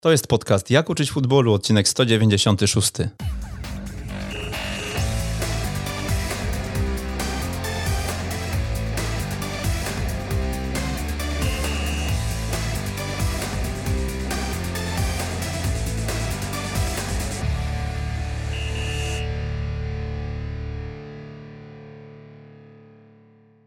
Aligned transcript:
To 0.00 0.10
jest 0.10 0.26
podcast 0.26 0.70
Jak 0.70 0.90
uczyć 0.90 1.10
futbolu, 1.10 1.52
odcinek 1.52 1.88
196. 1.88 2.92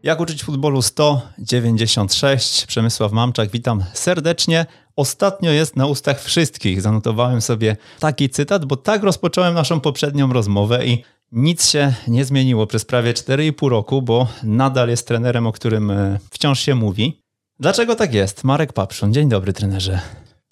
Jak 0.02 0.20
uczyć 0.20 0.44
futbolu 0.44 0.82
196. 0.82 2.66
Przemysław 2.66 3.12
Mamczak, 3.12 3.50
witam 3.50 3.84
serdecznie. 3.94 4.66
Ostatnio 4.96 5.50
jest 5.50 5.76
na 5.76 5.86
ustach 5.86 6.22
wszystkich. 6.22 6.80
Zanotowałem 6.80 7.40
sobie 7.40 7.76
taki 8.00 8.30
cytat, 8.30 8.64
bo 8.64 8.76
tak 8.76 9.02
rozpocząłem 9.02 9.54
naszą 9.54 9.80
poprzednią 9.80 10.32
rozmowę 10.32 10.86
i 10.86 11.04
nic 11.32 11.68
się 11.68 11.94
nie 12.08 12.24
zmieniło 12.24 12.66
przez 12.66 12.84
prawie 12.84 13.12
4,5 13.12 13.68
roku, 13.68 14.02
bo 14.02 14.28
nadal 14.42 14.88
jest 14.88 15.08
trenerem, 15.08 15.46
o 15.46 15.52
którym 15.52 15.90
e, 15.90 16.18
wciąż 16.30 16.60
się 16.60 16.74
mówi. 16.74 17.22
Dlaczego 17.60 17.94
tak 17.94 18.14
jest? 18.14 18.44
Marek 18.44 18.72
Papszun. 18.72 19.12
Dzień 19.12 19.28
dobry, 19.28 19.52
trenerze. 19.52 20.00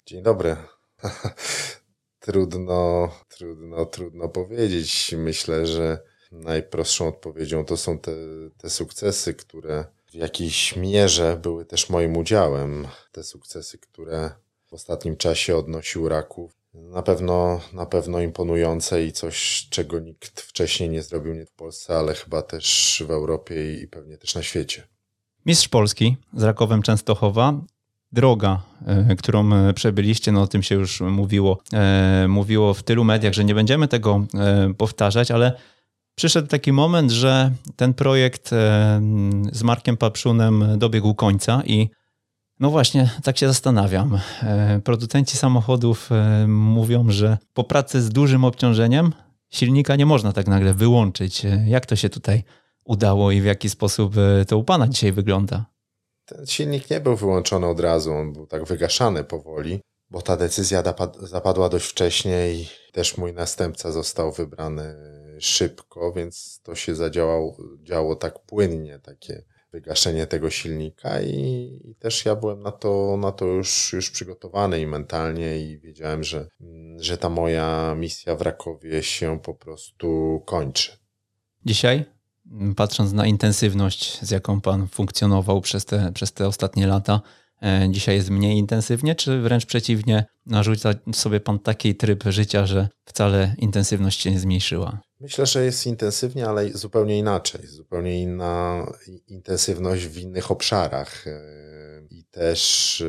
Dzień 0.05 0.23
dobry. 0.23 0.55
trudno, 2.25 3.09
trudno, 3.29 3.85
trudno 3.85 4.29
powiedzieć. 4.29 5.15
Myślę, 5.17 5.67
że 5.67 6.10
najprostszą 6.31 7.07
odpowiedzią 7.07 7.65
to 7.65 7.77
są 7.77 7.99
te, 7.99 8.11
te 8.57 8.69
sukcesy, 8.69 9.33
które 9.33 9.85
w 10.11 10.13
jakiejś 10.13 10.75
mierze 10.75 11.39
były 11.41 11.65
też 11.65 11.89
moim 11.89 12.17
udziałem. 12.17 12.87
Te 13.11 13.23
sukcesy, 13.23 13.77
które 13.77 14.31
w 14.67 14.73
ostatnim 14.73 15.17
czasie 15.17 15.57
odnosił 15.57 16.09
Raków. 16.09 16.61
Na 16.73 17.01
pewno, 17.01 17.61
na 17.73 17.85
pewno 17.85 18.19
imponujące 18.19 19.05
i 19.05 19.11
coś, 19.11 19.67
czego 19.69 19.99
nikt 19.99 20.41
wcześniej 20.41 20.89
nie 20.89 21.03
zrobił 21.03 21.33
nie 21.33 21.45
w 21.45 21.51
Polsce, 21.51 21.97
ale 21.97 22.13
chyba 22.13 22.41
też 22.41 23.03
w 23.07 23.11
Europie 23.11 23.81
i 23.81 23.87
pewnie 23.87 24.17
też 24.17 24.35
na 24.35 24.43
świecie. 24.43 24.87
Mistrz 25.45 25.67
Polski 25.67 26.17
z 26.33 26.43
Rakowem 26.43 26.81
Częstochowa. 26.81 27.61
Droga, 28.13 28.61
e, 28.87 29.15
którą 29.15 29.53
e, 29.53 29.73
przebyliście, 29.73 30.31
no 30.31 30.41
o 30.41 30.47
tym 30.47 30.63
się 30.63 30.75
już 30.75 31.01
mówiło, 31.01 31.61
e, 31.73 32.25
mówiło 32.29 32.73
w 32.73 32.83
tylu 32.83 33.03
mediach, 33.03 33.33
że 33.33 33.43
nie 33.43 33.55
będziemy 33.55 33.87
tego 33.87 34.25
powtarzać, 34.77 35.31
ale 35.31 35.53
przyszedł 36.21 36.47
taki 36.47 36.71
moment, 36.71 37.11
że 37.11 37.51
ten 37.75 37.93
projekt 37.93 38.49
z 39.51 39.63
Markiem 39.63 39.97
Papszunem 39.97 40.65
dobiegł 40.77 41.15
końca 41.15 41.61
i 41.65 41.89
no 42.59 42.69
właśnie, 42.69 43.09
tak 43.23 43.37
się 43.37 43.47
zastanawiam. 43.47 44.19
E, 44.43 44.81
producenci 44.83 45.37
samochodów 45.37 46.11
e, 46.11 46.47
mówią, 46.47 47.09
że 47.09 47.37
po 47.53 47.63
pracy 47.63 48.01
z 48.01 48.09
dużym 48.09 48.45
obciążeniem 48.45 49.13
silnika 49.49 49.95
nie 49.95 50.05
można 50.05 50.33
tak 50.33 50.47
nagle 50.47 50.73
wyłączyć. 50.73 51.45
E, 51.45 51.65
jak 51.67 51.85
to 51.85 51.95
się 51.95 52.09
tutaj 52.09 52.43
udało 52.85 53.31
i 53.31 53.41
w 53.41 53.45
jaki 53.45 53.69
sposób 53.69 54.15
to 54.47 54.57
u 54.57 54.63
Pana 54.63 54.87
dzisiaj 54.87 55.11
wygląda? 55.11 55.65
Ten 56.25 56.45
silnik 56.45 56.89
nie 56.89 56.99
był 56.99 57.15
wyłączony 57.15 57.67
od 57.67 57.79
razu, 57.79 58.13
on 58.13 58.33
był 58.33 58.47
tak 58.47 58.65
wygaszany 58.65 59.23
powoli, 59.23 59.79
bo 60.09 60.21
ta 60.21 60.37
decyzja 60.37 60.83
zapadła 61.21 61.69
dość 61.69 61.85
wcześnie 61.85 62.53
i 62.53 62.67
też 62.91 63.17
mój 63.17 63.33
następca 63.33 63.91
został 63.91 64.31
wybrany 64.31 64.95
szybko, 65.45 66.13
więc 66.13 66.61
to 66.63 66.75
się 66.75 66.95
zadziało 66.95 67.57
działo 67.83 68.15
tak 68.15 68.39
płynnie, 68.39 68.99
takie 68.99 69.43
wygaszenie 69.71 70.27
tego 70.27 70.49
silnika 70.49 71.21
i, 71.21 71.35
i, 71.83 71.95
też 71.95 72.25
ja 72.25 72.35
byłem 72.35 72.61
na 72.61 72.71
to, 72.71 73.17
na 73.17 73.31
to 73.31 73.45
już, 73.45 73.93
już 73.93 74.11
przygotowany 74.11 74.81
i 74.81 74.87
mentalnie 74.87 75.59
i 75.59 75.79
wiedziałem, 75.79 76.23
że, 76.23 76.47
że 76.97 77.17
ta 77.17 77.29
moja 77.29 77.95
misja 77.95 78.35
w 78.35 78.41
Rakowie 78.41 79.03
się 79.03 79.39
po 79.39 79.53
prostu 79.53 80.41
kończy. 80.45 80.91
Dzisiaj, 81.65 82.05
patrząc 82.75 83.13
na 83.13 83.25
intensywność, 83.25 84.21
z 84.21 84.31
jaką 84.31 84.61
Pan 84.61 84.87
funkcjonował 84.87 85.61
przez 85.61 85.85
te, 85.85 86.11
przez 86.13 86.33
te 86.33 86.47
ostatnie 86.47 86.87
lata, 86.87 87.21
e, 87.63 87.87
dzisiaj 87.91 88.15
jest 88.15 88.29
mniej 88.29 88.57
intensywnie, 88.57 89.15
czy 89.15 89.41
wręcz 89.41 89.65
przeciwnie, 89.65 90.25
narzuca 90.45 90.93
sobie 91.13 91.39
Pan 91.39 91.59
taki 91.59 91.95
tryb 91.95 92.23
życia, 92.23 92.65
że 92.65 92.89
wcale 93.05 93.55
intensywność 93.57 94.21
się 94.21 94.31
nie 94.31 94.39
zmniejszyła? 94.39 95.01
Myślę, 95.21 95.45
że 95.45 95.65
jest 95.65 95.87
intensywnie, 95.87 96.47
ale 96.47 96.69
zupełnie 96.69 97.19
inaczej. 97.19 97.67
Zupełnie 97.67 98.21
inna 98.21 98.85
intensywność 99.27 100.07
w 100.07 100.17
innych 100.17 100.51
obszarach. 100.51 101.27
E, 101.27 101.41
I 102.09 102.23
też, 102.23 103.01
e, 103.01 103.05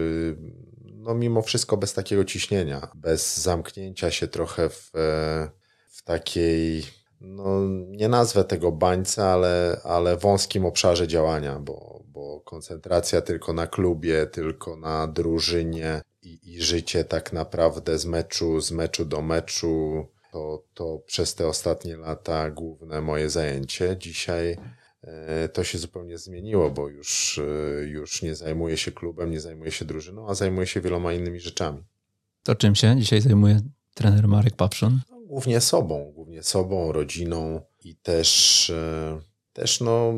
no 0.84 1.14
mimo 1.14 1.42
wszystko, 1.42 1.76
bez 1.76 1.94
takiego 1.94 2.24
ciśnienia, 2.24 2.88
bez 2.94 3.36
zamknięcia 3.36 4.10
się 4.10 4.28
trochę 4.28 4.68
w, 4.68 4.90
e, 4.94 5.50
w 5.90 6.02
takiej, 6.04 6.82
no 7.20 7.60
nie 7.88 8.08
nazwę 8.08 8.44
tego 8.44 8.72
bańce, 8.72 9.24
ale, 9.24 9.80
ale 9.84 10.16
wąskim 10.16 10.64
obszarze 10.66 11.08
działania, 11.08 11.58
bo, 11.58 12.02
bo 12.06 12.40
koncentracja 12.40 13.20
tylko 13.20 13.52
na 13.52 13.66
klubie, 13.66 14.26
tylko 14.26 14.76
na 14.76 15.06
drużynie 15.06 16.02
i, 16.22 16.54
i 16.54 16.62
życie 16.62 17.04
tak 17.04 17.32
naprawdę 17.32 17.98
z 17.98 18.06
meczu, 18.06 18.60
z 18.60 18.72
meczu 18.72 19.04
do 19.04 19.22
meczu 19.22 20.06
to, 20.32 20.64
to 20.74 21.02
przez 21.06 21.34
te 21.34 21.46
ostatnie 21.46 21.96
lata 21.96 22.50
główne 22.50 23.00
moje 23.00 23.30
zajęcie. 23.30 23.96
Dzisiaj 23.98 24.56
e, 25.02 25.48
to 25.48 25.64
się 25.64 25.78
zupełnie 25.78 26.18
zmieniło, 26.18 26.70
bo 26.70 26.88
już, 26.88 27.38
e, 27.38 27.84
już 27.84 28.22
nie 28.22 28.34
zajmuję 28.34 28.76
się 28.76 28.92
klubem, 28.92 29.30
nie 29.30 29.40
zajmuję 29.40 29.72
się 29.72 29.84
drużyną, 29.84 30.28
a 30.28 30.34
zajmuję 30.34 30.66
się 30.66 30.80
wieloma 30.80 31.12
innymi 31.12 31.40
rzeczami. 31.40 31.82
To 32.42 32.54
czym 32.54 32.74
się 32.74 32.96
dzisiaj 32.96 33.20
zajmuje 33.20 33.60
trener 33.94 34.28
Marek 34.28 34.56
Papszun? 34.56 35.00
No, 35.10 35.20
głównie 35.20 35.60
sobą, 35.60 36.12
głównie 36.14 36.42
sobą, 36.42 36.92
rodziną 36.92 37.60
i 37.84 37.96
też, 37.96 38.70
e, 38.70 39.20
też 39.52 39.80
no, 39.80 40.12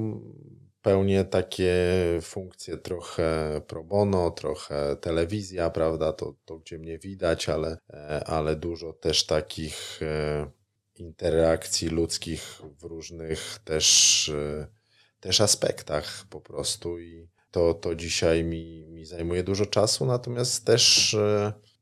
pełnię 0.84 1.24
takie 1.24 1.74
funkcje 2.22 2.76
trochę 2.76 3.60
pro 3.66 3.84
bono, 3.84 4.30
trochę 4.30 4.96
telewizja, 4.96 5.70
prawda, 5.70 6.12
to, 6.12 6.34
to 6.44 6.58
gdzie 6.58 6.78
mnie 6.78 6.98
widać, 6.98 7.48
ale, 7.48 7.78
e, 7.90 8.24
ale 8.26 8.56
dużo 8.56 8.92
też 8.92 9.26
takich 9.26 10.02
e, 10.02 10.50
interakcji 10.94 11.88
ludzkich 11.88 12.62
w 12.78 12.84
różnych 12.84 13.58
też, 13.64 14.28
e, 14.28 14.66
też 15.20 15.40
aspektach 15.40 16.26
po 16.30 16.40
prostu 16.40 16.98
i 16.98 17.28
to, 17.50 17.74
to 17.74 17.94
dzisiaj 17.94 18.44
mi, 18.44 18.86
mi 18.88 19.06
zajmuje 19.06 19.42
dużo 19.42 19.66
czasu, 19.66 20.06
natomiast 20.06 20.64
też 20.64 21.16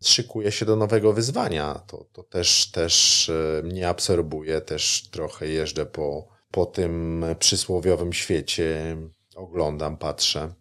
szykuję 0.04 0.52
się 0.52 0.66
do 0.66 0.76
nowego 0.76 1.12
wyzwania. 1.12 1.74
To, 1.86 2.06
to 2.12 2.22
też, 2.22 2.70
też 2.70 3.30
mnie 3.62 3.88
absorbuje, 3.88 4.60
też 4.60 5.08
trochę 5.10 5.48
jeżdżę 5.48 5.86
po, 5.86 6.31
po 6.52 6.66
tym 6.66 7.24
przysłowiowym 7.38 8.12
świecie 8.12 8.96
oglądam, 9.34 9.96
patrzę. 9.96 10.54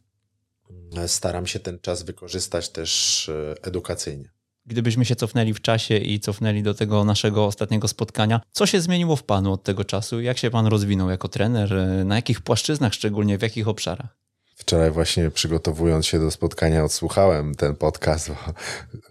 Staram 1.07 1.47
się 1.47 1.59
ten 1.59 1.79
czas 1.79 2.03
wykorzystać 2.03 2.69
też 2.69 3.29
e, 3.29 3.55
edukacyjnie. 3.63 4.29
Gdybyśmy 4.65 5.05
się 5.05 5.15
cofnęli 5.15 5.53
w 5.53 5.61
czasie 5.61 5.97
i 5.97 6.19
cofnęli 6.19 6.63
do 6.63 6.73
tego 6.73 7.03
naszego 7.03 7.45
ostatniego 7.45 7.87
spotkania, 7.87 8.41
co 8.51 8.65
się 8.65 8.81
zmieniło 8.81 9.15
w 9.15 9.23
Panu 9.23 9.53
od 9.53 9.63
tego 9.63 9.85
czasu? 9.85 10.21
Jak 10.21 10.37
się 10.37 10.49
Pan 10.49 10.67
rozwinął 10.67 11.09
jako 11.09 11.27
trener? 11.27 11.73
E, 11.73 12.03
na 12.05 12.15
jakich 12.15 12.41
płaszczyznach 12.41 12.93
szczególnie, 12.93 13.37
w 13.37 13.41
jakich 13.41 13.67
obszarach? 13.67 14.17
Wczoraj 14.55 14.91
właśnie 14.91 15.31
przygotowując 15.31 16.05
się 16.05 16.19
do 16.19 16.31
spotkania 16.31 16.83
odsłuchałem 16.83 17.55
ten 17.55 17.75
podcast, 17.75 18.29
bo 18.29 18.35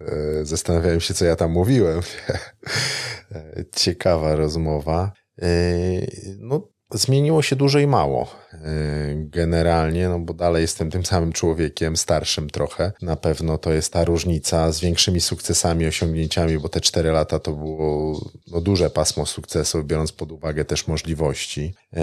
e, 0.07 0.45
zastanawiałem 0.45 1.01
się, 1.01 1.15
co 1.15 1.25
ja 1.25 1.37
tam 1.37 1.51
mówiłem. 1.51 2.01
Ciekawa 3.77 4.37
rozmowa. 4.37 5.13
Yy, 5.41 6.37
no, 6.39 6.69
zmieniło 6.93 7.43
się 7.43 7.57
dużo 7.57 7.79
i 7.79 7.87
mało. 7.87 8.31
Yy, 8.53 8.61
generalnie, 9.29 10.09
no 10.09 10.19
bo 10.19 10.35
dalej 10.35 10.63
jestem 10.63 10.91
tym 10.91 11.05
samym 11.05 11.33
człowiekiem, 11.33 11.97
starszym 11.97 12.51
trochę. 12.51 12.93
Na 13.03 13.17
pewno 13.17 13.59
to 13.59 13.73
jest 13.73 13.93
ta 13.93 14.05
różnica 14.05 14.73
z 14.73 14.81
większymi 14.81 15.21
sukcesami, 15.21 15.87
osiągnięciami, 15.87 16.59
bo 16.59 16.69
te 16.69 16.81
cztery 16.81 17.11
lata 17.11 17.39
to 17.39 17.53
było 17.53 18.21
no, 18.47 18.61
duże 18.61 18.91
pasmo 18.91 19.27
sukcesów, 19.27 19.87
biorąc 19.87 20.13
pod 20.13 20.33
uwagę 20.33 20.65
też 20.65 20.87
możliwości. 20.87 21.75
Yy, 21.93 22.03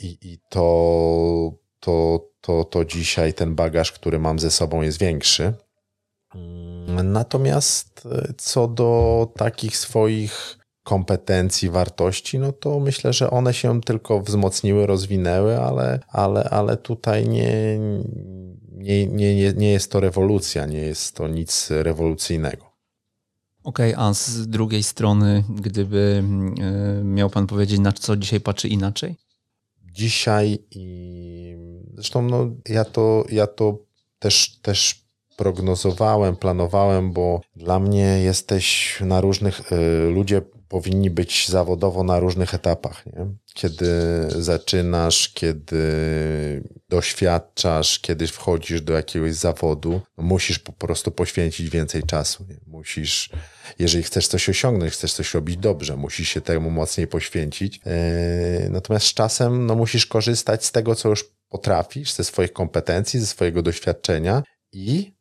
I, 0.00 0.32
i 0.32 0.38
to, 0.48 1.52
to, 1.80 2.28
to, 2.40 2.64
to 2.64 2.84
dzisiaj 2.84 3.34
ten 3.34 3.54
bagaż, 3.54 3.92
który 3.92 4.18
mam 4.18 4.38
ze 4.38 4.50
sobą, 4.50 4.82
jest 4.82 4.98
większy. 4.98 5.52
Natomiast 7.04 8.08
co 8.36 8.68
do 8.68 9.32
takich 9.36 9.76
swoich 9.76 10.57
kompetencji, 10.88 11.70
wartości, 11.70 12.38
no 12.38 12.52
to 12.52 12.80
myślę, 12.80 13.12
że 13.12 13.30
one 13.30 13.54
się 13.54 13.80
tylko 13.80 14.20
wzmocniły, 14.20 14.86
rozwinęły, 14.86 15.60
ale, 15.60 16.00
ale, 16.08 16.44
ale 16.44 16.76
tutaj 16.76 17.28
nie, 17.28 17.78
nie, 18.72 19.06
nie, 19.06 19.52
nie 19.52 19.72
jest 19.72 19.92
to 19.92 20.00
rewolucja, 20.00 20.66
nie 20.66 20.78
jest 20.78 21.16
to 21.16 21.28
nic 21.28 21.68
rewolucyjnego. 21.70 22.64
Okej, 23.64 23.94
okay, 23.94 24.06
a 24.06 24.14
z 24.14 24.48
drugiej 24.48 24.82
strony, 24.82 25.44
gdyby 25.48 26.22
e, 27.00 27.04
miał 27.04 27.30
Pan 27.30 27.46
powiedzieć, 27.46 27.80
na 27.80 27.92
co 27.92 28.16
dzisiaj 28.16 28.40
patrzy 28.40 28.68
inaczej? 28.68 29.16
Dzisiaj 29.92 30.58
i 30.70 31.56
zresztą 31.94 32.22
no, 32.22 32.50
ja, 32.68 32.84
to, 32.84 33.24
ja 33.30 33.46
to 33.46 33.78
też, 34.18 34.58
też 34.62 35.08
prognozowałem, 35.36 36.36
planowałem, 36.36 37.12
bo 37.12 37.40
dla 37.56 37.78
mnie 37.78 38.20
jesteś 38.22 38.98
na 39.00 39.20
różnych, 39.20 39.72
y, 39.72 40.10
ludzie 40.10 40.42
powinni 40.68 41.10
być 41.10 41.48
zawodowo 41.48 42.04
na 42.04 42.20
różnych 42.20 42.54
etapach. 42.54 43.06
Nie? 43.06 43.26
Kiedy 43.54 43.86
zaczynasz, 44.28 45.28
kiedy 45.28 45.84
doświadczasz, 46.88 47.98
kiedy 47.98 48.26
wchodzisz 48.26 48.80
do 48.80 48.92
jakiegoś 48.92 49.34
zawodu, 49.34 50.00
no 50.18 50.24
musisz 50.24 50.58
po 50.58 50.72
prostu 50.72 51.10
poświęcić 51.10 51.70
więcej 51.70 52.02
czasu. 52.02 52.44
Nie? 52.48 52.56
Musisz, 52.66 53.30
jeżeli 53.78 54.04
chcesz 54.04 54.28
coś 54.28 54.48
osiągnąć, 54.48 54.92
chcesz 54.92 55.12
coś 55.12 55.34
robić 55.34 55.56
dobrze, 55.56 55.96
musisz 55.96 56.28
się 56.28 56.40
temu 56.40 56.70
mocniej 56.70 57.06
poświęcić. 57.06 57.80
Yy, 57.84 58.70
natomiast 58.70 59.06
z 59.06 59.14
czasem 59.14 59.66
no, 59.66 59.74
musisz 59.74 60.06
korzystać 60.06 60.64
z 60.64 60.72
tego, 60.72 60.94
co 60.94 61.08
już 61.08 61.24
potrafisz, 61.48 62.12
ze 62.12 62.24
swoich 62.24 62.52
kompetencji, 62.52 63.20
ze 63.20 63.26
swojego 63.26 63.62
doświadczenia 63.62 64.42
i 64.72 65.17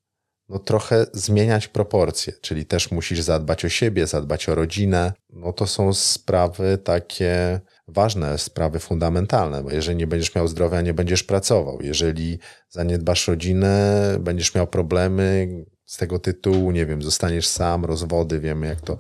no 0.50 0.60
trochę 0.60 1.06
zmieniać 1.14 1.68
proporcje, 1.68 2.34
czyli 2.42 2.66
też 2.66 2.92
musisz 2.92 3.22
zadbać 3.22 3.66
o 3.66 3.70
siebie, 3.70 4.08
zadbać 4.08 4.50
o 4.50 4.56
rodzinę. 4.56 5.14
No 5.30 5.54
to 5.54 5.68
są 5.68 5.94
sprawy 5.94 6.78
takie 6.84 7.60
ważne, 7.88 8.38
sprawy 8.38 8.80
fundamentalne, 8.80 9.64
bo 9.64 9.72
jeżeli 9.72 9.98
nie 9.98 10.08
będziesz 10.08 10.36
miał 10.36 10.48
zdrowia, 10.48 10.82
nie 10.82 10.94
będziesz 10.94 11.24
pracował. 11.24 11.82
Jeżeli 11.82 12.40
zaniedbasz 12.70 13.28
rodzinę, 13.28 14.02
będziesz 14.20 14.56
miał 14.56 14.68
problemy 14.68 15.48
z 15.86 15.98
tego 15.98 16.20
tytułu, 16.20 16.72
nie 16.72 16.86
wiem, 16.86 17.02
zostaniesz 17.02 17.48
sam, 17.48 17.86
rozwody, 17.86 18.40
wiemy 18.40 18.68
jak 18.68 18.82
to 18.82 18.98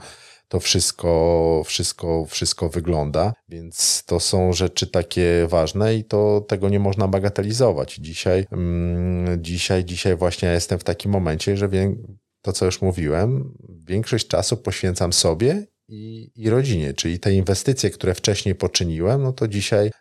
to 0.47 0.59
wszystko, 0.59 1.61
wszystko, 1.65 2.25
wszystko 2.25 2.69
wygląda. 2.69 3.33
Więc 3.49 4.03
to 4.05 4.19
są 4.19 4.53
rzeczy 4.53 4.87
takie 4.87 5.47
ważne 5.49 5.95
i 5.95 6.03
to 6.03 6.41
tego 6.47 6.69
nie 6.69 6.79
można 6.79 7.07
bagatelizować. 7.07 7.95
Dzisiaj, 7.95 8.45
mm, 8.51 9.43
dzisiaj, 9.43 9.85
dzisiaj 9.85 10.15
właśnie 10.15 10.49
jestem 10.49 10.79
w 10.79 10.83
takim 10.83 11.11
momencie, 11.11 11.57
że 11.57 11.69
wiem, 11.69 12.17
to 12.41 12.53
co 12.53 12.65
już 12.65 12.81
mówiłem, 12.81 13.53
większość 13.87 14.27
czasu 14.27 14.57
poświęcam 14.57 15.13
sobie 15.13 15.67
i, 15.89 16.31
i 16.35 16.49
rodzinie, 16.49 16.93
czyli 16.93 17.19
te 17.19 17.33
inwestycje, 17.33 17.89
które 17.89 18.13
wcześniej 18.13 18.55
poczyniłem, 18.55 19.23
no 19.23 19.33
to 19.33 19.47
dzisiaj 19.47 19.91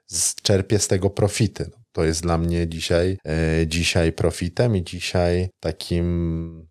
czerpię 0.43 0.79
z 0.79 0.89
tego 0.89 1.11
profity. 1.11 1.71
No, 1.71 1.83
to 1.93 2.05
jest 2.05 2.23
dla 2.23 2.39
mnie 2.39 2.69
dzisiaj, 2.69 3.19
e, 3.27 3.67
dzisiaj 3.67 4.13
profitem 4.13 4.77
i 4.77 4.85
dzisiaj 4.85 5.49
takim, 5.61 6.69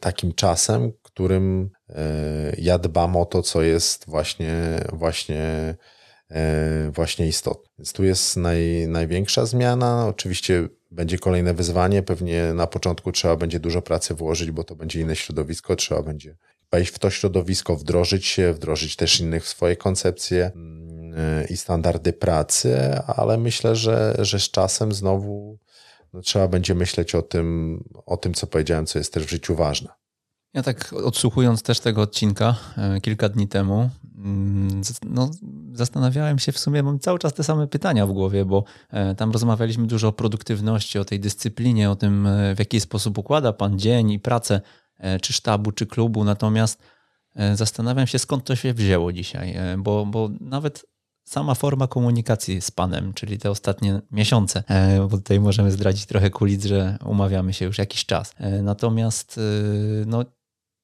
takim 0.00 0.34
czasem, 0.34 0.92
którym 1.02 1.70
ja 2.58 2.78
dbam 2.78 3.16
o 3.16 3.24
to, 3.24 3.42
co 3.42 3.62
jest 3.62 4.06
właśnie, 4.06 4.80
właśnie, 4.92 5.74
e, 6.30 6.90
właśnie 6.90 7.26
istotne. 7.26 7.70
Więc 7.78 7.92
tu 7.92 8.04
jest 8.04 8.36
naj, 8.36 8.88
największa 8.88 9.46
zmiana. 9.46 10.06
Oczywiście 10.06 10.68
będzie 10.90 11.18
kolejne 11.18 11.54
wyzwanie. 11.54 12.02
Pewnie 12.02 12.54
na 12.54 12.66
początku 12.66 13.12
trzeba 13.12 13.36
będzie 13.36 13.60
dużo 13.60 13.82
pracy 13.82 14.14
włożyć, 14.14 14.50
bo 14.50 14.64
to 14.64 14.76
będzie 14.76 15.00
inne 15.00 15.16
środowisko. 15.16 15.76
Trzeba 15.76 16.02
będzie 16.02 16.36
wejść 16.72 16.92
w 16.92 16.98
to 16.98 17.10
środowisko, 17.10 17.76
wdrożyć 17.76 18.26
się, 18.26 18.52
wdrożyć 18.52 18.96
też 18.96 19.20
innych 19.20 19.44
w 19.44 19.48
swoje 19.48 19.76
koncepcje 19.76 20.50
mm, 20.54 21.14
e, 21.16 21.44
i 21.44 21.56
standardy 21.56 22.12
pracy, 22.12 22.78
ale 23.06 23.38
myślę, 23.38 23.76
że, 23.76 24.16
że 24.18 24.40
z 24.40 24.50
czasem 24.50 24.92
znowu 24.92 25.58
no, 26.12 26.20
trzeba 26.20 26.48
będzie 26.48 26.74
myśleć 26.74 27.14
o 27.14 27.22
tym, 27.22 27.78
o 28.06 28.16
tym, 28.16 28.34
co 28.34 28.46
powiedziałem, 28.46 28.86
co 28.86 28.98
jest 28.98 29.12
też 29.12 29.24
w 29.24 29.30
życiu 29.30 29.54
ważne. 29.54 29.88
Ja 30.54 30.62
tak 30.62 30.92
odsłuchując 30.92 31.62
też 31.62 31.80
tego 31.80 32.02
odcinka 32.02 32.54
e, 32.76 33.00
kilka 33.00 33.28
dni 33.28 33.48
temu, 33.48 33.90
mm, 34.18 34.82
no, 35.04 35.30
zastanawiałem 35.72 36.38
się 36.38 36.52
w 36.52 36.58
sumie, 36.58 36.82
mam 36.82 36.98
cały 36.98 37.18
czas 37.18 37.34
te 37.34 37.44
same 37.44 37.66
pytania 37.66 38.06
w 38.06 38.12
głowie, 38.12 38.44
bo 38.44 38.64
e, 38.90 39.14
tam 39.14 39.30
rozmawialiśmy 39.30 39.86
dużo 39.86 40.08
o 40.08 40.12
produktywności, 40.12 40.98
o 40.98 41.04
tej 41.04 41.20
dyscyplinie, 41.20 41.90
o 41.90 41.96
tym, 41.96 42.26
e, 42.26 42.54
w 42.54 42.58
jaki 42.58 42.80
sposób 42.80 43.18
układa 43.18 43.52
Pan 43.52 43.78
dzień 43.78 44.10
i 44.10 44.18
pracę, 44.18 44.60
czy 45.22 45.32
sztabu, 45.32 45.72
czy 45.72 45.86
klubu. 45.86 46.24
Natomiast 46.24 46.82
zastanawiam 47.54 48.06
się, 48.06 48.18
skąd 48.18 48.44
to 48.44 48.56
się 48.56 48.74
wzięło 48.74 49.12
dzisiaj, 49.12 49.56
bo, 49.78 50.06
bo 50.06 50.30
nawet 50.40 50.86
sama 51.24 51.54
forma 51.54 51.86
komunikacji 51.86 52.60
z 52.60 52.70
Panem, 52.70 53.12
czyli 53.12 53.38
te 53.38 53.50
ostatnie 53.50 54.00
miesiące, 54.10 54.62
bo 54.98 55.08
tutaj 55.08 55.40
możemy 55.40 55.70
zdradzić 55.70 56.06
trochę 56.06 56.30
kulic, 56.30 56.64
że 56.64 56.98
umawiamy 57.04 57.52
się 57.52 57.64
już 57.64 57.78
jakiś 57.78 58.06
czas. 58.06 58.34
Natomiast 58.62 59.40
no, 60.06 60.24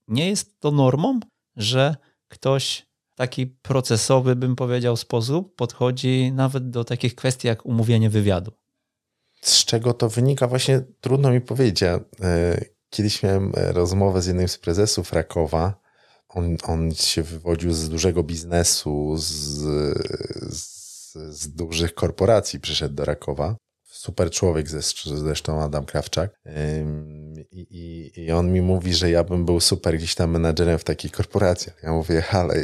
nie 0.09 0.29
jest 0.29 0.61
to 0.61 0.71
normą, 0.71 1.21
że 1.57 1.97
ktoś 2.29 2.87
taki 3.15 3.47
procesowy, 3.47 4.37
bym 4.37 4.57
powiedział, 4.57 4.97
sposób 4.97 5.57
podchodzi 5.57 6.33
nawet 6.33 6.71
do 6.71 6.85
takich 6.85 7.15
kwestii 7.15 7.47
jak 7.47 7.67
umówienie 7.67 8.11
wywiadu. 8.11 8.53
Z 9.41 9.65
czego 9.65 9.93
to 9.93 10.09
wynika? 10.09 10.47
Właśnie 10.47 10.81
trudno 11.01 11.31
mi 11.31 11.41
powiedzieć. 11.41 11.83
E, 11.83 12.01
kiedyś 12.91 13.23
miałem 13.23 13.53
rozmowę 13.55 14.23
z 14.23 14.27
jednym 14.27 14.49
z 14.49 14.59
prezesów 14.59 15.13
Rakowa. 15.13 15.81
On, 16.29 16.57
on 16.63 16.95
się 16.95 17.23
wywodził 17.23 17.73
z 17.73 17.89
dużego 17.89 18.23
biznesu, 18.23 19.17
z, 19.17 19.25
z, 20.55 21.13
z 21.13 21.55
dużych 21.55 21.95
korporacji, 21.95 22.61
przyszedł 22.61 22.95
do 22.95 23.05
Rakowa 23.05 23.57
super 23.95 24.31
człowiek, 24.31 24.69
zresztą 25.05 25.63
Adam 25.63 25.85
Krawczak. 25.85 26.41
I, 27.57 28.11
i, 28.17 28.33
on 28.33 28.53
mi 28.53 28.63
mówi, 28.63 28.95
że 28.95 29.11
ja 29.11 29.25
bym 29.25 29.45
był 29.45 29.61
super 29.61 29.97
gdzieś 29.97 30.15
tam 30.15 30.31
menadżerem 30.31 30.79
w 30.79 30.85
takich 30.85 31.13
korporacjach. 31.13 31.83
Ja 31.83 31.93
mówię, 31.93 32.25
ale 32.31 32.55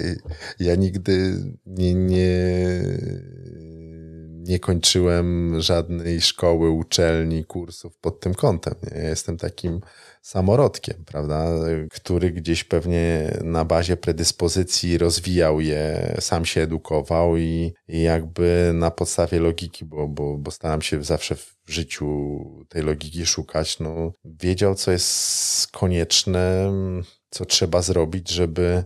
ja 0.60 0.74
nigdy 0.74 1.36
nie, 1.66 1.94
nie, 1.94 2.40
nie 4.40 4.58
kończyłem 4.58 5.60
żadnej 5.60 6.20
szkoły, 6.20 6.70
uczelni, 6.70 7.44
kursów 7.44 7.98
pod 7.98 8.20
tym 8.20 8.34
kątem. 8.34 8.74
Ja 8.94 9.08
jestem 9.08 9.36
takim 9.36 9.80
samorodkiem, 10.22 11.04
prawda, 11.06 11.46
który 11.90 12.30
gdzieś 12.30 12.64
pewnie 12.64 13.32
na 13.44 13.64
bazie 13.64 13.96
predyspozycji 13.96 14.98
rozwijał 14.98 15.60
je, 15.60 16.16
sam 16.20 16.44
się 16.44 16.60
edukował 16.60 17.36
i, 17.36 17.72
i 17.88 18.02
jakby 18.02 18.70
na 18.74 18.90
podstawie 18.90 19.40
logiki, 19.40 19.84
bo, 19.84 20.08
bo, 20.08 20.38
bo 20.38 20.50
staram 20.50 20.82
się 20.82 21.04
zawsze 21.04 21.36
w 21.36 21.56
życiu 21.66 22.06
tej 22.68 22.82
logiki 22.82 23.26
szukać, 23.26 23.78
no, 23.78 24.12
wiedział, 24.24 24.74
co 24.74 24.92
jest 24.92 25.66
konieczne, 25.72 26.72
co 27.30 27.44
trzeba 27.44 27.82
zrobić, 27.82 28.30
żeby 28.30 28.84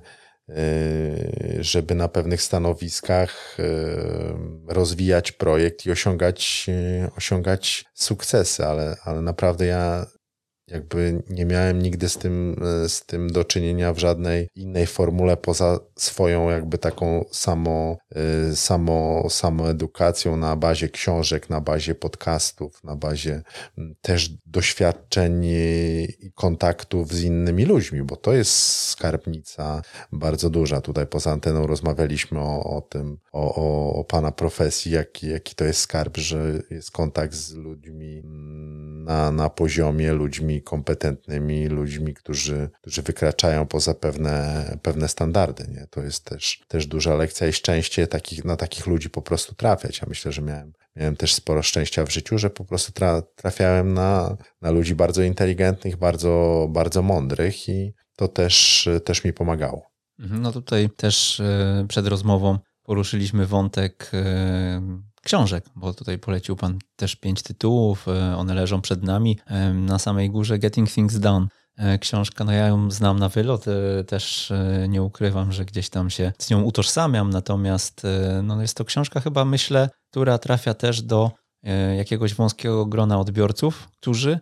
żeby 1.61 1.95
na 1.95 2.09
pewnych 2.09 2.43
stanowiskach 2.43 3.57
e, 3.59 3.65
rozwijać 4.69 5.33
projekt 5.33 5.87
i 5.87 5.91
osiągać, 5.91 6.67
e, 6.69 7.11
osiągać 7.17 7.85
sukcesy, 7.95 8.67
ale, 8.67 8.97
ale 9.05 9.23
naprawdę 9.23 9.67
ja 9.67 10.07
jakby 10.69 11.23
nie 11.31 11.45
miałem 11.45 11.83
nigdy 11.83 12.09
z 12.09 12.19
tym, 12.19 12.57
e, 12.85 12.89
z 12.89 13.07
tym 13.07 13.31
do 13.31 13.45
czynienia 13.45 13.93
w 13.93 13.99
żadnej 13.99 14.49
innej 14.57 14.87
formule 14.87 15.37
poza 15.37 15.81
swoją 15.97 16.51
jakby 16.51 16.79
taką 16.79 17.25
samo, 17.31 17.97
e, 18.15 18.57
samo, 18.57 19.27
samoedukacją 19.31 20.37
na 20.37 20.57
bazie 20.57 20.89
książek, 20.89 21.51
na 21.51 21.61
bazie 21.61 21.95
podcastów, 21.95 22.85
na 22.85 22.97
bazie 22.97 23.43
też 24.01 24.31
doświadczeń 24.47 25.45
i 25.45 26.33
kontaktów 26.35 27.13
z 27.13 27.23
innymi 27.23 27.65
ludźmi, 27.65 28.03
bo 28.03 28.17
to 28.17 28.33
jest 28.33 28.53
skarbnica 28.89 29.83
bardzo 30.13 30.51
duża. 30.51 30.81
Tutaj 30.81 31.07
poza 31.07 31.33
anteną 31.33 31.67
rozmawialiśmy 31.67 32.41
o, 32.41 32.77
o 32.77 32.81
tym, 32.83 33.19
o, 33.33 33.55
o, 33.55 33.95
o 33.95 34.05
pana 34.05 34.33
profesji, 34.33 34.93
jaki, 34.93 35.29
jaki 35.29 35.55
to 35.55 35.65
jest 35.65 35.81
skarb, 35.81 36.17
że 36.17 36.63
jest 36.71 36.91
kontakt 36.91 37.35
z 37.35 37.55
ludźmi 37.55 38.23
na, 39.05 39.31
na 39.31 39.51
poziomie, 39.51 40.13
ludźmi 40.13 40.54
kompetentnymi, 40.63 41.67
ludźmi, 41.67 42.15
którzy, 42.15 42.71
którzy 42.81 43.03
wykraczają 43.03 43.67
poza 43.67 43.95
pewne, 43.95 44.65
pewne 44.83 45.09
standardy. 45.09 45.67
Nie? 45.69 45.87
To 45.91 46.03
jest 46.03 46.25
też, 46.25 46.61
też 46.69 46.87
duża 46.87 47.15
lekcja 47.15 47.47
i 47.47 47.53
szczęście 47.53 48.07
takich, 48.07 48.45
na 48.45 48.57
takich 48.57 48.87
ludzi 48.87 49.11
po 49.11 49.23
prostu 49.23 49.55
trafiać. 49.55 50.01
Ja 50.01 50.07
myślę, 50.09 50.33
że 50.33 50.43
miałem, 50.43 50.73
miałem 50.97 51.17
też 51.17 51.35
sporo 51.35 51.63
szczęścia 51.63 52.05
w 52.05 52.13
życiu, 52.13 52.39
że 52.39 52.51
po 52.51 52.65
prostu 52.65 52.93
tra, 52.93 53.23
trafiałem 53.37 53.95
na, 53.95 54.37
na 54.61 54.71
ludzi 54.71 54.95
bardzo 54.95 55.23
inteligentnych, 55.23 55.97
bardzo, 55.97 56.67
bardzo 56.71 57.03
mądrych 57.03 57.69
i 57.69 57.95
to 58.17 58.29
też, 58.29 58.89
też 59.05 59.25
mi 59.25 59.33
pomagało. 59.33 59.95
Mhm, 60.19 60.43
no 60.43 60.53
tutaj 60.53 60.91
też 60.97 61.41
e, 61.41 61.87
przed 61.89 62.07
rozmową 62.07 62.59
poruszyliśmy 62.83 63.47
wątek 63.47 64.11
e, 64.15 65.01
książek, 65.25 65.65
bo 65.77 65.95
tutaj 65.95 66.19
polecił 66.19 66.57
Pan 66.57 66.79
też 66.97 67.17
pięć 67.17 67.43
tytułów, 67.43 68.09
e, 68.09 68.37
one 68.37 68.55
leżą 68.55 68.81
przed 68.81 69.03
nami. 69.03 69.39
E, 69.47 69.75
na 69.75 69.99
samej 69.99 70.31
górze 70.31 70.59
Getting 70.59 70.91
Things 70.91 71.19
Done. 71.19 71.47
E, 71.77 71.99
książka, 71.99 72.45
no 72.45 72.53
ja 72.53 72.67
ją 72.67 72.91
znam 72.91 73.19
na 73.19 73.29
wylot, 73.29 73.65
też 74.07 74.53
nie 74.89 75.03
ukrywam, 75.03 75.53
że 75.53 75.65
gdzieś 75.65 75.91
tam 75.91 76.11
się 76.11 76.33
z 76.39 76.51
nią 76.51 76.63
utożsamiam, 76.63 77.31
natomiast 77.31 78.03
no 78.43 78.63
jest 78.63 78.77
to 78.77 78.85
książka 78.85 79.21
chyba, 79.21 79.45
myślę, 79.45 79.89
która 80.11 80.39
trafia 80.39 80.75
też 80.75 81.03
do 81.03 81.31
jakiegoś 81.97 82.35
wąskiego 82.35 82.87
grona 82.87 83.19
odbiorców, 83.19 83.89
którzy, 84.01 84.41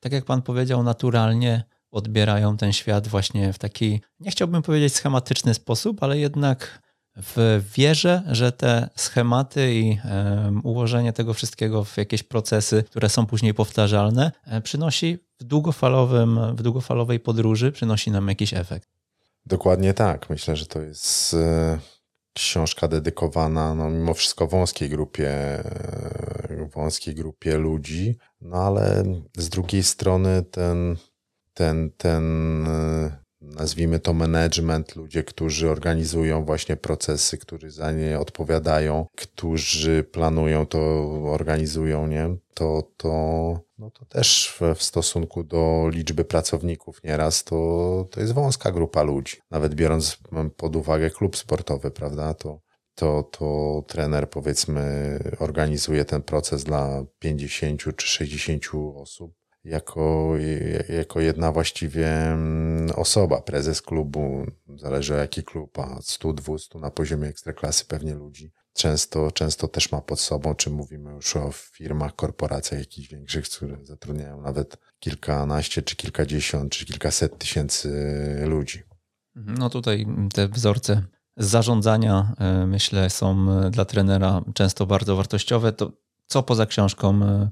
tak 0.00 0.12
jak 0.12 0.24
Pan 0.24 0.42
powiedział, 0.42 0.82
naturalnie 0.82 1.64
odbierają 1.90 2.56
ten 2.56 2.72
świat 2.72 3.08
właśnie 3.08 3.52
w 3.52 3.58
taki, 3.58 4.00
nie 4.20 4.30
chciałbym 4.30 4.62
powiedzieć 4.62 4.94
schematyczny 4.94 5.54
sposób, 5.54 6.02
ale 6.02 6.18
jednak 6.18 6.82
w 7.16 7.60
wierze, 7.74 8.22
że 8.30 8.52
te 8.52 8.88
schematy 8.96 9.74
i 9.74 9.98
ułożenie 10.64 11.12
tego 11.12 11.34
wszystkiego 11.34 11.84
w 11.84 11.96
jakieś 11.96 12.22
procesy, 12.22 12.82
które 12.82 13.08
są 13.08 13.26
później 13.26 13.54
powtarzalne, 13.54 14.32
e, 14.46 14.60
przynosi 14.60 15.18
w, 15.40 15.44
długofalowym, 15.44 16.56
w 16.56 16.62
długofalowej 16.62 17.20
podróży, 17.20 17.72
przynosi 17.72 18.10
nam 18.10 18.28
jakiś 18.28 18.54
efekt. 18.54 18.88
Dokładnie 19.46 19.94
tak. 19.94 20.30
Myślę, 20.30 20.56
że 20.56 20.66
to 20.66 20.80
jest 20.80 21.34
e, 21.34 21.78
książka 22.32 22.88
dedykowana 22.88 23.74
no, 23.74 23.90
mimo 23.90 24.14
wszystko 24.14 24.46
wąskiej 24.46 24.88
grupie, 24.88 25.30
e, 25.30 26.68
wąskiej 26.74 27.14
grupie 27.14 27.58
ludzi, 27.58 28.18
no 28.40 28.56
ale 28.56 29.04
z 29.36 29.48
drugiej 29.48 29.82
strony 29.82 30.42
ten, 30.42 30.96
ten, 31.54 31.90
ten 31.96 32.66
nazwijmy 33.42 34.00
to 34.00 34.12
management, 34.12 34.96
ludzie, 34.96 35.24
którzy 35.24 35.70
organizują 35.70 36.44
właśnie 36.44 36.76
procesy, 36.76 37.38
którzy 37.38 37.70
za 37.70 37.92
nie 37.92 38.18
odpowiadają, 38.18 39.06
którzy 39.16 40.04
planują 40.04 40.66
to, 40.66 40.78
organizują, 41.32 42.06
nie? 42.06 42.36
To, 42.54 42.82
to, 42.96 43.10
no 43.78 43.90
to 43.90 44.04
też 44.04 44.58
w, 44.74 44.82
stosunku 44.82 45.44
do 45.44 45.88
liczby 45.92 46.24
pracowników 46.24 47.02
nieraz 47.04 47.44
to, 47.44 48.08
to 48.10 48.20
jest 48.20 48.32
wąska 48.32 48.72
grupa 48.72 49.02
ludzi. 49.02 49.36
Nawet 49.50 49.74
biorąc 49.74 50.18
pod 50.56 50.76
uwagę 50.76 51.10
klub 51.10 51.36
sportowy, 51.36 51.90
prawda, 51.90 52.34
to, 52.34 52.60
to, 52.94 53.22
to 53.22 53.82
trener 53.86 54.30
powiedzmy 54.30 55.18
organizuje 55.38 56.04
ten 56.04 56.22
proces 56.22 56.64
dla 56.64 57.04
50 57.18 57.82
czy 57.96 58.06
60 58.06 58.64
osób 58.94 59.41
jako, 59.64 60.34
jako 60.88 61.20
jedna 61.20 61.52
właściwie 61.52 62.08
mm, 62.08 62.90
osoba, 62.96 63.40
prezes 63.40 63.82
klubu, 63.82 64.46
zależy 64.76 65.14
jaki 65.14 65.42
klub, 65.42 65.78
a 65.78 65.98
100-200 65.98 66.80
na 66.80 66.90
poziomie 66.90 67.28
ekstraklasy 67.28 67.84
pewnie 67.84 68.14
ludzi. 68.14 68.52
Często, 68.74 69.30
często 69.30 69.68
też 69.68 69.92
ma 69.92 70.00
pod 70.00 70.20
sobą, 70.20 70.54
czy 70.54 70.70
mówimy 70.70 71.10
już 71.10 71.36
o 71.36 71.52
firmach, 71.52 72.16
korporacjach 72.16 72.80
jakichś 72.80 73.08
większych, 73.08 73.44
które 73.44 73.84
zatrudniają 73.84 74.40
nawet 74.40 74.76
kilkanaście, 74.98 75.82
czy 75.82 75.96
kilkadziesiąt, 75.96 76.72
czy 76.72 76.86
kilkaset 76.86 77.38
tysięcy 77.38 77.88
ludzi. 78.46 78.82
Mhm. 79.36 79.58
No 79.58 79.70
tutaj 79.70 80.06
te 80.34 80.48
wzorce 80.48 81.02
zarządzania, 81.36 82.34
e, 82.38 82.66
myślę, 82.66 83.10
są 83.10 83.46
dla 83.70 83.84
trenera 83.84 84.42
często 84.54 84.86
bardzo 84.86 85.16
wartościowe. 85.16 85.72
To 85.72 85.92
co 86.26 86.42
poza 86.42 86.66
książką 86.66 87.22
e, 87.24 87.50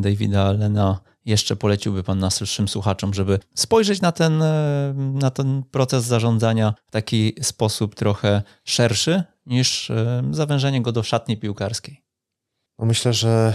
Davida 0.00 0.42
Allena 0.42 1.00
jeszcze 1.24 1.56
poleciłby 1.56 2.02
Pan 2.02 2.18
naszym 2.18 2.68
słuchaczom, 2.68 3.14
żeby 3.14 3.38
spojrzeć 3.54 4.00
na 4.00 4.12
ten, 4.12 4.42
e, 4.42 4.94
na 4.96 5.30
ten 5.30 5.62
proces 5.70 6.04
zarządzania 6.04 6.74
w 6.86 6.90
taki 6.90 7.34
sposób 7.42 7.94
trochę 7.94 8.42
szerszy 8.64 9.22
niż 9.46 9.90
e, 9.90 10.22
zawężenie 10.30 10.82
go 10.82 10.92
do 10.92 11.02
szatni 11.02 11.36
piłkarskiej? 11.36 12.02
No 12.78 12.86
myślę, 12.86 13.12
że, 13.12 13.54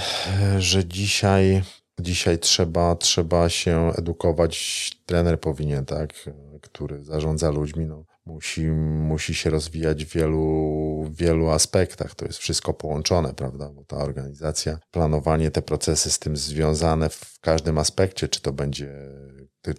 że 0.60 0.86
dzisiaj, 0.86 1.63
dzisiaj 2.00 2.39
trzeba, 2.39 2.96
trzeba 2.96 3.50
się 3.50 3.91
edukować. 3.98 4.91
Trener 5.05 5.39
powinien, 5.39 5.86
tak, 5.86 6.29
który 6.62 7.03
zarządza 7.03 7.50
ludźmi. 7.50 7.86
No 7.86 8.05
musi, 8.25 8.67
musi 8.67 9.34
się 9.34 9.50
rozwijać 9.50 10.05
w 10.05 10.13
wielu, 10.13 11.10
wielu 11.12 11.50
aspektach. 11.50 12.15
To 12.15 12.25
jest 12.25 12.39
wszystko 12.39 12.74
połączone, 12.74 13.34
prawda? 13.34 13.70
Bo 13.70 13.84
ta 13.84 13.98
organizacja, 13.98 14.79
planowanie, 14.91 15.51
te 15.51 15.62
procesy 15.62 16.12
z 16.12 16.20
tym 16.20 16.38
związane 16.38 17.10
w 17.10 17.39
każdym 17.39 17.77
aspekcie, 17.77 18.27
czy 18.27 18.41
to 18.41 18.53
będzie, 18.53 18.94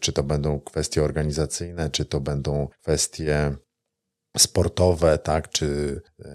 czy 0.01 0.13
to 0.13 0.23
będą 0.23 0.61
kwestie 0.61 1.03
organizacyjne, 1.03 1.91
czy 1.91 2.05
to 2.05 2.21
będą 2.21 2.69
kwestie 2.83 3.57
sportowe, 4.39 5.19
tak, 5.19 5.49
czy 5.49 6.01
yy, 6.19 6.27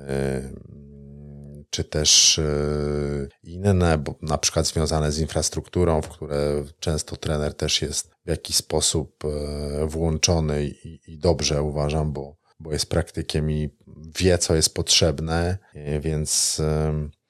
czy 1.72 1.84
też 1.84 2.40
e, 2.40 2.48
inne, 3.44 3.98
bo 3.98 4.16
na 4.22 4.38
przykład 4.38 4.68
związane 4.68 5.12
z 5.12 5.20
infrastrukturą, 5.20 6.02
w 6.02 6.10
które 6.10 6.64
często 6.80 7.16
trener 7.16 7.54
też 7.54 7.82
jest 7.82 8.12
w 8.26 8.30
jakiś 8.30 8.56
sposób 8.56 9.24
e, 9.26 9.88
włączony 9.88 10.66
i, 10.66 11.18
dobrze 11.18 11.64
uważam, 11.64 12.14
bo, 12.14 12.36
bo 12.60 12.74
jest 12.74 12.90
praktykiem 12.90 13.52
i 13.52 13.70
wie, 14.20 14.38
co 14.38 14.56
jest 14.56 14.74
potrzebne, 14.74 15.58
e, 15.74 16.00
więc 16.00 16.62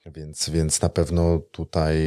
więc, 0.05 0.49
więc 0.49 0.81
na 0.81 0.89
pewno 0.89 1.39
tutaj, 1.51 1.97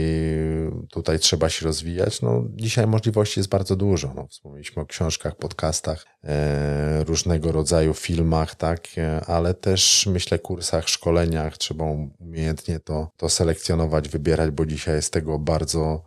tutaj 0.91 1.19
trzeba 1.19 1.49
się 1.49 1.67
rozwijać. 1.67 2.23
No, 2.23 2.45
dzisiaj 2.51 2.87
możliwości 2.87 3.41
jest 3.41 3.51
bardzo 3.51 3.77
dużo. 3.77 4.13
No, 4.17 4.27
wspomnieliśmy 4.27 4.83
o 4.83 4.87
książkach, 4.87 5.37
podcastach, 5.37 6.07
e, 6.25 7.05
różnego 7.05 7.53
rodzaju 7.53 7.95
filmach, 7.95 8.55
tak, 8.55 8.89
e, 8.99 9.21
ale 9.27 9.55
też 9.55 10.07
myślę 10.07 10.39
kursach, 10.39 10.89
szkoleniach. 10.89 11.59
Trzeba 11.59 11.85
umiejętnie 12.21 12.81
to, 12.81 13.11
to 13.17 13.29
selekcjonować, 13.29 14.09
wybierać, 14.09 14.51
bo 14.51 14.67
dzisiaj 14.67 14.95
jest 14.95 15.13
tego 15.13 15.39
bardzo, 15.39 16.03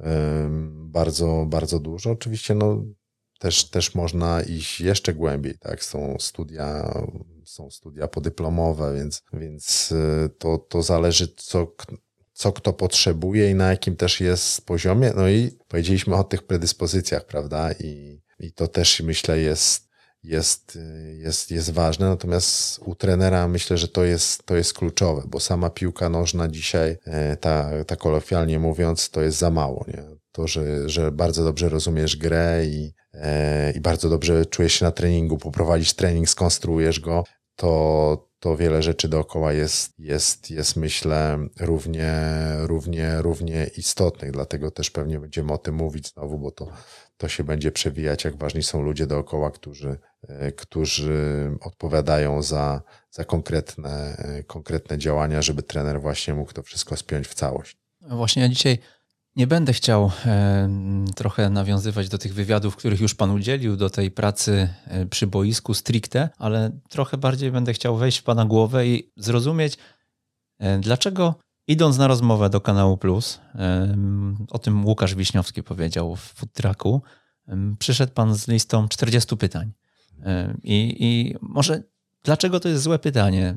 e, 0.00 0.48
bardzo, 0.70 1.46
bardzo 1.48 1.80
dużo. 1.80 2.10
Oczywiście 2.10 2.54
no, 2.54 2.84
też, 3.38 3.70
też 3.70 3.94
można 3.94 4.42
iść 4.42 4.80
jeszcze 4.80 5.14
głębiej, 5.14 5.58
tak? 5.58 5.84
Są 5.84 6.16
studia, 6.18 6.94
są 7.46 7.70
studia 7.70 8.08
podyplomowe, 8.08 8.94
więc, 8.94 9.22
więc 9.32 9.92
y, 9.92 10.30
to, 10.38 10.58
to 10.58 10.82
zależy, 10.82 11.28
co, 11.36 11.74
co 12.32 12.52
kto 12.52 12.72
potrzebuje 12.72 13.50
i 13.50 13.54
na 13.54 13.70
jakim 13.70 13.96
też 13.96 14.20
jest 14.20 14.66
poziomie. 14.66 15.12
No 15.16 15.28
i 15.28 15.50
powiedzieliśmy 15.68 16.16
o 16.16 16.24
tych 16.24 16.42
predyspozycjach, 16.42 17.26
prawda? 17.26 17.72
I, 17.72 18.22
i 18.38 18.52
to 18.52 18.68
też 18.68 19.00
myślę 19.00 19.38
jest, 19.38 19.88
jest, 20.22 20.78
jest, 21.18 21.50
jest 21.50 21.70
ważne. 21.70 22.08
Natomiast 22.08 22.78
u 22.78 22.94
trenera 22.94 23.48
myślę, 23.48 23.78
że 23.78 23.88
to 23.88 24.04
jest, 24.04 24.46
to 24.46 24.56
jest 24.56 24.74
kluczowe, 24.74 25.22
bo 25.26 25.40
sama 25.40 25.70
piłka 25.70 26.08
nożna 26.08 26.48
dzisiaj, 26.48 26.96
e, 27.04 27.36
ta, 27.36 27.70
ta 27.86 27.96
kolokwialnie 27.96 28.58
mówiąc, 28.58 29.10
to 29.10 29.22
jest 29.22 29.38
za 29.38 29.50
mało. 29.50 29.84
Nie? 29.88 30.02
To, 30.32 30.48
że, 30.48 30.88
że 30.88 31.12
bardzo 31.12 31.44
dobrze 31.44 31.68
rozumiesz 31.68 32.16
grę 32.16 32.66
i, 32.66 32.92
i 33.74 33.80
bardzo 33.80 34.08
dobrze 34.08 34.46
czujesz 34.46 34.72
się 34.72 34.84
na 34.84 34.90
treningu, 34.90 35.38
poprowadzisz 35.38 35.94
trening, 35.94 36.28
skonstruujesz 36.28 37.00
go, 37.00 37.24
to, 37.56 38.28
to 38.38 38.56
wiele 38.56 38.82
rzeczy 38.82 39.08
dookoła 39.08 39.52
jest, 39.52 39.92
jest, 39.98 40.50
jest 40.50 40.76
myślę, 40.76 41.38
równie, 41.60 42.12
równie, 42.60 43.22
równie 43.22 43.70
istotnych. 43.76 44.30
Dlatego 44.30 44.70
też 44.70 44.90
pewnie 44.90 45.18
będziemy 45.18 45.52
o 45.52 45.58
tym 45.58 45.74
mówić 45.74 46.08
znowu, 46.12 46.38
bo 46.38 46.50
to, 46.50 46.68
to 47.16 47.28
się 47.28 47.44
będzie 47.44 47.72
przewijać, 47.72 48.24
jak 48.24 48.36
ważni 48.36 48.62
są 48.62 48.82
ludzie 48.82 49.06
dookoła, 49.06 49.50
którzy, 49.50 49.98
e, 50.28 50.52
którzy 50.52 51.50
odpowiadają 51.60 52.42
za, 52.42 52.82
za 53.10 53.24
konkretne, 53.24 54.16
konkretne 54.46 54.98
działania, 54.98 55.42
żeby 55.42 55.62
trener 55.62 56.00
właśnie 56.00 56.34
mógł 56.34 56.52
to 56.52 56.62
wszystko 56.62 56.96
spiąć 56.96 57.28
w 57.28 57.34
całość. 57.34 57.76
Właśnie 58.00 58.42
ja 58.42 58.48
dzisiaj 58.48 58.78
nie 59.36 59.46
będę 59.46 59.72
chciał 59.72 60.10
e, 60.26 60.68
trochę 61.16 61.50
nawiązywać 61.50 62.08
do 62.08 62.18
tych 62.18 62.34
wywiadów, 62.34 62.76
których 62.76 63.00
już 63.00 63.14
Pan 63.14 63.30
udzielił, 63.30 63.76
do 63.76 63.90
tej 63.90 64.10
pracy 64.10 64.68
e, 64.86 65.06
przy 65.06 65.26
boisku 65.26 65.74
stricte, 65.74 66.28
ale 66.38 66.70
trochę 66.88 67.16
bardziej 67.16 67.52
będę 67.52 67.72
chciał 67.72 67.96
wejść 67.96 68.18
w 68.18 68.22
Pana 68.22 68.44
głowę 68.44 68.86
i 68.86 69.12
zrozumieć, 69.16 69.78
e, 70.58 70.78
dlaczego 70.78 71.34
idąc 71.66 71.98
na 71.98 72.08
rozmowę 72.08 72.50
do 72.50 72.60
kanału 72.60 72.96
Plus, 72.96 73.40
o 74.50 74.58
tym 74.58 74.86
Łukasz 74.86 75.14
Wiśniowski 75.14 75.62
powiedział 75.62 76.16
w 76.16 76.20
Food 76.20 76.52
Trucku, 76.52 77.02
przyszedł 77.78 78.12
Pan 78.12 78.34
z 78.34 78.48
listą 78.48 78.88
40 78.88 79.36
pytań. 79.36 79.72
I, 80.62 80.96
I 80.98 81.36
może 81.40 81.82
dlaczego 82.24 82.60
to 82.60 82.68
jest 82.68 82.82
złe 82.82 82.98
pytanie? 82.98 83.54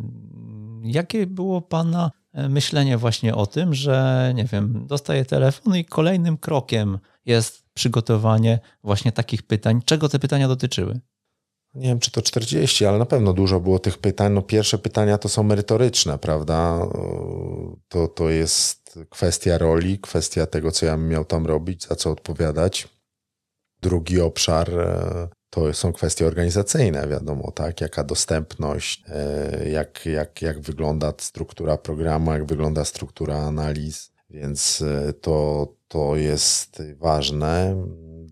Jakie 0.84 1.28
było 1.28 1.62
Pana 1.62 2.12
E, 2.27 2.27
myślenie 2.50 2.98
właśnie 2.98 3.36
o 3.36 3.46
tym, 3.46 3.74
że 3.74 4.32
nie 4.36 4.46
wiem, 4.46 4.88
dostaję 4.88 5.26
telefon 5.26 5.76
i 5.76 5.86
kolejnym 5.86 6.38
krokiem 6.38 7.00
jest 7.26 7.64
przygotowanie 7.74 8.60
właśnie 8.84 9.12
takich 9.12 9.44
pytań. 9.44 9.82
Czego 9.86 10.10
te 10.10 10.20
pytania 10.20 10.48
dotyczyły? 10.48 11.00
Nie 11.76 11.88
wiem, 11.88 12.00
czy 12.00 12.12
to 12.12 12.22
40, 12.22 12.86
ale 12.86 12.98
na 12.98 13.06
pewno 13.06 13.34
dużo 13.34 13.60
było 13.60 13.80
tych 13.80 13.98
pytań. 13.98 14.34
No 14.34 14.42
pierwsze 14.42 14.78
pytania 14.78 15.18
to 15.18 15.30
są 15.30 15.44
merytoryczne, 15.44 16.18
prawda? 16.18 16.80
To, 17.88 18.08
to 18.08 18.30
jest 18.30 19.00
kwestia 19.10 19.58
roli, 19.58 20.00
kwestia 20.00 20.46
tego, 20.46 20.72
co 20.72 20.86
ja 20.86 20.98
miał 20.98 21.26
tam 21.26 21.46
robić, 21.46 21.88
za 21.88 21.96
co 21.96 22.12
odpowiadać. 22.12 22.88
Drugi 23.82 24.22
obszar 24.22 24.80
e, 24.80 25.28
to 25.50 25.74
są 25.74 25.94
kwestie 25.94 26.28
organizacyjne, 26.28 27.08
wiadomo, 27.08 27.52
tak? 27.52 27.82
Jaka 27.82 28.04
dostępność, 28.04 29.04
e, 29.08 29.70
jak, 29.70 30.06
jak, 30.06 30.42
jak 30.42 30.60
wygląda 30.60 31.14
struktura 31.18 31.78
programu, 31.78 32.32
jak 32.32 32.46
wygląda 32.46 32.86
struktura 32.86 33.38
analiz, 33.38 34.12
więc 34.30 34.82
e, 34.82 35.14
to, 35.14 35.68
to 35.88 36.16
jest 36.16 36.84
ważne. 36.98 37.76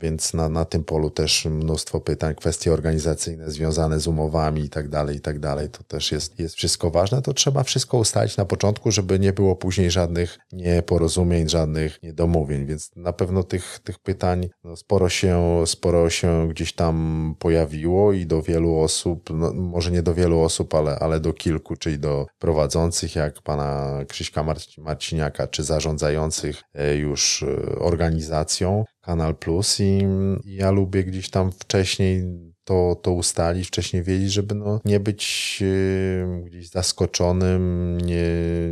Więc 0.06 0.34
na, 0.34 0.50
na 0.50 0.66
tym 0.66 0.84
polu 0.84 1.10
też 1.10 1.46
mnóstwo 1.46 2.00
pytań, 2.00 2.36
kwestie 2.36 2.74
organizacyjne 2.74 3.52
związane 3.52 4.00
z 4.00 4.08
umowami 4.08 4.62
i 4.62 4.70
tak 4.70 4.90
dalej, 4.90 5.16
i 5.18 5.20
tak 5.22 5.40
dalej. 5.40 5.70
To 5.70 5.84
też 5.84 6.12
jest, 6.12 6.40
jest 6.40 6.56
wszystko 6.56 6.92
ważne. 6.92 7.22
To 7.22 7.34
trzeba 7.34 7.64
wszystko 7.64 7.98
ustalić 7.98 8.38
na 8.38 8.46
początku, 8.46 8.92
żeby 8.92 9.20
nie 9.20 9.34
było 9.34 9.56
później 9.56 9.92
żadnych 9.92 10.40
nieporozumień, 10.52 11.50
żadnych 11.50 12.04
niedomówień, 12.04 12.66
więc 12.66 12.92
na 12.96 13.14
pewno 13.14 13.44
tych, 13.44 13.80
tych 13.84 14.00
pytań 14.00 14.50
no, 14.64 14.76
sporo, 14.76 15.10
się, 15.10 15.64
sporo 15.66 16.10
się 16.10 16.48
gdzieś 16.50 16.74
tam 16.74 17.36
pojawiło 17.40 18.14
i 18.14 18.26
do 18.26 18.42
wielu 18.42 18.80
osób, 18.80 19.30
no, 19.34 19.54
może 19.54 19.92
nie 19.92 20.02
do 20.02 20.14
wielu 20.14 20.40
osób, 20.40 20.76
ale, 20.76 21.00
ale 21.00 21.20
do 21.20 21.34
kilku, 21.34 21.76
czyli 21.76 22.00
do 22.00 22.26
prowadzących 22.40 23.16
jak 23.16 23.42
pana 23.42 24.00
Krzyśka 24.08 24.46
Marciniaka, 24.78 25.48
czy 25.48 25.64
zarządzających 25.64 26.64
e, 26.74 26.96
już 26.96 27.44
e, 27.44 27.80
organizacją 27.80 28.86
Kanal 29.06 29.36
Plus 29.36 29.80
i 29.80 30.02
ja 30.46 30.72
lubię 30.72 31.04
gdzieś 31.04 31.30
tam 31.30 31.52
wcześniej 31.52 32.24
to, 32.66 33.00
to 33.02 33.12
ustalić, 33.12 33.68
wcześniej 33.68 34.04
wiedzieć, 34.04 34.32
żeby 34.32 34.56
no, 34.56 34.82
nie 34.86 35.00
być 35.00 35.58
yy, 35.62 36.44
gdzieś 36.46 36.70
zaskoczonym, 36.70 37.98
nie, 38.02 38.26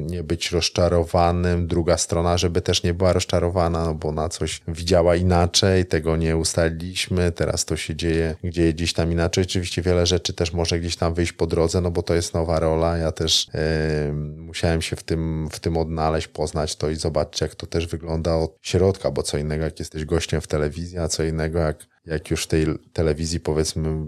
nie 0.05 0.23
być 0.23 0.51
rozczarowanym. 0.51 1.67
Druga 1.67 1.97
strona, 1.97 2.37
żeby 2.37 2.61
też 2.61 2.83
nie 2.83 2.93
była 2.93 3.13
rozczarowana, 3.13 3.85
no 3.85 3.93
bo 3.93 4.11
na 4.11 4.29
coś 4.29 4.61
widziała 4.67 5.15
inaczej, 5.15 5.85
tego 5.85 6.17
nie 6.17 6.37
ustaliliśmy, 6.37 7.31
teraz 7.31 7.65
to 7.65 7.77
się 7.77 7.95
dzieje, 7.95 8.35
dzieje 8.43 8.73
gdzieś 8.73 8.93
tam 8.93 9.11
inaczej. 9.11 9.43
Oczywiście 9.43 9.81
wiele 9.81 10.05
rzeczy 10.05 10.33
też 10.33 10.53
może 10.53 10.79
gdzieś 10.79 10.95
tam 10.95 11.13
wyjść 11.13 11.31
po 11.31 11.47
drodze, 11.47 11.81
no 11.81 11.91
bo 11.91 12.03
to 12.03 12.13
jest 12.13 12.33
nowa 12.33 12.59
rola. 12.59 12.97
Ja 12.97 13.11
też 13.11 13.47
yy, 13.53 14.13
musiałem 14.37 14.81
się 14.81 14.95
w 14.95 15.03
tym, 15.03 15.47
w 15.51 15.59
tym 15.59 15.77
odnaleźć, 15.77 16.27
poznać 16.27 16.75
to 16.75 16.89
i 16.89 16.95
zobaczyć, 16.95 17.41
jak 17.41 17.55
to 17.55 17.67
też 17.67 17.87
wygląda 17.87 18.35
od 18.35 18.57
środka, 18.61 19.11
bo 19.11 19.23
co 19.23 19.37
innego, 19.37 19.63
jak 19.63 19.79
jesteś 19.79 20.05
gościem 20.05 20.41
w 20.41 20.47
telewizji, 20.47 20.97
a 20.97 21.07
co 21.07 21.23
innego, 21.23 21.59
jak 21.59 21.92
jak 22.05 22.31
już 22.31 22.43
w 22.43 22.47
tej 22.47 22.65
telewizji 22.93 23.39
powiedzmy 23.39 24.05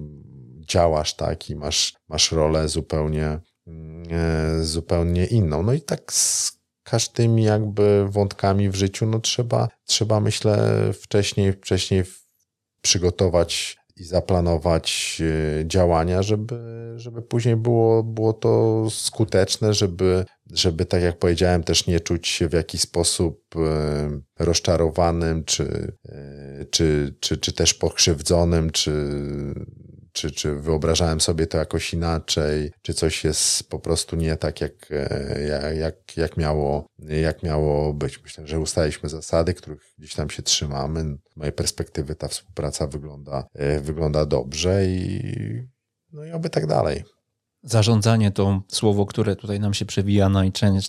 działasz, 0.59 1.15
tak, 1.15 1.49
i 1.49 1.55
masz, 1.55 1.93
masz 2.07 2.31
rolę 2.31 2.69
zupełnie, 2.69 3.39
e, 4.11 4.63
zupełnie 4.63 5.25
inną. 5.25 5.63
No 5.63 5.73
i 5.73 5.81
tak 5.81 6.13
z 6.13 6.59
każdymi 6.83 7.43
jakby 7.43 8.05
wątkami 8.09 8.69
w 8.69 8.75
życiu, 8.75 9.05
no 9.05 9.19
trzeba, 9.19 9.67
trzeba 9.85 10.19
myślę 10.19 10.73
wcześniej, 10.93 11.53
wcześniej 11.53 12.03
przygotować 12.81 13.77
i 13.97 14.03
zaplanować 14.03 15.21
e, 15.59 15.67
działania, 15.67 16.23
żeby, 16.23 16.55
żeby 16.95 17.21
później 17.21 17.55
było, 17.55 18.03
było 18.03 18.33
to 18.33 18.85
skuteczne, 18.89 19.73
żeby, 19.73 20.25
żeby, 20.51 20.85
tak 20.85 21.01
jak 21.01 21.19
powiedziałem, 21.19 21.63
też 21.63 21.87
nie 21.87 21.99
czuć 21.99 22.27
się 22.27 22.47
w 22.47 22.53
jakiś 22.53 22.81
sposób 22.81 23.55
e, 23.55 24.21
rozczarowanym, 24.39 25.43
czy, 25.43 25.97
e, 26.09 26.65
czy, 26.71 27.15
czy, 27.19 27.37
czy 27.37 27.53
też 27.53 27.73
pokrzywdzonym, 27.73 28.69
czy, 28.69 28.91
czy, 30.15 30.31
czy 30.31 30.55
wyobrażałem 30.55 31.21
sobie 31.21 31.47
to 31.47 31.57
jakoś 31.57 31.93
inaczej, 31.93 32.71
czy 32.81 32.93
coś 32.93 33.23
jest 33.23 33.69
po 33.69 33.79
prostu 33.79 34.15
nie 34.15 34.37
tak, 34.37 34.61
jak, 34.61 34.89
jak, 35.79 36.17
jak, 36.17 36.37
miało, 36.37 36.85
jak 36.99 37.43
miało 37.43 37.93
być. 37.93 38.23
Myślę, 38.23 38.47
że 38.47 38.59
ustaliśmy 38.59 39.09
zasady, 39.09 39.53
których 39.53 39.93
gdzieś 39.97 40.15
tam 40.15 40.29
się 40.29 40.43
trzymamy. 40.43 41.17
Z 41.33 41.37
mojej 41.37 41.53
perspektywy 41.53 42.15
ta 42.15 42.27
współpraca 42.27 42.87
wygląda, 42.87 43.47
wygląda 43.81 44.25
dobrze 44.25 44.85
i 44.85 45.21
no 46.11 46.25
i 46.25 46.31
oby 46.31 46.49
tak 46.49 46.67
dalej. 46.67 47.03
Zarządzanie 47.63 48.31
to 48.31 48.61
słowo, 48.67 49.05
które 49.05 49.35
tutaj 49.35 49.59
nam 49.59 49.73
się 49.73 49.85
przewija 49.85 50.29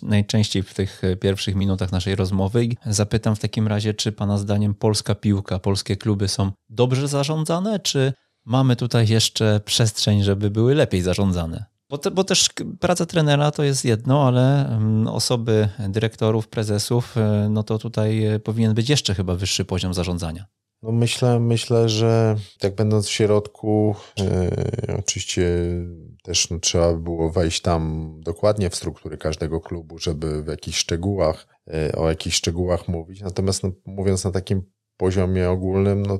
najczęściej 0.03 0.63
w 0.63 0.73
tych 0.73 1.01
pierwszych 1.21 1.55
minutach 1.55 1.91
naszej 1.91 2.15
rozmowy. 2.15 2.65
I 2.65 2.77
zapytam 2.85 3.35
w 3.35 3.39
takim 3.39 3.67
razie, 3.67 3.93
czy 3.93 4.11
Pana 4.11 4.37
zdaniem 4.37 4.75
polska 4.75 5.15
piłka, 5.15 5.59
polskie 5.59 5.97
kluby 5.97 6.27
są 6.27 6.51
dobrze 6.69 7.07
zarządzane, 7.07 7.79
czy 7.79 8.13
mamy 8.47 8.75
tutaj 8.75 9.07
jeszcze 9.07 9.59
przestrzeń, 9.65 10.23
żeby 10.23 10.49
były 10.49 10.75
lepiej 10.75 11.01
zarządzane? 11.01 11.65
Bo, 11.89 11.97
te, 11.97 12.11
bo, 12.11 12.23
też 12.23 12.49
praca 12.79 13.05
trenera 13.05 13.51
to 13.51 13.63
jest 13.63 13.85
jedno, 13.85 14.27
ale 14.27 14.69
mm, 14.69 15.07
osoby 15.07 15.69
dyrektorów, 15.89 16.47
prezesów, 16.47 17.17
e, 17.17 17.47
no 17.49 17.63
to 17.63 17.79
tutaj 17.79 18.25
e, 18.25 18.39
powinien 18.39 18.73
być 18.73 18.89
jeszcze 18.89 19.15
chyba 19.15 19.35
wyższy 19.35 19.65
poziom 19.65 19.93
zarządzania. 19.93 20.45
No 20.81 20.91
myślę, 20.91 21.39
myślę, 21.39 21.89
że 21.89 22.35
tak 22.59 22.75
będąc 22.75 23.07
w 23.07 23.11
środku, 23.11 23.95
yy, 24.17 24.97
oczywiście 24.99 25.47
też 26.23 26.49
no, 26.49 26.59
trzeba 26.59 26.93
było 26.93 27.31
wejść 27.31 27.61
tam 27.61 28.13
dokładnie 28.23 28.69
w 28.69 28.75
struktury 28.75 29.17
każdego 29.17 29.61
klubu, 29.61 29.97
żeby 29.97 30.43
w 30.43 30.47
jakichś 30.47 30.77
szczegółach, 30.77 31.47
yy, 31.67 31.91
o 31.95 32.09
jakichś 32.09 32.35
szczegółach 32.35 32.87
mówić. 32.87 33.21
Natomiast 33.21 33.63
no, 33.63 33.71
mówiąc 33.85 34.23
na 34.23 34.31
takim 34.31 34.61
poziomie 34.97 35.49
ogólnym, 35.49 36.05
no 36.05 36.19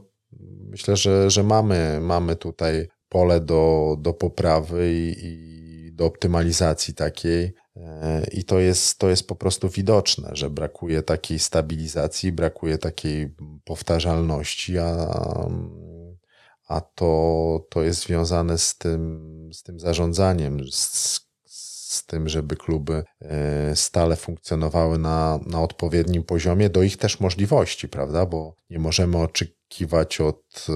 myślę, 0.67 0.97
że, 0.97 1.29
że 1.29 1.43
mamy, 1.43 1.99
mamy 2.01 2.35
tutaj 2.35 2.87
pole 3.09 3.39
do, 3.39 3.95
do 3.99 4.13
poprawy 4.13 4.93
i, 4.93 5.15
i 5.25 5.91
do 5.93 6.05
optymalizacji 6.05 6.93
takiej. 6.93 7.53
I 8.31 8.43
to 8.43 8.59
jest, 8.59 8.97
to 8.97 9.09
jest 9.09 9.27
po 9.27 9.35
prostu 9.35 9.69
widoczne, 9.69 10.29
że 10.33 10.49
brakuje 10.49 11.03
takiej 11.03 11.39
stabilizacji, 11.39 12.31
brakuje 12.31 12.77
takiej 12.77 13.35
powtarzalności, 13.65 14.77
a, 14.77 15.13
a 16.67 16.81
to, 16.81 17.65
to 17.69 17.83
jest 17.83 18.03
związane 18.03 18.57
z 18.57 18.77
tym, 18.77 19.49
z 19.53 19.63
tym 19.63 19.79
zarządzaniem, 19.79 20.59
z, 20.71 21.19
z 21.97 22.05
tym, 22.05 22.29
żeby 22.29 22.55
kluby 22.55 23.03
e, 23.21 23.75
stale 23.75 24.15
funkcjonowały 24.15 24.97
na, 24.97 25.39
na 25.45 25.61
odpowiednim 25.61 26.23
poziomie 26.23 26.69
do 26.69 26.83
ich 26.83 26.97
też 26.97 27.19
możliwości, 27.19 27.89
prawda? 27.89 28.25
Bo 28.25 28.55
nie 28.69 28.79
możemy 28.79 29.17
oczekiwać 29.67 30.21
od, 30.21 30.67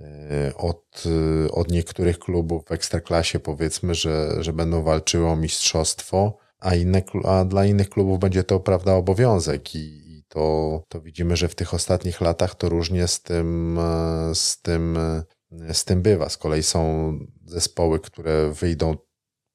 e, 0.00 0.56
od, 0.56 1.04
od 1.50 1.70
niektórych 1.70 2.18
klubów 2.18 2.64
w 2.64 2.72
ekstraklasie, 2.72 3.38
powiedzmy, 3.38 3.94
że, 3.94 4.36
że 4.40 4.52
będą 4.52 4.82
walczyły 4.82 5.26
o 5.26 5.36
mistrzostwo, 5.36 6.36
a, 6.58 6.74
inne, 6.74 7.02
a 7.24 7.44
dla 7.44 7.66
innych 7.66 7.88
klubów 7.88 8.18
będzie 8.18 8.44
to, 8.44 8.60
prawda, 8.60 8.94
obowiązek 8.94 9.74
i, 9.74 10.18
i 10.18 10.24
to, 10.28 10.82
to 10.88 11.00
widzimy, 11.00 11.36
że 11.36 11.48
w 11.48 11.54
tych 11.54 11.74
ostatnich 11.74 12.20
latach 12.20 12.54
to 12.54 12.68
różnie 12.68 13.08
z 13.08 13.22
tym, 13.22 13.78
e, 13.78 14.34
z 14.34 14.60
tym, 14.60 14.98
z 15.72 15.84
tym 15.84 16.02
bywa. 16.02 16.28
Z 16.28 16.36
kolei 16.36 16.62
są 16.62 17.12
zespoły, 17.44 18.00
które 18.00 18.50
wyjdą 18.50 18.96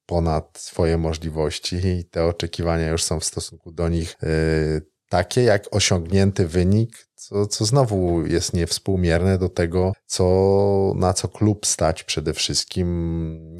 ponad 0.06 0.58
swoje 0.58 0.98
możliwości 0.98 1.76
i 1.76 2.04
te 2.04 2.24
oczekiwania 2.24 2.90
już 2.90 3.04
są 3.04 3.20
w 3.20 3.24
stosunku 3.24 3.72
do 3.72 3.88
nich 3.88 4.16
takie, 5.12 5.42
jak 5.42 5.74
osiągnięty 5.74 6.48
wynik, 6.48 7.08
co, 7.14 7.46
co 7.46 7.64
znowu 7.64 8.26
jest 8.26 8.54
niewspółmierne 8.54 9.38
do 9.38 9.48
tego, 9.48 9.92
co, 10.06 10.24
na 10.96 11.12
co 11.12 11.28
klub 11.28 11.66
stać 11.66 12.04
przede 12.04 12.32
wszystkim, 12.32 12.86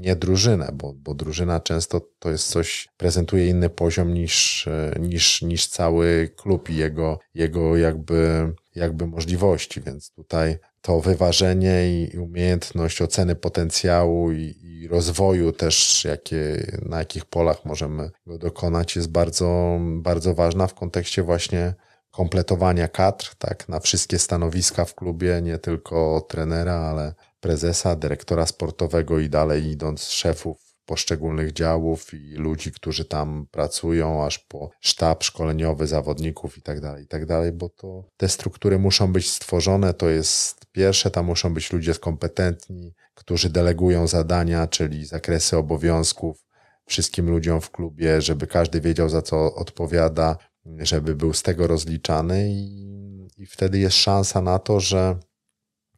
nie 0.01 0.17
drużynę, 0.17 0.71
bo, 0.75 0.93
bo 0.97 1.15
drużyna 1.15 1.61
często 1.61 2.01
to 2.19 2.31
jest 2.31 2.49
coś, 2.49 2.89
prezentuje 2.97 3.49
inny 3.49 3.71
poziom 3.71 4.15
niż, 4.15 4.69
niż, 5.01 5.43
niż 5.43 5.67
cały 5.67 6.31
klub 6.37 6.71
i 6.71 6.77
jego, 6.77 7.19
jego 7.35 7.77
jakby, 7.77 8.53
jakby 8.75 9.07
możliwości, 9.07 9.81
więc 9.81 10.11
tutaj 10.11 10.59
to 10.83 11.01
wyważenie 11.01 12.03
i 12.13 12.19
umiejętność 12.19 13.03
oceny 13.03 13.35
potencjału 13.35 14.33
i, 14.33 14.55
i, 14.63 14.89
rozwoju 14.89 15.53
też, 15.53 16.05
jakie, 16.05 16.67
na 16.83 16.99
jakich 16.99 17.25
polach 17.25 17.65
możemy 17.65 18.11
go 18.27 18.39
dokonać, 18.39 18.97
jest 18.97 19.11
bardzo, 19.11 19.79
bardzo 19.81 20.35
ważna 20.35 20.67
w 20.67 20.75
kontekście 20.75 21.23
właśnie 21.23 21.75
kompletowania 22.11 22.89
kadr, 22.89 23.35
tak, 23.39 23.69
na 23.69 23.81
wszystkie 23.81 24.19
stanowiska 24.19 24.85
w 24.85 24.95
klubie, 24.95 25.43
nie 25.43 25.59
tylko 25.59 26.27
trenera, 26.29 26.75
ale 26.75 27.15
prezesa, 27.41 27.97
dyrektora 27.97 28.47
sportowego 28.47 29.19
i 29.19 29.29
dalej 29.29 29.67
idąc 29.67 30.05
szefów 30.05 30.62
poszczególnych 30.85 31.53
działów 31.53 32.15
i 32.15 32.35
ludzi, 32.35 32.73
którzy 32.73 33.05
tam 33.05 33.47
pracują, 33.51 34.25
aż 34.25 34.39
po 34.39 34.71
sztab 34.81 35.25
szkoleniowy 35.25 35.87
zawodników 35.87 36.59
i 36.59 36.63
tak 36.63 36.81
dalej, 36.81 37.05
i 37.05 37.07
tak 37.07 37.27
dalej, 37.27 37.53
bo 37.53 37.69
to 37.69 38.05
te 38.17 38.29
struktury 38.29 38.79
muszą 38.79 39.13
być 39.13 39.31
stworzone, 39.31 39.95
to 39.95 40.09
jest 40.09 40.67
pierwsze, 40.73 41.11
tam 41.11 41.27
muszą 41.27 41.55
być 41.55 41.73
ludzie 41.73 41.95
kompetentni, 41.95 42.95
którzy 43.15 43.51
delegują 43.51 44.07
zadania, 44.07 44.67
czyli 44.67 45.07
zakresy 45.07 45.57
obowiązków 45.57 46.45
wszystkim 46.87 47.31
ludziom 47.31 47.61
w 47.61 47.71
klubie, 47.71 48.23
żeby 48.23 48.47
każdy 48.47 48.81
wiedział, 48.81 49.09
za 49.09 49.23
co 49.23 49.55
odpowiada, 49.55 50.37
żeby 50.79 51.15
był 51.15 51.33
z 51.33 51.43
tego 51.43 51.67
rozliczany 51.67 52.51
i, 52.51 53.29
i 53.37 53.47
wtedy 53.47 53.79
jest 53.79 53.97
szansa 53.97 54.41
na 54.41 54.59
to, 54.59 54.81
że 54.81 55.19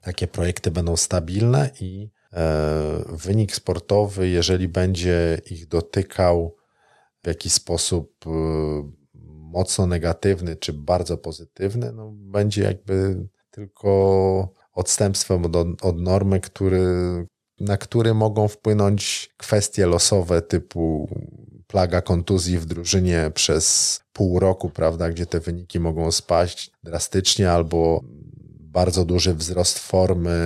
takie 0.01 0.27
projekty 0.27 0.70
będą 0.70 0.97
stabilne 0.97 1.70
i 1.81 2.11
wynik 3.09 3.55
sportowy, 3.55 4.29
jeżeli 4.29 4.68
będzie 4.68 5.40
ich 5.51 5.68
dotykał 5.68 6.57
w 7.25 7.27
jakiś 7.27 7.53
sposób 7.53 8.25
e, 8.27 8.31
mocno 9.55 9.87
negatywny 9.87 10.57
czy 10.57 10.73
bardzo 10.73 11.18
pozytywny, 11.18 11.92
no 11.92 12.12
będzie 12.14 12.62
jakby 12.62 13.27
tylko 13.51 14.49
odstępstwem 14.73 15.44
od, 15.44 15.85
od 15.85 16.01
normy, 16.01 16.40
który, 16.40 16.87
na 17.61 17.77
który 17.77 18.14
mogą 18.14 18.49
wpłynąć 18.49 19.31
kwestie 19.37 19.87
losowe 19.87 20.42
typu 20.42 21.09
plaga 21.66 22.03
kontuzji 22.03 22.59
w 22.59 22.66
drużynie 22.66 23.31
przez 23.35 24.01
pół 24.12 24.38
roku, 24.38 24.70
prawda, 24.70 25.11
gdzie 25.11 25.27
te 25.27 25.40
wyniki 25.40 25.81
mogą 25.81 26.12
spaść 26.12 26.70
drastycznie 26.83 27.51
albo 27.51 28.05
bardzo 28.75 29.05
duży 29.05 29.35
wzrost 29.35 29.79
formy 29.79 30.41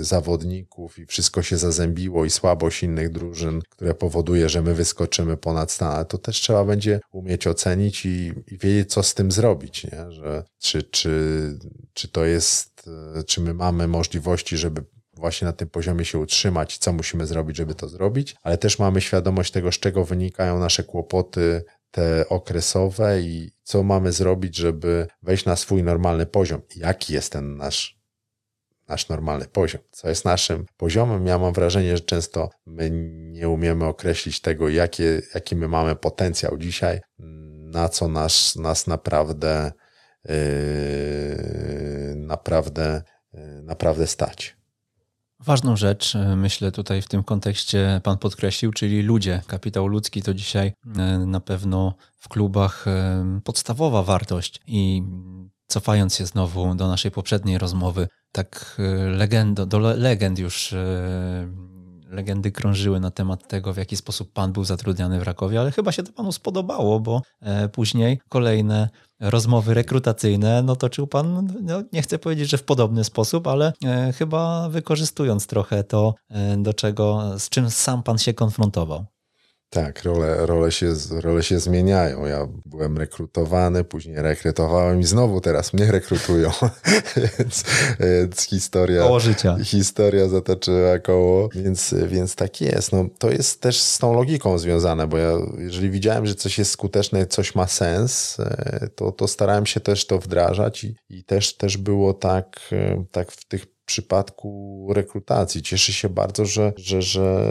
zawodników 0.00 0.98
i 0.98 1.06
wszystko 1.06 1.42
się 1.42 1.56
zazębiło 1.56 2.24
i 2.24 2.30
słabość 2.30 2.82
innych 2.82 3.10
drużyn, 3.10 3.62
które 3.68 3.94
powoduje, 3.94 4.48
że 4.48 4.62
my 4.62 4.74
wyskoczymy 4.74 5.36
ponad 5.36 5.72
stan, 5.72 5.92
ale 5.94 6.04
to 6.04 6.18
też 6.18 6.40
trzeba 6.40 6.64
będzie 6.64 7.00
umieć 7.12 7.46
ocenić 7.46 8.06
i, 8.06 8.32
i 8.46 8.58
wiedzieć, 8.58 8.92
co 8.92 9.02
z 9.02 9.14
tym 9.14 9.32
zrobić, 9.32 9.84
nie? 9.84 10.12
Że, 10.12 10.44
czy, 10.58 10.82
czy, 10.82 11.12
czy 11.92 12.08
to 12.08 12.24
jest, 12.24 12.90
czy 13.26 13.40
my 13.40 13.54
mamy 13.54 13.88
możliwości, 13.88 14.56
żeby 14.56 14.84
właśnie 15.14 15.46
na 15.46 15.52
tym 15.52 15.68
poziomie 15.68 16.04
się 16.04 16.18
utrzymać, 16.18 16.78
co 16.78 16.92
musimy 16.92 17.26
zrobić, 17.26 17.56
żeby 17.56 17.74
to 17.74 17.88
zrobić, 17.88 18.36
ale 18.42 18.58
też 18.58 18.78
mamy 18.78 19.00
świadomość 19.00 19.52
tego, 19.52 19.72
z 19.72 19.78
czego 19.78 20.04
wynikają 20.04 20.58
nasze 20.58 20.82
kłopoty, 20.82 21.64
te 21.92 22.28
okresowe 22.28 23.20
i 23.20 23.50
co 23.62 23.82
mamy 23.82 24.12
zrobić, 24.12 24.56
żeby 24.56 25.06
wejść 25.22 25.44
na 25.44 25.56
swój 25.56 25.82
normalny 25.82 26.26
poziom. 26.26 26.60
Jaki 26.76 27.12
jest 27.12 27.32
ten 27.32 27.56
nasz, 27.56 27.98
nasz 28.88 29.08
normalny 29.08 29.46
poziom? 29.46 29.80
Co 29.90 30.08
jest 30.08 30.24
naszym 30.24 30.66
poziomem? 30.76 31.26
Ja 31.26 31.38
mam 31.38 31.52
wrażenie, 31.52 31.96
że 31.96 32.02
często 32.02 32.50
my 32.66 32.90
nie 33.32 33.48
umiemy 33.48 33.84
określić 33.84 34.40
tego, 34.40 34.68
jakie, 34.68 35.22
jaki 35.34 35.56
my 35.56 35.68
mamy 35.68 35.96
potencjał 35.96 36.58
dzisiaj, 36.58 37.00
na 37.72 37.88
co 37.88 38.08
nas, 38.08 38.56
nas 38.56 38.86
naprawdę, 38.86 39.72
yy, 40.24 40.34
naprawdę, 42.16 43.02
yy, 43.32 43.62
naprawdę 43.62 44.06
stać. 44.06 44.61
Ważną 45.44 45.76
rzecz, 45.76 46.16
e, 46.16 46.36
myślę 46.36 46.72
tutaj 46.72 47.02
w 47.02 47.08
tym 47.08 47.24
kontekście 47.24 48.00
Pan 48.04 48.18
podkreślił, 48.18 48.72
czyli 48.72 49.02
ludzie. 49.02 49.42
Kapitał 49.46 49.86
ludzki 49.86 50.22
to 50.22 50.34
dzisiaj 50.34 50.72
e, 50.96 51.18
na 51.18 51.40
pewno 51.40 51.94
w 52.18 52.28
klubach 52.28 52.88
e, 52.88 53.40
podstawowa 53.44 54.02
wartość 54.02 54.60
i 54.66 55.02
cofając 55.66 56.14
się 56.16 56.26
znowu 56.26 56.74
do 56.74 56.88
naszej 56.88 57.10
poprzedniej 57.10 57.58
rozmowy, 57.58 58.08
tak 58.32 58.80
legendo, 59.06 59.66
do 59.66 59.78
legend 59.78 60.38
już 60.38 60.74
legendy 62.12 62.52
krążyły 62.52 63.00
na 63.00 63.10
temat 63.10 63.48
tego, 63.48 63.72
w 63.72 63.76
jaki 63.76 63.96
sposób 63.96 64.32
pan 64.32 64.52
był 64.52 64.64
zatrudniany 64.64 65.20
w 65.20 65.22
Rakowie, 65.22 65.60
ale 65.60 65.70
chyba 65.70 65.92
się 65.92 66.02
to 66.02 66.12
panu 66.12 66.32
spodobało, 66.32 67.00
bo 67.00 67.22
później 67.72 68.20
kolejne 68.28 68.88
rozmowy 69.22 69.74
rekrutacyjne 69.74 70.62
no 70.62 70.76
toczył 70.76 71.06
pan, 71.06 71.48
no, 71.62 71.82
nie 71.92 72.02
chcę 72.02 72.18
powiedzieć, 72.18 72.50
że 72.50 72.58
w 72.58 72.64
podobny 72.64 73.04
sposób, 73.04 73.46
ale 73.46 73.72
e, 73.84 74.12
chyba 74.12 74.68
wykorzystując 74.68 75.46
trochę 75.46 75.84
to, 75.84 76.14
e, 76.30 76.56
do 76.56 76.74
czego, 76.74 77.32
z 77.38 77.48
czym 77.48 77.70
sam 77.70 78.02
pan 78.02 78.18
się 78.18 78.34
konfrontował. 78.34 79.04
Tak, 79.72 80.02
role, 80.04 80.46
role, 80.46 80.72
się, 80.72 80.94
role 81.10 81.42
się 81.42 81.58
zmieniają. 81.60 82.26
Ja 82.26 82.48
byłem 82.66 82.98
rekrutowany, 82.98 83.84
później 83.84 84.16
rekrutowałem 84.16 85.00
i 85.00 85.04
znowu 85.04 85.40
teraz 85.40 85.72
mnie 85.72 85.92
rekrutują. 85.92 86.50
więc, 87.38 87.64
więc, 88.00 88.42
historia. 88.42 89.02
Koło 89.02 89.20
życia. 89.20 89.56
Historia 89.64 90.28
zatoczyła 90.28 90.98
koło, 90.98 91.48
więc, 91.54 91.94
więc 92.06 92.34
tak 92.34 92.60
jest. 92.60 92.92
No, 92.92 93.06
to 93.18 93.30
jest 93.30 93.60
też 93.60 93.80
z 93.80 93.98
tą 93.98 94.14
logiką 94.14 94.58
związane, 94.58 95.06
bo 95.06 95.18
ja, 95.18 95.32
jeżeli 95.58 95.90
widziałem, 95.90 96.26
że 96.26 96.34
coś 96.34 96.58
jest 96.58 96.70
skuteczne, 96.70 97.26
coś 97.26 97.54
ma 97.54 97.66
sens, 97.66 98.36
e, 98.40 98.88
to, 98.94 99.12
to 99.12 99.28
starałem 99.28 99.66
się 99.66 99.80
też 99.80 100.06
to 100.06 100.18
wdrażać 100.18 100.84
i, 100.84 100.96
i 101.08 101.24
też, 101.24 101.56
też 101.56 101.76
było 101.76 102.14
tak, 102.14 102.60
e, 102.72 103.04
tak 103.10 103.32
w 103.32 103.44
tych 103.44 103.66
przypadku 103.84 104.88
rekrutacji. 104.94 105.62
Cieszę 105.62 105.92
się 105.92 106.08
bardzo, 106.08 106.44
że, 106.44 106.72
że, 106.76 107.02
że 107.02 107.48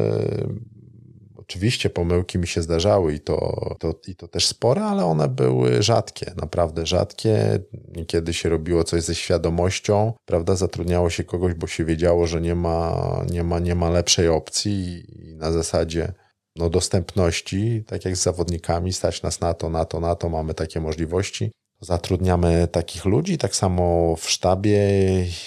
Oczywiście 1.51 1.89
pomyłki 1.89 2.37
mi 2.37 2.47
się 2.47 2.61
zdarzały 2.61 3.13
i 3.13 3.19
to, 3.19 3.75
to, 3.79 3.93
i 4.07 4.15
to 4.15 4.27
też 4.27 4.47
spore, 4.47 4.83
ale 4.83 5.05
one 5.05 5.27
były 5.27 5.83
rzadkie, 5.83 6.33
naprawdę 6.41 6.85
rzadkie. 6.85 7.59
Niekiedy 7.95 8.33
się 8.33 8.49
robiło 8.49 8.83
coś 8.83 9.03
ze 9.03 9.15
świadomością, 9.15 10.13
prawda? 10.25 10.55
Zatrudniało 10.55 11.09
się 11.09 11.23
kogoś, 11.23 11.53
bo 11.53 11.67
się 11.67 11.85
wiedziało, 11.85 12.27
że 12.27 12.41
nie 12.41 12.55
ma, 12.55 13.25
nie 13.31 13.43
ma, 13.43 13.59
nie 13.59 13.75
ma 13.75 13.89
lepszej 13.89 14.27
opcji 14.27 15.05
i 15.09 15.35
na 15.35 15.51
zasadzie 15.51 16.13
no, 16.55 16.69
dostępności, 16.69 17.83
tak 17.87 18.05
jak 18.05 18.17
z 18.17 18.23
zawodnikami, 18.23 18.93
stać 18.93 19.21
nas 19.21 19.39
na 19.41 19.53
to, 19.53 19.69
na 19.69 19.85
to, 19.85 19.99
na 19.99 20.15
to, 20.15 20.29
mamy 20.29 20.53
takie 20.53 20.81
możliwości. 20.81 21.51
Zatrudniamy 21.81 22.67
takich 22.67 23.05
ludzi, 23.05 23.37
tak 23.37 23.55
samo 23.55 24.15
w 24.15 24.29
sztabie 24.29 24.79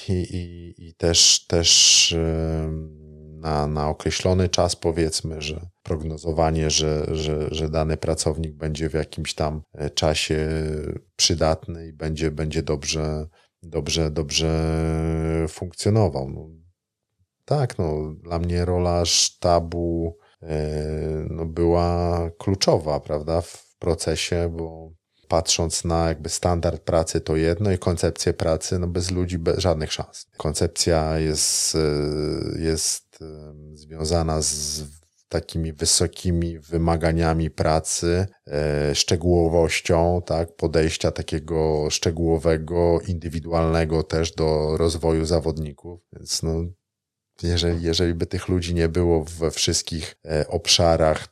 i, 0.08 0.12
i, 0.12 0.74
i 0.88 0.94
też, 0.94 1.46
też 1.46 2.14
na, 3.40 3.66
na 3.66 3.88
określony 3.88 4.48
czas, 4.48 4.76
powiedzmy, 4.76 5.42
że 5.42 5.73
prognozowanie, 5.84 6.70
że, 6.70 7.06
że, 7.12 7.48
że 7.50 7.68
dany 7.68 7.96
pracownik 7.96 8.54
będzie 8.54 8.88
w 8.88 8.94
jakimś 8.94 9.34
tam 9.34 9.62
e, 9.74 9.90
czasie 9.90 10.48
przydatny 11.16 11.86
i 11.86 11.92
będzie, 11.92 12.30
będzie 12.30 12.62
dobrze, 12.62 13.26
dobrze, 13.62 14.10
dobrze 14.10 15.46
funkcjonował. 15.48 16.30
No, 16.30 16.48
tak, 17.44 17.78
no, 17.78 18.14
dla 18.22 18.38
mnie 18.38 18.64
rola 18.64 19.04
sztabu 19.04 20.16
e, 20.42 21.26
no, 21.30 21.46
była 21.46 22.20
kluczowa, 22.38 23.00
prawda, 23.00 23.40
w 23.40 23.76
procesie, 23.78 24.52
bo 24.56 24.92
patrząc 25.28 25.84
na 25.84 26.08
jakby 26.08 26.28
standard 26.28 26.82
pracy 26.82 27.20
to 27.20 27.36
jedno 27.36 27.72
i 27.72 27.78
koncepcję 27.78 28.32
pracy, 28.32 28.78
no 28.78 28.86
bez 28.86 29.10
ludzi 29.10 29.38
bez 29.38 29.58
żadnych 29.58 29.92
szans. 29.92 30.26
Koncepcja 30.36 31.18
jest, 31.18 31.74
e, 31.74 32.58
jest 32.58 33.18
związana 33.74 34.42
z 34.42 34.82
takimi 35.34 35.72
wysokimi 35.72 36.58
wymaganiami 36.58 37.50
pracy, 37.50 38.26
e, 38.46 38.94
szczegółowością, 38.94 40.22
tak, 40.26 40.56
podejścia 40.56 41.10
takiego 41.10 41.90
szczegółowego, 41.90 43.00
indywidualnego 43.08 44.02
też 44.02 44.32
do 44.32 44.76
rozwoju 44.76 45.24
zawodników. 45.24 46.00
Więc 46.12 46.42
no, 46.42 46.64
jeżeli, 47.42 47.82
jeżeli 47.82 48.14
by 48.14 48.26
tych 48.26 48.48
ludzi 48.48 48.74
nie 48.74 48.88
było 48.88 49.24
we 49.24 49.50
wszystkich 49.50 50.16
e, 50.24 50.48
obszarach, 50.48 51.28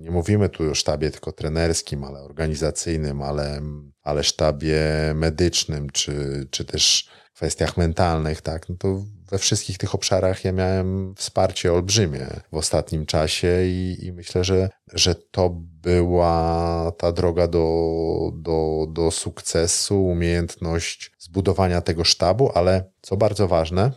nie 0.00 0.10
mówimy 0.10 0.48
tu 0.48 0.70
o 0.70 0.74
sztabie 0.74 1.10
tylko 1.10 1.32
trenerskim, 1.32 2.04
ale 2.04 2.20
organizacyjnym, 2.20 3.22
ale, 3.22 3.62
ale 4.02 4.24
sztabie 4.24 4.82
medycznym, 5.14 5.90
czy, 5.90 6.46
czy 6.50 6.64
też 6.64 7.10
kwestiach 7.34 7.76
mentalnych, 7.76 8.40
tak, 8.40 8.68
no 8.68 8.76
to 8.78 9.04
we 9.30 9.38
wszystkich 9.38 9.78
tych 9.78 9.94
obszarach 9.94 10.44
ja 10.44 10.52
miałem 10.52 11.14
wsparcie 11.14 11.72
olbrzymie 11.72 12.26
w 12.52 12.56
ostatnim 12.56 13.06
czasie 13.06 13.64
i, 13.64 13.96
i 14.02 14.12
myślę, 14.12 14.44
że, 14.44 14.68
że 14.92 15.14
to 15.14 15.50
była 15.56 16.92
ta 16.98 17.12
droga 17.12 17.48
do, 17.48 18.32
do, 18.34 18.86
do 18.88 19.10
sukcesu, 19.10 20.04
umiejętność 20.04 21.12
zbudowania 21.18 21.80
tego 21.80 22.04
sztabu, 22.04 22.50
ale 22.54 22.90
co 23.02 23.16
bardzo 23.16 23.48
ważne, 23.48 23.92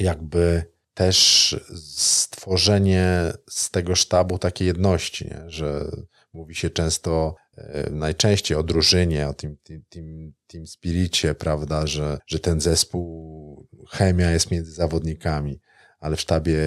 jakby 0.00 0.76
też 0.94 1.56
stworzenie 1.76 3.32
z 3.50 3.70
tego 3.70 3.94
sztabu 3.94 4.38
takiej 4.38 4.66
jedności, 4.66 5.24
nie? 5.24 5.42
że 5.46 5.90
mówi 6.32 6.54
się 6.54 6.70
często 6.70 7.34
najczęściej 7.90 8.56
o 8.56 8.62
drużynie, 8.62 9.28
o 9.28 9.34
tym, 9.34 9.56
tym, 9.62 9.82
tym, 9.88 10.32
tym 10.46 10.66
spiricie, 10.66 11.34
prawda, 11.34 11.86
że, 11.86 12.18
że 12.26 12.38
ten 12.38 12.60
zespół, 12.60 13.68
chemia 13.90 14.30
jest 14.30 14.50
między 14.50 14.72
zawodnikami, 14.72 15.60
ale 16.00 16.16
w 16.16 16.20
sztabie 16.20 16.58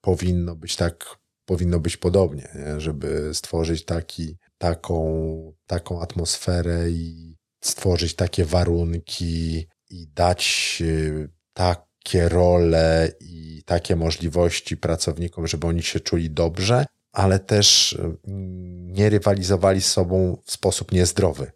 powinno 0.00 0.56
być 0.56 0.76
tak, 0.76 1.04
powinno 1.44 1.80
być 1.80 1.96
podobnie, 1.96 2.48
nie? 2.54 2.80
żeby 2.80 3.30
stworzyć 3.34 3.84
taki, 3.84 4.36
taką, 4.58 5.52
taką 5.66 6.02
atmosferę 6.02 6.90
i 6.90 7.36
stworzyć 7.60 8.14
takie 8.14 8.44
warunki 8.44 9.66
i 9.90 10.08
dać 10.14 10.78
e, 10.86 11.28
takie 11.52 12.28
role 12.28 13.12
i 13.20 13.62
takie 13.66 13.96
możliwości 13.96 14.76
pracownikom, 14.76 15.46
żeby 15.46 15.66
oni 15.66 15.82
się 15.82 16.00
czuli 16.00 16.30
dobrze, 16.30 16.86
ale 17.12 17.38
też 17.38 17.98
mm, 17.98 18.45
nie 18.96 19.10
rywalizowali 19.10 19.82
z 19.82 19.92
sobą 19.92 20.42
w 20.44 20.52
sposób 20.52 20.92
niezdrowy. 20.92 21.52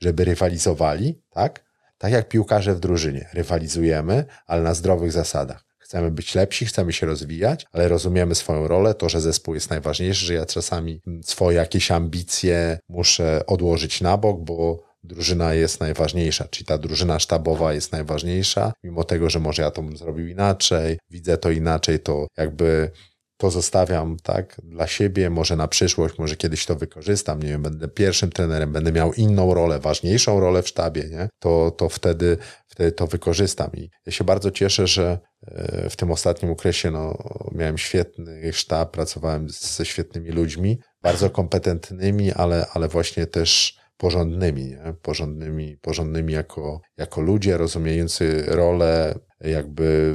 Żeby 0.00 0.24
rywalizowali, 0.24 1.22
tak? 1.30 1.64
Tak 1.98 2.12
jak 2.12 2.28
piłkarze 2.28 2.74
w 2.74 2.80
drużynie. 2.80 3.28
Rywalizujemy, 3.34 4.24
ale 4.46 4.62
na 4.62 4.74
zdrowych 4.74 5.12
zasadach. 5.12 5.64
Chcemy 5.78 6.10
być 6.10 6.34
lepsi, 6.34 6.66
chcemy 6.66 6.92
się 6.92 7.06
rozwijać, 7.06 7.66
ale 7.72 7.88
rozumiemy 7.88 8.34
swoją 8.34 8.68
rolę, 8.68 8.94
to, 8.94 9.08
że 9.08 9.20
zespół 9.20 9.54
jest 9.54 9.70
najważniejszy, 9.70 10.26
że 10.26 10.34
ja 10.34 10.46
czasami 10.46 11.00
swoje 11.22 11.56
jakieś 11.56 11.90
ambicje 11.90 12.78
muszę 12.88 13.46
odłożyć 13.46 14.00
na 14.00 14.16
bok, 14.16 14.40
bo 14.40 14.82
drużyna 15.04 15.54
jest 15.54 15.80
najważniejsza, 15.80 16.48
czyli 16.48 16.66
ta 16.66 16.78
drużyna 16.78 17.18
sztabowa 17.18 17.72
jest 17.72 17.92
najważniejsza, 17.92 18.72
mimo 18.84 19.04
tego, 19.04 19.30
że 19.30 19.40
może 19.40 19.62
ja 19.62 19.70
to 19.70 19.82
bym 19.82 19.96
zrobił 19.96 20.28
inaczej, 20.28 20.98
widzę 21.10 21.38
to 21.38 21.50
inaczej, 21.50 22.00
to 22.00 22.26
jakby 22.36 22.90
to 23.36 23.50
zostawiam 23.50 24.16
tak 24.22 24.60
dla 24.62 24.86
siebie, 24.86 25.30
może 25.30 25.56
na 25.56 25.68
przyszłość, 25.68 26.18
może 26.18 26.36
kiedyś 26.36 26.66
to 26.66 26.76
wykorzystam, 26.76 27.42
nie 27.42 27.48
wiem, 27.48 27.62
będę 27.62 27.88
pierwszym 27.88 28.30
trenerem, 28.30 28.72
będę 28.72 28.92
miał 28.92 29.12
inną 29.12 29.54
rolę, 29.54 29.78
ważniejszą 29.78 30.40
rolę 30.40 30.62
w 30.62 30.68
sztabie, 30.68 31.08
nie? 31.10 31.28
To, 31.38 31.70
to 31.70 31.88
wtedy, 31.88 32.38
wtedy 32.66 32.92
to 32.92 33.06
wykorzystam. 33.06 33.70
I 33.74 33.90
ja 34.06 34.12
się 34.12 34.24
bardzo 34.24 34.50
cieszę, 34.50 34.86
że 34.86 35.18
e, 35.46 35.90
w 35.90 35.96
tym 35.96 36.10
ostatnim 36.10 36.50
okresie 36.50 36.90
no, 36.90 37.18
miałem 37.52 37.78
świetny 37.78 38.52
sztab, 38.52 38.90
pracowałem 38.90 39.48
ze 39.48 39.86
świetnymi 39.86 40.30
ludźmi, 40.30 40.78
bardzo 41.02 41.30
kompetentnymi, 41.30 42.32
ale, 42.32 42.66
ale 42.72 42.88
właśnie 42.88 43.26
też 43.26 43.78
porządnymi, 43.96 44.64
nie? 44.64 44.94
porządnymi, 45.02 45.76
porządnymi 45.76 46.32
jako, 46.32 46.80
jako 46.96 47.20
ludzie, 47.20 47.56
rozumiejący 47.56 48.44
rolę 48.46 49.18
jakby 49.40 50.14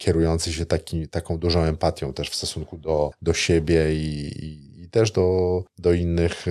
kierujący 0.00 0.52
się 0.52 0.66
taki, 0.66 1.08
taką 1.08 1.38
dużą 1.38 1.60
empatią 1.60 2.12
też 2.12 2.30
w 2.30 2.34
stosunku 2.34 2.78
do, 2.78 3.10
do 3.22 3.34
siebie 3.34 3.94
i, 3.94 4.44
i, 4.44 4.82
i 4.82 4.90
też 4.90 5.10
do, 5.10 5.62
do, 5.78 5.92
innych, 5.92 6.46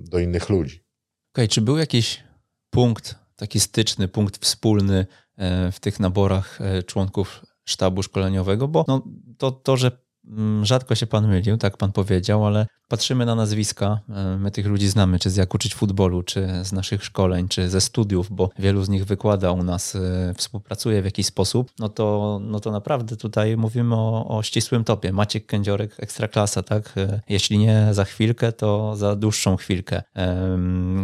do 0.00 0.18
innych 0.18 0.48
ludzi. 0.48 0.74
Okej, 0.74 1.44
okay, 1.44 1.48
czy 1.48 1.60
był 1.60 1.76
jakiś 1.76 2.24
punkt, 2.70 3.14
taki 3.36 3.60
styczny, 3.60 4.08
punkt 4.08 4.44
wspólny 4.44 5.06
e, 5.36 5.72
w 5.72 5.80
tych 5.80 6.00
naborach 6.00 6.60
e, 6.60 6.82
członków 6.82 7.42
sztabu 7.64 8.02
szkoleniowego? 8.02 8.68
Bo 8.68 8.84
no, 8.88 9.04
to, 9.38 9.50
to, 9.50 9.76
że 9.76 9.90
mm, 10.24 10.64
rzadko 10.64 10.94
się 10.94 11.06
pan 11.06 11.28
mylił, 11.28 11.56
tak 11.56 11.76
pan 11.76 11.92
powiedział, 11.92 12.46
ale 12.46 12.66
patrzymy 12.88 13.26
na 13.26 13.34
nazwiska, 13.34 14.00
e, 14.08 14.36
my 14.38 14.50
tych 14.50 14.66
ludzi 14.66 14.88
znamy, 14.88 15.18
czy 15.18 15.30
z 15.30 15.36
jak 15.36 15.54
uczyć 15.54 15.74
futbolu, 15.74 16.22
czy 16.22 16.48
z 16.62 16.72
naszych 16.72 17.04
szkoleń, 17.04 17.48
czy 17.48 17.68
ze 17.68 17.80
studiów, 17.80 18.28
bo 18.30 18.50
wielu 18.58 18.84
z 18.84 18.88
nich 18.88 19.04
wykłada 19.04 19.52
u 19.52 19.62
nas, 19.62 19.96
e, 19.96 20.34
współpracuje 20.36 21.02
w 21.02 21.04
jakiś 21.04 21.26
sposób, 21.26 21.70
no 21.78 21.88
to, 21.88 22.38
no 22.42 22.60
to 22.60 22.70
naprawdę 22.70 23.16
tutaj 23.16 23.56
mówimy 23.56 23.94
o, 23.94 24.28
o 24.28 24.42
ścisłym 24.42 24.84
topie. 24.84 25.12
Maciek 25.12 25.46
Kędziorek, 25.46 25.94
ekstraklasa, 25.98 26.62
tak? 26.62 26.92
E, 26.96 27.20
jeśli 27.28 27.58
nie 27.58 27.88
za 27.90 28.04
chwilkę, 28.04 28.52
to 28.52 28.96
za 28.96 29.16
dłuższą 29.16 29.56
chwilkę. 29.56 30.02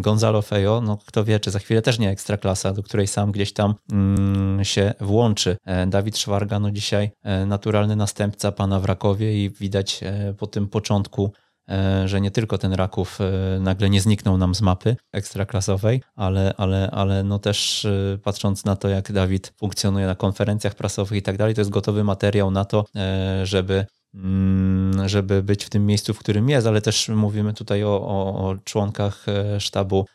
Gonzalo 0.00 0.42
Fejo, 0.42 0.80
no 0.80 0.98
kto 1.06 1.24
wie, 1.24 1.40
czy 1.40 1.50
za 1.50 1.58
chwilę 1.58 1.82
też 1.82 1.98
nie 1.98 2.10
ekstraklasa, 2.10 2.72
do 2.72 2.82
której 2.82 3.06
sam 3.06 3.32
gdzieś 3.32 3.52
tam 3.52 3.74
mm, 3.92 4.64
się 4.64 4.94
włączy. 5.00 5.56
Dawid 5.86 6.18
Szwarga, 6.18 6.60
no 6.60 6.70
dzisiaj 6.70 7.10
naturalny 7.46 7.96
następca 7.96 8.52
pana 8.52 8.80
w 8.80 8.84
Rakowie 8.84 9.44
i 9.44 9.50
widać 9.50 10.00
po 10.38 10.46
tym 10.46 10.68
początku 10.68 11.32
że 12.04 12.20
nie 12.20 12.30
tylko 12.30 12.58
ten 12.58 12.72
Raków 12.72 13.18
e, 13.20 13.60
nagle 13.60 13.90
nie 13.90 14.00
zniknął 14.00 14.38
nam 14.38 14.54
z 14.54 14.60
mapy 14.60 14.96
ekstraklasowej, 15.12 16.02
ale, 16.16 16.54
ale, 16.56 16.90
ale 16.90 17.24
no 17.24 17.38
też 17.38 17.84
e, 17.84 18.18
patrząc 18.22 18.64
na 18.64 18.76
to, 18.76 18.88
jak 18.88 19.12
Dawid 19.12 19.52
funkcjonuje 19.56 20.06
na 20.06 20.14
konferencjach 20.14 20.74
prasowych 20.74 21.18
i 21.18 21.22
tak 21.22 21.36
dalej, 21.36 21.54
to 21.54 21.60
jest 21.60 21.70
gotowy 21.70 22.04
materiał 22.04 22.50
na 22.50 22.64
to, 22.64 22.84
żeby 23.42 23.86
mm, 24.14 25.08
żeby 25.08 25.42
być 25.42 25.64
w 25.64 25.70
tym 25.70 25.86
miejscu, 25.86 26.14
w 26.14 26.18
którym 26.18 26.48
jest, 26.48 26.66
ale 26.66 26.80
też 26.80 27.08
mówimy 27.08 27.54
tutaj 27.54 27.84
o, 27.84 27.88
o, 27.88 28.48
o 28.48 28.56
członkach 28.64 29.26
sztabu 29.58 30.06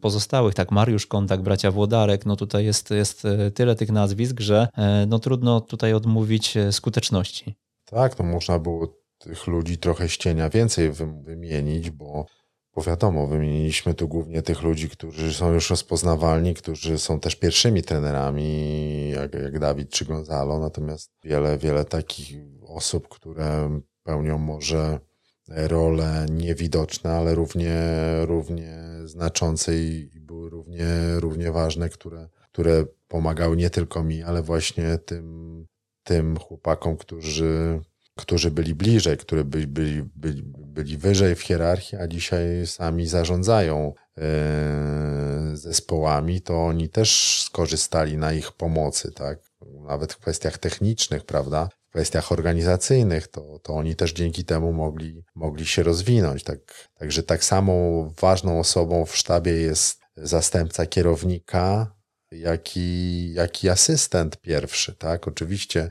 pozostałych, 0.00 0.54
tak 0.54 0.70
Mariusz 0.70 1.06
Kontak, 1.06 1.42
bracia 1.42 1.70
Włodarek, 1.70 2.26
no 2.26 2.36
tutaj 2.36 2.64
jest, 2.64 2.90
jest 2.90 3.26
tyle 3.54 3.74
tych 3.74 3.90
nazwisk, 3.90 4.40
że 4.40 4.68
no 5.06 5.18
trudno 5.18 5.60
tutaj 5.60 5.94
odmówić 5.94 6.54
skuteczności. 6.70 7.56
Tak, 7.84 8.18
no 8.18 8.24
można 8.24 8.58
było 8.58 8.98
tych 9.18 9.46
ludzi 9.46 9.78
trochę 9.78 10.08
ścienia 10.08 10.50
więcej 10.50 10.92
wymienić, 11.22 11.90
bo, 11.90 12.26
bo 12.74 12.82
wiadomo, 12.82 13.26
wymieniliśmy 13.26 13.94
tu 13.94 14.08
głównie 14.08 14.42
tych 14.42 14.62
ludzi, 14.62 14.88
którzy 14.88 15.34
są 15.34 15.52
już 15.52 15.70
rozpoznawalni, 15.70 16.54
którzy 16.54 16.98
są 16.98 17.20
też 17.20 17.36
pierwszymi 17.36 17.82
trenerami, 17.82 19.10
jak, 19.10 19.34
jak 19.34 19.58
Dawid 19.58 19.90
czy 19.90 20.04
Gonzalo, 20.04 20.58
natomiast 20.58 21.12
wiele, 21.24 21.58
wiele 21.58 21.84
takich 21.84 22.36
osób, 22.66 23.08
które 23.08 23.80
pełnią 24.02 24.38
może 24.38 25.00
role 25.48 26.26
niewidoczne, 26.30 27.10
ale 27.10 27.34
równie, 27.34 27.76
równie 28.22 28.78
znaczące 29.04 29.78
i 29.78 30.20
były 30.20 30.50
równie, 30.50 30.86
równie 31.16 31.52
ważne, 31.52 31.88
które, 31.88 32.28
które 32.52 32.84
pomagały 33.08 33.56
nie 33.56 33.70
tylko 33.70 34.04
mi, 34.04 34.22
ale 34.22 34.42
właśnie 34.42 34.98
tym, 34.98 35.66
tym 36.02 36.36
chłopakom, 36.36 36.96
którzy 36.96 37.80
którzy 38.18 38.50
byli 38.50 38.74
bliżej, 38.74 39.16
którzy 39.16 39.44
byli, 39.44 39.66
byli, 39.66 40.42
byli, 40.54 40.96
wyżej 40.96 41.34
w 41.34 41.40
hierarchii, 41.40 41.98
a 41.98 42.06
dzisiaj 42.06 42.66
sami 42.66 43.06
zarządzają 43.06 43.94
e, 44.18 45.50
zespołami, 45.54 46.40
to 46.40 46.66
oni 46.66 46.88
też 46.88 47.42
skorzystali 47.44 48.16
na 48.16 48.32
ich 48.32 48.52
pomocy, 48.52 49.12
tak? 49.12 49.38
Nawet 49.86 50.12
w 50.12 50.18
kwestiach 50.18 50.58
technicznych, 50.58 51.24
prawda? 51.24 51.68
W 51.88 51.90
kwestiach 51.90 52.32
organizacyjnych, 52.32 53.28
to, 53.28 53.58
to 53.62 53.74
oni 53.74 53.96
też 53.96 54.12
dzięki 54.12 54.44
temu 54.44 54.72
mogli, 54.72 55.24
mogli 55.34 55.66
się 55.66 55.82
rozwinąć. 55.82 56.44
Tak, 56.44 56.88
także 56.94 57.22
tak 57.22 57.44
samo 57.44 58.04
ważną 58.20 58.60
osobą 58.60 59.06
w 59.06 59.16
sztabie 59.16 59.52
jest 59.52 60.00
zastępca 60.16 60.86
kierownika, 60.86 61.94
jak 62.30 62.76
i, 62.76 63.32
jak 63.32 63.64
i 63.64 63.68
asystent 63.68 64.40
pierwszy, 64.40 64.94
tak? 64.94 65.28
Oczywiście 65.28 65.88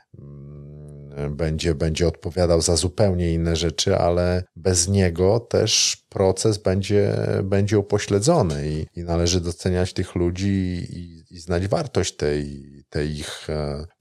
będzie, 1.30 1.74
będzie 1.74 2.08
odpowiadał 2.08 2.60
za 2.60 2.76
zupełnie 2.76 3.32
inne 3.32 3.56
rzeczy, 3.56 3.96
ale 3.96 4.44
bez 4.56 4.88
niego 4.88 5.40
też 5.40 5.96
proces 6.08 6.58
będzie, 6.58 7.14
będzie 7.44 7.78
upośledzony 7.78 8.68
i, 8.68 9.00
i 9.00 9.04
należy 9.04 9.40
doceniać 9.40 9.92
tych 9.92 10.14
ludzi 10.14 10.86
i, 10.90 11.24
i 11.30 11.38
znać 11.38 11.68
wartość 11.68 12.16
tej, 12.16 12.64
tej, 12.90 13.18
ich, 13.18 13.48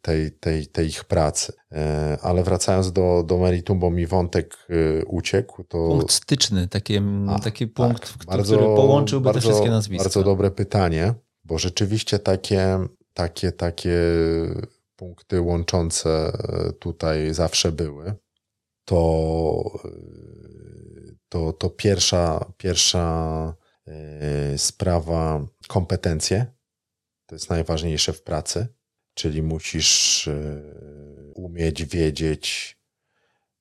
tej, 0.01 0.31
tej, 0.31 0.67
tej 0.67 0.87
ich 0.87 1.03
pracy. 1.03 1.53
E, 1.71 2.17
ale 2.21 2.43
wracając 2.43 2.91
do, 2.91 3.23
do 3.27 3.37
meritum, 3.37 3.79
bo 3.79 3.91
mi 3.91 4.07
wątek 4.07 4.57
e, 4.69 5.05
uciekł, 5.05 5.63
to... 5.63 5.87
Punkt 5.87 6.11
styczny, 6.11 6.67
taki, 6.67 6.99
A, 7.29 7.39
taki 7.39 7.67
punkt, 7.67 8.17
tak, 8.17 8.25
bardzo, 8.27 8.55
który 8.55 8.75
połączyłby 8.75 9.25
bardzo, 9.25 9.39
te 9.39 9.47
wszystkie 9.47 9.69
nazwiska. 9.69 10.03
Bardzo 10.03 10.23
dobre 10.23 10.51
pytanie, 10.51 11.13
bo 11.43 11.57
rzeczywiście 11.57 12.19
takie, 12.19 12.79
takie, 13.13 13.51
takie 13.51 13.99
punkty 14.97 15.41
łączące 15.41 16.09
e, 16.09 16.73
tutaj 16.73 17.33
zawsze 17.33 17.71
były, 17.71 18.15
to, 18.85 19.79
e, 19.85 19.89
to, 21.29 21.53
to 21.53 21.69
pierwsza, 21.69 22.51
pierwsza 22.57 23.55
e, 23.87 24.57
sprawa 24.57 25.45
kompetencje. 25.67 26.45
To 27.25 27.35
jest 27.35 27.49
najważniejsze 27.49 28.13
w 28.13 28.23
pracy, 28.23 28.67
czyli 29.13 29.43
musisz 29.43 30.29
umieć 31.35 31.85
wiedzieć, 31.85 32.77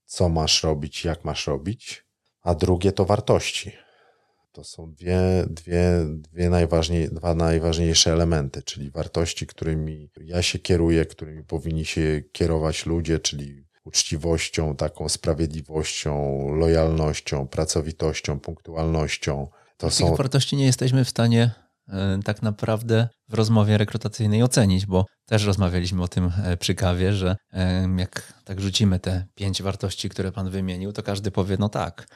co 0.05 0.29
masz 0.29 0.63
robić, 0.63 1.05
jak 1.05 1.25
masz 1.25 1.47
robić. 1.47 2.07
A 2.43 2.55
drugie 2.55 2.93
to 2.93 3.05
wartości 3.05 3.86
to 4.57 4.65
są 4.65 4.93
dwie, 4.93 5.21
dwie, 5.51 5.83
dwie 6.07 6.51
najważniej, 6.51 7.09
dwa 7.09 7.35
najważniejsze 7.35 8.13
elementy, 8.13 8.63
czyli 8.63 8.91
wartości, 8.91 9.47
którymi 9.47 10.11
ja 10.21 10.43
się 10.43 10.59
kieruję, 10.59 11.07
którymi 11.07 11.45
powinni 11.45 11.85
się 11.85 12.23
kierować 12.33 12.87
ludzie, 12.87 13.19
czyli 13.19 13.67
uczciwością, 13.85 14.77
taką 14.77 15.09
sprawiedliwością, 15.09 16.39
lojalnością, 16.55 17.49
pracowitością, 17.49 18.41
punktualnością. 18.41 19.49
To 19.77 19.91
są... 19.91 20.09
Tych 20.09 20.17
wartości 20.17 20.57
nie 20.57 20.67
jesteśmy 20.67 21.05
w 21.05 21.11
stanie 21.11 21.51
e, 21.89 22.19
tak 22.25 22.43
naprawdę 22.43 23.09
w 23.29 23.35
rozmowie 23.35 23.79
rekrutacyjnej 23.79 24.43
ocenić, 24.43 24.87
bo 24.87 25.05
też 25.27 25.45
rozmawialiśmy 25.45 26.03
o 26.03 26.09
tym 26.09 26.33
e, 26.45 26.57
przy 26.57 26.75
kawie, 26.75 27.13
że 27.13 27.37
e, 27.53 27.89
jak 27.99 28.33
tak 28.45 28.61
rzucimy 28.61 29.01
te 29.01 29.27
pięć 29.35 29.63
wartości, 29.63 30.09
które 30.09 30.33
pan 30.33 30.51
wymienił, 30.51 30.93
to 30.93 31.03
każdy 31.03 31.31
powie, 31.31 31.57
no 31.59 31.69
tak, 31.69 32.07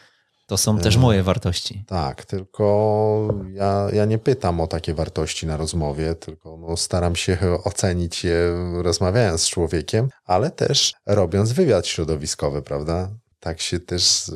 to 0.51 0.57
są 0.57 0.79
też 0.79 0.97
moje 0.97 1.23
wartości. 1.23 1.85
Tak, 1.87 2.25
tylko 2.25 3.29
ja, 3.53 3.89
ja 3.93 4.05
nie 4.05 4.19
pytam 4.19 4.61
o 4.61 4.67
takie 4.67 4.95
wartości 4.95 5.47
na 5.47 5.57
rozmowie, 5.57 6.15
tylko 6.15 6.57
no 6.57 6.77
staram 6.77 7.17
się 7.17 7.39
ocenić 7.65 8.25
je 8.25 8.57
rozmawiając 8.83 9.43
z 9.43 9.49
człowiekiem, 9.49 10.09
ale 10.25 10.51
też 10.51 10.95
robiąc 11.07 11.53
wywiad 11.53 11.87
środowiskowy, 11.87 12.63
prawda? 12.63 13.11
Tak 13.41 13.61
się 13.61 13.81
też, 13.81 14.31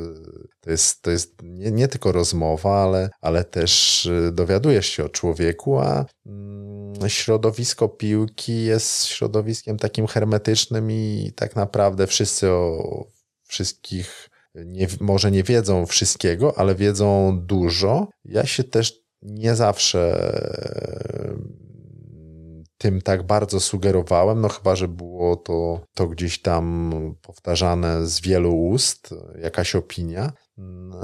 to 0.60 0.70
jest, 0.70 1.02
to 1.02 1.10
jest 1.10 1.34
nie, 1.42 1.70
nie 1.70 1.88
tylko 1.88 2.12
rozmowa, 2.12 2.82
ale, 2.82 3.10
ale 3.20 3.44
też 3.44 4.08
dowiadujesz 4.32 4.86
się 4.86 5.04
o 5.04 5.08
człowieku, 5.08 5.78
a 5.78 6.04
mm, 6.26 6.94
środowisko 7.08 7.88
piłki 7.88 8.64
jest 8.64 9.06
środowiskiem 9.06 9.78
takim 9.78 10.06
hermetycznym 10.06 10.90
i 10.90 11.32
tak 11.36 11.56
naprawdę 11.56 12.06
wszyscy 12.06 12.50
o 12.50 13.04
wszystkich 13.46 14.30
nie, 14.54 14.86
może 15.00 15.30
nie 15.30 15.42
wiedzą 15.42 15.86
wszystkiego, 15.86 16.58
ale 16.58 16.74
wiedzą 16.74 17.38
dużo. 17.42 18.08
Ja 18.24 18.46
się 18.46 18.64
też 18.64 19.04
nie 19.22 19.54
zawsze 19.54 20.32
tym 22.78 23.02
tak 23.02 23.22
bardzo 23.22 23.60
sugerowałem, 23.60 24.40
no 24.40 24.48
chyba, 24.48 24.76
że 24.76 24.88
było 24.88 25.36
to, 25.36 25.80
to 25.94 26.08
gdzieś 26.08 26.42
tam 26.42 26.92
powtarzane 27.22 28.06
z 28.06 28.20
wielu 28.20 28.66
ust, 28.66 29.14
jakaś 29.42 29.74
opinia. 29.74 30.32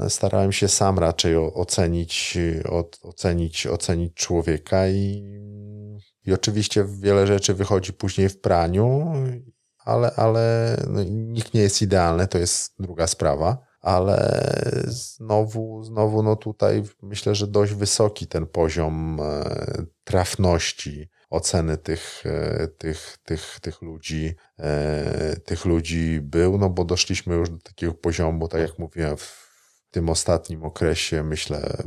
Starałem 0.09 0.51
się 0.51 0.67
sam 0.67 0.99
raczej 0.99 1.37
ocenić, 1.37 2.37
ocenić, 3.03 3.67
ocenić 3.67 4.13
człowieka 4.13 4.87
i, 4.87 5.23
i 6.25 6.33
oczywiście 6.33 6.85
wiele 6.99 7.27
rzeczy 7.27 7.53
wychodzi 7.53 7.93
później 7.93 8.29
w 8.29 8.41
praniu 8.41 9.13
ale, 9.85 10.11
ale 10.15 10.77
no, 10.87 11.03
nikt 11.09 11.53
nie 11.53 11.61
jest 11.61 11.81
idealny, 11.81 12.27
to 12.27 12.37
jest 12.37 12.73
druga 12.79 13.07
sprawa. 13.07 13.57
Ale 13.81 14.41
znowu, 14.85 15.83
znowu, 15.83 16.23
no 16.23 16.35
tutaj 16.35 16.83
myślę, 17.01 17.35
że 17.35 17.47
dość 17.47 17.73
wysoki 17.73 18.27
ten 18.27 18.45
poziom 18.47 19.19
e, 19.21 19.45
trafności 20.03 21.09
oceny 21.29 21.77
tych, 21.77 22.23
e, 22.25 22.67
tych, 22.67 23.17
tych, 23.23 23.59
tych 23.61 23.81
ludzi, 23.81 24.35
e, 24.59 25.35
tych 25.45 25.65
ludzi 25.65 26.19
był, 26.21 26.57
no 26.57 26.69
bo 26.69 26.85
doszliśmy 26.85 27.35
już 27.35 27.49
do 27.49 27.57
takiego 27.57 27.93
poziomu, 27.93 28.47
tak 28.47 28.61
jak 28.61 28.79
mówiłem, 28.79 29.17
w 29.17 29.51
tym 29.91 30.09
ostatnim 30.09 30.63
okresie, 30.63 31.23
myślę, 31.23 31.83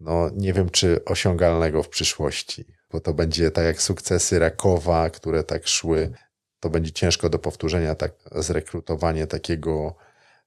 no 0.00 0.30
nie 0.36 0.52
wiem, 0.52 0.70
czy 0.70 1.04
osiągalnego 1.04 1.82
w 1.82 1.88
przyszłości, 1.88 2.64
bo 2.90 3.00
to 3.00 3.14
będzie 3.14 3.50
tak 3.50 3.64
jak 3.64 3.82
sukcesy 3.82 4.38
Rakowa, 4.38 5.10
które 5.10 5.44
tak 5.44 5.68
szły, 5.68 6.12
to 6.60 6.70
będzie 6.70 6.92
ciężko 6.92 7.28
do 7.28 7.38
powtórzenia, 7.38 7.94
tak 7.94 8.12
zrekrutowanie 8.34 9.26
takiego, 9.26 9.96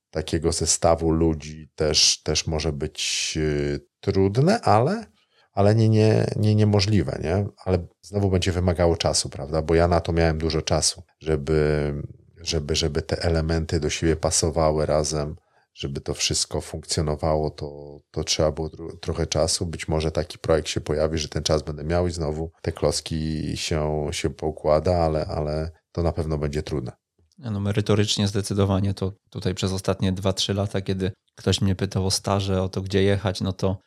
takiego 0.10 0.52
zestawu 0.52 1.12
ludzi 1.12 1.70
też, 1.76 2.24
też 2.24 2.48
może 2.48 2.74
być 2.74 3.34
y, 3.38 3.80
trudne, 4.00 4.62
ale, 4.62 5.06
ale 5.54 5.76
nie, 5.76 5.90
nie, 5.90 6.26
nie 6.36 6.56
niemożliwe, 6.56 7.20
nie? 7.24 7.46
Ale 7.66 7.88
znowu 8.02 8.30
będzie 8.30 8.52
wymagało 8.52 8.98
czasu, 8.98 9.30
prawda? 9.30 9.62
Bo 9.62 9.76
ja 9.76 9.88
na 9.88 10.00
to 10.00 10.14
miałem 10.14 10.38
dużo 10.38 10.62
czasu, 10.62 11.04
żeby, 11.20 11.94
żeby, 12.42 12.76
żeby 12.76 13.02
te 13.02 13.24
elementy 13.24 13.80
do 13.80 13.90
siebie 13.90 14.16
pasowały 14.16 14.86
razem 14.86 15.36
żeby 15.74 16.02
to 16.02 16.14
wszystko 16.14 16.62
funkcjonowało, 16.62 17.50
to, 17.50 18.00
to 18.12 18.24
trzeba 18.24 18.52
było 18.52 18.70
trochę 19.02 19.28
czasu. 19.28 19.66
Być 19.66 19.88
może 19.88 20.12
taki 20.12 20.38
projekt 20.38 20.68
się 20.68 20.82
pojawi, 20.82 21.18
że 21.18 21.30
ten 21.30 21.44
czas 21.44 21.62
będę 21.62 21.84
miał 21.84 22.08
i 22.08 22.12
znowu 22.12 22.52
te 22.62 22.72
kloski 22.72 23.52
się, 23.58 24.08
się 24.12 24.30
poukłada, 24.30 24.98
ale, 24.98 25.26
ale 25.26 25.72
to 25.92 26.04
na 26.04 26.12
pewno 26.12 26.38
będzie 26.38 26.64
trudne. 26.64 26.92
No, 27.38 27.60
merytorycznie 27.60 28.28
zdecydowanie 28.28 28.94
to 28.94 29.14
tutaj 29.30 29.56
przez 29.56 29.72
ostatnie 29.72 30.14
2-3 30.14 30.56
lata, 30.56 30.82
kiedy 30.82 31.12
ktoś 31.36 31.62
mnie 31.62 31.76
pytał 31.76 32.06
o 32.06 32.12
staże, 32.12 32.64
o 32.64 32.70
to 32.70 32.82
gdzie 32.82 33.04
jechać, 33.04 33.42
no 33.42 33.54
to 33.54 33.78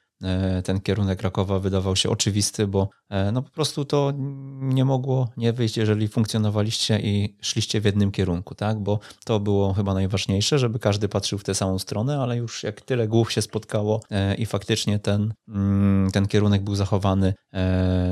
ten 0.64 0.80
kierunek 0.80 1.22
Rakowa 1.22 1.58
wydawał 1.58 1.96
się 1.96 2.10
oczywisty, 2.10 2.66
bo 2.66 2.88
e, 3.10 3.32
no 3.32 3.42
po 3.42 3.50
prostu 3.50 3.84
to 3.84 4.12
nie 4.60 4.84
mogło 4.84 5.28
nie 5.36 5.52
wyjść, 5.52 5.76
jeżeli 5.76 6.08
funkcjonowaliście 6.08 7.00
i 7.00 7.36
szliście 7.40 7.80
w 7.80 7.84
jednym 7.84 8.10
kierunku, 8.10 8.54
tak? 8.54 8.78
Bo 8.78 8.98
to 9.24 9.40
było 9.40 9.72
chyba 9.72 9.94
najważniejsze, 9.94 10.58
żeby 10.58 10.78
każdy 10.78 11.08
patrzył 11.08 11.38
w 11.38 11.44
tę 11.44 11.54
samą 11.54 11.78
stronę, 11.78 12.18
ale 12.18 12.36
już 12.36 12.62
jak 12.62 12.80
tyle 12.80 13.08
głów 13.08 13.32
się 13.32 13.42
spotkało 13.42 14.00
e, 14.10 14.34
i 14.34 14.46
faktycznie 14.46 14.98
ten, 14.98 15.34
mm, 15.48 16.10
ten 16.10 16.26
kierunek 16.26 16.62
był 16.62 16.74
zachowany, 16.74 17.34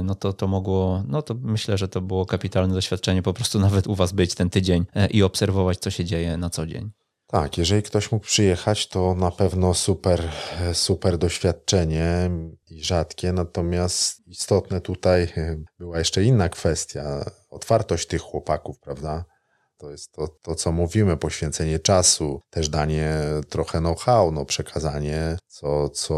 no 0.05 0.15
to 0.15 0.33
to 0.33 0.49
mogło, 0.49 1.03
no 1.09 1.23
to 1.23 1.35
myślę, 1.35 1.79
że 1.79 1.89
to 1.89 2.01
było 2.01 2.27
kapitalne 2.27 2.75
doświadczenie 2.75 3.23
po 3.23 3.33
prostu 3.33 3.59
nawet 3.59 3.87
u 3.87 3.95
was 3.95 4.13
być 4.13 4.35
ten 4.35 4.51
tydzień 4.51 4.85
i 5.11 5.23
obserwować, 5.23 5.79
co 5.79 5.91
się 5.91 6.05
dzieje 6.05 6.37
na 6.37 6.51
co 6.51 6.67
dzień. 6.67 6.91
Tak, 7.33 7.59
jeżeli 7.59 7.83
ktoś 7.83 8.13
mógł 8.13 8.27
przyjechać, 8.27 8.89
to 8.89 9.15
na 9.15 9.31
pewno 9.31 9.75
super, 9.75 10.33
super 10.73 11.19
doświadczenie 11.19 12.31
i 12.71 12.85
rzadkie. 12.85 13.33
Natomiast 13.33 14.27
istotne 14.27 14.81
tutaj 14.81 15.33
była 15.79 15.99
jeszcze 15.99 16.25
inna 16.25 16.49
kwestia 16.49 17.25
otwartość 17.51 18.07
tych 18.07 18.23
chłopaków, 18.23 18.79
prawda? 18.79 19.25
To 19.77 19.91
jest 19.91 20.13
to, 20.13 20.29
to, 20.29 20.55
co 20.55 20.73
mówimy, 20.73 21.17
poświęcenie 21.17 21.79
czasu, 21.79 22.41
też 22.51 22.69
danie 22.69 23.15
trochę 23.49 23.79
know-how, 23.79 24.33
no 24.33 24.45
przekazanie, 24.45 25.37
co, 25.47 25.89
co, 25.89 26.15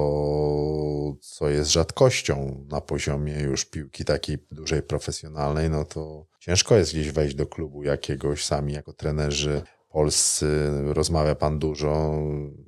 co 1.20 1.48
jest 1.48 1.70
rzadkością 1.70 2.66
na 2.70 2.80
poziomie 2.80 3.40
już 3.40 3.64
piłki 3.64 4.04
takiej 4.04 4.38
dużej, 4.50 4.82
profesjonalnej, 4.82 5.70
no 5.70 5.84
to 5.84 6.26
ciężko 6.40 6.76
jest 6.76 6.92
gdzieś 6.92 7.10
wejść 7.12 7.34
do 7.34 7.46
klubu 7.46 7.82
jakiegoś 7.82 8.44
sami 8.44 8.72
jako 8.72 8.92
trenerzy 8.92 9.62
polscy 9.94 10.70
rozmawia 10.84 11.34
pan 11.34 11.58
dużo. 11.58 12.18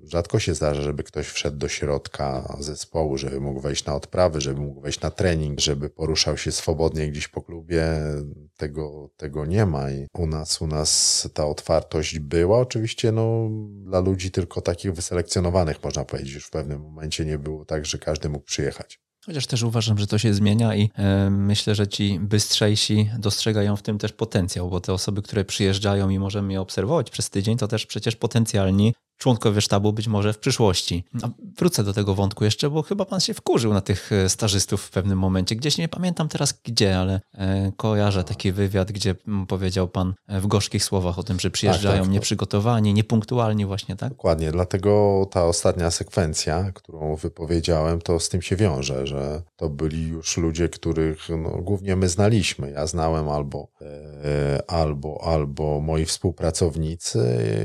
Rzadko 0.04 0.38
się 0.38 0.54
zdarza, 0.54 0.82
żeby 0.82 1.02
ktoś 1.02 1.26
wszedł 1.26 1.58
do 1.58 1.68
środka 1.68 2.56
zespołu, 2.60 3.18
żeby 3.18 3.40
mógł 3.40 3.60
wejść 3.60 3.84
na 3.84 3.94
odprawy, 3.94 4.40
żeby 4.40 4.60
mógł 4.60 4.80
wejść 4.80 5.00
na 5.00 5.10
trening, 5.10 5.60
żeby 5.60 5.90
poruszał 5.90 6.36
się 6.36 6.52
swobodnie 6.52 7.10
gdzieś 7.10 7.28
po 7.28 7.42
klubie. 7.42 7.84
Tego, 8.56 9.10
tego 9.16 9.46
nie 9.46 9.66
ma 9.66 9.90
i 9.90 10.06
u 10.14 10.26
nas, 10.26 10.62
u 10.62 10.66
nas 10.66 11.28
ta 11.34 11.46
otwartość 11.46 12.18
była. 12.18 12.58
Oczywiście 12.58 13.12
no, 13.12 13.48
dla 13.84 14.00
ludzi 14.00 14.30
tylko 14.30 14.60
takich 14.60 14.92
wyselekcjonowanych, 14.92 15.84
można 15.84 16.04
powiedzieć, 16.04 16.34
już 16.34 16.46
w 16.46 16.50
pewnym 16.50 16.80
momencie 16.80 17.24
nie 17.24 17.38
było 17.38 17.64
tak, 17.64 17.86
że 17.86 17.98
każdy 17.98 18.28
mógł 18.28 18.44
przyjechać. 18.44 19.05
Chociaż 19.26 19.46
też 19.46 19.62
uważam, 19.62 19.98
że 19.98 20.06
to 20.06 20.18
się 20.18 20.34
zmienia 20.34 20.76
i 20.76 20.90
e, 20.94 21.30
myślę, 21.30 21.74
że 21.74 21.88
ci 21.88 22.18
bystrzejsi 22.20 23.10
dostrzegają 23.18 23.76
w 23.76 23.82
tym 23.82 23.98
też 23.98 24.12
potencjał, 24.12 24.70
bo 24.70 24.80
te 24.80 24.92
osoby, 24.92 25.22
które 25.22 25.44
przyjeżdżają 25.44 26.08
i 26.08 26.18
możemy 26.18 26.52
je 26.52 26.60
obserwować 26.60 27.10
przez 27.10 27.30
tydzień, 27.30 27.58
to 27.58 27.68
też 27.68 27.86
przecież 27.86 28.16
potencjalni 28.16 28.94
członkowie 29.18 29.60
sztabu 29.60 29.92
być 29.92 30.08
może 30.08 30.32
w 30.32 30.38
przyszłości. 30.38 31.04
A 31.22 31.28
wrócę 31.58 31.84
do 31.84 31.92
tego 31.92 32.14
wątku 32.14 32.44
jeszcze, 32.44 32.70
bo 32.70 32.82
chyba 32.82 33.04
pan 33.04 33.20
się 33.20 33.34
wkurzył 33.34 33.72
na 33.72 33.80
tych 33.80 34.12
e, 34.12 34.28
stażystów 34.28 34.82
w 34.82 34.90
pewnym 34.90 35.18
momencie. 35.18 35.56
Gdzieś 35.56 35.78
nie 35.78 35.88
pamiętam 35.88 36.28
teraz 36.28 36.54
gdzie, 36.64 36.98
ale 36.98 37.20
e, 37.34 37.72
kojarzę 37.76 38.24
taki 38.24 38.52
wywiad, 38.52 38.92
gdzie 38.92 39.14
powiedział 39.48 39.88
pan 39.88 40.14
e, 40.28 40.40
w 40.40 40.46
gorzkich 40.46 40.84
słowach 40.84 41.18
o 41.18 41.22
tym, 41.22 41.40
że 41.40 41.50
przyjeżdżają 41.50 41.96
tak, 41.96 42.04
tak, 42.04 42.12
nieprzygotowani, 42.12 42.94
niepunktualni 42.94 43.66
właśnie, 43.66 43.96
tak? 43.96 44.08
Dokładnie, 44.08 44.52
dlatego 44.52 45.26
ta 45.30 45.44
ostatnia 45.44 45.90
sekwencja, 45.90 46.72
którą 46.74 47.16
wypowiedziałem, 47.16 48.00
to 48.00 48.20
z 48.20 48.28
tym 48.28 48.42
się 48.42 48.56
wiąże, 48.56 49.06
że 49.06 49.42
to 49.56 49.68
byli 49.68 50.08
już 50.08 50.36
ludzie, 50.36 50.68
których 50.68 51.28
no, 51.28 51.50
głównie 51.50 51.96
my 51.96 52.08
znaliśmy. 52.08 52.70
Ja 52.70 52.86
znałem 52.86 53.28
albo, 53.28 53.68
albo, 54.68 55.24
albo 55.24 55.80
moi 55.80 56.04
współpracownicy, 56.04 57.20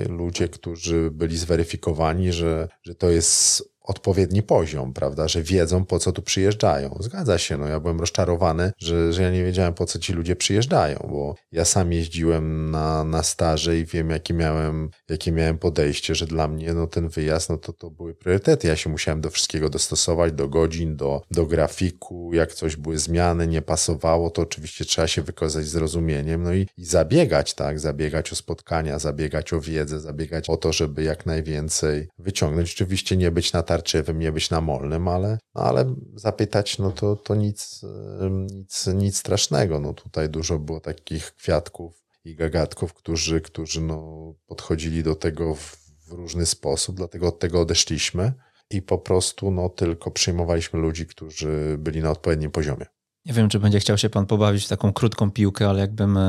ludzie, 0.09 0.47
którzy 0.47 1.11
byli 1.11 1.37
zweryfikowani, 1.41 2.33
że, 2.33 2.67
że 2.83 2.95
to 2.95 3.09
jest 3.09 3.70
odpowiedni 3.83 4.43
poziom, 4.43 4.93
prawda, 4.93 5.27
że 5.27 5.43
wiedzą 5.43 5.85
po 5.85 5.99
co 5.99 6.11
tu 6.11 6.21
przyjeżdżają. 6.21 6.97
Zgadza 6.99 7.37
się, 7.37 7.57
no 7.57 7.67
ja 7.67 7.79
byłem 7.79 7.99
rozczarowany, 7.99 8.71
że, 8.77 9.13
że 9.13 9.23
ja 9.23 9.31
nie 9.31 9.43
wiedziałem 9.43 9.73
po 9.73 9.85
co 9.85 9.99
ci 9.99 10.13
ludzie 10.13 10.35
przyjeżdżają, 10.35 11.07
bo 11.09 11.35
ja 11.51 11.65
sam 11.65 11.93
jeździłem 11.93 12.71
na, 12.71 13.03
na 13.03 13.23
staże 13.23 13.77
i 13.77 13.85
wiem 13.85 14.09
jakie 14.09 14.33
miałem, 14.33 14.89
jakie 15.09 15.31
miałem 15.31 15.57
podejście, 15.57 16.15
że 16.15 16.25
dla 16.25 16.47
mnie 16.47 16.73
no 16.73 16.87
ten 16.87 17.09
wyjazd, 17.09 17.49
no 17.49 17.57
to, 17.57 17.73
to 17.73 17.89
były 17.89 18.13
priorytety. 18.13 18.67
Ja 18.67 18.75
się 18.75 18.89
musiałem 18.89 19.21
do 19.21 19.29
wszystkiego 19.29 19.69
dostosować, 19.69 20.33
do 20.33 20.49
godzin, 20.49 20.95
do, 20.95 21.21
do 21.31 21.45
grafiku, 21.45 22.33
jak 22.33 22.53
coś 22.53 22.75
były 22.75 22.97
zmiany, 22.97 23.47
nie 23.47 23.61
pasowało, 23.61 24.29
to 24.29 24.41
oczywiście 24.41 24.85
trzeba 24.85 25.07
się 25.07 25.21
wykazać 25.21 25.65
zrozumieniem, 25.65 26.43
no 26.43 26.53
i, 26.53 26.67
i 26.77 26.85
zabiegać, 26.85 27.53
tak, 27.53 27.79
zabiegać 27.79 28.33
o 28.33 28.35
spotkania, 28.35 28.99
zabiegać 28.99 29.53
o 29.53 29.61
wiedzę, 29.61 29.99
zabiegać 29.99 30.49
o 30.49 30.57
to, 30.57 30.73
żeby 30.73 31.03
jak 31.03 31.25
najwięcej 31.25 32.07
wyciągnąć. 32.19 32.73
Oczywiście 32.73 33.17
nie 33.17 33.31
być 33.31 33.53
na 33.53 33.63
tarczywym, 33.71 34.19
nie 34.19 34.31
być 34.31 34.49
namolnym, 34.49 35.07
ale, 35.07 35.37
no 35.55 35.61
ale 35.61 35.95
zapytać, 36.15 36.79
no 36.79 36.91
to, 36.91 37.15
to 37.15 37.35
nic, 37.35 37.81
nic, 38.29 38.87
nic 38.87 39.17
strasznego. 39.17 39.79
No 39.79 39.93
tutaj 39.93 40.29
dużo 40.29 40.59
było 40.59 40.79
takich 40.79 41.35
kwiatków 41.35 42.03
i 42.25 42.35
gagatków, 42.35 42.93
którzy, 42.93 43.41
którzy 43.41 43.81
no 43.81 44.33
podchodzili 44.47 45.03
do 45.03 45.15
tego 45.15 45.55
w, 45.55 45.77
w 46.07 46.11
różny 46.11 46.45
sposób, 46.45 46.95
dlatego 46.95 47.27
od 47.27 47.39
tego 47.39 47.61
odeszliśmy 47.61 48.33
i 48.69 48.81
po 48.81 48.97
prostu 48.97 49.51
no 49.51 49.69
tylko 49.69 50.11
przyjmowaliśmy 50.11 50.79
ludzi, 50.79 51.05
którzy 51.05 51.75
byli 51.79 52.01
na 52.01 52.11
odpowiednim 52.11 52.51
poziomie. 52.51 52.85
Nie 53.25 53.33
wiem, 53.33 53.49
czy 53.49 53.59
będzie 53.59 53.79
chciał 53.79 53.97
się 53.97 54.09
pan 54.09 54.25
pobawić 54.25 54.65
w 54.65 54.69
taką 54.69 54.93
krótką 54.93 55.31
piłkę, 55.31 55.69
ale 55.69 55.79
jakbym 55.79 56.19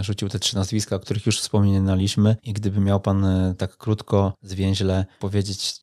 rzucił 0.00 0.28
te 0.28 0.38
trzy 0.38 0.56
nazwiska, 0.56 0.96
o 0.96 1.00
których 1.00 1.26
już 1.26 1.40
wspominaliśmy 1.40 2.36
i 2.42 2.52
gdyby 2.52 2.80
miał 2.80 3.00
pan 3.00 3.24
e, 3.24 3.54
tak 3.58 3.76
krótko, 3.76 4.34
zwięźle 4.42 5.06
powiedzieć, 5.20 5.80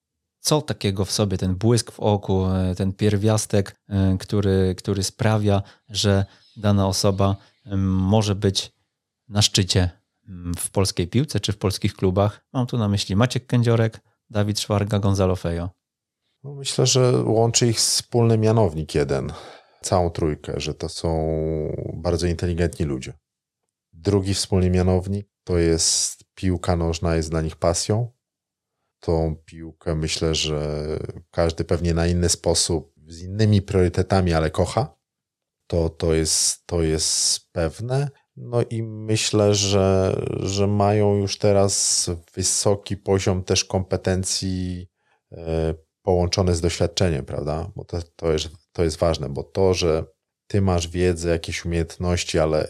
co 0.48 0.62
takiego 0.62 1.06
w 1.06 1.12
sobie, 1.12 1.38
ten 1.38 1.56
błysk 1.56 1.92
w 1.92 2.00
oku, 2.00 2.46
e, 2.46 2.76
ten 2.76 2.94
pierwiastek, 2.94 3.76
e, 3.90 4.18
który, 4.20 4.76
który 4.78 5.04
sprawia, 5.04 5.64
że 5.90 6.26
dana 6.58 6.88
osoba 6.88 7.36
może 7.78 8.36
być 8.36 8.72
na 9.30 9.42
szczycie 9.42 9.90
w 10.58 10.70
polskiej 10.72 11.08
piłce 11.08 11.40
czy 11.40 11.54
w 11.54 11.58
polskich 11.58 11.94
klubach. 11.94 12.46
Mam 12.54 12.68
tu 12.68 12.78
na 12.78 12.88
myśli 12.88 13.16
Maciek 13.16 13.46
Kędziorek, 13.46 14.00
Dawid 14.30 14.60
Szwarga, 14.60 15.00
Gonzalo 15.00 15.36
Fejo. 15.36 15.70
No 16.44 16.54
myślę, 16.54 16.86
że 16.86 17.24
łączy 17.24 17.68
ich 17.68 17.78
wspólny 17.78 18.38
mianownik 18.38 18.96
jeden, 18.96 19.34
całą 19.82 20.10
trójkę, 20.10 20.54
że 20.58 20.74
to 20.74 20.90
są 20.90 21.28
bardzo 21.94 22.28
inteligentni 22.28 22.86
ludzie. 22.86 23.14
Drugi 23.94 24.34
wspólny 24.34 24.70
mianownik 24.70 25.28
to 25.44 25.58
jest 25.58 26.24
piłka 26.36 26.76
nożna 26.76 27.16
jest 27.16 27.30
dla 27.30 27.42
nich 27.42 27.56
pasją, 27.56 28.17
tą 29.00 29.36
piłkę 29.46 29.96
myślę, 29.96 30.36
że 30.36 30.88
każdy 31.32 31.64
pewnie 31.64 31.94
na 31.94 32.08
inny 32.08 32.30
sposób, 32.30 32.94
z 33.08 33.24
innymi 33.24 33.62
priorytetami, 33.62 34.34
ale 34.34 34.52
kocha. 34.52 34.98
To, 35.68 35.90
to, 35.90 36.14
jest, 36.14 36.66
to 36.66 36.82
jest 36.82 37.52
pewne. 37.52 38.10
No 38.38 38.62
i 38.64 38.84
myślę, 38.84 39.56
że, 39.56 40.16
że 40.40 40.68
mają 40.68 41.16
już 41.16 41.38
teraz 41.38 42.10
wysoki 42.34 42.98
poziom 42.98 43.44
też 43.44 43.66
kompetencji 43.66 44.88
e, 45.32 45.74
połączone 46.02 46.56
z 46.56 46.62
doświadczeniem, 46.62 47.26
prawda? 47.26 47.72
Bo 47.76 47.86
to, 47.86 48.00
to, 48.16 48.32
jest, 48.32 48.50
to 48.72 48.84
jest 48.84 48.98
ważne, 48.98 49.30
bo 49.30 49.44
to, 49.44 49.74
że 49.74 50.06
ty 50.48 50.62
masz 50.62 50.88
wiedzę, 50.88 51.30
jakieś 51.30 51.66
umiejętności, 51.66 52.40
ale 52.40 52.68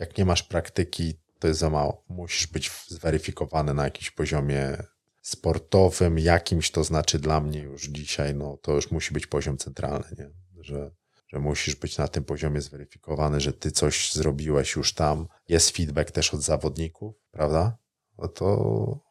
jak 0.00 0.18
nie 0.18 0.24
masz 0.24 0.42
praktyki, 0.42 1.14
to 1.38 1.48
jest 1.48 1.60
za 1.60 1.70
mało. 1.70 2.04
Musisz 2.08 2.46
być 2.46 2.70
zweryfikowany 2.88 3.74
na 3.74 3.84
jakimś 3.84 4.10
poziomie 4.10 4.76
sportowym, 5.24 6.18
jakimś 6.18 6.70
to 6.70 6.84
znaczy 6.84 7.18
dla 7.18 7.40
mnie 7.40 7.60
już 7.60 7.88
dzisiaj, 7.88 8.34
no 8.34 8.56
to 8.56 8.72
już 8.72 8.90
musi 8.90 9.14
być 9.14 9.26
poziom 9.26 9.58
centralny, 9.58 10.06
nie? 10.18 10.30
Że, 10.62 10.90
że 11.28 11.38
musisz 11.38 11.74
być 11.76 11.98
na 11.98 12.08
tym 12.08 12.24
poziomie 12.24 12.60
zweryfikowany, 12.60 13.40
że 13.40 13.52
ty 13.52 13.70
coś 13.70 14.12
zrobiłeś 14.12 14.76
już 14.76 14.94
tam. 14.94 15.28
Jest 15.48 15.70
feedback 15.70 16.10
też 16.10 16.34
od 16.34 16.42
zawodników, 16.42 17.14
prawda? 17.30 17.78
No 18.18 18.28
to 18.28 18.46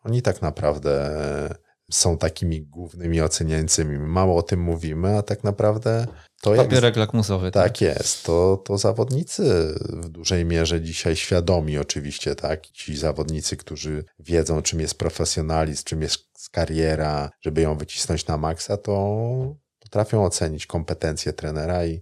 oni 0.04 0.22
tak 0.22 0.42
naprawdę 0.42 1.56
są 1.94 2.18
takimi 2.18 2.62
głównymi 2.62 3.22
oceniającymi. 3.22 4.00
Mało 4.00 4.38
o 4.38 4.44
tym 4.44 4.62
mówimy, 4.62 5.18
a 5.18 5.22
tak 5.22 5.44
naprawdę 5.44 6.08
to 6.42 6.56
Papierek 6.56 6.96
lakmusowy. 6.96 7.52
Tak, 7.52 7.64
tak 7.64 7.82
jest. 7.82 8.24
To, 8.24 8.58
to 8.66 8.78
zawodnicy 8.78 9.76
w 9.80 10.10
dużej 10.10 10.46
mierze 10.46 10.82
dzisiaj 10.82 11.16
świadomi 11.16 11.78
oczywiście, 11.78 12.36
tak? 12.36 12.68
Ci 12.68 12.98
zawodnicy, 12.98 13.58
którzy 13.58 14.06
wiedzą, 14.20 14.62
czym 14.62 14.80
jest 14.80 14.98
profesjonalizm, 14.98 15.84
czym 15.84 16.02
jest 16.02 16.50
kariera, 16.52 17.30
żeby 17.42 17.62
ją 17.62 17.78
wycisnąć 17.78 18.28
na 18.28 18.38
maksa, 18.38 18.78
to 18.78 19.56
potrafią 19.80 20.26
ocenić 20.26 20.66
kompetencje 20.66 21.34
trenera 21.34 21.86
i 21.86 22.02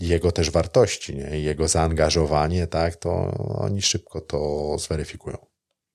jego 0.00 0.32
też 0.32 0.50
wartości, 0.50 1.16
nie? 1.16 1.40
Jego 1.40 1.68
zaangażowanie, 1.68 2.66
tak? 2.66 2.96
To 2.96 3.10
oni 3.58 3.82
szybko 3.82 4.20
to 4.20 4.76
zweryfikują. 4.78 5.36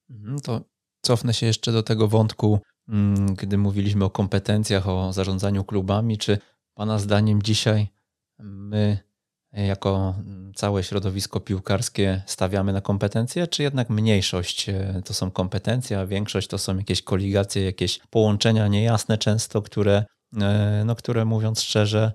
Mhm, 0.09 0.39
to 0.39 0.61
cofnę 1.01 1.33
się 1.33 1.45
jeszcze 1.45 1.71
do 1.71 1.83
tego 1.83 2.07
wątku, 2.07 2.59
gdy 3.33 3.57
mówiliśmy 3.57 4.05
o 4.05 4.09
kompetencjach, 4.09 4.89
o 4.89 5.13
zarządzaniu 5.13 5.63
klubami. 5.63 6.17
Czy 6.17 6.37
Pana 6.73 6.99
zdaniem 6.99 7.41
dzisiaj 7.41 7.87
my, 8.39 8.97
jako 9.53 10.15
całe 10.55 10.83
środowisko 10.83 11.39
piłkarskie, 11.39 12.23
stawiamy 12.25 12.73
na 12.73 12.81
kompetencje, 12.81 13.47
czy 13.47 13.63
jednak 13.63 13.89
mniejszość 13.89 14.69
e, 14.69 15.01
to 15.05 15.13
są 15.13 15.31
kompetencje, 15.31 15.99
a 15.99 16.05
większość 16.05 16.47
to 16.47 16.57
są 16.57 16.77
jakieś 16.77 17.01
koligacje, 17.01 17.65
jakieś 17.65 17.99
połączenia 18.09 18.67
niejasne 18.67 19.17
często, 19.17 19.61
które, 19.61 20.05
e, 20.41 20.83
no, 20.85 20.95
które 20.95 21.25
mówiąc 21.25 21.61
szczerze, 21.61 22.11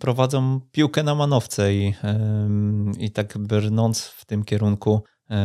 prowadzą 0.00 0.60
piłkę 0.72 1.02
na 1.02 1.14
manowce 1.14 1.74
i, 1.74 1.94
i 2.98 3.10
tak 3.10 3.38
brnąc 3.38 4.04
w 4.04 4.24
tym 4.24 4.44
kierunku, 4.44 5.02
e, 5.30 5.36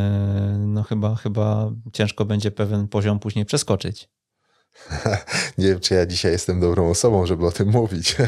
no 0.66 0.82
chyba, 0.82 1.14
chyba 1.14 1.70
ciężko 1.92 2.24
będzie 2.24 2.50
pewien 2.50 2.88
poziom 2.88 3.18
później 3.18 3.44
przeskoczyć. 3.44 4.08
Nie 5.58 5.68
wiem, 5.68 5.80
czy 5.80 5.94
ja 5.94 6.06
dzisiaj 6.06 6.32
jestem 6.32 6.60
dobrą 6.60 6.90
osobą, 6.90 7.26
żeby 7.26 7.46
o 7.46 7.52
tym 7.52 7.68
mówić. 7.68 8.16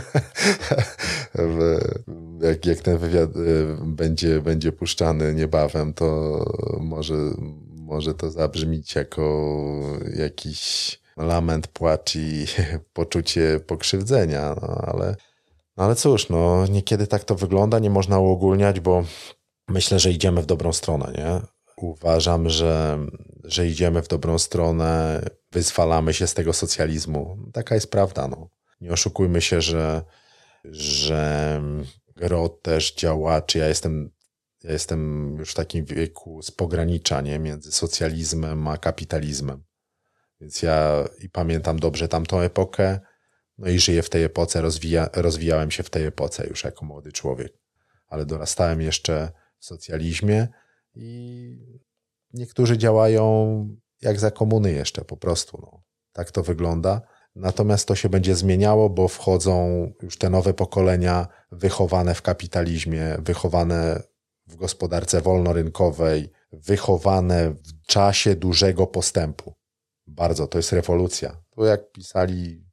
jak, 2.41 2.67
jak 2.67 2.79
ten 2.79 2.99
wywiad 2.99 3.31
e, 3.37 3.41
będzie, 3.85 4.41
będzie 4.41 4.73
puszczany 4.73 5.35
niebawem, 5.35 5.95
to 5.95 6.39
może, 6.81 7.15
może 7.75 8.15
to 8.15 8.31
zabrzmieć 8.31 8.95
jako 8.95 9.53
jakiś 10.17 11.01
lament, 11.17 11.67
płacz 11.67 12.17
i 12.17 12.47
poczucie 12.93 13.61
pokrzywdzenia, 13.67 14.57
no, 14.63 14.69
ale, 14.69 15.17
no 15.77 15.85
ale 15.85 15.95
cóż, 15.95 16.29
no 16.29 16.67
niekiedy 16.67 17.07
tak 17.07 17.25
to 17.25 17.35
wygląda, 17.35 17.79
nie 17.79 17.91
można 17.91 18.19
uogólniać, 18.19 18.81
bo 18.81 19.05
myślę, 19.69 19.99
że 19.99 20.11
idziemy 20.11 20.43
w 20.43 20.47
dobrą 20.47 20.73
stronę, 20.73 21.13
nie? 21.19 21.41
Uważam, 21.77 22.49
że, 22.49 22.99
że 23.45 23.67
idziemy 23.67 24.03
w 24.03 24.09
dobrą 24.09 24.39
stronę, 24.39 25.23
wyzwalamy 25.53 26.15
się 26.15 26.27
z 26.27 26.35
tego 26.35 26.53
socjalizmu. 26.53 27.39
Taka 27.53 27.75
jest 27.75 27.91
prawda. 27.91 28.29
No. 28.29 28.51
Nie 28.81 28.93
oszukujmy 28.93 29.41
się, 29.41 29.61
że, 29.61 30.03
że 30.65 31.63
gro 32.17 32.49
też 32.49 32.95
działaczy, 32.95 33.59
ja 33.59 33.69
jestem, 33.69 34.11
ja 34.65 34.73
jestem 34.73 35.35
już 35.39 35.51
w 35.51 35.55
takim 35.55 35.85
wieku 35.85 36.43
z 36.43 36.51
pogranicza 36.51 37.21
nie? 37.21 37.39
między 37.39 37.73
socjalizmem 37.73 38.69
a 38.69 38.77
kapitalizmem. 38.77 39.65
Więc 40.41 40.63
ja 40.63 41.05
i 41.19 41.31
pamiętam 41.31 41.79
dobrze 41.79 42.09
tamtą 42.09 42.41
epokę, 42.41 43.01
no 43.59 43.69
i 43.69 43.79
żyję 43.79 44.03
w 44.03 44.11
tej 44.11 44.25
epoce, 44.25 44.61
rozwija, 44.61 45.09
rozwijałem 45.13 45.71
się 45.71 45.83
w 45.83 45.91
tej 45.91 46.05
epoce 46.05 46.47
już 46.47 46.65
jako 46.65 46.85
młody 46.85 47.13
człowiek. 47.13 47.53
Ale 48.07 48.27
dorastałem 48.27 48.81
jeszcze 48.81 49.33
w 49.59 49.65
socjalizmie 49.65 50.49
i 50.95 51.81
niektórzy 52.33 52.79
działają 52.79 53.77
jak 54.03 54.21
za 54.21 54.31
komuny 54.31 54.73
jeszcze 54.73 55.05
po 55.05 55.17
prostu. 55.17 55.59
No. 55.63 55.83
Tak 56.13 56.31
to 56.31 56.43
wygląda. 56.43 57.01
Natomiast 57.35 57.89
to 57.89 57.95
się 57.95 58.09
będzie 58.09 58.37
zmieniało, 58.37 58.91
bo 58.91 59.09
wchodzą 59.09 59.87
już 60.03 60.19
te 60.19 60.31
nowe 60.31 60.55
pokolenia 60.55 61.27
wychowane 61.53 62.15
w 62.15 62.23
kapitalizmie, 62.23 63.17
wychowane 63.19 64.03
w 64.47 64.57
gospodarce 64.57 65.21
wolnorynkowej, 65.21 66.31
wychowane 66.53 67.51
w 67.51 67.87
czasie 67.87 68.35
dużego 68.35 68.87
postępu. 68.87 69.55
Bardzo, 70.07 70.47
to 70.47 70.59
jest 70.59 70.73
rewolucja. 70.73 71.43
To 71.51 71.65
jak 71.65 71.93
pisali, 71.93 72.65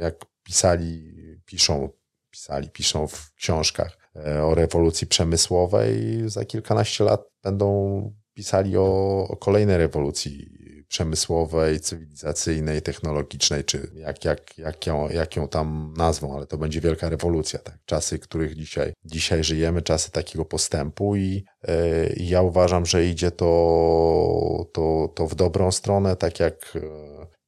jak 0.00 0.24
pisali, 0.42 1.12
piszą, 1.44 1.88
pisali, 2.30 2.70
piszą 2.70 3.06
w 3.06 3.34
książkach 3.34 3.98
e, 4.16 4.44
o 4.44 4.54
rewolucji 4.54 5.06
przemysłowej, 5.06 6.22
za 6.26 6.44
kilkanaście 6.44 7.04
lat 7.04 7.20
będą 7.42 8.00
pisali 8.36 8.76
o, 8.76 9.26
o 9.28 9.36
kolejnej 9.36 9.76
rewolucji 9.76 10.48
przemysłowej, 10.88 11.80
cywilizacyjnej, 11.80 12.82
technologicznej, 12.82 13.64
czy 13.64 13.90
jak, 13.94 14.24
jak, 14.24 14.58
jak, 14.58 14.86
ją, 14.86 15.08
jak 15.08 15.36
ją 15.36 15.48
tam 15.48 15.94
nazwą, 15.96 16.36
ale 16.36 16.46
to 16.46 16.58
będzie 16.58 16.80
wielka 16.80 17.08
rewolucja. 17.08 17.58
Tak? 17.58 17.78
Czasy, 17.84 18.18
których 18.18 18.54
dzisiaj, 18.54 18.92
dzisiaj 19.04 19.44
żyjemy, 19.44 19.82
czasy 19.82 20.10
takiego 20.10 20.44
postępu 20.44 21.16
i 21.16 21.44
yy, 21.68 21.74
ja 22.16 22.42
uważam, 22.42 22.86
że 22.86 23.06
idzie 23.06 23.30
to, 23.30 24.66
to, 24.72 25.12
to 25.14 25.26
w 25.26 25.34
dobrą 25.34 25.72
stronę, 25.72 26.16
tak 26.16 26.40
jak 26.40 26.76
e, 26.76 26.80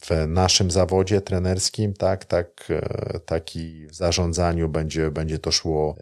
w 0.00 0.26
naszym 0.28 0.70
zawodzie 0.70 1.20
trenerskim, 1.20 1.94
tak, 1.94 2.24
tak, 2.24 2.68
e, 2.70 3.20
tak 3.20 3.56
i 3.56 3.86
w 3.86 3.94
zarządzaniu 3.94 4.68
będzie, 4.68 5.10
będzie 5.10 5.38
to 5.38 5.52
szło, 5.52 5.96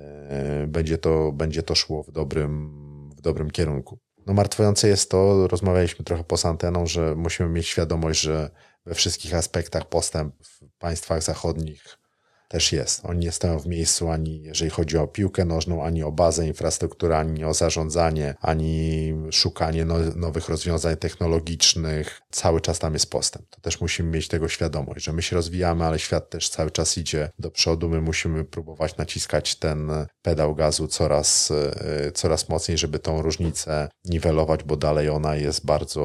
będzie 0.67 0.99
to, 0.99 1.33
będzie 1.33 1.63
to 1.63 1.75
szło 1.75 2.03
w 2.03 2.13
dobrym, 2.13 2.71
w 3.17 3.21
dobrym 3.21 3.51
kierunku. 3.51 3.99
No 4.27 4.35
martwiące 4.35 4.89
jest 4.89 5.11
to, 5.11 5.49
rozmawialiśmy 5.49 6.05
trochę 6.05 6.25
poza 6.25 6.49
anteną, 6.49 6.87
że 6.87 7.15
musimy 7.15 7.49
mieć 7.49 7.67
świadomość, 7.67 8.21
że 8.21 8.51
we 8.87 8.95
wszystkich 8.95 9.35
aspektach 9.35 9.89
postęp 9.89 10.35
w 10.43 10.61
państwach 10.79 11.23
zachodnich 11.23 12.06
też 12.49 12.73
jest. 12.73 13.05
Oni 13.05 13.19
nie 13.19 13.33
stoją 13.33 13.59
w 13.59 13.67
miejscu 13.67 14.09
ani 14.09 14.43
jeżeli 14.43 14.71
chodzi 14.71 14.99
o 14.99 15.07
piłkę 15.07 15.45
nożną, 15.45 15.85
ani 15.85 16.03
o 16.03 16.13
bazę, 16.13 16.47
infrastrukturę, 16.47 17.19
ani 17.19 17.45
o 17.45 17.55
zarządzanie, 17.55 18.35
ani 18.41 19.13
szukanie 19.33 19.85
no, 19.85 19.95
nowych 20.17 20.49
rozwiązań 20.49 20.97
technologicznych. 20.97 22.21
Cały 22.31 22.61
czas 22.61 22.79
tam 22.79 22.93
jest 22.93 23.11
postęp. 23.11 23.49
To 23.51 23.61
też 23.61 23.81
musimy 23.81 24.11
mieć 24.11 24.29
tego 24.29 24.49
świadomość, 24.49 25.05
że 25.05 25.13
my 25.13 25.23
się 25.23 25.37
rozwijamy, 25.37 25.85
ale 25.85 25.99
świat 25.99 26.31
też 26.31 26.49
cały 26.49 26.71
czas 26.71 26.99
idzie 26.99 27.31
do 27.39 27.51
przodu. 27.51 27.89
My 27.89 28.01
musimy 28.01 28.45
próbować 28.45 28.97
naciskać 28.97 29.57
ten 29.57 29.91
pedał 30.23 30.55
gazu 30.55 30.89
coraz, 30.89 31.51
e, 31.51 32.13
coraz 32.13 32.49
mocniej, 32.49 32.79
żeby 32.79 32.99
tą 32.99 33.23
różnicę 33.23 33.89
niwelować, 34.05 34.65
bo 34.65 34.77
dalej 34.77 35.09
ona 35.09 35.37
jest 35.37 35.67
bardzo, 35.67 36.03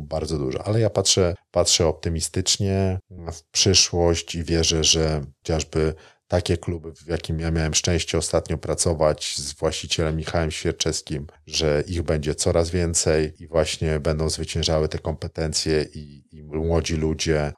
bardzo 0.00 0.38
duża. 0.38 0.58
Ale 0.64 0.80
ja 0.80 0.90
patrzę, 0.90 1.34
patrzę 1.50 1.86
optymistycznie 1.86 2.98
w 3.10 3.42
przyszłość 3.50 4.34
i 4.34 4.44
wierzę, 4.44 4.84
że 4.84 5.23
chociażby 5.38 5.94
takie 6.28 6.56
kluby, 6.56 6.92
w 6.94 7.06
jakim 7.06 7.40
ja 7.40 7.50
miałem 7.50 7.74
szczęście 7.74 8.18
ostatnio 8.18 8.58
pracować 8.58 9.36
z 9.38 9.52
właścicielem 9.52 10.16
Michałem 10.16 10.50
Świerczewskim, 10.50 11.26
że 11.46 11.84
ich 11.86 12.02
będzie 12.02 12.34
coraz 12.34 12.70
więcej 12.70 13.34
i 13.38 13.46
właśnie 13.46 14.00
będą 14.00 14.28
zwyciężały 14.28 14.88
te 14.88 14.98
kompetencje 14.98 15.86
i, 15.94 16.24
i 16.32 16.42
młodzi 16.42 16.96
ludzie 16.96 17.40
e, 17.42 17.52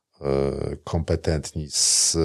kompetentni 0.84 1.68
z 1.70 2.16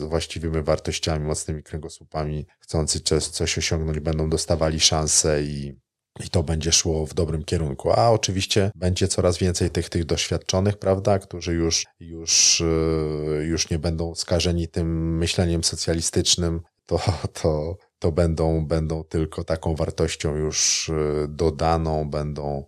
e, 0.00 0.06
właściwymi 0.08 0.62
wartościami, 0.62 1.26
mocnymi 1.26 1.62
kręgosłupami, 1.62 2.46
chcący 2.60 3.00
coś 3.00 3.58
osiągnąć, 3.58 4.00
będą 4.00 4.30
dostawali 4.30 4.80
szansę 4.80 5.42
i 5.42 5.85
i 6.24 6.30
to 6.30 6.42
będzie 6.42 6.72
szło 6.72 7.06
w 7.06 7.14
dobrym 7.14 7.44
kierunku. 7.44 7.92
A 7.92 8.10
oczywiście 8.10 8.70
będzie 8.74 9.08
coraz 9.08 9.38
więcej 9.38 9.70
tych, 9.70 9.88
tych 9.88 10.04
doświadczonych, 10.04 10.76
prawda, 10.76 11.18
którzy 11.18 11.54
już, 11.54 11.86
już, 12.00 12.60
e, 12.60 13.44
już 13.44 13.70
nie 13.70 13.78
będą 13.78 14.14
skażeni 14.14 14.68
tym 14.68 15.18
myśleniem 15.18 15.64
socjalistycznym, 15.64 16.60
to, 16.86 17.00
to, 17.42 17.76
to 17.98 18.12
będą, 18.12 18.66
będą 18.66 19.04
tylko 19.04 19.44
taką 19.44 19.74
wartością 19.74 20.36
już 20.36 20.88
e, 20.90 21.28
dodaną, 21.28 22.10
będą, 22.10 22.64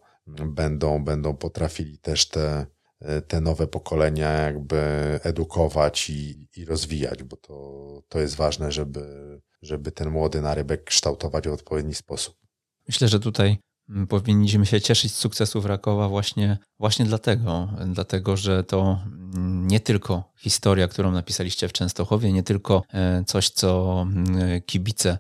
będą, 0.46 1.04
będą 1.04 1.36
potrafili 1.36 1.98
też 1.98 2.28
te, 2.28 2.66
e, 3.00 3.22
te 3.22 3.40
nowe 3.40 3.66
pokolenia 3.66 4.32
jakby 4.32 4.78
edukować 5.22 6.10
i, 6.10 6.48
i 6.56 6.64
rozwijać, 6.64 7.22
bo 7.22 7.36
to, 7.36 8.02
to 8.08 8.20
jest 8.20 8.36
ważne, 8.36 8.72
żeby, 8.72 9.40
żeby 9.62 9.92
ten 9.92 10.10
młody 10.10 10.42
narybek 10.42 10.84
kształtować 10.84 11.48
w 11.48 11.52
odpowiedni 11.52 11.94
sposób. 11.94 12.47
Myślę, 12.88 13.08
że 13.08 13.20
tutaj 13.20 13.58
mm, 13.88 14.06
powinniśmy 14.06 14.66
się 14.66 14.80
cieszyć 14.80 15.12
z 15.12 15.16
sukcesów 15.16 15.66
Rakowa 15.66 16.08
właśnie, 16.08 16.58
właśnie 16.78 17.04
dlatego, 17.04 17.68
dlatego, 17.86 18.36
że 18.36 18.64
to 18.64 19.00
mm, 19.06 19.68
nie 19.68 19.80
tylko 19.80 20.32
historia, 20.38 20.88
którą 20.88 21.12
napisaliście 21.12 21.68
w 21.68 21.72
Częstochowie, 21.72 22.32
nie 22.32 22.42
tylko 22.42 22.82
e, 22.92 23.24
coś, 23.26 23.50
co 23.50 24.02
mm, 24.02 24.62
kibice 24.66 25.18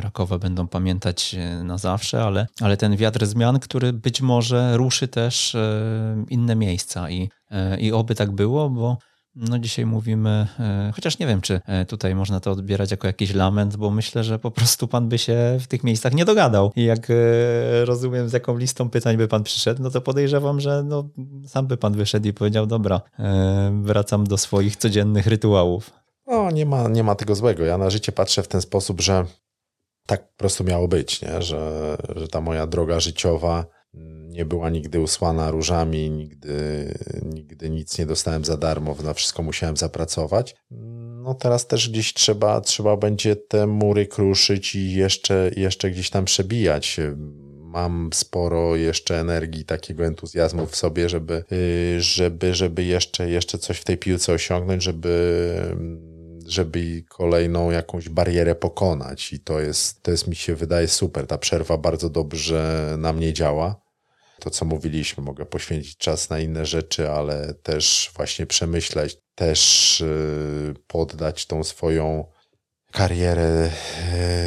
Rakowa 0.00 0.38
będą 0.38 0.68
pamiętać 0.68 1.34
e, 1.34 1.64
na 1.64 1.78
zawsze, 1.78 2.24
ale, 2.24 2.46
ale 2.60 2.76
ten 2.76 2.96
wiatr 2.96 3.26
zmian, 3.26 3.60
który 3.60 3.92
być 3.92 4.20
może 4.20 4.76
ruszy 4.76 5.08
też 5.08 5.54
e, 5.54 6.24
inne 6.28 6.56
miejsca 6.56 7.10
i, 7.10 7.30
i 7.78 7.92
oby 7.92 8.14
tak 8.14 8.32
było, 8.32 8.70
bo 8.70 8.98
No 9.36 9.58
dzisiaj 9.58 9.86
mówimy, 9.86 10.46
e, 10.60 10.92
chociaż 10.94 11.18
nie 11.18 11.26
wiem, 11.26 11.40
czy 11.40 11.60
e, 11.66 11.84
tutaj 11.84 12.14
można 12.14 12.40
to 12.40 12.50
odbierać 12.50 12.90
jako 12.90 13.06
jakiś 13.06 13.34
lament, 13.34 13.76
bo 13.76 13.90
myślę, 13.90 14.24
że 14.24 14.38
po 14.38 14.50
prostu 14.50 14.88
pan 14.88 15.08
by 15.08 15.18
się 15.18 15.58
w 15.60 15.66
tych 15.66 15.84
miejscach 15.84 16.14
nie 16.14 16.24
dogadał. 16.24 16.72
I 16.76 16.84
jak 16.84 17.10
e, 17.10 17.14
rozumiem, 17.84 18.28
z 18.28 18.32
jaką 18.32 18.58
listą 18.58 18.90
pytań 18.90 19.16
by 19.16 19.28
pan 19.28 19.42
przyszedł, 19.42 19.82
no 19.82 19.90
to 19.90 20.00
podejrzewam, 20.00 20.60
że 20.60 20.82
no, 20.82 21.08
sam 21.46 21.66
by 21.66 21.76
pan 21.76 21.92
wyszedł 21.92 22.28
i 22.28 22.32
powiedział, 22.32 22.66
dobra, 22.66 23.00
wracam 23.82 24.26
do 24.26 24.38
swoich 24.38 24.76
codziennych 24.76 25.26
rytuałów. 25.26 25.90
No, 26.26 26.50
nie 26.50 26.66
ma, 26.66 26.88
nie 26.88 27.04
ma 27.04 27.14
tego 27.14 27.34
złego. 27.34 27.64
Ja 27.64 27.78
na 27.78 27.90
życie 27.90 28.12
patrzę 28.12 28.42
w 28.42 28.48
ten 28.48 28.60
sposób, 28.60 29.00
że 29.00 29.24
tak 30.06 30.28
po 30.28 30.38
prostu 30.38 30.64
miało 30.64 30.88
być, 30.88 31.22
nie? 31.22 31.42
Że, 31.42 31.96
że 32.16 32.28
ta 32.28 32.40
moja 32.40 32.66
droga 32.66 33.00
życiowa 33.00 33.66
nie 34.34 34.44
była 34.44 34.70
nigdy 34.70 35.00
usłana 35.00 35.50
różami, 35.50 36.10
nigdy, 36.10 36.54
nigdy 37.22 37.70
nic 37.70 37.98
nie 37.98 38.06
dostałem 38.06 38.44
za 38.44 38.56
darmo, 38.56 38.96
na 39.04 39.14
wszystko 39.14 39.42
musiałem 39.42 39.76
zapracować. 39.76 40.56
No 41.22 41.34
teraz 41.34 41.66
też 41.66 41.90
gdzieś 41.90 42.14
trzeba, 42.14 42.60
trzeba 42.60 42.96
będzie 42.96 43.36
te 43.36 43.66
mury 43.66 44.06
kruszyć 44.06 44.74
i 44.74 44.92
jeszcze, 44.92 45.50
jeszcze 45.56 45.90
gdzieś 45.90 46.10
tam 46.10 46.24
przebijać. 46.24 47.00
Mam 47.60 48.10
sporo 48.14 48.76
jeszcze 48.76 49.20
energii, 49.20 49.64
takiego 49.64 50.04
entuzjazmu 50.04 50.66
w 50.66 50.76
sobie, 50.76 51.08
żeby, 51.08 51.44
żeby, 51.98 52.54
żeby 52.54 52.84
jeszcze, 52.84 53.30
jeszcze 53.30 53.58
coś 53.58 53.78
w 53.78 53.84
tej 53.84 53.98
piłce 53.98 54.32
osiągnąć, 54.32 54.82
żeby 54.82 55.44
żeby 56.46 57.04
kolejną 57.08 57.70
jakąś 57.70 58.08
barierę 58.08 58.54
pokonać. 58.54 59.32
I 59.32 59.40
to 59.40 59.60
jest, 59.60 60.02
to 60.02 60.10
jest 60.10 60.28
mi 60.28 60.36
się 60.36 60.54
wydaje 60.54 60.88
super. 60.88 61.26
Ta 61.26 61.38
przerwa 61.38 61.78
bardzo 61.78 62.10
dobrze 62.10 62.94
na 62.98 63.12
mnie 63.12 63.32
działa 63.32 63.83
to, 64.40 64.50
co 64.50 64.64
mówiliśmy, 64.64 65.24
mogę 65.24 65.46
poświęcić 65.46 65.96
czas 65.96 66.30
na 66.30 66.38
inne 66.38 66.66
rzeczy, 66.66 67.10
ale 67.10 67.54
też 67.54 68.10
właśnie 68.16 68.46
przemyśleć, 68.46 69.16
też 69.34 70.00
y, 70.00 70.74
poddać 70.86 71.46
tą 71.46 71.64
swoją 71.64 72.24
karierę 72.92 73.70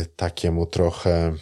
y, 0.01 0.05
takiemu 0.15 0.65
trochę 0.65 1.35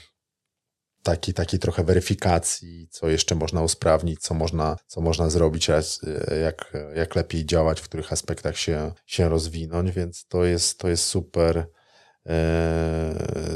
taki, 1.03 1.33
taki 1.33 1.59
trochę 1.59 1.83
weryfikacji, 1.83 2.87
co 2.91 3.09
jeszcze 3.09 3.35
można 3.35 3.61
usprawnić, 3.61 4.21
co 4.21 4.33
można, 4.33 4.77
co 4.87 5.01
można 5.01 5.29
zrobić, 5.29 5.67
jak, 6.41 6.73
jak 6.95 7.15
lepiej 7.15 7.45
działać, 7.45 7.81
w 7.81 7.83
których 7.83 8.13
aspektach 8.13 8.57
się, 8.57 8.91
się 9.05 9.29
rozwinąć, 9.29 9.91
więc 9.91 10.25
to 10.27 10.45
jest, 10.45 10.79
to 10.79 10.89
jest 10.89 11.05
super, 11.05 11.67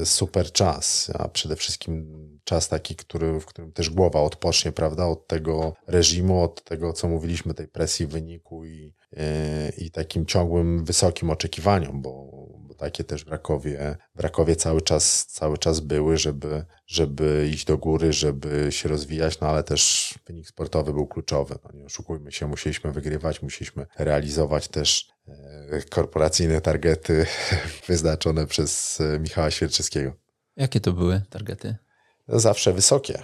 super 0.03 0.51
czas, 0.51 1.11
a 1.13 1.27
przede 1.29 1.55
wszystkim 1.55 2.38
czas 2.49 2.67
taki, 2.67 2.95
który, 2.95 3.39
w 3.39 3.45
którym 3.45 3.71
też 3.71 3.89
głowa 3.89 4.21
odpocznie, 4.21 4.71
prawda, 4.71 5.07
od 5.07 5.27
tego 5.27 5.73
reżimu, 5.87 6.43
od 6.43 6.63
tego, 6.63 6.93
co 6.93 7.07
mówiliśmy, 7.07 7.53
tej 7.53 7.67
presji 7.67 8.07
wyniku 8.07 8.65
i, 8.65 8.93
e, 9.17 9.69
i 9.77 9.91
takim 9.91 10.25
ciągłym, 10.25 10.85
wysokim 10.85 11.29
oczekiwaniom, 11.29 12.01
bo, 12.01 12.31
bo 12.59 12.73
takie 12.73 13.03
też 13.03 13.25
w 13.25 13.27
Rakowie, 13.27 13.97
w 14.15 14.19
Rakowie 14.19 14.55
cały 14.55 14.81
czas, 14.81 15.25
cały 15.25 15.57
czas 15.57 15.79
były, 15.79 16.17
żeby, 16.17 16.65
żeby 16.87 17.49
iść 17.53 17.65
do 17.65 17.77
góry, 17.77 18.13
żeby 18.13 18.67
się 18.71 18.89
rozwijać, 18.89 19.39
no 19.39 19.47
ale 19.47 19.63
też 19.63 20.13
wynik 20.27 20.47
sportowy 20.47 20.93
był 20.93 21.07
kluczowy. 21.07 21.55
No 21.63 21.71
nie 21.73 21.85
oszukujmy 21.85 22.31
się, 22.31 22.47
musieliśmy 22.47 22.91
wygrywać, 22.91 23.41
musieliśmy 23.41 23.85
realizować 23.97 24.67
też 24.67 25.09
e, 25.27 25.81
korporacyjne 25.89 26.61
targety 26.61 27.25
wyznaczone 27.87 28.47
przez 28.47 29.01
e, 29.01 29.19
Michała 29.19 29.51
Świerczewskiego. 29.51 30.13
Jakie 30.55 30.79
to 30.79 30.93
były 30.93 31.21
targety? 31.29 31.75
Zawsze 32.29 32.73
wysokie. 32.73 33.23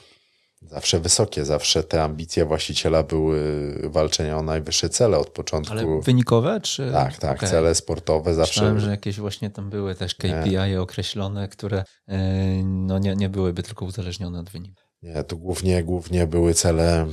Zawsze 0.62 1.00
wysokie, 1.00 1.46
zawsze 1.46 1.84
te 1.84 2.04
ambicje 2.04 2.46
właściciela 2.46 3.04
były 3.04 3.40
walczenia 3.84 4.38
o 4.38 4.42
najwyższe 4.42 4.90
cele 4.90 5.18
od 5.18 5.30
początku. 5.30 5.74
Ale 5.74 6.02
wynikowe? 6.02 6.62
Czy... 6.62 6.92
Tak, 6.92 7.18
tak, 7.18 7.38
okay. 7.38 7.50
cele 7.50 7.76
sportowe 7.76 8.34
zawsze. 8.34 8.62
Myślałem, 8.62 8.80
że 8.80 8.90
jakieś 8.92 9.20
właśnie 9.20 9.50
tam 9.50 9.70
były 9.70 9.96
też 9.96 10.16
KPI 10.16 10.52
nie. 10.52 10.82
określone, 10.82 11.48
które 11.48 11.84
e, 12.08 12.18
no 12.64 13.00
nie, 13.00 13.16
nie 13.16 13.30
byłyby 13.30 13.64
tylko 13.64 13.86
uzależnione 13.86 14.40
od 14.40 14.50
wyniku. 14.50 14.82
Nie, 15.02 15.24
to 15.24 15.36
głównie, 15.36 15.84
głównie 15.84 16.28
były 16.28 16.54
cele, 16.54 17.08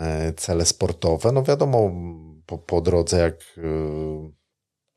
e, 0.00 0.32
cele 0.32 0.64
sportowe. 0.64 1.32
No 1.32 1.42
wiadomo, 1.42 1.90
po, 2.46 2.58
po 2.58 2.80
drodze 2.80 3.18
jak, 3.18 3.34
e, 3.58 3.62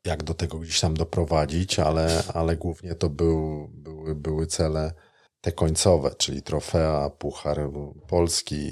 jak 0.04 0.22
do 0.22 0.34
tego 0.34 0.58
gdzieś 0.58 0.80
tam 0.80 0.94
doprowadzić, 0.94 1.78
ale, 1.78 2.22
ale 2.34 2.56
głównie 2.56 2.94
to 2.94 3.10
był, 3.10 3.68
były, 3.72 4.14
były 4.14 4.46
cele 4.46 4.92
te 5.40 5.52
końcowe, 5.52 6.14
czyli 6.18 6.42
trofea, 6.42 7.10
Puchar 7.10 7.70
Polski, 8.08 8.70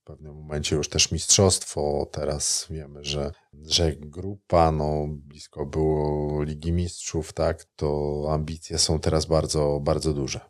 w 0.00 0.04
pewnym 0.04 0.34
momencie 0.34 0.76
już 0.76 0.88
też 0.88 1.12
mistrzostwo. 1.12 2.08
Teraz 2.12 2.66
wiemy, 2.70 3.04
że, 3.04 3.32
że 3.62 3.92
grupa, 3.92 4.72
no 4.72 5.06
blisko 5.08 5.66
było 5.66 6.42
Ligi 6.42 6.72
Mistrzów, 6.72 7.32
tak, 7.32 7.64
to 7.76 8.22
ambicje 8.30 8.78
są 8.78 8.98
teraz 8.98 9.26
bardzo, 9.26 9.80
bardzo 9.82 10.14
duże. 10.14 10.40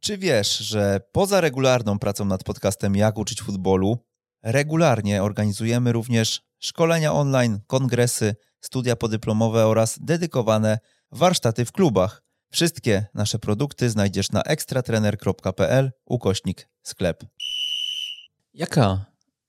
Czy 0.00 0.18
wiesz, 0.18 0.58
że 0.58 1.00
poza 1.12 1.40
regularną 1.40 1.98
pracą 1.98 2.24
nad 2.24 2.44
podcastem 2.44 2.96
Jak 2.96 3.18
uczyć 3.18 3.42
futbolu, 3.42 3.98
regularnie 4.42 5.22
organizujemy 5.22 5.92
również 5.92 6.42
szkolenia 6.58 7.12
online, 7.12 7.60
kongresy, 7.66 8.34
studia 8.60 8.96
podyplomowe 8.96 9.66
oraz 9.66 9.98
dedykowane 10.00 10.78
warsztaty 11.12 11.64
w 11.64 11.72
klubach– 11.72 12.22
Wszystkie 12.50 13.06
nasze 13.14 13.38
produkty 13.38 13.90
znajdziesz 13.90 14.30
na 14.32 14.42
ekstratrener.pl 14.42 15.92
ukośnik 16.04 16.68
sklep. 16.82 17.24
Jaka 18.54 19.04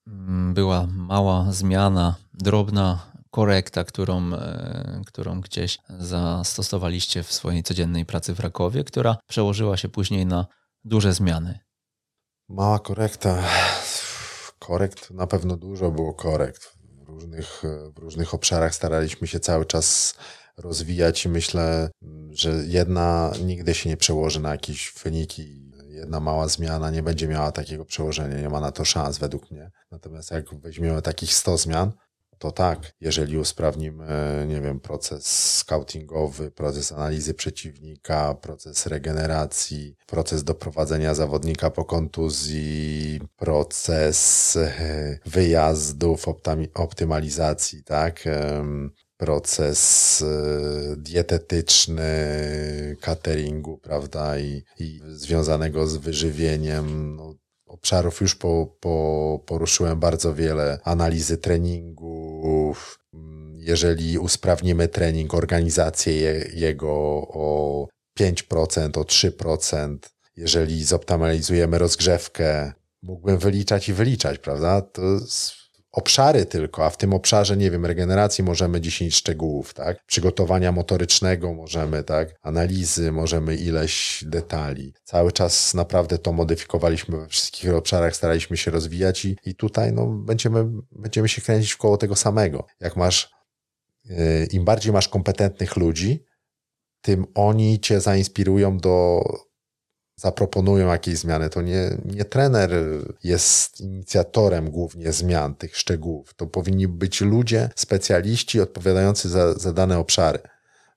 mm, 0.07 0.53
była 0.53 0.87
mała 0.87 1.51
zmiana, 1.51 2.15
drobna 2.33 3.11
korekta, 3.31 3.83
którą, 3.83 4.33
e, 4.33 5.01
którą 5.07 5.41
gdzieś 5.41 5.77
zastosowaliście 5.99 7.23
w 7.23 7.33
swojej 7.33 7.63
codziennej 7.63 8.05
pracy 8.05 8.33
w 8.33 8.39
Rakowie, 8.39 8.83
która 8.83 9.17
przełożyła 9.27 9.77
się 9.77 9.89
później 9.89 10.25
na 10.25 10.45
duże 10.83 11.13
zmiany? 11.13 11.59
Mała 12.49 12.79
korekta. 12.79 13.43
Korekt 14.59 15.11
na 15.11 15.27
pewno 15.27 15.57
dużo 15.57 15.91
było 15.91 16.13
korekt. 16.13 16.77
W 17.05 17.09
różnych, 17.09 17.63
w 17.95 17.99
różnych 17.99 18.33
obszarach 18.33 18.75
staraliśmy 18.75 19.27
się 19.27 19.39
cały 19.39 19.65
czas 19.65 20.15
rozwijać 20.57 21.25
i 21.25 21.29
myślę, 21.29 21.89
że 22.31 22.63
jedna 22.67 23.33
nigdy 23.43 23.73
się 23.73 23.89
nie 23.89 23.97
przełoży 23.97 24.39
na 24.39 24.51
jakieś 24.51 24.93
wyniki. 25.03 25.71
Jedna 25.87 26.19
mała 26.19 26.47
zmiana 26.47 26.91
nie 26.91 27.03
będzie 27.03 27.27
miała 27.27 27.51
takiego 27.51 27.85
przełożenia, 27.85 28.41
nie 28.41 28.49
ma 28.49 28.59
na 28.59 28.71
to 28.71 28.85
szans 28.85 29.17
według 29.17 29.51
mnie. 29.51 29.71
Natomiast 29.91 30.31
jak 30.31 30.55
weźmiemy 30.55 31.01
takich 31.01 31.33
100 31.33 31.57
zmian, 31.57 31.91
to 32.41 32.51
tak, 32.51 32.93
jeżeli 33.01 33.37
usprawnimy, 33.37 34.45
nie 34.47 34.61
wiem, 34.61 34.79
proces 34.79 35.25
scoutingowy, 35.57 36.51
proces 36.51 36.91
analizy 36.91 37.33
przeciwnika, 37.33 38.33
proces 38.33 38.85
regeneracji, 38.85 39.95
proces 40.07 40.43
doprowadzenia 40.43 41.15
zawodnika 41.15 41.69
po 41.69 41.85
kontuzji, 41.85 43.21
proces 43.35 44.57
wyjazdów, 45.25 46.25
optymalizacji, 46.73 47.83
tak, 47.83 48.23
proces 49.22 50.22
e, 50.22 50.95
dietetyczny, 50.97 52.01
cateringu, 53.01 53.78
prawda, 53.78 54.39
i, 54.39 54.63
i 54.80 55.01
związanego 55.07 55.88
z 55.88 55.97
wyżywieniem. 55.97 57.15
No, 57.15 57.36
obszarów 57.65 58.22
już 58.22 58.36
po, 58.36 58.76
po, 58.80 59.39
poruszyłem 59.45 59.99
bardzo 59.99 60.36
wiele. 60.36 60.80
Analizy 60.84 61.38
treningów. 61.38 62.99
Jeżeli 63.55 64.17
usprawnimy 64.17 64.88
trening, 64.88 65.34
organizację 65.34 66.13
je, 66.13 66.49
jego 66.53 66.91
o 67.28 67.88
5%, 68.19 68.99
o 68.99 69.03
3%, 69.03 69.97
jeżeli 70.36 70.84
zoptymalizujemy 70.84 71.78
rozgrzewkę, 71.78 72.74
mógłbym 73.01 73.38
wyliczać 73.38 73.89
i 73.89 73.93
wyliczać, 73.93 74.39
prawda? 74.39 74.82
To 74.82 75.01
jest 75.01 75.61
obszary 75.91 76.45
tylko, 76.45 76.85
a 76.85 76.89
w 76.89 76.97
tym 76.97 77.13
obszarze, 77.13 77.57
nie 77.57 77.71
wiem, 77.71 77.85
regeneracji 77.85 78.43
możemy 78.43 78.81
10 78.81 79.15
szczegółów, 79.15 79.73
tak? 79.73 80.05
Przygotowania 80.05 80.71
motorycznego 80.71 81.53
możemy, 81.53 82.03
tak? 82.03 82.35
Analizy 82.41 83.11
możemy 83.11 83.55
ileś 83.55 84.23
detali. 84.27 84.93
Cały 85.03 85.31
czas 85.31 85.73
naprawdę 85.73 86.17
to 86.17 86.33
modyfikowaliśmy 86.33 87.17
we 87.17 87.27
wszystkich 87.27 87.73
obszarach, 87.73 88.15
staraliśmy 88.15 88.57
się 88.57 88.71
rozwijać 88.71 89.25
i, 89.25 89.37
i 89.45 89.55
tutaj 89.55 89.93
no, 89.93 90.07
będziemy, 90.07 90.65
będziemy 90.91 91.29
się 91.29 91.41
kręcić 91.41 91.75
koło 91.75 91.97
tego 91.97 92.15
samego. 92.15 92.65
Jak 92.79 92.95
masz, 92.95 93.31
yy, 94.05 94.45
im 94.51 94.65
bardziej 94.65 94.93
masz 94.93 95.07
kompetentnych 95.07 95.77
ludzi, 95.77 96.25
tym 97.01 97.25
oni 97.35 97.79
cię 97.79 98.01
zainspirują 98.01 98.77
do 98.77 99.23
zaproponują 100.22 100.88
jakieś 100.88 101.17
zmiany, 101.17 101.49
to 101.49 101.61
nie, 101.61 101.97
nie 102.05 102.26
trener 102.26 102.72
jest 103.24 103.82
inicjatorem 103.82 104.72
głównie 104.72 105.13
zmian 105.13 105.55
tych 105.55 105.78
szczegółów. 105.78 106.34
To 106.34 106.47
powinni 106.47 106.88
być 106.88 107.22
ludzie, 107.22 107.69
specjaliści 107.76 108.61
odpowiadający 108.61 109.30
za, 109.30 109.53
za 109.53 109.74
dane 109.74 109.99
obszary, 109.99 110.39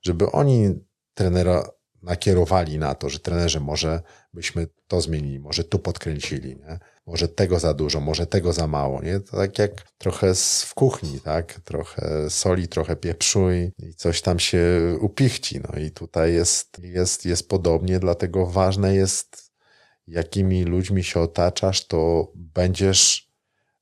żeby 0.01 0.31
oni 0.31 0.79
trenera 1.13 1.69
nakierowali 2.01 2.77
na 2.77 2.95
to, 2.95 3.09
że 3.09 3.19
trenerze 3.19 3.59
może 3.59 4.01
byśmy 4.33 4.67
to 4.87 5.01
zmienili, 5.01 5.39
może 5.39 5.63
tu 5.63 5.79
podkręcili, 5.79 6.55
nie? 6.55 6.79
Może 7.07 7.27
tego 7.27 7.59
za 7.59 7.73
dużo, 7.73 7.99
może 7.99 8.27
tego 8.27 8.53
za 8.53 8.67
mało. 8.67 9.01
Nie? 9.01 9.19
To 9.19 9.37
tak 9.37 9.59
jak 9.59 9.71
trochę 9.97 10.35
w 10.65 10.73
kuchni, 10.73 11.19
tak? 11.19 11.59
trochę 11.63 12.29
soli, 12.29 12.67
trochę 12.67 12.95
pieprzu 12.95 13.51
i, 13.51 13.71
i 13.79 13.93
coś 13.93 14.21
tam 14.21 14.39
się 14.39 14.61
upichci. 15.01 15.59
No 15.59 15.79
i 15.79 15.91
tutaj 15.91 16.33
jest, 16.33 16.79
jest, 16.79 17.25
jest 17.25 17.49
podobnie, 17.49 17.99
dlatego 17.99 18.45
ważne 18.45 18.95
jest, 18.95 19.51
jakimi 20.07 20.63
ludźmi 20.63 21.03
się 21.03 21.19
otaczasz, 21.19 21.87
to 21.87 22.31
będziesz 22.35 23.31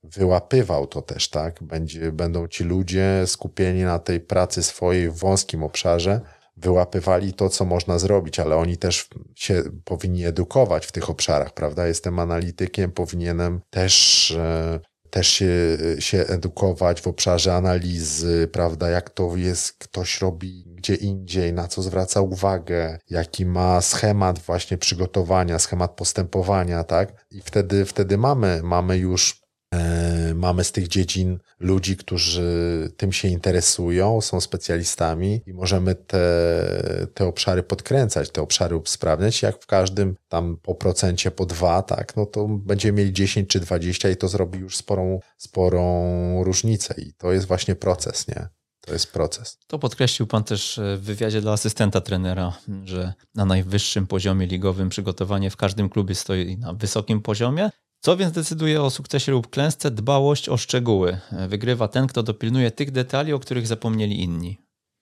wyłapywał 0.04 0.88
to 0.88 1.02
też, 1.02 1.30
tak? 1.30 1.64
Będzie, 1.64 2.12
będą 2.12 2.48
ci 2.48 2.64
ludzie 2.64 3.24
skupieni 3.26 3.84
na 3.84 4.00
tej 4.00 4.20
pracy 4.20 4.64
swojej 4.64 5.10
w 5.10 5.18
wąskim 5.18 5.64
obszarze, 5.64 6.22
wyłapywali 6.64 7.34
to, 7.34 7.50
co 7.50 7.66
można 7.66 8.00
zrobić, 8.00 8.40
ale 8.40 8.56
oni 8.56 8.78
też 8.78 9.10
się 9.36 9.64
powinni 9.84 10.26
edukować 10.26 10.86
w 10.86 10.92
tych 10.92 11.10
obszarach, 11.10 11.54
prawda? 11.54 11.88
Jestem 11.88 12.20
analitykiem, 12.20 12.92
powinienem 12.92 13.62
też, 13.70 14.32
e, 14.32 14.80
też 15.10 15.28
się, 15.28 15.78
się 16.00 16.18
edukować 16.18 17.02
w 17.02 17.08
obszarze 17.08 17.56
analizy, 17.56 18.48
prawda? 18.52 18.90
Jak 18.90 19.10
to 19.10 19.36
jest, 19.36 19.78
ktoś 19.78 20.22
robi 20.22 20.64
gdzie 20.68 20.96
indziej, 20.96 21.54
na 21.54 21.68
co 21.68 21.82
zwraca 21.82 22.22
uwagę, 22.22 22.98
jaki 23.10 23.46
ma 23.46 23.82
schemat 23.82 24.40
właśnie 24.40 24.78
przygotowania, 24.78 25.60
schemat 25.60 25.92
postępowania, 25.92 26.84
tak? 26.84 27.26
I 27.32 27.42
wtedy, 27.42 27.86
wtedy 27.86 28.18
mamy, 28.18 28.62
mamy 28.64 28.98
już 28.98 29.44
E, 29.74 30.13
mamy 30.34 30.64
z 30.64 30.72
tych 30.72 30.88
dziedzin 30.88 31.40
ludzi, 31.60 31.98
którzy 31.98 32.92
tym 32.98 33.14
się 33.14 33.28
interesują, 33.28 34.22
są 34.22 34.42
specjalistami 34.42 35.42
i 35.48 35.54
możemy 35.54 35.96
te, 35.96 37.08
te 37.14 37.26
obszary 37.26 37.64
podkręcać, 37.64 38.30
te 38.30 38.42
obszary 38.42 38.76
usprawniać. 38.76 39.42
Jak 39.42 39.64
w 39.64 39.66
każdym 39.66 40.16
tam 40.30 40.58
po 40.62 40.76
procencie, 40.76 41.32
po 41.32 41.46
dwa, 41.46 41.82
tak, 41.82 42.16
no 42.16 42.26
to 42.26 42.48
będziemy 42.48 42.98
mieli 42.98 43.14
10 43.14 43.50
czy 43.50 43.60
20 43.60 44.10
i 44.10 44.18
to 44.18 44.28
zrobi 44.28 44.60
już 44.60 44.78
sporą, 44.78 45.20
sporą 45.38 46.44
różnicę. 46.44 46.96
I 46.98 47.14
to 47.14 47.32
jest 47.32 47.48
właśnie 47.48 47.76
proces, 47.76 48.28
nie? 48.28 48.48
To 48.86 48.94
jest 48.94 49.14
proces. 49.14 49.58
To 49.68 49.80
podkreślił 49.80 50.28
Pan 50.28 50.44
też 50.44 50.80
w 50.98 51.02
wywiadzie 51.02 51.42
dla 51.42 51.52
asystenta 51.52 52.02
trenera, 52.02 52.58
że 52.84 53.14
na 53.36 53.46
najwyższym 53.46 54.08
poziomie 54.08 54.48
ligowym 54.48 54.90
przygotowanie 54.90 55.50
w 55.50 55.58
każdym 55.58 55.90
klubie 55.90 56.16
stoi 56.16 56.58
na 56.58 56.74
wysokim 56.74 57.22
poziomie, 57.22 57.70
co 58.04 58.18
więc 58.18 58.34
decyduje 58.34 58.82
o 58.82 58.90
sukcesie 58.90 59.32
lub 59.32 59.50
klęsce? 59.50 59.92
Dbałość 59.92 60.50
o 60.50 60.58
szczegóły. 60.58 61.20
Wygrywa 61.48 61.88
ten, 61.88 62.08
kto 62.08 62.24
dopilnuje 62.24 62.72
tych 62.72 62.92
detali, 62.92 63.34
o 63.34 63.40
których 63.40 63.68
zapomnieli 63.68 64.24
inni. 64.24 64.58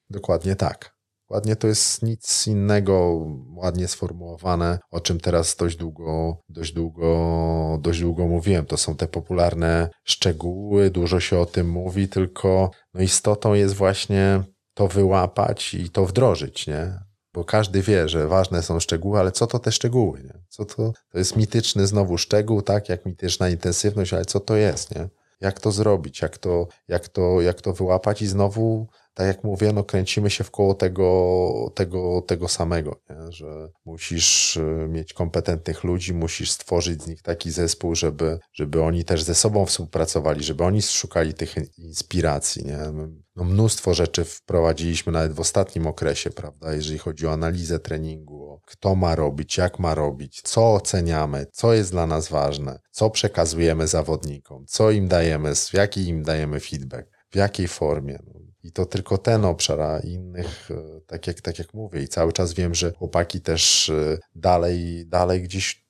Dokładnie 0.09 0.55
tak. 0.55 0.95
Ładnie 1.29 1.55
to 1.55 1.67
jest 1.67 2.03
nic 2.03 2.47
innego, 2.47 3.25
ładnie 3.55 3.87
sformułowane, 3.87 4.79
o 4.91 4.99
czym 4.99 5.19
teraz 5.19 5.55
dość 5.55 5.77
długo, 5.77 6.37
dość 6.49 6.73
długo, 6.73 7.79
dość 7.81 7.99
długo 7.99 8.27
mówiłem. 8.27 8.65
To 8.65 8.77
są 8.77 8.95
te 8.95 9.07
popularne 9.07 9.89
szczegóły, 10.03 10.89
dużo 10.89 11.19
się 11.19 11.39
o 11.39 11.45
tym 11.45 11.69
mówi, 11.69 12.07
tylko 12.07 12.71
no 12.93 13.01
istotą 13.01 13.53
jest 13.53 13.75
właśnie 13.75 14.43
to 14.73 14.87
wyłapać 14.87 15.73
i 15.73 15.89
to 15.89 16.05
wdrożyć, 16.05 16.67
nie? 16.67 17.10
Bo 17.33 17.43
każdy 17.45 17.81
wie, 17.81 18.09
że 18.09 18.27
ważne 18.27 18.61
są 18.61 18.79
szczegóły, 18.79 19.19
ale 19.19 19.31
co 19.31 19.47
to 19.47 19.59
te 19.59 19.71
szczegóły? 19.71 20.23
Nie? 20.23 20.33
Co 20.49 20.65
to, 20.65 20.93
to 21.11 21.17
jest 21.17 21.35
mityczny 21.35 21.87
znowu 21.87 22.17
szczegół, 22.17 22.61
tak 22.61 22.89
jak 22.89 23.05
mityczna 23.05 23.49
intensywność, 23.49 24.13
ale 24.13 24.25
co 24.25 24.39
to 24.39 24.55
jest? 24.55 24.95
Nie? 24.95 25.09
Jak 25.41 25.59
to 25.59 25.71
zrobić? 25.71 26.21
Jak 26.21 26.37
to, 26.37 26.67
jak, 26.87 27.07
to, 27.07 27.41
jak 27.41 27.61
to 27.61 27.73
wyłapać? 27.73 28.21
I 28.21 28.27
znowu 28.27 28.87
tak 29.13 29.27
jak 29.27 29.43
mówię, 29.43 29.73
no 29.73 29.83
kręcimy 29.83 30.29
się 30.29 30.43
w 30.43 30.51
koło 30.51 30.73
tego, 30.73 31.71
tego, 31.75 32.21
tego 32.21 32.47
samego, 32.47 33.01
nie? 33.09 33.31
że 33.31 33.69
musisz 33.85 34.57
y, 34.57 34.87
mieć 34.89 35.13
kompetentnych 35.13 35.83
ludzi, 35.83 36.13
musisz 36.13 36.51
stworzyć 36.51 37.03
z 37.03 37.07
nich 37.07 37.21
taki 37.21 37.51
zespół, 37.51 37.95
żeby, 37.95 38.39
żeby 38.53 38.83
oni 38.83 39.05
też 39.05 39.23
ze 39.23 39.35
sobą 39.35 39.65
współpracowali, 39.65 40.43
żeby 40.43 40.63
oni 40.63 40.81
szukali 40.81 41.33
tych 41.33 41.55
inspiracji. 41.77 42.65
Nie? 42.65 42.77
No 43.35 43.43
mnóstwo 43.43 43.93
rzeczy 43.93 44.23
wprowadziliśmy 44.23 45.11
nawet 45.11 45.31
w 45.33 45.39
ostatnim 45.39 45.87
okresie, 45.87 46.29
prawda, 46.29 46.73
jeżeli 46.73 46.99
chodzi 46.99 47.27
o 47.27 47.31
analizę 47.31 47.79
treningu, 47.79 48.49
o 48.49 48.61
kto 48.65 48.95
ma 48.95 49.15
robić, 49.15 49.57
jak 49.57 49.79
ma 49.79 49.95
robić, 49.95 50.41
co 50.41 50.73
oceniamy, 50.73 51.45
co 51.53 51.73
jest 51.73 51.91
dla 51.91 52.07
nas 52.07 52.29
ważne, 52.29 52.79
co 52.91 53.09
przekazujemy 53.09 53.87
zawodnikom, 53.87 54.65
co 54.67 54.91
im 54.91 55.07
dajemy, 55.07 55.53
jaki 55.73 56.07
im 56.07 56.23
dajemy 56.23 56.59
feedback, 56.59 57.09
w 57.31 57.35
jakiej 57.35 57.67
formie. 57.67 58.19
No, 58.27 58.40
i 58.63 58.71
to 58.71 58.85
tylko 58.85 59.17
ten 59.17 59.45
obszar, 59.45 59.81
a 59.81 59.99
innych, 59.99 60.71
e, 60.71 61.01
tak 61.07 61.27
jak, 61.27 61.41
tak 61.41 61.59
jak 61.59 61.73
mówię, 61.73 62.01
i 62.01 62.07
cały 62.07 62.33
czas 62.33 62.53
wiem, 62.53 62.75
że 62.75 62.91
chłopaki 62.91 63.41
też 63.41 63.89
e, 63.89 64.17
dalej, 64.35 65.05
dalej 65.07 65.41
gdzieś 65.41 65.85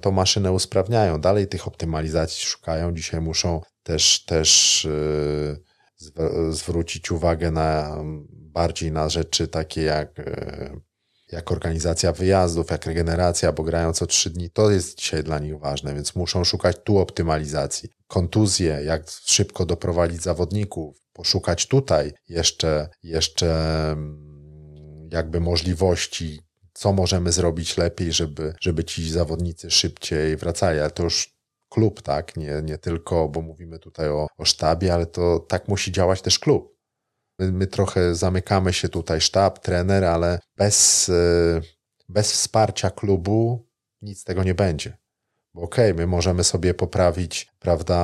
tę 0.00 0.12
maszynę 0.12 0.52
usprawniają, 0.52 1.20
dalej 1.20 1.48
tych 1.48 1.68
optymalizacji 1.68 2.44
szukają. 2.44 2.94
Dzisiaj 2.94 3.20
muszą 3.20 3.60
też, 3.82 4.24
też 4.24 4.84
e, 4.84 6.52
zwrócić 6.52 7.10
uwagę 7.10 7.50
na 7.50 7.96
bardziej 8.30 8.92
na 8.92 9.08
rzeczy 9.08 9.48
takie 9.48 9.82
jak, 9.82 10.14
jak 11.32 11.52
organizacja 11.52 12.12
wyjazdów, 12.12 12.70
jak 12.70 12.86
regeneracja, 12.86 13.52
bo 13.52 13.62
grają 13.62 13.92
co 13.92 14.06
trzy 14.06 14.30
dni. 14.30 14.50
To 14.50 14.70
jest 14.70 14.98
dzisiaj 14.98 15.24
dla 15.24 15.38
nich 15.38 15.58
ważne, 15.58 15.94
więc 15.94 16.16
muszą 16.16 16.44
szukać 16.44 16.76
tu 16.84 16.98
optymalizacji. 16.98 17.88
Kontuzje, 18.06 18.80
jak 18.84 19.10
szybko 19.10 19.66
doprowadzić 19.66 20.22
zawodników, 20.22 21.00
poszukać 21.20 21.66
tutaj 21.66 22.12
jeszcze, 22.28 22.88
jeszcze 23.02 23.50
mm, 23.92 25.08
jakby 25.12 25.40
możliwości, 25.40 26.40
co 26.72 26.92
możemy 26.92 27.32
zrobić 27.32 27.76
lepiej, 27.76 28.12
żeby, 28.12 28.54
żeby 28.60 28.84
ci 28.84 29.10
zawodnicy 29.10 29.70
szybciej 29.70 30.36
wracali. 30.36 30.80
Ale 30.80 30.90
to 30.90 31.02
już 31.02 31.34
klub, 31.68 32.02
tak? 32.02 32.36
Nie, 32.36 32.62
nie 32.62 32.78
tylko, 32.78 33.28
bo 33.28 33.42
mówimy 33.42 33.78
tutaj 33.78 34.08
o, 34.08 34.26
o 34.38 34.44
sztabie, 34.44 34.94
ale 34.94 35.06
to 35.06 35.38
tak 35.38 35.68
musi 35.68 35.92
działać 35.92 36.22
też 36.22 36.38
klub. 36.38 36.76
My, 37.38 37.52
my 37.52 37.66
trochę 37.66 38.14
zamykamy 38.14 38.72
się 38.72 38.88
tutaj, 38.88 39.20
sztab, 39.20 39.58
trener, 39.58 40.04
ale 40.04 40.38
bez, 40.56 41.08
y, 41.08 41.60
bez 42.08 42.32
wsparcia 42.32 42.90
klubu 42.90 43.68
nic 44.02 44.20
z 44.20 44.24
tego 44.24 44.44
nie 44.44 44.54
będzie. 44.54 44.96
Bo 45.54 45.62
okej, 45.62 45.92
okay, 45.92 46.00
my 46.00 46.06
możemy 46.06 46.44
sobie 46.44 46.74
poprawić, 46.74 47.52
prawda, 47.58 47.96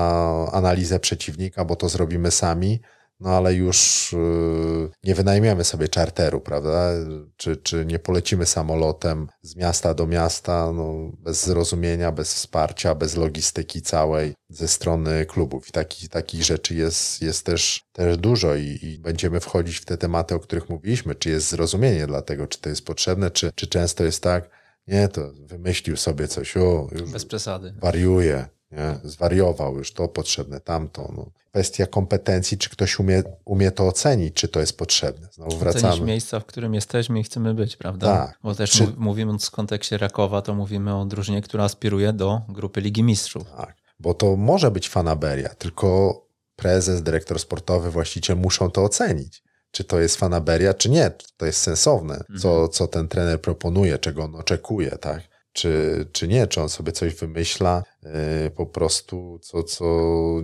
analizę 0.53 1.01
przeciwnika, 1.01 1.65
bo 1.65 1.77
to 1.77 1.89
zrobimy 1.89 2.31
sami, 2.31 2.81
no 3.21 3.31
ale 3.31 3.55
już 3.55 4.13
y, 4.13 4.89
nie 5.05 5.15
wynajmiemy 5.15 5.65
sobie 5.65 5.89
czarteru, 5.89 6.41
prawda? 6.41 6.91
Czy, 7.37 7.57
czy 7.57 7.87
nie 7.87 7.99
polecimy 7.99 8.47
samolotem 8.47 9.29
z 9.43 9.57
miasta 9.57 9.95
do 9.95 10.07
miasta, 10.07 10.73
no, 10.73 11.13
bez 11.19 11.47
zrozumienia, 11.47 12.13
bez 12.13 12.35
wsparcia, 12.35 12.95
bez 12.95 13.17
logistyki 13.17 13.83
całej 13.83 14.35
ze 14.49 14.69
strony 14.69 15.27
klubów. 15.27 15.69
I 15.69 15.73
taki, 15.73 16.09
takich 16.09 16.43
rzeczy 16.45 16.75
jest, 16.75 17.23
jest 17.23 17.47
też, 17.47 17.83
też 17.93 18.17
dużo 18.17 18.55
i, 18.55 18.79
i 18.83 18.99
będziemy 18.99 19.41
wchodzić 19.41 19.77
w 19.77 19.85
te 19.85 19.97
tematy, 19.99 20.35
o 20.35 20.41
których 20.41 20.69
mówiliśmy. 20.69 21.15
Czy 21.15 21.31
jest 21.31 21.49
zrozumienie 21.49 22.07
dla 22.07 22.23
tego, 22.23 22.47
czy 22.47 22.61
to 22.61 22.69
jest 22.69 22.85
potrzebne, 22.85 23.31
czy, 23.31 23.51
czy 23.55 23.67
często 23.67 24.05
jest 24.05 24.23
tak, 24.23 24.51
nie, 24.87 25.09
to 25.09 25.33
wymyślił 25.47 25.97
sobie 25.97 26.29
coś, 26.29 26.57
o, 26.57 26.89
już 26.93 27.13
Bez 27.13 27.25
przesady. 27.25 27.75
wariuje, 27.81 28.49
nie? 28.77 29.11
zwariował 29.11 29.79
już 29.79 29.93
to 29.93 30.09
potrzebne, 30.09 30.61
tamto. 30.61 31.13
No. 31.17 31.31
Kwestia 31.51 31.87
kompetencji, 31.87 32.59
czy 32.59 32.71
ktoś 32.71 32.99
umie, 32.99 33.23
umie 33.45 33.71
to 33.71 33.87
ocenić, 33.87 34.35
czy 34.35 34.49
to 34.49 34.61
jest 34.61 34.79
potrzebne. 34.79 35.29
Znowu 35.33 35.59
wracamy. 35.59 35.89
Ocenić 35.89 36.07
miejsca, 36.07 36.41
w 36.41 36.45
którym 36.45 36.75
jesteśmy 36.75 37.21
i 37.21 37.23
chcemy 37.23 37.55
być, 37.55 37.77
prawda? 37.77 38.27
Tak. 38.27 38.39
Bo 38.43 38.55
też 38.55 38.71
czy... 38.71 38.87
mówiąc 38.97 39.47
w 39.47 39.51
kontekście 39.51 39.99
Rakowa, 39.99 40.43
to 40.43 40.55
mówimy 40.55 40.97
o 40.97 41.05
drużynie, 41.05 41.43
która 41.43 41.65
aspiruje 41.65 42.13
do 42.13 42.41
grupy 42.49 42.81
Ligi 42.81 43.03
Mistrzów. 43.03 43.51
Tak, 43.57 43.77
bo 44.01 44.15
to 44.15 44.37
może 44.37 44.71
być 44.71 44.89
fanaberia, 44.89 45.49
tylko 45.49 46.21
prezes, 46.57 47.03
dyrektor 47.03 47.39
sportowy, 47.39 47.91
właściciel 47.91 48.37
muszą 48.37 48.71
to 48.71 48.85
ocenić. 48.85 49.43
Czy 49.71 49.85
to 49.85 50.01
jest 50.01 50.17
fanaberia, 50.17 50.75
czy 50.75 50.91
nie. 50.91 51.11
To 51.37 51.47
jest 51.47 51.61
sensowne, 51.61 52.25
co, 52.41 52.51
mhm. 52.51 52.69
co 52.71 52.87
ten 52.87 53.09
trener 53.09 53.41
proponuje, 53.41 53.99
czego 53.99 54.25
on 54.25 54.35
oczekuje, 54.35 54.91
tak? 54.91 55.23
Czy, 55.57 56.07
czy 56.13 56.29
nie, 56.29 56.47
czy 56.47 56.61
on 56.63 56.69
sobie 56.69 56.93
coś 56.93 57.15
wymyśla 57.15 57.83
yy, 58.03 58.11
po 58.51 58.67
prostu, 58.67 59.39
co, 59.43 59.63
co 59.63 59.85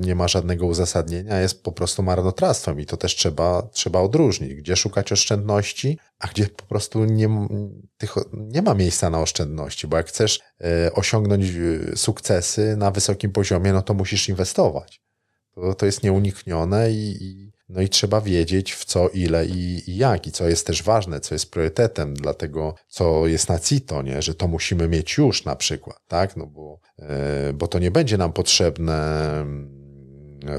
nie 0.00 0.14
ma 0.14 0.28
żadnego 0.28 0.66
uzasadnienia, 0.66 1.40
jest 1.40 1.62
po 1.62 1.72
prostu 1.72 2.02
marnotrawstwem 2.02 2.80
i 2.80 2.86
to 2.86 2.96
też 2.96 3.16
trzeba, 3.16 3.62
trzeba 3.62 4.00
odróżnić, 4.00 4.54
gdzie 4.54 4.76
szukać 4.76 5.12
oszczędności, 5.12 5.98
a 6.18 6.28
gdzie 6.28 6.46
po 6.48 6.64
prostu 6.64 7.04
nie, 7.04 7.28
tych, 7.96 8.14
nie 8.32 8.62
ma 8.62 8.74
miejsca 8.74 9.10
na 9.10 9.20
oszczędności, 9.20 9.86
bo 9.86 9.96
jak 9.96 10.06
chcesz 10.06 10.40
yy, 10.60 10.66
osiągnąć 10.92 11.50
yy, 11.50 11.92
sukcesy 11.96 12.76
na 12.76 12.90
wysokim 12.90 13.32
poziomie, 13.32 13.72
no 13.72 13.82
to 13.82 13.94
musisz 13.94 14.28
inwestować. 14.28 15.02
To, 15.54 15.74
to 15.74 15.86
jest 15.86 16.02
nieuniknione 16.02 16.92
i, 16.92 17.16
i 17.20 17.51
no 17.72 17.80
i 17.80 17.88
trzeba 17.88 18.20
wiedzieć 18.20 18.72
w 18.72 18.84
co, 18.84 19.08
ile 19.08 19.46
i, 19.46 19.90
i, 19.90 19.96
jak, 19.96 20.26
i 20.26 20.32
co 20.32 20.48
jest 20.48 20.66
też 20.66 20.82
ważne, 20.82 21.20
co 21.20 21.34
jest 21.34 21.50
priorytetem 21.50 22.14
dla 22.14 22.34
tego, 22.34 22.74
co 22.88 23.26
jest 23.26 23.48
na 23.48 23.58
CITO, 23.58 24.02
nie? 24.02 24.22
że 24.22 24.34
to 24.34 24.48
musimy 24.48 24.88
mieć 24.88 25.16
już 25.18 25.44
na 25.44 25.56
przykład, 25.56 26.00
tak? 26.08 26.36
No 26.36 26.46
bo, 26.46 26.80
e, 26.98 27.52
bo 27.52 27.68
to 27.68 27.78
nie 27.78 27.90
będzie 27.90 28.18
nam 28.18 28.32
potrzebne 28.32 29.28
mm, 29.40 29.81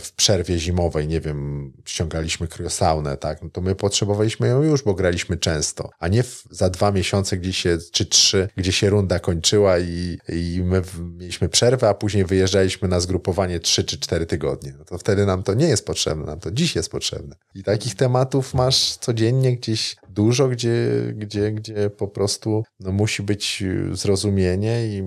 w 0.01 0.11
przerwie 0.13 0.59
zimowej, 0.59 1.07
nie 1.07 1.21
wiem, 1.21 1.71
ściągaliśmy 1.85 2.47
kriosaunę, 2.47 3.17
tak, 3.17 3.41
no 3.41 3.49
to 3.49 3.61
my 3.61 3.75
potrzebowaliśmy 3.75 4.47
ją 4.47 4.63
już, 4.63 4.83
bo 4.83 4.93
graliśmy 4.93 5.37
często, 5.37 5.89
a 5.99 6.07
nie 6.07 6.23
w, 6.23 6.43
za 6.51 6.69
dwa 6.69 6.91
miesiące, 6.91 7.37
gdzie 7.37 7.53
się, 7.53 7.77
czy 7.91 8.05
trzy, 8.05 8.49
gdzie 8.57 8.71
się 8.71 8.89
runda 8.89 9.19
kończyła 9.19 9.79
i, 9.79 10.17
i 10.29 10.61
my 10.63 10.81
mieliśmy 11.17 11.49
przerwę, 11.49 11.89
a 11.89 11.93
później 11.93 12.25
wyjeżdżaliśmy 12.25 12.87
na 12.87 12.99
zgrupowanie 12.99 13.59
trzy 13.59 13.83
czy 13.83 13.99
cztery 13.99 14.25
tygodnie. 14.25 14.73
No 14.79 14.85
to 14.85 14.97
wtedy 14.97 15.25
nam 15.25 15.43
to 15.43 15.53
nie 15.53 15.67
jest 15.67 15.85
potrzebne, 15.85 16.25
nam 16.25 16.39
to 16.39 16.51
dziś 16.51 16.75
jest 16.75 16.91
potrzebne. 16.91 17.35
I 17.55 17.63
takich 17.63 17.95
tematów 17.95 18.53
masz 18.53 18.97
codziennie 18.97 19.57
gdzieś 19.57 19.95
dużo, 20.13 20.47
gdzie, 20.47 20.89
gdzie, 21.15 21.51
gdzie 21.51 21.89
po 21.89 22.07
prostu 22.07 22.63
no, 22.79 22.91
musi 22.91 23.23
być 23.23 23.63
zrozumienie 23.91 24.85
i 24.87 25.03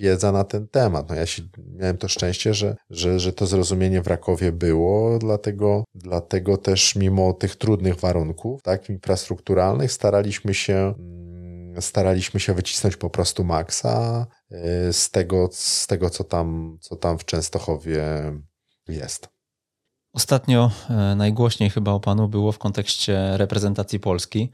wiedza 0.00 0.32
na 0.32 0.44
ten 0.44 0.68
temat. 0.68 1.08
No 1.08 1.14
ja 1.14 1.26
się, 1.26 1.42
miałem 1.78 1.98
to 1.98 2.08
szczęście, 2.08 2.54
że, 2.54 2.76
że, 2.90 3.20
że 3.20 3.32
to 3.32 3.46
zrozumienie 3.46 4.02
w 4.02 4.06
Rakowie 4.06 4.52
było, 4.52 5.18
dlatego, 5.18 5.84
dlatego 5.94 6.56
też 6.56 6.96
mimo 6.96 7.32
tych 7.32 7.56
trudnych 7.56 7.96
warunków, 7.96 8.62
tak, 8.62 8.88
infrastrukturalnych, 8.88 9.92
staraliśmy 9.92 10.54
się 10.54 10.94
mm, 10.98 11.32
staraliśmy 11.80 12.40
się 12.40 12.54
wycisnąć 12.54 12.96
po 12.96 13.10
prostu 13.10 13.44
maksa 13.44 14.26
y, 14.88 14.92
z 14.92 15.10
tego, 15.10 15.48
z 15.52 15.86
tego 15.86 16.10
co, 16.10 16.24
tam, 16.24 16.78
co 16.80 16.96
tam 16.96 17.18
w 17.18 17.24
Częstochowie 17.24 18.02
jest. 18.88 19.28
Ostatnio 20.12 20.70
e, 20.90 21.14
najgłośniej 21.16 21.70
chyba 21.70 21.92
o 21.92 22.00
panu 22.00 22.28
było 22.28 22.52
w 22.52 22.58
kontekście 22.58 23.36
reprezentacji 23.36 24.00
Polski. 24.00 24.50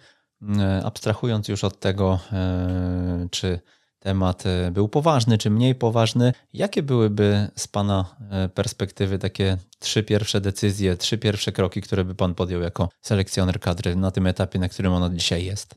E, 0.59 0.82
abstrahując 0.84 1.48
już 1.48 1.64
od 1.64 1.80
tego, 1.80 2.18
e, 2.32 3.28
czy 3.30 3.61
temat 3.98 4.44
był 4.72 4.88
poważny, 4.88 5.38
czy 5.38 5.50
mniej 5.50 5.74
poważny, 5.74 6.32
jakie 6.52 6.82
byłyby 6.82 7.48
z 7.56 7.68
Pana 7.68 8.16
perspektywy 8.54 9.18
takie 9.18 9.56
trzy 9.78 10.02
pierwsze 10.02 10.40
decyzje, 10.40 10.96
trzy 10.96 11.18
pierwsze 11.18 11.52
kroki, 11.52 11.80
które 11.80 12.04
by 12.04 12.14
Pan 12.14 12.34
podjął 12.34 12.62
jako 12.62 12.88
selekcjoner 13.00 13.61
kadry 13.61 13.96
na 13.96 14.11
tym 14.11 14.26
etapie, 14.26 14.59
na 14.59 14.68
którym 14.68 14.92
ono 14.92 15.11
dzisiaj 15.11 15.44
jest? 15.44 15.74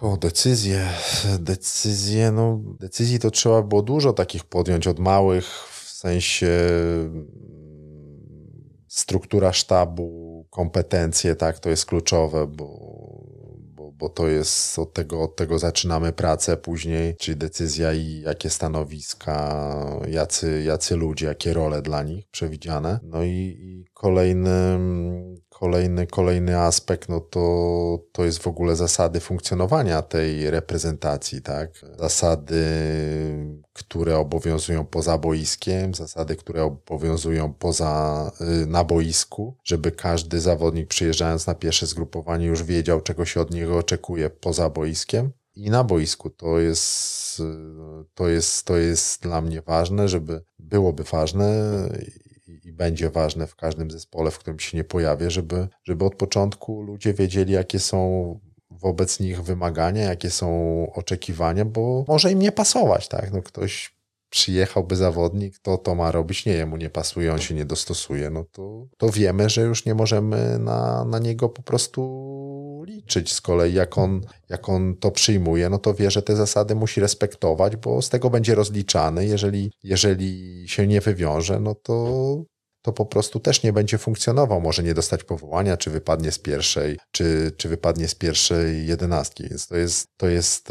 O, 0.00 0.16
decyzje, 0.16 0.88
decyzje, 1.38 2.32
no 2.32 2.60
decyzji 2.80 3.18
to 3.18 3.30
trzeba 3.30 3.62
było 3.62 3.82
dużo 3.82 4.12
takich 4.12 4.44
podjąć, 4.44 4.86
od 4.86 4.98
małych 4.98 5.46
w 5.72 5.90
sensie 5.90 6.50
struktura 8.90 9.52
sztabu, 9.52 10.46
kompetencje, 10.50 11.36
tak, 11.36 11.58
to 11.58 11.70
jest 11.70 11.86
kluczowe, 11.86 12.46
bo, 12.46 12.66
bo, 13.58 13.92
bo 13.92 14.08
to 14.08 14.28
jest 14.28 14.78
od 14.78 14.92
tego, 14.92 15.22
od 15.22 15.36
tego 15.36 15.58
zaczynamy 15.58 16.12
pracę 16.12 16.56
później, 16.56 17.16
czyli 17.16 17.36
decyzja 17.36 17.92
i 17.92 18.20
jakie 18.20 18.50
stanowiska, 18.50 19.66
jacy, 20.08 20.62
jacy 20.62 20.96
ludzie, 20.96 21.26
jakie 21.26 21.52
role 21.52 21.82
dla 21.82 22.02
nich 22.02 22.28
przewidziane. 22.30 23.00
No 23.02 23.22
i, 23.22 23.56
i 23.60 23.84
kolejny, 23.94 24.78
kolejny, 25.60 26.06
kolejny 26.06 26.58
aspekt, 26.58 27.08
no 27.08 27.20
to, 27.20 27.98
to 28.12 28.24
jest 28.24 28.38
w 28.38 28.46
ogóle 28.46 28.76
zasady 28.76 29.20
funkcjonowania 29.20 30.02
tej 30.02 30.50
reprezentacji, 30.50 31.42
tak? 31.42 31.70
Zasady, 31.98 32.64
które 33.72 34.18
obowiązują 34.18 34.86
poza 34.86 35.18
boiskiem, 35.18 35.94
zasady, 35.94 36.36
które 36.36 36.64
obowiązują 36.64 37.52
poza, 37.52 38.32
y, 38.62 38.66
na 38.66 38.84
boisku, 38.84 39.56
żeby 39.64 39.92
każdy 39.92 40.40
zawodnik 40.40 40.88
przyjeżdżając 40.88 41.46
na 41.46 41.54
pierwsze 41.54 41.86
zgrupowanie 41.86 42.46
już 42.46 42.62
wiedział, 42.62 43.00
czego 43.00 43.24
się 43.24 43.40
od 43.40 43.50
niego 43.50 43.78
oczekuje 43.78 44.30
poza 44.30 44.70
boiskiem 44.70 45.32
i 45.54 45.70
na 45.70 45.84
boisku. 45.84 46.30
To 46.30 46.58
jest, 46.58 47.40
y, 47.40 47.44
to 48.14 48.28
jest, 48.28 48.64
to 48.64 48.76
jest 48.76 49.22
dla 49.22 49.40
mnie 49.40 49.62
ważne, 49.62 50.08
żeby 50.08 50.42
byłoby 50.58 51.04
ważne 51.04 51.46
będzie 52.80 53.10
ważne 53.10 53.46
w 53.46 53.56
każdym 53.56 53.90
zespole, 53.90 54.30
w 54.30 54.38
którym 54.38 54.58
się 54.58 54.76
nie 54.76 54.84
pojawię, 54.84 55.30
żeby, 55.30 55.68
żeby 55.84 56.04
od 56.04 56.14
początku 56.14 56.82
ludzie 56.82 57.14
wiedzieli, 57.14 57.52
jakie 57.52 57.78
są 57.78 58.38
wobec 58.70 59.20
nich 59.20 59.42
wymagania, 59.42 60.04
jakie 60.04 60.30
są 60.30 60.48
oczekiwania, 60.94 61.64
bo 61.64 62.04
może 62.08 62.32
im 62.32 62.38
nie 62.38 62.52
pasować, 62.52 63.08
tak? 63.08 63.32
No 63.32 63.42
ktoś 63.42 63.94
przyjechałby 64.30 64.96
zawodnik, 64.96 65.58
to 65.58 65.78
to 65.78 65.94
ma 65.94 66.10
robić, 66.10 66.46
nie, 66.46 66.52
jemu 66.52 66.76
nie 66.76 66.90
pasuje, 66.90 67.32
on 67.32 67.38
się 67.38 67.54
nie 67.54 67.64
dostosuje, 67.64 68.30
no 68.30 68.44
to, 68.52 68.86
to 68.98 69.08
wiemy, 69.08 69.48
że 69.48 69.62
już 69.62 69.84
nie 69.84 69.94
możemy 69.94 70.58
na, 70.58 71.04
na 71.04 71.18
niego 71.18 71.48
po 71.48 71.62
prostu 71.62 72.00
liczyć. 72.86 73.32
Z 73.32 73.40
kolei 73.40 73.74
jak 73.74 73.98
on, 73.98 74.20
jak 74.48 74.68
on 74.68 74.96
to 74.96 75.10
przyjmuje, 75.10 75.68
no 75.68 75.78
to 75.78 75.94
wie, 75.94 76.10
że 76.10 76.22
te 76.22 76.36
zasady 76.36 76.74
musi 76.74 77.00
respektować, 77.00 77.76
bo 77.76 78.02
z 78.02 78.08
tego 78.08 78.30
będzie 78.30 78.54
rozliczany. 78.54 79.26
Jeżeli, 79.26 79.72
jeżeli 79.82 80.64
się 80.68 80.86
nie 80.86 81.00
wywiąże, 81.00 81.60
no 81.60 81.74
to 81.74 82.04
to 82.82 82.92
po 82.92 83.06
prostu 83.06 83.40
też 83.40 83.62
nie 83.62 83.72
będzie 83.72 83.98
funkcjonował. 83.98 84.60
Może 84.60 84.82
nie 84.82 84.94
dostać 84.94 85.24
powołania, 85.24 85.76
czy 85.76 85.90
wypadnie 85.90 86.32
z 86.32 86.38
pierwszej, 86.38 86.98
czy, 87.10 87.52
czy 87.56 87.68
wypadnie 87.68 88.08
z 88.08 88.14
pierwszej 88.14 88.86
jedenastki. 88.86 89.48
Więc 89.48 89.66
to 89.66 89.76
jest, 89.76 90.08
to 90.16 90.28
jest, 90.28 90.68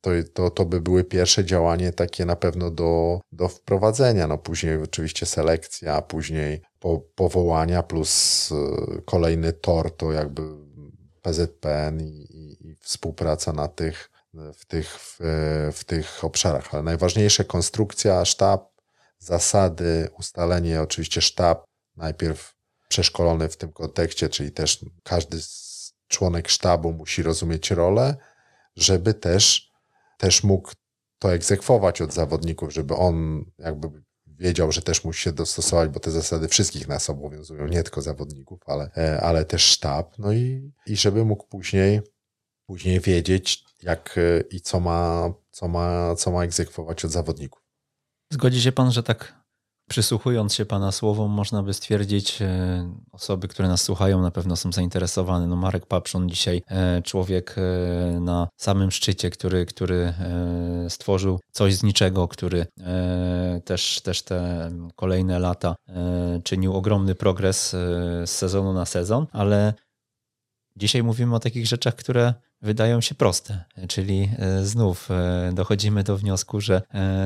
to, 0.00 0.10
to, 0.34 0.50
to 0.50 0.64
by 0.64 0.80
były 0.80 1.04
pierwsze 1.04 1.44
działanie 1.44 1.92
takie 1.92 2.24
na 2.24 2.36
pewno 2.36 2.70
do, 2.70 3.20
do 3.32 3.48
wprowadzenia. 3.48 4.26
No 4.26 4.38
później 4.38 4.82
oczywiście 4.82 5.26
selekcja, 5.26 6.02
później 6.02 6.62
po, 6.78 7.00
powołania 7.14 7.82
plus 7.82 8.50
e, 8.52 9.02
kolejny 9.02 9.52
tor 9.52 9.96
to 9.96 10.12
jakby 10.12 10.42
PZPN 11.22 12.00
i, 12.00 12.26
i, 12.30 12.68
i 12.68 12.76
współpraca 12.80 13.52
na 13.52 13.68
tych, 13.68 14.10
w 14.54 14.64
tych, 14.64 14.98
w, 14.98 15.16
w 15.72 15.84
tych 15.84 16.24
obszarach. 16.24 16.74
Ale 16.74 16.82
najważniejsze 16.82 17.44
konstrukcja, 17.44 18.24
sztab, 18.24 18.67
zasady, 19.18 20.08
ustalenie, 20.18 20.82
oczywiście 20.82 21.22
sztab, 21.22 21.64
najpierw 21.96 22.54
przeszkolony 22.88 23.48
w 23.48 23.56
tym 23.56 23.72
kontekście, 23.72 24.28
czyli 24.28 24.52
też 24.52 24.84
każdy 25.02 25.38
członek 26.08 26.48
sztabu 26.48 26.92
musi 26.92 27.22
rozumieć 27.22 27.70
rolę, 27.70 28.16
żeby 28.76 29.14
też, 29.14 29.72
też 30.18 30.44
mógł 30.44 30.72
to 31.18 31.34
egzekwować 31.34 32.00
od 32.00 32.12
zawodników, 32.12 32.72
żeby 32.72 32.94
on 32.94 33.44
jakby 33.58 33.88
wiedział, 34.26 34.72
że 34.72 34.82
też 34.82 35.04
musi 35.04 35.22
się 35.22 35.32
dostosować, 35.32 35.90
bo 35.90 36.00
te 36.00 36.10
zasady 36.10 36.48
wszystkich 36.48 36.88
nas 36.88 37.10
obowiązują, 37.10 37.66
nie 37.66 37.82
tylko 37.82 38.02
zawodników, 38.02 38.60
ale, 38.66 38.90
e, 38.96 39.20
ale 39.20 39.44
też 39.44 39.62
sztab, 39.62 40.18
no 40.18 40.32
i, 40.32 40.72
i 40.86 40.96
żeby 40.96 41.24
mógł 41.24 41.46
później, 41.46 42.00
później 42.66 43.00
wiedzieć, 43.00 43.64
jak 43.82 44.18
e, 44.18 44.40
i 44.40 44.60
co 44.60 44.80
ma, 44.80 45.32
co 45.50 45.68
ma, 45.68 46.14
co 46.16 46.30
ma 46.30 46.44
egzekwować 46.44 47.04
od 47.04 47.10
zawodników. 47.10 47.67
Zgodzi 48.30 48.62
się 48.62 48.72
pan, 48.72 48.92
że 48.92 49.02
tak 49.02 49.38
przysłuchując 49.88 50.54
się 50.54 50.66
pana 50.66 50.92
słowom, 50.92 51.30
można 51.30 51.62
by 51.62 51.74
stwierdzić, 51.74 52.42
e, 52.42 52.92
osoby, 53.12 53.48
które 53.48 53.68
nas 53.68 53.82
słuchają, 53.82 54.22
na 54.22 54.30
pewno 54.30 54.56
są 54.56 54.72
zainteresowane. 54.72 55.46
No 55.46 55.56
Marek 55.56 55.86
Papszon 55.86 56.28
dzisiaj 56.28 56.62
e, 56.68 57.02
człowiek 57.02 57.56
e, 57.58 58.20
na 58.20 58.48
samym 58.56 58.90
szczycie, 58.90 59.30
który, 59.30 59.66
który 59.66 60.14
stworzył 60.88 61.40
coś 61.52 61.74
z 61.74 61.82
niczego, 61.82 62.28
który 62.28 62.66
też, 63.64 64.00
też 64.00 64.22
te 64.22 64.70
kolejne 64.96 65.38
lata 65.38 65.76
czynił 66.44 66.74
ogromny 66.74 67.14
progres 67.14 67.70
z 67.70 68.30
sezonu 68.30 68.72
na 68.72 68.86
sezon, 68.86 69.26
ale 69.32 69.74
dzisiaj 70.76 71.02
mówimy 71.02 71.34
o 71.34 71.40
takich 71.40 71.66
rzeczach, 71.66 71.94
które 71.94 72.34
wydają 72.62 73.00
się 73.00 73.14
proste, 73.14 73.64
czyli 73.88 74.30
znów 74.62 75.08
dochodzimy 75.52 76.04
do 76.04 76.16
wniosku, 76.16 76.60
że 76.60 76.82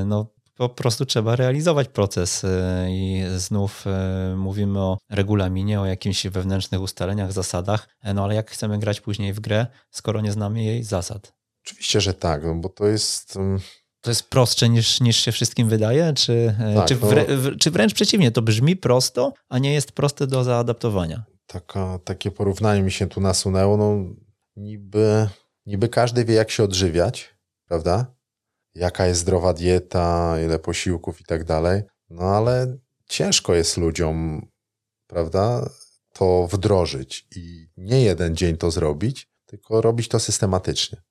no, 0.07 0.27
po 0.57 0.69
prostu 0.69 1.07
trzeba 1.07 1.37
realizować 1.37 1.89
proces 1.89 2.45
e, 2.45 2.87
i 2.91 3.23
znów 3.37 3.85
e, 3.87 4.35
mówimy 4.37 4.81
o 4.81 4.99
regulaminie, 5.11 5.81
o 5.81 5.87
jakimś 5.87 6.27
wewnętrznych 6.27 6.81
ustaleniach, 6.81 7.33
zasadach, 7.33 7.89
e, 8.03 8.15
no 8.15 8.25
ale 8.25 8.35
jak 8.35 8.51
chcemy 8.51 8.79
grać 8.79 9.01
później 9.01 9.33
w 9.33 9.41
grę, 9.41 9.67
skoro 9.91 10.21
nie 10.21 10.33
znamy 10.33 10.65
jej 10.65 10.85
zasad? 10.85 11.33
Oczywiście, 11.65 12.01
że 12.01 12.15
tak, 12.15 12.45
no 12.45 12.55
bo 12.55 12.69
to 12.69 12.87
jest... 12.87 13.37
Mm, 13.37 13.61
to 14.01 14.11
jest 14.11 14.31
prostsze 14.31 14.69
niż, 14.69 15.01
niż 15.01 15.17
się 15.17 15.33
wszystkim 15.33 15.69
wydaje, 15.69 16.13
czy, 16.13 16.55
tak, 16.75 16.89
czy, 16.89 16.97
wrę, 16.97 17.27
no, 17.29 17.51
czy 17.61 17.71
wręcz 17.71 17.95
przeciwnie, 17.95 18.31
to 18.31 18.43
brzmi 18.43 18.77
prosto, 18.77 19.33
a 19.49 19.59
nie 19.59 19.73
jest 19.75 19.93
proste 19.93 20.27
do 20.27 20.45
zaadaptowania? 20.45 21.25
Taka, 21.47 21.99
takie 22.05 22.31
porównanie 22.31 22.83
mi 22.83 22.93
się 22.93 23.07
tu 23.07 23.21
nasunęło, 23.21 23.77
no 23.77 23.99
niby, 24.57 25.29
niby 25.67 25.89
każdy 25.89 26.25
wie 26.25 26.35
jak 26.35 26.51
się 26.51 26.65
odżywiać, 26.65 27.35
prawda? 27.69 28.15
Jaka 28.75 29.07
jest 29.07 29.21
zdrowa 29.21 29.53
dieta, 29.53 30.37
ile 30.45 30.59
posiłków 30.59 31.21
i 31.21 31.25
tak 31.25 31.45
dalej. 31.45 31.83
No 32.11 32.25
ale 32.25 32.77
ciężko 33.07 33.55
jest 33.55 33.77
ludziom, 33.77 34.47
prawda, 35.07 35.71
to 36.13 36.49
wdrożyć 36.53 37.27
i 37.37 37.69
nie 37.77 38.03
jeden 38.03 38.37
dzień 38.37 38.57
to 38.57 38.71
zrobić, 38.71 39.29
tylko 39.47 39.81
robić 39.81 40.09
to 40.09 40.21
systematycznie. 40.21 41.03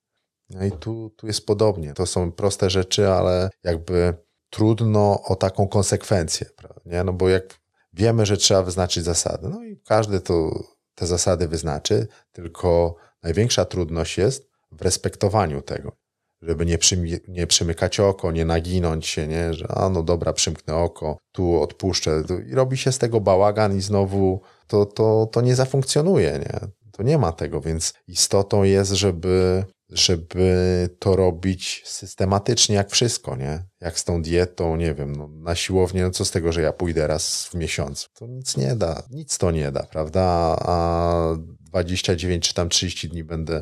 No 0.50 0.66
i 0.66 0.72
tu, 0.72 1.12
tu 1.18 1.28
jest 1.28 1.46
podobnie. 1.46 1.94
To 1.94 2.06
są 2.06 2.32
proste 2.32 2.70
rzeczy, 2.70 3.10
ale 3.10 3.50
jakby 3.64 4.14
trudno 4.50 5.24
o 5.24 5.36
taką 5.36 5.68
konsekwencję, 5.68 6.48
prawda? 6.56 6.82
Nie? 6.86 7.04
No 7.04 7.14
bo 7.14 7.30
jak 7.30 7.60
wiemy, 7.94 8.26
że 8.26 8.38
trzeba 8.38 8.64
wyznaczyć 8.64 9.04
zasady, 9.04 9.50
no 9.50 9.64
i 9.64 9.78
każdy 9.86 10.20
to, 10.20 10.64
te 10.96 11.08
zasady 11.08 11.48
wyznaczy, 11.48 12.08
tylko 12.32 12.96
największa 13.24 13.66
trudność 13.66 14.18
jest 14.18 14.50
w 14.72 14.82
respektowaniu 14.82 15.62
tego 15.62 16.01
żeby 16.42 16.66
nie, 16.66 16.78
przymi- 16.78 17.20
nie 17.28 17.48
przymykać 17.48 18.00
oko, 18.00 18.32
nie 18.32 18.46
naginąć 18.46 19.08
się, 19.08 19.28
nie? 19.28 19.54
że 19.54 19.68
a 19.68 19.90
no 19.90 20.04
dobra, 20.04 20.34
przymknę 20.34 20.76
oko, 20.76 21.18
tu 21.32 21.62
odpuszczę. 21.62 22.24
I 22.52 22.56
robi 22.56 22.78
się 22.78 22.92
z 22.92 22.98
tego 22.98 23.22
bałagan 23.22 23.78
i 23.78 23.82
znowu 23.82 24.42
to, 24.68 24.86
to, 24.86 25.30
to 25.32 25.42
nie 25.42 25.56
zafunkcjonuje. 25.56 26.40
Nie? 26.40 26.60
To 26.92 27.04
nie 27.04 27.18
ma 27.18 27.32
tego, 27.32 27.62
więc 27.62 27.94
istotą 28.08 28.64
jest, 28.64 28.92
żeby, 28.92 29.66
żeby 29.90 30.90
to 31.00 31.16
robić 31.16 31.84
systematycznie, 31.86 32.76
jak 32.76 32.90
wszystko, 32.90 33.36
nie? 33.36 33.64
Jak 33.82 34.00
z 34.00 34.04
tą 34.04 34.22
dietą, 34.22 34.76
nie 34.76 34.94
wiem, 34.94 35.16
no, 35.16 35.28
na 35.28 35.56
siłownię, 35.56 36.04
no 36.04 36.12
co 36.12 36.26
z 36.26 36.32
tego, 36.32 36.52
że 36.52 36.62
ja 36.62 36.74
pójdę 36.74 37.08
raz 37.08 37.46
w 37.46 37.54
miesiącu? 37.54 38.08
To 38.14 38.28
nic 38.28 38.58
nie 38.58 38.76
da, 38.76 39.04
nic 39.12 39.38
to 39.38 39.52
nie 39.52 39.72
da, 39.72 39.84
prawda? 39.84 40.22
A 40.60 41.36
29 41.62 42.48
czy 42.48 42.54
tam 42.54 42.70
30 42.70 43.10
dni 43.10 43.24
będę 43.24 43.62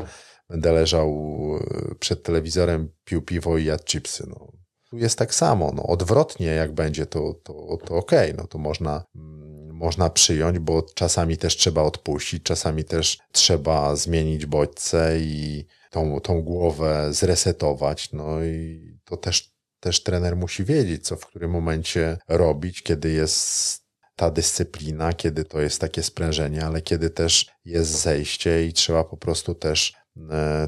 będę 0.49 0.71
leżał 0.71 1.09
e, 1.57 1.95
przed 1.95 2.23
telewizorem, 2.23 2.89
pił 3.05 3.21
piwo 3.21 3.57
i 3.57 3.65
jadł 3.65 3.83
chipsy. 3.83 4.25
No. 4.29 4.51
Tu 4.89 4.97
jest 4.97 5.19
tak 5.19 5.35
samo. 5.35 5.71
No, 5.75 5.83
odwrotnie 5.83 6.45
jak 6.45 6.73
będzie, 6.73 7.05
to, 7.05 7.33
to, 7.43 7.53
to 7.85 7.95
okej. 7.95 8.31
Okay. 8.31 8.33
No, 8.37 8.47
to 8.47 8.57
można, 8.57 9.03
mm, 9.15 9.75
można 9.75 10.09
przyjąć, 10.09 10.59
bo 10.59 10.81
czasami 10.81 11.37
też 11.37 11.57
trzeba 11.57 11.81
odpuścić, 11.81 12.43
czasami 12.43 12.83
też 12.83 13.17
trzeba 13.31 13.95
zmienić 13.95 14.45
bodźce 14.45 15.19
i 15.19 15.65
tą, 15.91 16.19
tą 16.19 16.41
głowę 16.41 17.07
zresetować. 17.13 18.11
No 18.11 18.43
i 18.43 18.81
to 19.05 19.17
też, 19.17 19.51
też 19.79 20.03
trener 20.03 20.35
musi 20.35 20.63
wiedzieć, 20.63 21.07
co 21.07 21.15
w 21.15 21.25
którym 21.25 21.51
momencie 21.51 22.17
robić, 22.27 22.83
kiedy 22.83 23.11
jest 23.11 23.79
ta 24.15 24.31
dyscyplina, 24.31 25.13
kiedy 25.13 25.45
to 25.45 25.61
jest 25.61 25.81
takie 25.81 26.03
sprężenie, 26.03 26.65
ale 26.65 26.81
kiedy 26.81 27.09
też 27.09 27.51
jest 27.65 28.01
zejście 28.01 28.65
i 28.67 28.73
trzeba 28.73 29.03
po 29.03 29.17
prostu 29.17 29.55
też 29.55 29.93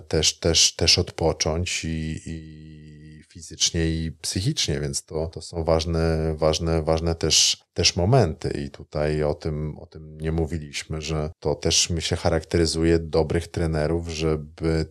też, 0.07 0.39
też, 0.39 0.75
też 0.75 0.99
odpocząć 0.99 1.85
i, 1.85 2.21
i 2.25 3.23
fizycznie 3.29 3.89
i 3.89 4.11
psychicznie, 4.11 4.79
więc 4.79 5.05
to, 5.05 5.27
to 5.27 5.41
są 5.41 5.63
ważne, 5.63 6.35
ważne, 6.37 6.83
ważne 6.83 7.15
też, 7.15 7.63
też 7.73 7.95
momenty 7.95 8.49
i 8.65 8.69
tutaj 8.69 9.23
o 9.23 9.33
tym, 9.33 9.77
o 9.77 9.85
tym 9.85 10.17
nie 10.17 10.31
mówiliśmy, 10.31 11.01
że 11.01 11.31
to 11.39 11.55
też 11.55 11.89
mi 11.89 12.01
się 12.01 12.15
charakteryzuje 12.15 12.99
dobrych 12.99 13.47
trenerów, 13.47 14.07
żeby 14.07 14.85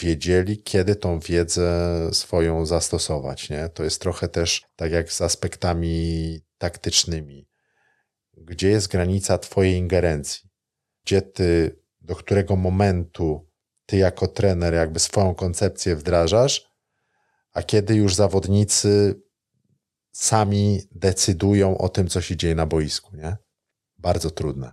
wiedzieli, 0.00 0.62
kiedy 0.62 0.96
tą 0.96 1.20
wiedzę 1.20 1.90
swoją 2.12 2.66
zastosować. 2.66 3.50
Nie? 3.50 3.68
To 3.68 3.84
jest 3.84 4.00
trochę 4.00 4.28
też 4.28 4.62
tak 4.76 4.92
jak 4.92 5.12
z 5.12 5.22
aspektami 5.22 6.40
taktycznymi. 6.58 7.48
Gdzie 8.36 8.68
jest 8.68 8.88
granica 8.88 9.38
Twojej 9.38 9.76
ingerencji? 9.76 10.50
Gdzie 11.04 11.22
Ty, 11.22 11.80
do 12.00 12.14
którego 12.14 12.56
momentu 12.56 13.47
ty 13.88 13.96
jako 13.96 14.26
trener 14.26 14.74
jakby 14.74 15.00
swoją 15.00 15.34
koncepcję 15.34 15.96
wdrażasz, 15.96 16.70
a 17.52 17.62
kiedy 17.62 17.94
już 17.94 18.14
zawodnicy 18.14 19.22
sami 20.12 20.80
decydują 20.92 21.78
o 21.78 21.88
tym, 21.88 22.08
co 22.08 22.20
się 22.20 22.36
dzieje 22.36 22.54
na 22.54 22.66
boisku, 22.66 23.16
nie? 23.16 23.36
Bardzo 23.98 24.30
trudne. 24.30 24.72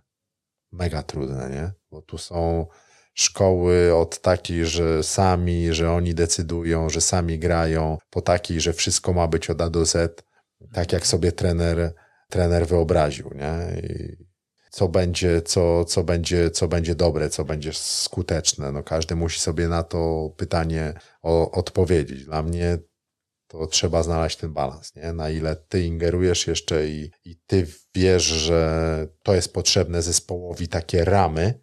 Mega 0.72 1.04
trudne, 1.04 1.50
nie? 1.50 1.72
Bo 1.92 2.02
tu 2.02 2.18
są 2.18 2.68
szkoły 3.14 3.96
od 3.96 4.22
takiej, 4.22 4.66
że 4.66 5.04
sami, 5.04 5.74
że 5.74 5.92
oni 5.92 6.16
decydują, 6.16 6.90
że 6.90 7.02
sami 7.02 7.40
grają, 7.40 7.98
po 8.10 8.22
takiej, 8.22 8.62
że 8.62 8.74
wszystko 8.74 9.14
ma 9.14 9.28
być 9.28 9.50
od 9.50 9.62
A 9.62 9.70
do 9.70 9.86
Z, 9.86 10.24
tak 10.74 10.94
jak 10.94 11.08
sobie 11.08 11.32
trener, 11.32 11.94
trener 12.30 12.68
wyobraził, 12.68 13.32
nie? 13.36 13.82
I 13.82 14.25
co 14.76 14.88
będzie, 14.88 15.42
co, 15.42 15.86
co, 15.86 16.04
będzie, 16.04 16.52
co 16.52 16.68
będzie 16.68 16.96
dobre, 16.96 17.30
co 17.30 17.46
będzie 17.46 17.74
skuteczne. 17.74 18.72
No, 18.72 18.84
każdy 18.84 19.16
musi 19.16 19.40
sobie 19.40 19.68
na 19.68 19.84
to 19.84 20.30
pytanie 20.38 20.94
o, 21.22 21.52
odpowiedzieć. 21.52 22.26
Dla 22.26 22.44
mnie 22.44 22.78
to 23.48 23.68
trzeba 23.68 24.04
znaleźć 24.04 24.38
ten 24.38 24.54
balans, 24.54 24.96
nie? 24.96 25.14
na 25.14 25.30
ile 25.30 25.56
ty 25.56 25.84
ingerujesz 25.84 26.48
jeszcze 26.48 26.88
i, 26.88 27.12
i 27.26 27.38
ty 27.48 27.68
wiesz, 27.96 28.24
że 28.24 29.08
to 29.24 29.36
jest 29.36 29.54
potrzebne 29.54 30.02
zespołowi 30.02 30.68
takie 30.68 31.06
ramy, 31.06 31.60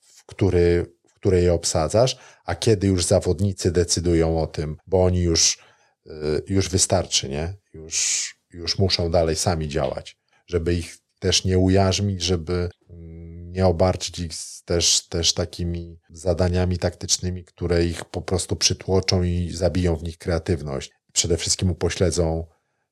w, 0.00 0.24
który, 0.26 0.96
w 1.08 1.14
której 1.14 1.44
je 1.44 1.52
obsadzasz, 1.52 2.18
a 2.44 2.54
kiedy 2.54 2.86
już 2.86 3.04
zawodnicy 3.04 3.70
decydują 3.70 4.40
o 4.40 4.46
tym, 4.46 4.76
bo 4.86 5.04
oni 5.04 5.20
już, 5.20 5.58
y, 6.06 6.10
już 6.48 6.68
wystarczy, 6.68 7.28
nie? 7.28 7.54
Już, 7.74 8.34
już 8.50 8.78
muszą 8.78 9.10
dalej 9.10 9.36
sami 9.36 9.68
działać, 9.68 10.18
żeby 10.46 10.74
ich 10.74 11.07
też 11.18 11.44
nie 11.44 11.58
ujarzmić, 11.58 12.22
żeby 12.22 12.70
mm, 12.90 13.52
nie 13.52 13.66
obarczyć 13.66 14.18
ich 14.18 14.32
też, 14.64 15.08
też 15.08 15.34
takimi 15.34 16.00
zadaniami 16.10 16.78
taktycznymi, 16.78 17.44
które 17.44 17.84
ich 17.84 18.04
po 18.04 18.22
prostu 18.22 18.56
przytłoczą 18.56 19.22
i 19.22 19.50
zabiją 19.50 19.96
w 19.96 20.02
nich 20.02 20.18
kreatywność. 20.18 20.90
Przede 21.12 21.36
wszystkim 21.36 21.70
upośledzą 21.70 22.46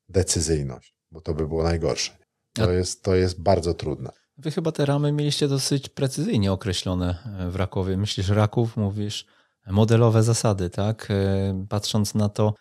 decyzyjność, 0.09 0.95
bo 1.11 1.21
to 1.21 1.35
by 1.35 1.49
było 1.49 1.63
najgorsze. 1.63 2.17
To 2.53 2.73
jest, 2.73 3.03
to 3.03 3.15
jest 3.15 3.43
bardzo 3.43 3.75
trudne. 3.75 4.11
Wy 4.39 4.51
chyba 4.51 4.73
te 4.73 4.87
ramy 4.87 5.13
mieliście 5.13 5.49
dosyć 5.49 5.89
precyzyjnie 5.89 6.53
określone 6.53 7.19
w 7.51 7.57
Rakowie. 7.57 7.97
Myślisz 7.97 8.29
Raków, 8.29 8.77
mówisz 8.77 9.27
modelowe 9.67 10.23
zasady, 10.23 10.71
tak? 10.71 11.09
E, 11.11 11.67
patrząc 11.69 12.15
na 12.15 12.29
to, 12.29 12.55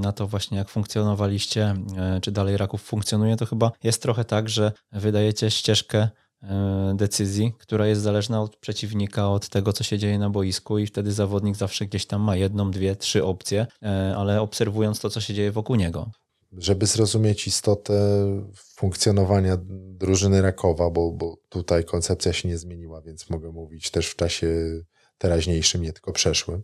na 0.00 0.12
to 0.12 0.26
właśnie 0.26 0.58
jak 0.58 0.68
funkcjonowaliście, 0.68 1.74
e, 1.96 2.20
czy 2.22 2.32
dalej 2.32 2.56
Raków 2.56 2.82
funkcjonuje, 2.82 3.36
to 3.36 3.46
chyba 3.46 3.72
jest 3.82 4.02
trochę 4.02 4.24
tak, 4.24 4.48
że 4.48 4.72
wydajecie 4.92 5.50
ścieżkę 5.50 6.08
e, 6.42 6.92
decyzji, 6.96 7.54
która 7.58 7.86
jest 7.86 8.02
zależna 8.02 8.42
od 8.42 8.56
przeciwnika, 8.56 9.28
od 9.28 9.48
tego, 9.48 9.72
co 9.72 9.84
się 9.84 9.98
dzieje 9.98 10.18
na 10.18 10.30
boisku 10.30 10.78
i 10.78 10.86
wtedy 10.86 11.12
zawodnik 11.12 11.56
zawsze 11.56 11.86
gdzieś 11.86 12.06
tam 12.06 12.22
ma 12.22 12.36
jedną, 12.36 12.70
dwie, 12.70 12.96
trzy 12.96 13.24
opcje, 13.24 13.66
e, 13.82 14.14
ale 14.16 14.40
obserwując 14.40 15.00
to, 15.00 15.10
co 15.10 15.20
się 15.20 15.34
dzieje 15.34 15.52
wokół 15.52 15.76
niego. 15.76 16.10
Żeby 16.52 16.86
zrozumieć 16.86 17.46
istotę 17.46 17.94
funkcjonowania 18.54 19.58
drużyny 19.98 20.42
Rakowa, 20.42 20.90
bo, 20.90 21.12
bo 21.12 21.36
tutaj 21.48 21.84
koncepcja 21.84 22.32
się 22.32 22.48
nie 22.48 22.58
zmieniła, 22.58 23.00
więc 23.02 23.30
mogę 23.30 23.52
mówić 23.52 23.90
też 23.90 24.06
w 24.06 24.16
czasie 24.16 24.48
teraźniejszym, 25.18 25.82
nie 25.82 25.92
tylko 25.92 26.12
przeszłym 26.12 26.62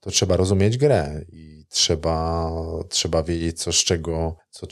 to 0.00 0.10
trzeba 0.10 0.36
rozumieć 0.36 0.78
grę 0.78 1.24
i 1.28 1.64
trzeba, 1.68 2.50
trzeba 2.88 3.22
wiedzieć, 3.22 3.62
co 3.62 3.72
z 3.72 3.76
czego, 3.76 4.36
co, 4.50 4.66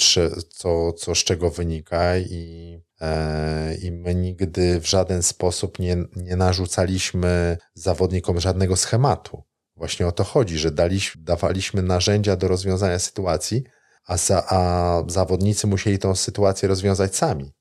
co, 0.49 0.93
co 0.93 1.15
z 1.15 1.19
czego 1.19 1.51
wynika 1.51 2.19
i, 2.19 2.79
e, 3.01 3.75
i 3.75 3.93
my 3.93 4.15
nigdy 4.15 4.81
w 4.81 4.87
żaden 4.87 5.23
sposób 5.23 5.79
nie, 5.79 5.97
nie 6.17 6.37
narzucaliśmy 6.37 7.59
zawodnikom 7.75 8.41
żadnego 8.41 8.77
schematu. 8.77 9.43
Właśnie 9.77 10.07
o 10.07 10.13
to 10.13 10.25
chodzi, 10.25 10.59
że 10.59 10.71
daliśmy, 10.71 11.23
dawaliśmy 11.23 11.83
narzędzia 11.83 12.37
do 12.37 12.49
rozwiązania 12.49 12.99
sytuacji, 12.99 13.65
a, 14.07 14.17
za, 14.17 14.47
a 14.49 15.03
zawodnicy 15.09 15.67
musieli 15.67 15.99
tą 15.99 16.15
sytuację 16.15 16.69
rozwiązać 16.69 17.17
sami. 17.17 17.53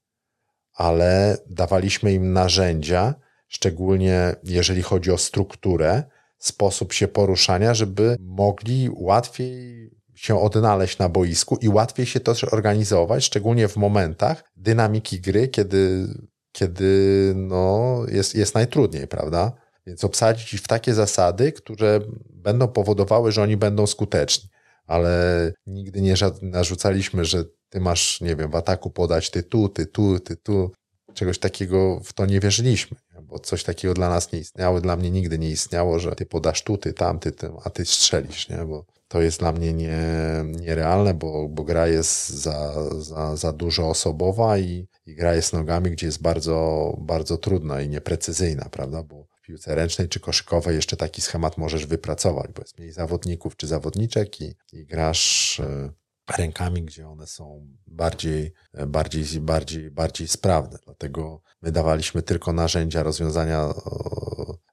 Ale 0.73 1.37
dawaliśmy 1.49 2.13
im 2.13 2.33
narzędzia, 2.33 3.15
szczególnie 3.47 4.35
jeżeli 4.43 4.81
chodzi 4.81 5.11
o 5.11 5.17
strukturę, 5.17 6.03
sposób 6.37 6.93
się 6.93 7.07
poruszania, 7.07 7.73
żeby 7.73 8.17
mogli 8.19 8.89
łatwiej 8.93 9.89
się 10.15 10.41
odnaleźć 10.41 10.97
na 10.97 11.09
boisku 11.09 11.57
i 11.61 11.69
łatwiej 11.69 12.05
się 12.05 12.19
też 12.19 12.43
organizować, 12.43 13.23
szczególnie 13.23 13.67
w 13.67 13.77
momentach 13.77 14.43
dynamiki 14.55 15.21
gry, 15.21 15.47
kiedy, 15.47 16.07
kiedy 16.51 17.33
no, 17.35 18.01
jest, 18.11 18.35
jest 18.35 18.55
najtrudniej, 18.55 19.07
prawda? 19.07 19.51
Więc 19.87 20.03
obsadzić 20.03 20.53
ich 20.53 20.61
w 20.61 20.67
takie 20.67 20.93
zasady, 20.93 21.51
które 21.51 21.99
będą 22.29 22.67
powodowały, 22.67 23.31
że 23.31 23.41
oni 23.41 23.57
będą 23.57 23.87
skuteczni. 23.87 24.49
Ale 24.87 25.51
nigdy 25.67 26.01
nie 26.01 26.15
narzucaliśmy, 26.41 27.25
że 27.25 27.43
ty 27.69 27.79
masz, 27.79 28.21
nie 28.21 28.35
wiem, 28.35 28.51
w 28.51 28.55
ataku 28.55 28.89
podać 28.89 29.29
ty 29.29 29.43
tu, 29.43 29.69
ty 29.69 29.85
tu, 29.85 30.19
ty 30.19 30.35
tu. 30.35 30.71
Czegoś 31.13 31.39
takiego 31.39 31.99
w 32.03 32.13
to 32.13 32.25
nie 32.25 32.39
wierzyliśmy 32.39 32.97
bo 33.25 33.39
coś 33.39 33.63
takiego 33.63 33.93
dla 33.93 34.09
nas 34.09 34.31
nie 34.31 34.39
istniało, 34.39 34.81
dla 34.81 34.95
mnie 34.95 35.11
nigdy 35.11 35.39
nie 35.39 35.49
istniało, 35.49 35.99
że 35.99 36.15
ty 36.15 36.25
podasz 36.25 36.63
tu, 36.63 36.77
ty 36.77 36.93
tam, 36.93 37.19
ty, 37.19 37.31
ty 37.31 37.49
a 37.63 37.69
ty 37.69 37.85
strzelisz, 37.85 38.49
nie? 38.49 38.57
Bo 38.57 38.85
to 39.07 39.21
jest 39.21 39.39
dla 39.39 39.51
mnie 39.51 39.73
nie, 39.73 39.97
nierealne, 40.45 41.13
bo, 41.13 41.49
bo 41.49 41.63
gra 41.63 41.87
jest 41.87 42.29
za, 42.29 42.73
za, 42.99 43.35
za 43.35 43.53
dużo 43.53 43.89
osobowa 43.89 44.57
i, 44.57 44.87
i 45.05 45.15
gra 45.15 45.35
jest 45.35 45.53
nogami, 45.53 45.91
gdzie 45.91 46.05
jest 46.05 46.21
bardzo, 46.21 46.93
bardzo 46.97 47.37
trudna 47.37 47.81
i 47.81 47.89
nieprecyzyjna, 47.89 48.67
prawda? 48.71 49.03
Bo 49.03 49.23
w 49.23 49.41
piłce 49.41 49.75
ręcznej 49.75 50.09
czy 50.09 50.19
koszykowej 50.19 50.75
jeszcze 50.75 50.97
taki 50.97 51.21
schemat 51.21 51.57
możesz 51.57 51.85
wypracować, 51.85 52.51
bo 52.55 52.61
jest 52.61 52.77
mniej 52.77 52.91
zawodników 52.91 53.57
czy 53.57 53.67
zawodniczek 53.67 54.41
i, 54.41 54.55
i 54.73 54.85
grasz 54.85 55.59
e, 55.59 55.89
rękami, 56.37 56.83
gdzie 56.83 57.07
one 57.07 57.27
są 57.27 57.67
bardziej, 57.87 58.53
bardziej, 58.87 59.41
bardziej, 59.41 59.91
bardziej 59.91 60.27
sprawne. 60.27 60.77
Dlatego 60.85 61.41
my 61.61 61.71
dawaliśmy 61.71 62.21
tylko 62.21 62.53
narzędzia 62.53 63.03
rozwiązania, 63.03 63.73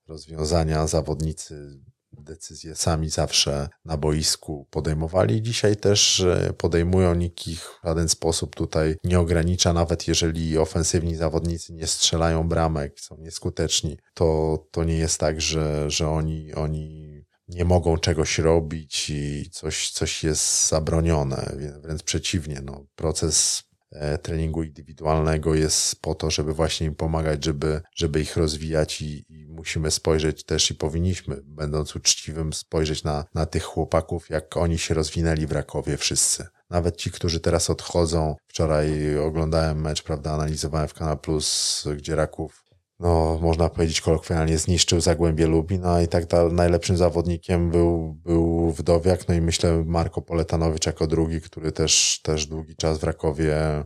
rozwiązania 0.08 0.86
zawodnicy 0.86 1.80
decyzje 2.22 2.74
sami 2.74 3.08
zawsze 3.08 3.68
na 3.84 3.96
boisku 3.96 4.66
podejmowali. 4.70 5.42
Dzisiaj 5.42 5.76
też 5.76 6.24
podejmują, 6.58 7.14
nikt 7.14 7.48
ich 7.48 7.60
w 7.60 7.86
żaden 7.86 8.08
sposób 8.08 8.56
tutaj 8.56 8.96
nie 9.04 9.20
ogranicza, 9.20 9.72
nawet 9.72 10.08
jeżeli 10.08 10.58
ofensywni 10.58 11.16
zawodnicy 11.16 11.72
nie 11.72 11.86
strzelają 11.86 12.48
bramek, 12.48 13.00
są 13.00 13.16
nieskuteczni, 13.18 13.98
to, 14.14 14.58
to 14.70 14.84
nie 14.84 14.96
jest 14.96 15.20
tak, 15.20 15.40
że, 15.40 15.90
że 15.90 16.08
oni, 16.08 16.54
oni 16.54 17.11
nie 17.48 17.64
mogą 17.64 17.98
czegoś 17.98 18.38
robić 18.38 19.10
i 19.10 19.50
coś, 19.50 19.90
coś 19.90 20.24
jest 20.24 20.68
zabronione. 20.68 21.56
Wręcz 21.82 22.02
przeciwnie, 22.02 22.60
no, 22.64 22.86
proces 22.96 23.62
e, 23.90 24.18
treningu 24.18 24.62
indywidualnego 24.62 25.54
jest 25.54 25.96
po 26.02 26.14
to, 26.14 26.30
żeby 26.30 26.54
właśnie 26.54 26.86
im 26.86 26.94
pomagać, 26.94 27.44
żeby, 27.44 27.82
żeby 27.96 28.20
ich 28.20 28.36
rozwijać 28.36 29.02
i, 29.02 29.24
i, 29.28 29.46
musimy 29.46 29.90
spojrzeć 29.90 30.44
też 30.44 30.70
i 30.70 30.74
powinniśmy, 30.74 31.40
będąc 31.44 31.96
uczciwym, 31.96 32.52
spojrzeć 32.52 33.04
na, 33.04 33.24
na 33.34 33.46
tych 33.46 33.64
chłopaków, 33.64 34.30
jak 34.30 34.56
oni 34.56 34.78
się 34.78 34.94
rozwinęli 34.94 35.46
w 35.46 35.52
Rakowie 35.52 35.96
wszyscy. 35.96 36.46
Nawet 36.70 36.96
ci, 36.96 37.10
którzy 37.10 37.40
teraz 37.40 37.70
odchodzą. 37.70 38.36
Wczoraj 38.46 39.18
oglądałem 39.18 39.80
mecz, 39.80 40.02
prawda, 40.02 40.32
analizowałem 40.32 40.88
w 40.88 40.94
Kanal 40.94 41.18
Plus, 41.18 41.84
gdzie 41.96 42.16
Raków 42.16 42.61
no, 43.02 43.38
można 43.42 43.68
powiedzieć 43.68 44.00
kolokwialnie, 44.00 44.58
zniszczył 44.58 45.00
Zagłębie 45.00 45.46
Lubin, 45.46 45.84
a 45.84 46.02
i 46.02 46.08
tak 46.08 46.26
ta, 46.26 46.48
najlepszym 46.48 46.96
zawodnikiem 46.96 47.70
był, 47.70 48.14
był 48.14 48.72
Wdowiak, 48.72 49.28
no 49.28 49.34
i 49.34 49.40
myślę 49.40 49.84
Marko 49.86 50.22
Poletanowicz 50.22 50.86
jako 50.86 51.06
drugi, 51.06 51.40
który 51.40 51.72
też, 51.72 52.20
też 52.22 52.46
długi 52.46 52.76
czas 52.76 52.98
w 52.98 53.04
Rakowie, 53.04 53.56
e, 53.56 53.84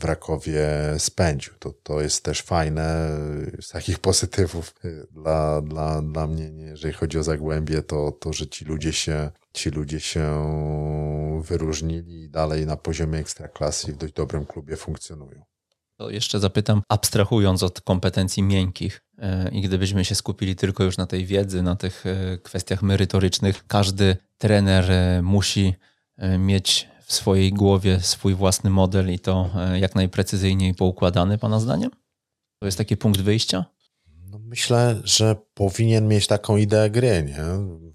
w 0.00 0.04
Rakowie 0.04 0.68
spędził. 0.98 1.52
To, 1.58 1.72
to 1.82 2.00
jest 2.00 2.24
też 2.24 2.42
fajne, 2.42 3.18
z 3.60 3.68
takich 3.68 3.98
pozytywów 3.98 4.74
dla, 5.10 5.62
dla, 5.62 6.02
dla 6.02 6.26
mnie, 6.26 6.50
nie, 6.50 6.64
jeżeli 6.64 6.94
chodzi 6.94 7.18
o 7.18 7.22
Zagłębie, 7.22 7.82
to, 7.82 8.12
to, 8.12 8.32
że 8.32 8.46
ci 8.46 8.64
ludzie 8.64 8.92
się, 8.92 9.30
ci 9.52 9.70
ludzie 9.70 10.00
się 10.00 10.24
wyróżnili 11.44 12.22
i 12.22 12.30
dalej 12.30 12.66
na 12.66 12.76
poziomie 12.76 13.18
ekstraklasy 13.18 13.92
w 13.92 13.96
dość 13.96 14.12
dobrym 14.12 14.46
klubie 14.46 14.76
funkcjonują. 14.76 15.49
To 16.00 16.10
jeszcze 16.10 16.40
zapytam, 16.40 16.82
abstrahując 16.88 17.62
od 17.62 17.80
kompetencji 17.80 18.42
miękkich, 18.42 19.02
e, 19.18 19.48
i 19.48 19.60
gdybyśmy 19.60 20.04
się 20.04 20.14
skupili 20.14 20.56
tylko 20.56 20.84
już 20.84 20.96
na 20.96 21.06
tej 21.06 21.26
wiedzy, 21.26 21.62
na 21.62 21.76
tych 21.76 22.06
e, 22.06 22.38
kwestiach 22.38 22.82
merytorycznych, 22.82 23.66
każdy 23.66 24.16
trener 24.38 24.92
e, 24.92 25.22
musi 25.22 25.74
mieć 26.38 26.88
w 27.02 27.12
swojej 27.12 27.52
głowie 27.52 28.00
swój 28.00 28.34
własny 28.34 28.70
model 28.70 29.12
i 29.12 29.18
to 29.18 29.50
jak 29.80 29.94
najprecyzyjniej 29.94 30.74
poukładany, 30.74 31.38
Pana 31.38 31.60
zdaniem? 31.60 31.90
To 32.58 32.66
jest 32.66 32.78
taki 32.78 32.96
punkt 32.96 33.20
wyjścia? 33.20 33.64
No 34.30 34.38
myślę, 34.38 35.00
że 35.04 35.36
powinien 35.54 36.08
mieć 36.08 36.26
taką 36.26 36.56
ideę 36.56 36.90
gry, 36.90 37.22
nie? 37.22 37.44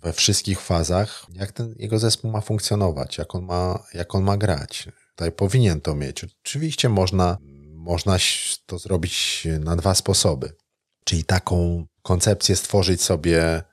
We 0.02 0.14
wszystkich 0.14 0.62
fazach, 0.62 1.26
jak 1.34 1.52
ten 1.52 1.76
jego 1.80 2.00
zespół 2.00 2.32
ma 2.32 2.42
funkcjonować, 2.42 3.18
jak 3.18 3.36
on 3.36 3.46
ma, 3.46 3.84
jak 3.94 4.16
on 4.16 4.24
ma 4.24 4.38
grać. 4.38 4.88
Tutaj 5.10 5.32
powinien 5.32 5.82
to 5.82 5.96
mieć. 5.96 6.26
Oczywiście 6.44 6.90
można 6.90 7.38
można 7.86 8.18
to 8.66 8.78
zrobić 8.78 9.48
na 9.60 9.76
dwa 9.76 9.96
sposoby. 9.96 10.56
Czyli 11.04 11.24
taką 11.24 11.86
koncepcję 12.02 12.56
stworzyć 12.56 13.02
sobie 13.02 13.64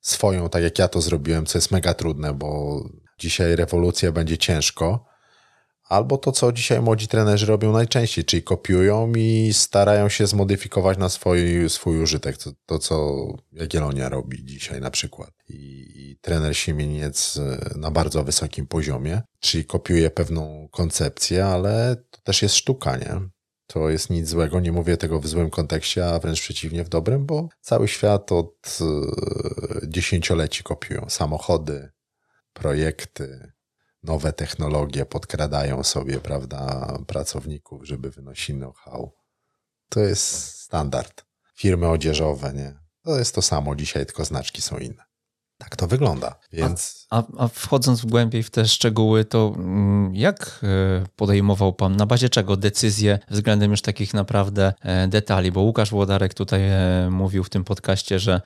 swoją, 0.00 0.48
tak 0.48 0.62
jak 0.62 0.78
ja 0.78 0.88
to 0.88 1.00
zrobiłem, 1.00 1.46
co 1.46 1.58
jest 1.58 1.70
mega 1.70 1.94
trudne, 1.94 2.34
bo 2.34 2.80
dzisiaj 3.18 3.56
rewolucja 3.56 4.12
będzie 4.12 4.38
ciężko. 4.38 5.04
Albo 5.88 6.18
to, 6.18 6.32
co 6.32 6.52
dzisiaj 6.52 6.80
młodzi 6.80 7.08
trenerzy 7.08 7.46
robią 7.46 7.72
najczęściej, 7.72 8.24
czyli 8.24 8.42
kopiują 8.42 9.12
i 9.16 9.50
starają 9.52 10.08
się 10.08 10.26
zmodyfikować 10.26 10.98
na 10.98 11.08
swój, 11.08 11.70
swój 11.70 12.02
użytek. 12.02 12.36
To, 12.36 12.50
to, 12.66 12.78
co 12.78 13.26
Jagiellonia 13.52 14.08
robi 14.08 14.44
dzisiaj 14.44 14.80
na 14.80 14.90
przykład. 14.90 15.30
I, 15.48 15.54
I 15.96 16.18
trener 16.20 16.56
Siemieniec 16.56 17.40
na 17.76 17.90
bardzo 17.90 18.24
wysokim 18.24 18.66
poziomie, 18.66 19.22
czyli 19.40 19.64
kopiuje 19.64 20.10
pewną 20.10 20.68
koncepcję, 20.70 21.46
ale 21.46 21.96
to 22.10 22.20
też 22.20 22.42
jest 22.42 22.54
sztuka, 22.54 22.96
nie? 22.96 23.33
To 23.74 23.90
jest 23.90 24.10
nic 24.10 24.28
złego. 24.28 24.60
Nie 24.60 24.72
mówię 24.72 24.96
tego 24.96 25.20
w 25.20 25.26
złym 25.26 25.50
kontekście, 25.50 26.06
a 26.06 26.18
wręcz 26.18 26.40
przeciwnie 26.40 26.84
w 26.84 26.88
dobrym, 26.88 27.26
bo 27.26 27.48
cały 27.60 27.88
świat 27.88 28.32
od 28.32 28.78
e, 28.80 28.84
dziesięcioleci 29.88 30.62
kopiują 30.62 31.06
samochody, 31.08 31.90
projekty, 32.52 33.52
nowe 34.02 34.32
technologie 34.32 35.06
podkradają 35.06 35.82
sobie, 35.82 36.20
prawda, 36.20 36.92
pracowników, 37.06 37.86
żeby 37.86 38.10
wynosić 38.10 38.56
know-how. 38.56 39.12
To 39.88 40.00
jest 40.00 40.58
standard. 40.58 41.24
Firmy 41.54 41.88
odzieżowe, 41.88 42.52
nie? 42.52 42.74
To 43.02 43.18
jest 43.18 43.34
to 43.34 43.42
samo 43.42 43.76
dzisiaj, 43.76 44.06
tylko 44.06 44.24
znaczki 44.24 44.62
są 44.62 44.78
inne. 44.78 45.04
Tak 45.58 45.76
to 45.76 45.86
wygląda. 45.86 46.34
Więc... 46.52 47.06
A, 47.10 47.18
a, 47.18 47.24
a, 47.38 47.48
wchodząc 47.48 48.04
głębiej 48.04 48.42
w 48.42 48.50
te 48.50 48.66
szczegóły, 48.66 49.24
to 49.24 49.52
mm, 49.56 50.14
jak 50.14 50.60
e, 50.62 51.06
podejmował 51.16 51.72
Pan, 51.72 51.96
na 51.96 52.06
bazie 52.06 52.28
czego 52.28 52.56
decyzje 52.56 53.18
względem 53.30 53.70
już 53.70 53.82
takich 53.82 54.14
naprawdę 54.14 54.72
e, 54.80 55.08
detali? 55.08 55.52
Bo 55.52 55.60
Łukasz 55.60 55.90
Włodarek 55.90 56.34
tutaj 56.34 56.60
e, 56.70 57.08
mówił 57.10 57.44
w 57.44 57.50
tym 57.50 57.64
podcaście, 57.64 58.18
że 58.18 58.40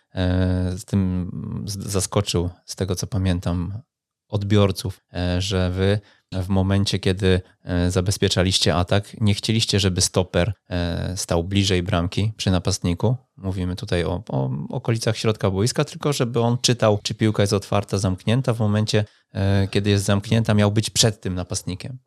z 0.77 0.85
tym 0.85 1.31
zaskoczył, 1.67 2.51
z 2.65 2.77
tego 2.77 2.95
co 2.95 3.07
pamiętam, 3.07 3.83
odbiorców, 4.29 5.01
że 5.39 5.71
Wy 5.71 6.01
w 6.33 6.49
momencie, 6.49 6.99
kiedy 6.99 7.41
e, 7.65 7.91
zabezpieczaliście 7.91 8.75
atak, 8.75 9.21
nie 9.21 9.35
chcieliście, 9.35 9.81
żeby 9.81 10.01
stoper 10.01 10.53
e, 10.71 11.17
stał 11.17 11.45
bliżej 11.45 11.83
bramki 11.83 12.33
przy 12.37 12.51
napastniku. 12.51 13.17
Mówimy 13.37 13.77
tutaj 13.77 14.05
o, 14.05 14.23
o 14.29 14.51
okolicach 14.69 15.17
środka 15.17 15.51
boiska, 15.51 15.85
tylko 15.85 16.13
żeby 16.13 16.41
on 16.41 16.59
czytał, 16.59 16.99
czy 17.03 17.15
piłka 17.15 17.43
jest 17.43 17.53
otwarta, 17.53 17.99
zamknięta. 17.99 18.55
W 18.55 18.61
momencie, 18.61 19.05
e, 19.35 19.69
kiedy 19.71 19.91
jest 19.91 20.05
zamknięta, 20.05 20.55
miał 20.55 20.73
być 20.73 20.91
przed 20.91 21.21
tym 21.21 21.35
napastnikiem. 21.35 21.99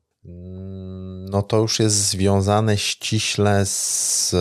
No 1.30 1.41
to 1.41 1.57
już 1.57 1.80
jest 1.80 1.95
związane 1.95 2.78
ściśle 2.78 3.65
z 3.65 4.36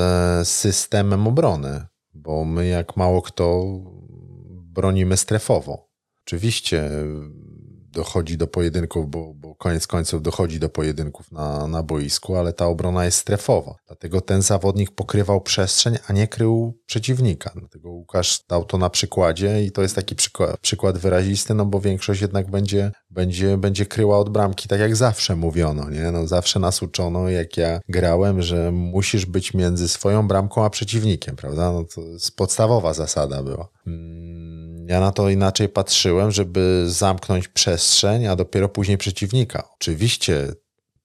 systemem 0.48 1.26
obrony, 1.26 1.86
bo 2.14 2.44
my, 2.44 2.66
jak 2.66 2.96
mało 2.96 3.22
kto, 3.22 3.64
bronimy 4.50 5.16
strefowo. 5.16 5.88
Oczywiście 6.26 6.90
dochodzi 7.92 8.36
do 8.36 8.46
pojedynków, 8.46 9.10
bo, 9.10 9.34
bo 9.34 9.54
koniec 9.54 9.86
końców 9.86 10.22
dochodzi 10.22 10.60
do 10.60 10.68
pojedynków 10.68 11.32
na, 11.32 11.66
na 11.66 11.82
boisku, 11.82 12.36
ale 12.36 12.52
ta 12.52 12.66
obrona 12.66 13.04
jest 13.04 13.18
strefowa. 13.18 13.74
Dlatego 13.86 14.20
ten 14.20 14.42
zawodnik 14.42 14.90
pokrywał 14.90 15.40
przestrzeń, 15.40 15.98
a 16.08 16.12
nie 16.12 16.28
krył 16.28 16.78
przeciwnika. 16.86 17.52
Dlatego 17.54 17.90
Łukasz 17.90 18.40
dał 18.48 18.64
to 18.64 18.78
na 18.78 18.90
przykładzie 18.90 19.64
i 19.64 19.72
to 19.72 19.82
jest 19.82 19.94
taki 19.94 20.14
przykład, 20.14 20.60
przykład 20.60 20.98
wyrazisty, 20.98 21.54
no 21.54 21.66
bo 21.66 21.80
większość 21.80 22.20
jednak 22.20 22.50
będzie, 22.50 22.92
będzie, 23.10 23.56
będzie 23.56 23.86
kryła 23.86 24.18
od 24.18 24.28
bramki, 24.28 24.68
tak 24.68 24.80
jak 24.80 24.96
zawsze 24.96 25.36
mówiono, 25.36 25.90
nie? 25.90 26.10
No 26.10 26.26
zawsze 26.26 26.60
nas 26.60 26.82
uczono, 26.82 27.28
jak 27.28 27.56
ja 27.56 27.80
grałem, 27.88 28.42
że 28.42 28.72
musisz 28.72 29.26
być 29.26 29.54
między 29.54 29.88
swoją 29.88 30.28
bramką 30.28 30.64
a 30.64 30.70
przeciwnikiem, 30.70 31.36
prawda? 31.36 31.72
No 31.72 31.84
to 31.94 32.00
jest 32.00 32.36
podstawowa 32.36 32.94
zasada 32.94 33.42
była. 33.42 33.68
Ja 34.86 35.00
na 35.00 35.12
to 35.12 35.30
inaczej 35.30 35.68
patrzyłem, 35.68 36.30
żeby 36.30 36.84
zamknąć 36.86 37.48
przestrzeń, 37.48 38.26
a 38.26 38.36
dopiero 38.36 38.68
później 38.68 38.98
przeciwnika. 38.98 39.68
Oczywiście 39.74 40.52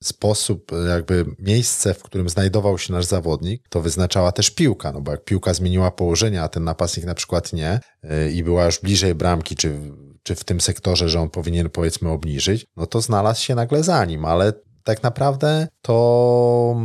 sposób, 0.04 0.72
jakby 0.90 1.26
miejsce, 1.40 1.94
w 1.94 2.04
którym 2.04 2.30
znajdował 2.30 2.78
się 2.78 2.94
nasz 2.94 3.06
zawodnik, 3.06 3.70
to 3.70 3.82
wyznaczała 3.82 4.32
też 4.32 4.52
piłka, 4.52 4.92
no 4.92 5.02
bo 5.02 5.12
jak 5.12 5.24
piłka 5.26 5.54
zmieniła 5.54 5.92
położenie, 5.92 6.42
a 6.42 6.48
ten 6.48 6.64
napastnik 6.64 7.06
na 7.06 7.16
przykład 7.16 7.54
nie 7.54 7.80
yy, 8.04 8.32
i 8.32 8.44
była 8.44 8.66
już 8.66 8.80
bliżej 8.80 9.16
bramki, 9.16 9.56
czy, 9.56 9.80
czy 10.24 10.36
w 10.36 10.44
tym 10.44 10.62
sektorze, 10.62 11.10
że 11.10 11.22
on 11.22 11.30
powinien 11.30 11.70
powiedzmy 11.70 12.10
obniżyć, 12.10 12.66
no 12.78 12.86
to 12.86 13.02
znalazł 13.02 13.42
się 13.42 13.56
nagle 13.56 13.84
za 13.84 14.06
nim, 14.06 14.26
ale 14.26 14.54
tak 14.84 15.04
naprawdę 15.04 15.68
to 15.82 16.78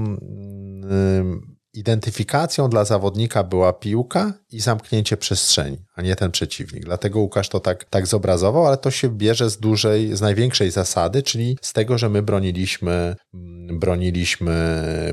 yy, 0.83 1.50
identyfikacją 1.75 2.69
dla 2.69 2.85
zawodnika 2.85 3.45
była 3.45 3.73
piłka 3.73 4.33
i 4.53 4.61
zamknięcie 4.61 5.17
przestrzeni, 5.17 5.79
a 5.95 6.03
nie 6.03 6.17
ten 6.17 6.31
przeciwnik. 6.31 6.85
Dlatego 6.85 7.21
Łukasz 7.21 7.49
to 7.49 7.61
tak, 7.61 7.85
tak 7.85 8.07
zobrazował, 8.07 8.67
ale 8.67 8.77
to 8.77 8.91
się 8.91 9.09
bierze 9.09 9.51
z 9.51 9.59
dużej, 9.59 10.17
z 10.17 10.21
największej 10.21 10.71
zasady, 10.71 11.23
czyli 11.23 11.59
z 11.63 11.73
tego, 11.73 11.99
że 11.99 12.09
my 12.09 12.23
broniliśmy, 12.23 13.17
mm, 13.35 13.79
broniliśmy 13.79 14.55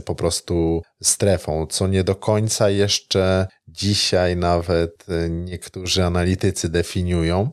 po 0.05 0.15
prostu 0.15 0.81
strefą, 1.03 1.67
co 1.67 1.87
nie 1.87 2.03
do 2.03 2.15
końca 2.15 2.69
jeszcze 2.69 3.47
dzisiaj 3.67 4.35
nawet 4.35 5.05
niektórzy 5.29 6.03
analitycy 6.03 6.69
definiują, 6.69 7.49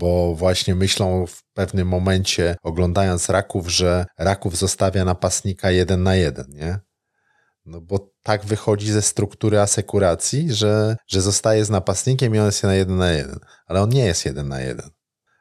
bo 0.00 0.34
właśnie 0.34 0.74
myślą 0.74 1.26
w 1.26 1.42
pewnym 1.54 1.88
momencie, 1.88 2.56
oglądając 2.62 3.28
Raków, 3.28 3.68
że 3.68 4.06
Raków 4.18 4.56
zostawia 4.56 5.04
napastnika 5.04 5.70
jeden 5.70 6.02
na 6.02 6.14
jeden, 6.14 6.46
nie? 6.48 6.78
No 7.66 7.80
bo 7.80 8.10
tak 8.22 8.44
wychodzi 8.44 8.92
ze 8.92 9.02
struktury 9.02 9.60
asekuracji, 9.60 10.52
że, 10.52 10.96
że 11.06 11.22
zostaje 11.22 11.64
z 11.64 11.70
napastnikiem 11.70 12.34
i 12.34 12.38
on 12.38 12.46
jest 12.46 12.62
na 12.62 12.74
jeden 12.74 12.96
na 12.96 13.12
jeden. 13.12 13.38
Ale 13.66 13.82
on 13.82 13.88
nie 13.88 14.04
jest 14.04 14.24
jeden 14.24 14.48
na 14.48 14.60
jeden. 14.60 14.90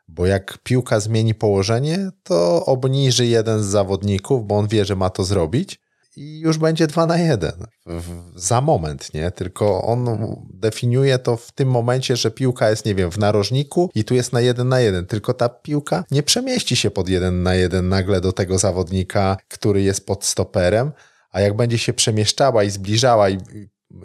Bo 0.07 0.25
jak 0.25 0.57
piłka 0.63 0.99
zmieni 0.99 1.35
położenie, 1.35 2.09
to 2.23 2.65
obniży 2.65 3.25
jeden 3.25 3.63
z 3.63 3.65
zawodników, 3.65 4.47
bo 4.47 4.57
on 4.57 4.67
wie, 4.67 4.85
że 4.85 4.95
ma 4.95 5.09
to 5.09 5.23
zrobić 5.23 5.79
i 6.17 6.39
już 6.39 6.57
będzie 6.57 6.87
dwa 6.87 7.05
na 7.05 7.17
jeden. 7.17 7.65
Za 8.35 8.61
moment, 8.61 9.13
nie? 9.13 9.31
Tylko 9.31 9.81
on 9.81 10.07
definiuje 10.53 11.19
to 11.19 11.37
w 11.37 11.51
tym 11.51 11.69
momencie, 11.69 12.15
że 12.15 12.31
piłka 12.31 12.69
jest, 12.69 12.85
nie 12.85 12.95
wiem, 12.95 13.11
w 13.11 13.17
narożniku 13.17 13.89
i 13.95 14.03
tu 14.03 14.15
jest 14.15 14.33
na 14.33 14.41
jeden 14.41 14.69
na 14.69 14.79
jeden. 14.79 15.05
Tylko 15.05 15.33
ta 15.33 15.49
piłka 15.49 16.03
nie 16.11 16.23
przemieści 16.23 16.75
się 16.75 16.91
pod 16.91 17.09
jeden 17.09 17.43
na 17.43 17.55
jeden 17.55 17.89
nagle 17.89 18.21
do 18.21 18.31
tego 18.31 18.57
zawodnika, 18.57 19.37
który 19.47 19.81
jest 19.81 20.05
pod 20.05 20.25
stoperem, 20.25 20.91
a 21.35 21.41
jak 21.41 21.55
będzie 21.55 21.77
się 21.77 21.93
przemieszczała 21.93 22.63
i 22.63 22.69
zbliżała 22.69 23.29
i 23.29 23.37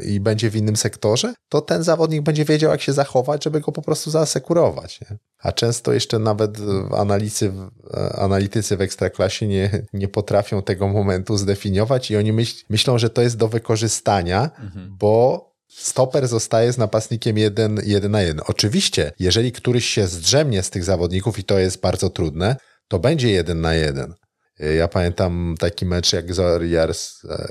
i 0.05 0.21
będzie 0.21 0.51
w 0.51 0.57
innym 0.57 0.77
sektorze, 0.77 1.35
to 1.49 1.61
ten 1.61 1.83
zawodnik 1.83 2.23
będzie 2.23 2.45
wiedział, 2.45 2.71
jak 2.71 2.81
się 2.81 2.93
zachować, 2.93 3.45
żeby 3.45 3.61
go 3.61 3.73
po 3.73 3.83
prostu 3.83 4.11
zaasekurować. 4.11 5.01
Nie? 5.01 5.19
A 5.39 5.53
często 5.53 5.93
jeszcze 5.93 6.19
nawet 6.19 6.59
analitycy, 6.97 7.53
analitycy 8.15 8.77
w 8.77 8.81
ekstraklasie 8.81 9.47
nie, 9.47 9.83
nie 9.93 10.09
potrafią 10.09 10.63
tego 10.63 10.89
momentu 10.89 11.37
zdefiniować 11.37 12.11
i 12.11 12.17
oni 12.17 12.33
myśl, 12.33 12.65
myślą, 12.69 12.99
że 12.99 13.11
to 13.11 13.23
jest 13.23 13.37
do 13.37 13.49
wykorzystania, 13.49 14.51
mhm. 14.59 14.97
bo 14.99 15.47
stoper 15.69 16.29
zostaje 16.29 16.73
z 16.73 16.79
napastnikiem 16.79 17.39
jeden, 17.39 17.81
jeden 17.85 18.13
na 18.13 18.23
jeden. 18.23 18.41
Oczywiście, 18.47 19.13
jeżeli 19.19 19.53
któryś 19.53 19.87
się 19.87 20.07
zdrzemnie 20.07 20.63
z 20.63 20.71
tych 20.71 20.85
zawodników 20.85 21.39
i 21.39 21.45
to 21.45 21.59
jest 21.59 21.81
bardzo 21.81 22.11
trudne, 22.11 22.57
to 22.89 22.99
będzie 22.99 23.31
jeden 23.31 23.61
na 23.61 23.75
jeden. 23.75 24.15
Ja 24.77 24.89
pamiętam 24.89 25.55
taki 25.59 25.87
mecz, 25.87 26.13
jak 26.13 26.35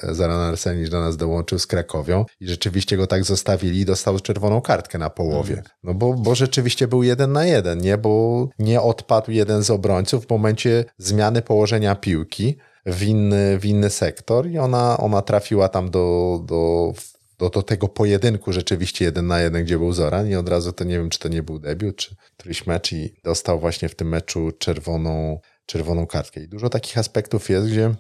Zoran 0.04 0.42
Arsenicz 0.42 0.90
do 0.90 1.00
nas 1.00 1.18
dołączył 1.18 1.60
z 1.60 1.68
Krakowią 1.68 2.26
i 2.40 2.48
rzeczywiście 2.48 2.98
go 2.98 3.08
tak 3.08 3.24
zostawili 3.24 3.80
i 3.80 3.86
dostał 3.86 4.20
czerwoną 4.20 4.62
kartkę 4.62 4.98
na 4.98 5.10
połowie. 5.10 5.58
Mhm. 5.58 5.68
No 5.84 5.94
bo, 5.94 6.14
bo 6.14 6.36
rzeczywiście 6.36 6.88
był 6.88 7.04
jeden 7.04 7.32
na 7.32 7.46
jeden, 7.46 7.80
nie? 7.80 7.98
Bo 7.98 8.48
nie 8.60 8.82
odpadł 8.82 9.32
jeden 9.32 9.64
z 9.64 9.70
obrońców 9.70 10.26
w 10.26 10.30
momencie 10.30 10.86
zmiany 10.98 11.42
położenia 11.42 11.96
piłki 11.96 12.58
w 12.86 13.04
inny, 13.04 13.60
w 13.60 13.66
inny 13.66 13.90
sektor 13.90 14.48
i 14.48 14.58
ona, 14.58 14.98
ona 14.98 15.22
trafiła 15.22 15.70
tam 15.70 15.92
do, 15.92 16.40
do 16.46 16.94
do, 17.40 17.50
do 17.50 17.64
tego 17.64 17.88
pojedynku 17.88 18.54
rzeczywiście 18.54 19.06
jeden 19.06 19.28
na 19.28 19.42
jeden, 19.42 19.64
gdzie 19.64 19.78
był 19.78 19.94
Zoran 19.94 20.28
i 20.28 20.36
od 20.36 20.50
razu 20.50 20.74
to 20.74 20.84
nie 20.84 20.98
wiem, 20.98 21.10
czy 21.10 21.20
to 21.20 21.30
nie 21.30 21.44
był 21.44 21.60
debiut, 21.60 21.96
czy 21.96 22.16
któryś 22.38 22.68
mecz 22.68 22.94
i 22.94 23.14
dostał 23.24 23.60
właśnie 23.60 23.90
w 23.90 23.96
tym 23.96 24.10
meczu 24.10 24.52
czerwoną, 24.52 25.40
czerwoną 25.70 26.08
kartkę. 26.08 26.44
I 26.44 26.48
dużo 26.48 26.70
takich 26.70 26.98
aspektów 26.98 27.50
jest, 27.50 27.68
gdzie 27.68 27.96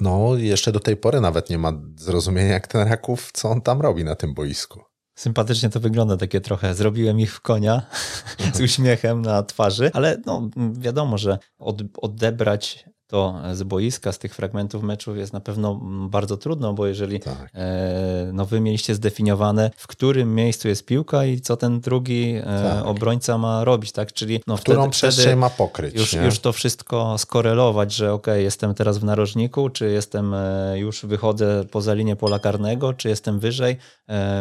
no 0.00 0.36
jeszcze 0.36 0.72
do 0.72 0.80
tej 0.80 0.96
pory 0.96 1.20
nawet 1.20 1.50
nie 1.50 1.58
ma 1.58 1.72
zrozumienia 1.96 2.48
jak 2.52 2.66
ten 2.66 2.88
Raków, 2.88 3.30
co 3.32 3.50
on 3.50 3.60
tam 3.60 3.80
robi 3.80 4.04
na 4.04 4.14
tym 4.14 4.34
boisku. 4.34 4.80
Sympatycznie 5.18 5.70
to 5.70 5.80
wygląda, 5.80 6.16
takie 6.16 6.40
trochę 6.40 6.74
zrobiłem 6.74 7.20
ich 7.20 7.34
w 7.34 7.40
konia 7.40 7.82
z 8.54 8.60
uśmiechem 8.60 9.22
na 9.22 9.42
twarzy, 9.42 9.90
ale 9.94 10.22
no 10.26 10.50
wiadomo, 10.72 11.18
że 11.18 11.38
od, 11.58 11.82
odebrać 11.96 12.84
to 13.08 13.40
z 13.52 13.62
boiska, 13.62 14.12
z 14.12 14.18
tych 14.18 14.34
fragmentów 14.34 14.82
meczów 14.82 15.16
jest 15.16 15.32
na 15.32 15.40
pewno 15.40 15.80
bardzo 16.08 16.36
trudno, 16.36 16.72
bo 16.72 16.86
jeżeli 16.86 17.20
tak. 17.20 17.50
e, 17.54 18.30
no 18.32 18.46
wy 18.46 18.60
mieliście 18.60 18.94
zdefiniowane, 18.94 19.70
w 19.76 19.86
którym 19.86 20.34
miejscu 20.34 20.68
jest 20.68 20.86
piłka 20.86 21.24
i 21.24 21.40
co 21.40 21.56
ten 21.56 21.80
drugi 21.80 22.34
e, 22.36 22.42
tak. 22.42 22.86
obrońca 22.86 23.38
ma 23.38 23.64
robić, 23.64 23.92
tak? 23.92 24.12
Czyli 24.12 24.40
no 24.46 24.56
Którą 24.56 24.80
wtedy, 24.82 24.92
przestrzeń 24.92 25.36
ma 25.36 25.50
pokryć. 25.50 25.94
Już, 25.94 26.12
już 26.12 26.38
to 26.38 26.52
wszystko 26.52 27.18
skorelować, 27.18 27.92
że 27.92 28.12
ok, 28.12 28.26
jestem 28.36 28.74
teraz 28.74 28.98
w 28.98 29.04
narożniku, 29.04 29.70
czy 29.70 29.90
jestem 29.90 30.34
e, 30.34 30.78
już 30.78 31.06
wychodzę 31.06 31.64
poza 31.70 31.94
linię 31.94 32.16
pola 32.16 32.38
karnego, 32.38 32.92
czy 32.92 33.08
jestem 33.08 33.40
wyżej, 33.40 33.76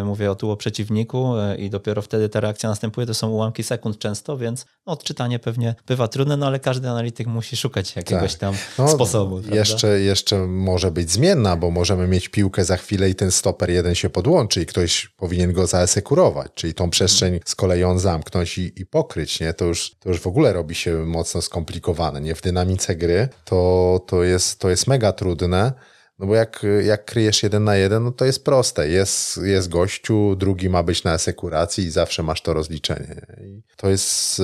mówię 0.03 0.31
o 0.31 0.35
tu 0.35 0.51
o 0.51 0.57
przeciwniku 0.57 1.33
i 1.57 1.69
dopiero 1.69 2.01
wtedy 2.01 2.29
ta 2.29 2.39
reakcja 2.39 2.69
następuje. 2.69 3.07
To 3.07 3.13
są 3.13 3.29
ułamki 3.29 3.63
sekund 3.63 3.99
często, 3.99 4.37
więc 4.37 4.65
no, 4.85 4.93
odczytanie 4.93 5.39
pewnie 5.39 5.75
bywa 5.87 6.07
trudne, 6.07 6.37
no 6.37 6.47
ale 6.47 6.59
każdy 6.59 6.89
analityk 6.89 7.27
musi 7.27 7.57
szukać 7.57 7.95
jakiegoś 7.95 8.31
tak. 8.31 8.39
tam 8.39 8.56
no, 8.77 8.87
sposobu. 8.87 9.41
Jeszcze, 9.51 9.99
jeszcze 9.99 10.47
może 10.47 10.91
być 10.91 11.11
zmienna, 11.11 11.55
bo 11.55 11.71
możemy 11.71 12.07
mieć 12.07 12.29
piłkę 12.29 12.65
za 12.65 12.77
chwilę 12.77 13.09
i 13.09 13.15
ten 13.15 13.31
stoper 13.31 13.69
jeden 13.69 13.95
się 13.95 14.09
podłączy 14.09 14.61
i 14.61 14.65
ktoś 14.65 15.07
powinien 15.17 15.53
go 15.53 15.67
zaasekurować, 15.67 16.51
czyli 16.55 16.73
tą 16.73 16.89
przestrzeń 16.89 17.39
z 17.45 17.55
kolei 17.55 17.83
on 17.83 17.99
zamknąć 17.99 18.57
i, 18.57 18.81
i 18.81 18.85
pokryć, 18.85 19.39
nie? 19.39 19.53
To 19.53 19.65
już, 19.65 19.95
to 19.99 20.09
już 20.09 20.19
w 20.19 20.27
ogóle 20.27 20.53
robi 20.53 20.75
się 20.75 21.05
mocno 21.05 21.41
skomplikowane, 21.41 22.21
nie? 22.21 22.35
W 22.35 22.41
dynamice 22.41 22.95
gry 22.95 23.29
to, 23.45 23.99
to, 24.07 24.23
jest, 24.23 24.59
to 24.59 24.69
jest 24.69 24.87
mega 24.87 25.11
trudne, 25.11 25.73
no 26.19 26.27
bo 26.27 26.35
jak, 26.35 26.65
jak 26.83 27.05
kryjesz 27.05 27.43
jeden 27.43 27.63
na 27.63 27.75
jeden, 27.75 28.03
no 28.03 28.11
to 28.11 28.25
jest 28.25 28.45
proste. 28.45 28.89
Jest, 28.89 29.39
jest 29.43 29.69
gościu, 29.69 30.35
drugi 30.35 30.69
ma 30.69 30.83
być 30.83 31.03
na 31.03 31.11
asekuracji 31.11 31.83
i 31.83 31.91
zawsze 31.91 32.23
masz 32.23 32.41
to 32.41 32.53
rozliczenie. 32.53 33.21
I 33.41 33.61
to 33.77 33.89
jest, 33.89 34.41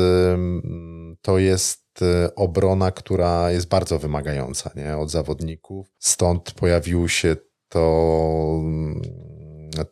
to 1.22 1.38
jest 1.38 1.83
obrona, 2.36 2.92
która 2.92 3.52
jest 3.52 3.68
bardzo 3.68 4.00
wymagająca 4.00 4.72
nie? 4.76 4.98
od 4.98 5.12
zawodników. 5.12 5.88
Stąd 6.00 6.52
pojawił 6.52 7.10
się 7.10 7.36
to, 7.70 8.62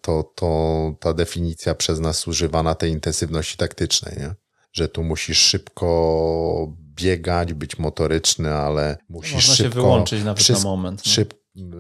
to, 0.02 0.24
to 0.36 0.94
ta 1.00 1.14
definicja 1.14 1.76
przez 1.76 2.00
nas 2.00 2.28
używana 2.28 2.76
tej 2.76 2.92
intensywności 2.92 3.58
taktycznej, 3.58 4.16
nie? 4.18 4.36
że 4.74 4.90
tu 4.90 5.04
musisz 5.04 5.38
szybko 5.38 6.74
biegać, 6.78 7.54
być 7.54 7.80
motoryczny, 7.80 8.54
ale 8.54 8.98
musisz 9.10 9.34
Można 9.34 9.54
szybko... 9.54 9.74
się 9.74 9.82
wyłączyć 9.82 10.24
nawet 10.24 10.50
na 10.50 10.60
moment. 10.60 11.02
No. 11.06 11.12
Szyb, 11.12 11.34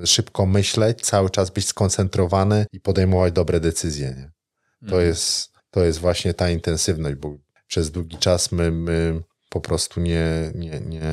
szybko 0.06 0.46
myśleć, 0.46 1.02
cały 1.02 1.30
czas 1.30 1.50
być 1.50 1.68
skoncentrowany 1.68 2.66
i 2.72 2.80
podejmować 2.80 3.34
dobre 3.34 3.60
decyzje. 3.60 4.08
Nie? 4.08 4.32
To, 4.80 4.96
mhm. 4.96 5.08
jest, 5.08 5.52
to 5.72 5.84
jest 5.84 6.00
właśnie 6.00 6.34
ta 6.34 6.50
intensywność, 6.50 7.16
bo 7.16 7.38
przez 7.68 7.92
długi 7.92 8.18
czas 8.18 8.52
my, 8.52 8.72
my 8.72 9.22
po 9.52 9.62
prostu 9.62 10.02
nie, 10.02 10.52
nie, 10.56 10.80
nie 10.80 11.12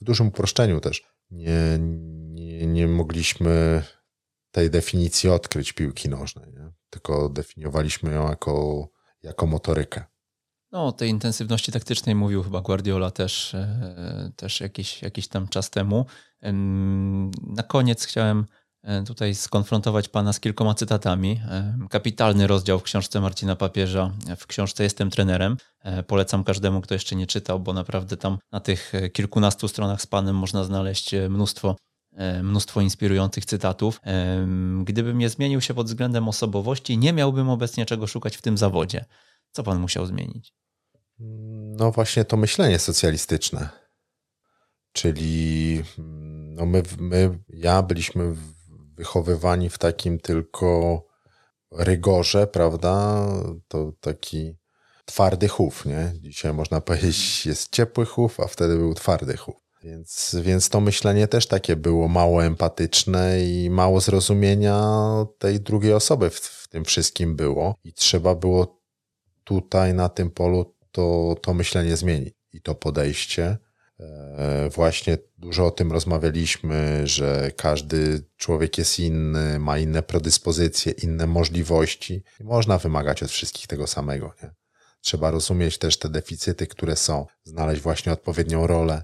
w 0.00 0.04
dużym 0.04 0.28
uproszczeniu 0.28 0.80
też, 0.80 1.02
nie, 1.30 1.78
nie, 2.30 2.66
nie 2.66 2.88
mogliśmy 2.88 3.82
tej 4.50 4.70
definicji 4.70 5.30
odkryć 5.30 5.72
piłki 5.72 6.08
nożnej, 6.08 6.52
nie? 6.52 6.72
tylko 6.90 7.28
definiowaliśmy 7.28 8.12
ją 8.12 8.28
jako, 8.28 8.88
jako 9.22 9.46
motorykę. 9.46 10.04
No, 10.72 10.86
o 10.86 10.92
tej 10.92 11.10
intensywności 11.10 11.72
taktycznej 11.72 12.14
mówił 12.14 12.42
chyba 12.42 12.60
Guardiola 12.60 13.10
też, 13.10 13.54
e, 13.54 14.32
też 14.36 14.60
jakiś, 14.60 15.02
jakiś 15.02 15.28
tam 15.28 15.48
czas 15.48 15.70
temu. 15.70 16.06
Na 17.46 17.62
koniec 17.62 18.06
chciałem 18.06 18.46
tutaj 19.06 19.34
skonfrontować 19.34 20.08
Pana 20.08 20.32
z 20.32 20.40
kilkoma 20.40 20.74
cytatami. 20.74 21.40
E, 21.48 21.78
kapitalny 21.90 22.46
rozdział 22.46 22.78
w 22.78 22.82
książce 22.82 23.20
Marcina 23.20 23.56
Papieża, 23.56 24.12
w 24.36 24.46
książce 24.46 24.82
Jestem 24.82 25.10
trenerem. 25.10 25.56
E, 25.82 26.02
polecam 26.02 26.44
każdemu, 26.44 26.80
kto 26.80 26.94
jeszcze 26.94 27.16
nie 27.16 27.26
czytał, 27.26 27.60
bo 27.60 27.72
naprawdę 27.72 28.16
tam 28.16 28.38
na 28.52 28.60
tych 28.60 28.92
kilkunastu 29.12 29.68
stronach 29.68 30.02
z 30.02 30.06
Panem 30.06 30.36
można 30.36 30.64
znaleźć 30.64 31.14
mnóstwo 31.28 31.76
mnóstwo 32.42 32.80
inspirujących 32.80 33.44
cytatów. 33.44 34.00
Gdybym 34.84 35.18
nie 35.18 35.28
zmienił 35.28 35.60
się 35.60 35.74
pod 35.74 35.86
względem 35.86 36.28
osobowości, 36.28 36.98
nie 36.98 37.12
miałbym 37.12 37.48
obecnie 37.48 37.86
czego 37.86 38.06
szukać 38.06 38.36
w 38.36 38.42
tym 38.42 38.58
zawodzie. 38.58 39.04
Co 39.50 39.62
pan 39.62 39.80
musiał 39.80 40.06
zmienić? 40.06 40.52
No 41.76 41.92
właśnie 41.92 42.24
to 42.24 42.36
myślenie 42.36 42.78
socjalistyczne. 42.78 43.68
Czyli 44.92 45.82
mm, 45.98 46.54
no 46.54 46.66
my, 46.66 46.82
my, 46.98 47.38
ja 47.48 47.82
byliśmy 47.82 48.34
wychowywani 49.00 49.70
w 49.70 49.78
takim 49.78 50.18
tylko 50.18 51.02
rygorze, 51.72 52.46
prawda? 52.46 53.26
To 53.68 53.92
taki 54.00 54.56
twardy 55.04 55.48
chów, 55.48 55.86
nie? 55.86 56.12
Dzisiaj 56.20 56.54
można 56.54 56.80
powiedzieć, 56.88 57.46
jest 57.46 57.72
ciepły 57.72 58.06
chów, 58.06 58.40
a 58.40 58.46
wtedy 58.46 58.76
był 58.76 58.94
twardy 58.94 59.36
chów. 59.36 59.56
Więc, 59.82 60.36
więc 60.42 60.68
to 60.68 60.80
myślenie 60.80 61.28
też 61.28 61.46
takie 61.46 61.76
było 61.76 62.08
mało 62.08 62.44
empatyczne 62.44 63.44
i 63.44 63.70
mało 63.70 64.00
zrozumienia 64.00 64.82
tej 65.38 65.60
drugiej 65.60 65.92
osoby 65.92 66.30
w, 66.30 66.36
w 66.36 66.68
tym 66.68 66.84
wszystkim 66.84 67.36
było. 67.36 67.74
I 67.84 67.92
trzeba 67.92 68.34
było 68.34 68.80
tutaj 69.44 69.94
na 69.94 70.08
tym 70.08 70.30
polu 70.30 70.74
to, 70.92 71.36
to 71.42 71.54
myślenie 71.54 71.96
zmienić 71.96 72.34
i 72.52 72.60
to 72.62 72.74
podejście. 72.74 73.58
E, 74.00 74.70
właśnie 74.70 75.18
dużo 75.38 75.66
o 75.66 75.70
tym 75.70 75.92
rozmawialiśmy, 75.92 77.06
że 77.06 77.50
każdy 77.56 78.22
człowiek 78.36 78.78
jest 78.78 78.98
inny, 78.98 79.58
ma 79.58 79.78
inne 79.78 80.02
predyspozycje, 80.02 80.92
inne 80.92 81.26
możliwości 81.26 82.22
i 82.40 82.44
można 82.44 82.78
wymagać 82.78 83.22
od 83.22 83.30
wszystkich 83.30 83.66
tego 83.66 83.86
samego. 83.86 84.34
Nie? 84.42 84.50
Trzeba 85.00 85.30
rozumieć 85.30 85.78
też 85.78 85.98
te 85.98 86.08
deficyty, 86.08 86.66
które 86.66 86.96
są, 86.96 87.26
znaleźć 87.44 87.82
właśnie 87.82 88.12
odpowiednią 88.12 88.66
rolę 88.66 89.02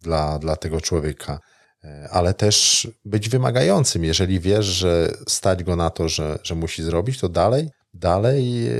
dla, 0.00 0.38
dla 0.38 0.56
tego 0.56 0.80
człowieka, 0.80 1.40
e, 1.84 2.08
ale 2.10 2.34
też 2.34 2.88
być 3.04 3.28
wymagającym. 3.28 4.04
Jeżeli 4.04 4.40
wiesz, 4.40 4.66
że 4.66 5.12
stać 5.28 5.64
go 5.64 5.76
na 5.76 5.90
to, 5.90 6.08
że, 6.08 6.38
że 6.42 6.54
musi 6.54 6.82
zrobić, 6.82 7.18
to 7.18 7.28
dalej 7.28 7.70
dalej 7.94 8.68
e, 8.68 8.72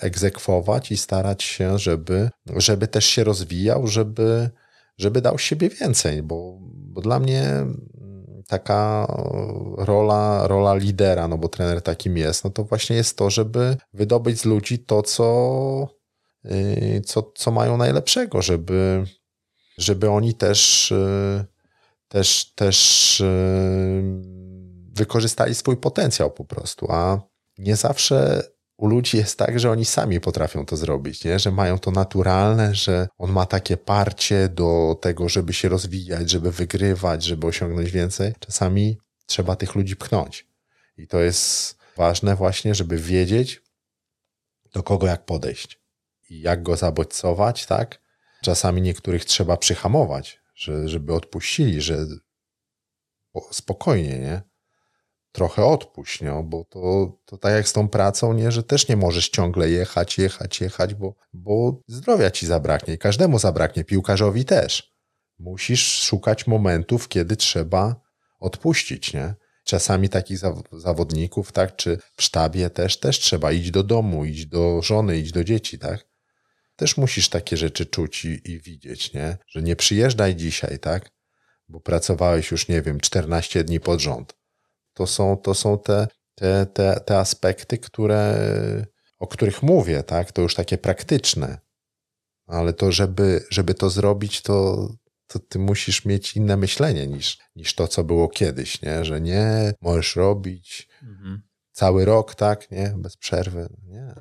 egzekwować 0.00 0.92
i 0.92 0.96
starać 0.96 1.42
się, 1.42 1.78
żeby, 1.78 2.30
żeby 2.56 2.88
też 2.88 3.04
się 3.04 3.24
rozwijał, 3.24 3.86
żeby, 3.86 4.50
żeby 4.98 5.20
dał 5.20 5.38
siebie 5.38 5.68
więcej, 5.68 6.22
bo, 6.22 6.58
bo 6.62 7.00
dla 7.00 7.18
mnie 7.18 7.66
taka 8.48 9.06
rola, 9.76 10.46
rola 10.46 10.74
lidera, 10.74 11.28
no 11.28 11.38
bo 11.38 11.48
trener 11.48 11.82
takim 11.82 12.16
jest, 12.16 12.44
no 12.44 12.50
to 12.50 12.64
właśnie 12.64 12.96
jest 12.96 13.16
to, 13.16 13.30
żeby 13.30 13.76
wydobyć 13.92 14.40
z 14.40 14.44
ludzi 14.44 14.78
to, 14.78 15.02
co, 15.02 15.88
y, 16.44 17.02
co, 17.06 17.32
co 17.34 17.50
mają 17.50 17.76
najlepszego, 17.76 18.42
żeby, 18.42 19.04
żeby 19.78 20.10
oni 20.10 20.34
też, 20.34 20.90
y, 20.92 21.44
też, 22.08 22.52
też 22.54 23.20
y, 23.20 24.02
wykorzystali 24.94 25.54
swój 25.54 25.76
potencjał 25.76 26.30
po 26.30 26.44
prostu, 26.44 26.86
a 26.92 27.20
nie 27.58 27.76
zawsze 27.76 28.42
u 28.76 28.86
ludzi 28.86 29.16
jest 29.16 29.38
tak, 29.38 29.60
że 29.60 29.70
oni 29.70 29.84
sami 29.84 30.20
potrafią 30.20 30.66
to 30.66 30.76
zrobić, 30.76 31.24
nie? 31.24 31.38
że 31.38 31.50
mają 31.50 31.78
to 31.78 31.90
naturalne, 31.90 32.74
że 32.74 33.08
on 33.18 33.32
ma 33.32 33.46
takie 33.46 33.76
parcie 33.76 34.48
do 34.48 34.98
tego, 35.00 35.28
żeby 35.28 35.52
się 35.52 35.68
rozwijać, 35.68 36.30
żeby 36.30 36.52
wygrywać, 36.52 37.24
żeby 37.24 37.46
osiągnąć 37.46 37.90
więcej. 37.90 38.34
Czasami 38.40 38.98
trzeba 39.26 39.56
tych 39.56 39.74
ludzi 39.74 39.96
pchnąć. 39.96 40.46
I 40.96 41.06
to 41.06 41.20
jest, 41.20 41.76
ważne 41.96 42.36
właśnie, 42.36 42.74
żeby 42.74 42.98
wiedzieć, 42.98 43.62
do 44.72 44.82
kogo 44.82 45.06
jak 45.06 45.24
podejść 45.24 45.80
i 46.30 46.40
jak 46.40 46.62
go 46.62 46.76
zabodźcować, 46.76 47.66
tak? 47.66 48.00
Czasami 48.42 48.82
niektórych 48.82 49.24
trzeba 49.24 49.56
przyhamować, 49.56 50.40
że, 50.54 50.88
żeby 50.88 51.14
odpuścili, 51.14 51.80
że 51.80 52.06
spokojnie, 53.50 54.18
nie? 54.18 54.42
Trochę 55.34 55.64
odpuść, 55.64 56.20
nie? 56.20 56.42
bo 56.44 56.64
to, 56.64 57.12
to 57.24 57.38
tak 57.38 57.52
jak 57.52 57.68
z 57.68 57.72
tą 57.72 57.88
pracą, 57.88 58.32
nie? 58.32 58.52
że 58.52 58.62
też 58.62 58.88
nie 58.88 58.96
możesz 58.96 59.28
ciągle 59.28 59.70
jechać, 59.70 60.18
jechać, 60.18 60.60
jechać, 60.60 60.94
bo, 60.94 61.14
bo 61.32 61.80
zdrowia 61.88 62.30
ci 62.30 62.46
zabraknie 62.46 62.94
i 62.94 62.98
każdemu 62.98 63.38
zabraknie, 63.38 63.84
piłkarzowi 63.84 64.44
też. 64.44 64.94
Musisz 65.38 66.02
szukać 66.02 66.46
momentów, 66.46 67.08
kiedy 67.08 67.36
trzeba 67.36 68.00
odpuścić, 68.40 69.12
nie? 69.12 69.34
Czasami 69.64 70.08
takich 70.08 70.38
zawodników, 70.72 71.52
tak, 71.52 71.76
czy 71.76 71.98
w 72.16 72.22
sztabie 72.22 72.70
też, 72.70 73.00
też 73.00 73.18
trzeba 73.18 73.52
iść 73.52 73.70
do 73.70 73.82
domu, 73.82 74.24
iść 74.24 74.46
do 74.46 74.82
żony, 74.82 75.18
iść 75.18 75.32
do 75.32 75.44
dzieci, 75.44 75.78
tak? 75.78 76.06
Też 76.76 76.96
musisz 76.96 77.28
takie 77.28 77.56
rzeczy 77.56 77.86
czuć 77.86 78.24
i, 78.24 78.50
i 78.50 78.60
widzieć, 78.60 79.12
nie? 79.12 79.36
Że 79.48 79.62
nie 79.62 79.76
przyjeżdżaj 79.76 80.36
dzisiaj, 80.36 80.78
tak? 80.78 81.10
Bo 81.68 81.80
pracowałeś 81.80 82.50
już, 82.50 82.68
nie 82.68 82.82
wiem, 82.82 83.00
14 83.00 83.64
dni 83.64 83.80
pod 83.80 84.00
rząd. 84.00 84.43
To 84.94 85.06
są, 85.06 85.36
to 85.36 85.54
są 85.54 85.78
te, 85.78 86.08
te, 86.34 86.66
te, 86.66 87.00
te 87.00 87.18
aspekty, 87.18 87.78
które, 87.78 88.36
o 89.18 89.26
których 89.26 89.62
mówię, 89.62 90.02
tak? 90.02 90.32
To 90.32 90.42
już 90.42 90.54
takie 90.54 90.78
praktyczne. 90.78 91.58
Ale 92.46 92.72
to, 92.72 92.92
żeby, 92.92 93.44
żeby 93.50 93.74
to 93.74 93.90
zrobić, 93.90 94.42
to, 94.42 94.88
to 95.26 95.38
ty 95.38 95.58
musisz 95.58 96.04
mieć 96.04 96.36
inne 96.36 96.56
myślenie 96.56 97.06
niż, 97.06 97.38
niż 97.56 97.74
to, 97.74 97.88
co 97.88 98.04
było 98.04 98.28
kiedyś, 98.28 98.82
nie? 98.82 99.04
Że 99.04 99.20
nie, 99.20 99.74
możesz 99.80 100.16
robić 100.16 100.88
mhm. 101.02 101.42
cały 101.72 102.04
rok, 102.04 102.34
tak, 102.34 102.70
nie? 102.70 102.94
Bez 102.96 103.16
przerwy. 103.16 103.68
Nie. 103.86 104.14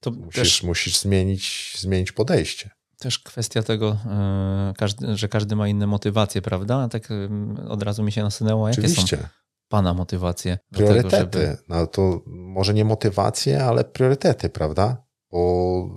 To 0.00 0.10
musisz, 0.10 0.34
też... 0.34 0.62
musisz 0.62 0.98
zmienić, 0.98 1.74
zmienić 1.78 2.12
podejście. 2.12 2.70
Też 2.98 3.18
kwestia 3.18 3.62
tego, 3.62 3.98
e, 4.06 5.16
że 5.16 5.28
każdy 5.28 5.56
ma 5.56 5.68
inne 5.68 5.86
motywacje, 5.86 6.42
prawda? 6.42 6.88
Tak 6.88 7.08
od 7.68 7.82
razu 7.82 8.02
mi 8.02 8.12
się 8.12 8.22
nasunęło, 8.22 8.68
jakie 8.68 8.80
Oczywiście. 8.80 9.16
są 9.16 9.22
Pana 9.70 9.94
motywacje? 9.94 10.58
Priorytety. 10.72 11.10
Tego, 11.10 11.46
żeby... 11.46 11.56
No 11.68 11.86
to 11.86 12.20
może 12.26 12.74
nie 12.74 12.84
motywacje, 12.84 13.64
ale 13.64 13.84
priorytety, 13.84 14.48
prawda? 14.48 15.04
Bo 15.32 15.88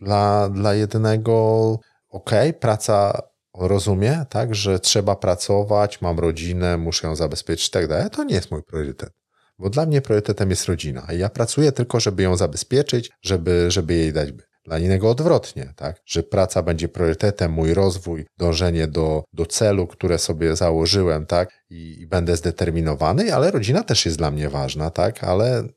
dla, 0.00 0.48
dla 0.48 0.74
jednego 0.74 1.78
ok, 2.08 2.30
praca 2.60 3.22
rozumie, 3.58 4.26
tak, 4.28 4.54
że 4.54 4.80
trzeba 4.80 5.16
pracować, 5.16 6.00
mam 6.00 6.18
rodzinę, 6.18 6.76
muszę 6.78 7.06
ją 7.06 7.16
zabezpieczyć 7.16 7.68
i 7.68 7.70
tak 7.70 7.88
dalej. 7.88 8.10
To 8.10 8.24
nie 8.24 8.34
jest 8.34 8.50
mój 8.50 8.62
priorytet. 8.62 9.10
Bo 9.58 9.70
dla 9.70 9.86
mnie 9.86 10.00
priorytetem 10.00 10.50
jest 10.50 10.64
rodzina. 10.64 11.06
I 11.12 11.18
ja 11.18 11.28
pracuję 11.28 11.72
tylko, 11.72 12.00
żeby 12.00 12.22
ją 12.22 12.36
zabezpieczyć, 12.36 13.10
żeby, 13.22 13.70
żeby 13.70 13.94
jej 13.94 14.12
dać 14.12 14.32
by. 14.32 14.42
Dla 14.64 14.78
innego 14.78 15.10
odwrotnie, 15.10 15.72
tak? 15.76 16.00
Że 16.06 16.22
praca 16.22 16.62
będzie 16.62 16.88
priorytetem, 16.88 17.52
mój 17.52 17.74
rozwój, 17.74 18.26
dążenie 18.38 18.86
do, 18.86 19.24
do 19.32 19.46
celu, 19.46 19.86
które 19.86 20.18
sobie 20.18 20.56
założyłem, 20.56 21.26
tak? 21.26 21.64
I, 21.70 22.00
I 22.00 22.06
będę 22.06 22.36
zdeterminowany, 22.36 23.34
ale 23.34 23.50
rodzina 23.50 23.82
też 23.82 24.06
jest 24.06 24.18
dla 24.18 24.30
mnie 24.30 24.48
ważna, 24.48 24.90
tak? 24.90 25.24
Ale 25.24 25.68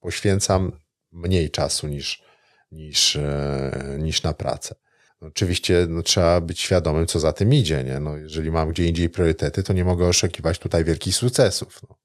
poświęcam 0.00 0.72
mniej 1.12 1.50
czasu 1.50 1.86
niż, 1.88 2.22
niż, 2.72 3.16
e, 3.16 3.96
niż 3.98 4.22
na 4.22 4.32
pracę. 4.32 4.74
Oczywiście 5.20 5.86
no, 5.88 6.02
trzeba 6.02 6.40
być 6.40 6.60
świadomym, 6.60 7.06
co 7.06 7.20
za 7.20 7.32
tym 7.32 7.54
idzie. 7.54 7.84
Nie? 7.84 8.00
No, 8.00 8.16
jeżeli 8.16 8.50
mam 8.50 8.70
gdzie 8.70 8.84
indziej 8.84 9.08
priorytety, 9.08 9.62
to 9.62 9.72
nie 9.72 9.84
mogę 9.84 10.06
oszukiwać 10.06 10.58
tutaj 10.58 10.84
wielkich 10.84 11.14
sukcesów. 11.14 11.80
No. 11.82 11.96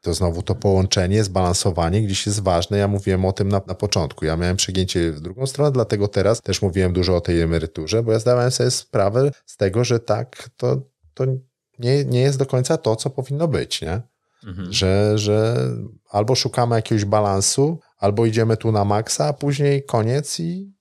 To 0.00 0.14
znowu 0.14 0.42
to 0.42 0.54
połączenie, 0.54 1.24
zbalansowanie 1.24 2.02
gdzieś 2.02 2.26
jest 2.26 2.40
ważne. 2.40 2.78
Ja 2.78 2.88
mówiłem 2.88 3.24
o 3.24 3.32
tym 3.32 3.48
na, 3.48 3.60
na 3.66 3.74
początku. 3.74 4.24
Ja 4.24 4.36
miałem 4.36 4.56
przegięcie 4.56 5.12
w 5.12 5.20
drugą 5.20 5.46
stronę, 5.46 5.72
dlatego 5.72 6.08
teraz 6.08 6.42
też 6.42 6.62
mówiłem 6.62 6.92
dużo 6.92 7.16
o 7.16 7.20
tej 7.20 7.40
emeryturze, 7.40 8.02
bo 8.02 8.12
ja 8.12 8.18
zdawałem 8.18 8.50
sobie 8.50 8.70
sprawę 8.70 9.30
z 9.46 9.56
tego, 9.56 9.84
że 9.84 10.00
tak, 10.00 10.50
to, 10.56 10.82
to 11.14 11.24
nie, 11.78 12.04
nie 12.04 12.20
jest 12.20 12.38
do 12.38 12.46
końca 12.46 12.76
to, 12.76 12.96
co 12.96 13.10
powinno 13.10 13.48
być. 13.48 13.82
Nie? 13.82 14.02
Mhm. 14.46 14.72
Że, 14.72 15.18
że 15.18 15.56
albo 16.10 16.34
szukamy 16.34 16.76
jakiegoś 16.76 17.04
balansu, 17.04 17.80
albo 17.98 18.26
idziemy 18.26 18.56
tu 18.56 18.72
na 18.72 18.84
maksa, 18.84 19.26
a 19.26 19.32
później 19.32 19.84
koniec 19.84 20.40
i 20.40 20.76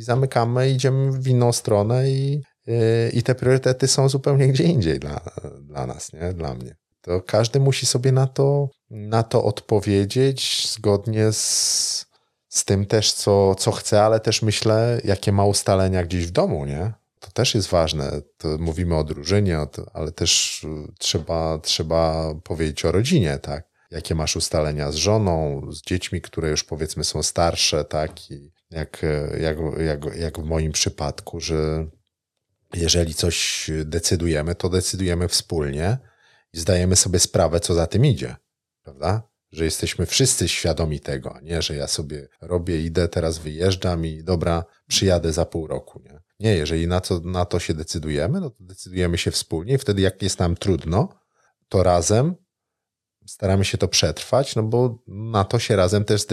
i 0.00 0.02
zamykamy, 0.02 0.70
idziemy 0.70 1.12
w 1.12 1.28
inną 1.28 1.52
stronę 1.52 2.10
i, 2.10 2.42
y, 2.68 3.10
i 3.12 3.22
te 3.22 3.34
priorytety 3.34 3.88
są 3.88 4.08
zupełnie 4.08 4.48
gdzie 4.48 4.64
indziej 4.64 5.00
dla, 5.00 5.20
dla 5.60 5.86
nas, 5.86 6.12
nie? 6.12 6.32
dla 6.32 6.54
mnie. 6.54 6.76
To 7.00 7.22
każdy 7.22 7.60
musi 7.60 7.86
sobie 7.86 8.12
na 8.12 8.26
to, 8.26 8.68
na 8.90 9.22
to 9.22 9.44
odpowiedzieć 9.44 10.68
zgodnie 10.72 11.32
z, 11.32 12.06
z 12.48 12.64
tym 12.64 12.86
też, 12.86 13.12
co, 13.12 13.54
co 13.54 13.72
chce, 13.72 14.02
ale 14.02 14.20
też 14.20 14.42
myślę, 14.42 15.00
jakie 15.04 15.32
ma 15.32 15.44
ustalenia 15.44 16.04
gdzieś 16.04 16.26
w 16.26 16.30
domu, 16.30 16.64
nie? 16.64 16.92
To 17.20 17.30
też 17.30 17.54
jest 17.54 17.68
ważne. 17.68 18.22
To 18.36 18.48
mówimy 18.58 18.96
o 18.96 19.04
drużynie, 19.04 19.58
ale 19.92 20.12
też 20.12 20.66
trzeba, 20.98 21.58
trzeba 21.58 22.34
powiedzieć 22.44 22.84
o 22.84 22.92
rodzinie, 22.92 23.38
tak? 23.38 23.70
Jakie 23.90 24.14
masz 24.14 24.36
ustalenia 24.36 24.92
z 24.92 24.94
żoną, 24.94 25.62
z 25.72 25.82
dziećmi, 25.82 26.20
które 26.20 26.50
już 26.50 26.64
powiedzmy 26.64 27.04
są 27.04 27.22
starsze, 27.22 27.84
tak? 27.84 28.30
I 28.30 28.52
jak, 28.70 29.02
jak, 29.40 29.56
jak, 29.78 30.16
jak 30.16 30.40
w 30.40 30.44
moim 30.44 30.72
przypadku, 30.72 31.40
że 31.40 31.86
jeżeli 32.74 33.14
coś 33.14 33.70
decydujemy, 33.84 34.54
to 34.54 34.68
decydujemy 34.68 35.28
wspólnie 35.28 35.98
i 36.52 36.60
zdajemy 36.60 36.96
sobie 36.96 37.18
sprawę, 37.18 37.60
co 37.60 37.74
za 37.74 37.86
tym 37.86 38.04
idzie, 38.04 38.36
prawda? 38.82 39.22
Że 39.52 39.64
jesteśmy 39.64 40.06
wszyscy 40.06 40.48
świadomi 40.48 41.00
tego, 41.00 41.38
nie, 41.42 41.62
że 41.62 41.76
ja 41.76 41.86
sobie 41.86 42.28
robię, 42.40 42.82
idę, 42.82 43.08
teraz 43.08 43.38
wyjeżdżam 43.38 44.06
i 44.06 44.24
dobra, 44.24 44.64
przyjadę 44.86 45.32
za 45.32 45.44
pół 45.44 45.66
roku, 45.66 46.02
nie? 46.04 46.20
Nie, 46.40 46.56
jeżeli 46.56 46.86
na 46.86 47.00
to, 47.00 47.20
na 47.20 47.44
to 47.44 47.58
się 47.58 47.74
decydujemy, 47.74 48.40
no 48.40 48.50
to 48.50 48.56
decydujemy 48.60 49.18
się 49.18 49.30
wspólnie 49.30 49.74
i 49.74 49.78
wtedy 49.78 50.02
jak 50.02 50.22
jest 50.22 50.38
nam 50.38 50.56
trudno, 50.56 51.08
to 51.68 51.82
razem 51.82 52.34
staramy 53.26 53.64
się 53.64 53.78
to 53.78 53.88
przetrwać, 53.88 54.56
no 54.56 54.62
bo 54.62 54.98
na 55.06 55.44
to 55.44 55.58
się 55.58 55.76
razem 55.76 56.04
też 56.04 56.26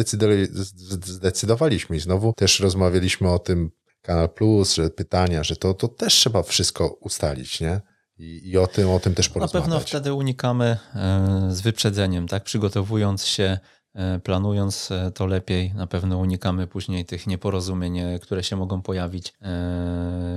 zdecydowaliśmy. 1.03 1.95
I 1.95 1.99
znowu 1.99 2.33
też 2.33 2.59
rozmawialiśmy 2.59 3.31
o 3.31 3.39
tym 3.39 3.71
Kanal 4.01 4.29
Plus, 4.29 4.73
że 4.73 4.89
pytania, 4.89 5.43
że 5.43 5.55
to, 5.55 5.73
to 5.73 5.87
też 5.87 6.13
trzeba 6.13 6.43
wszystko 6.43 6.87
ustalić, 6.87 7.61
nie? 7.61 7.81
I, 8.19 8.49
I, 8.49 8.57
o 8.57 8.67
tym, 8.67 8.89
o 8.89 8.99
tym 8.99 9.15
też 9.15 9.29
porozmawiać. 9.29 9.53
Na 9.53 9.61
pewno 9.61 9.87
wtedy 9.87 10.13
unikamy 10.13 10.77
e, 10.95 11.47
z 11.49 11.61
wyprzedzeniem, 11.61 12.27
tak? 12.27 12.43
Przygotowując 12.43 13.25
się, 13.25 13.57
e, 13.93 14.19
planując 14.19 14.91
e, 14.91 15.11
to 15.11 15.25
lepiej, 15.25 15.73
na 15.73 15.87
pewno 15.87 16.17
unikamy 16.17 16.67
później 16.67 17.05
tych 17.05 17.27
nieporozumień, 17.27 17.99
które 18.21 18.43
się 18.43 18.55
mogą 18.55 18.81
pojawić 18.81 19.33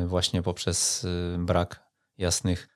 właśnie 0.07 0.43
poprzez 0.43 1.07
brak 1.39 1.90
jasnych 2.19 2.69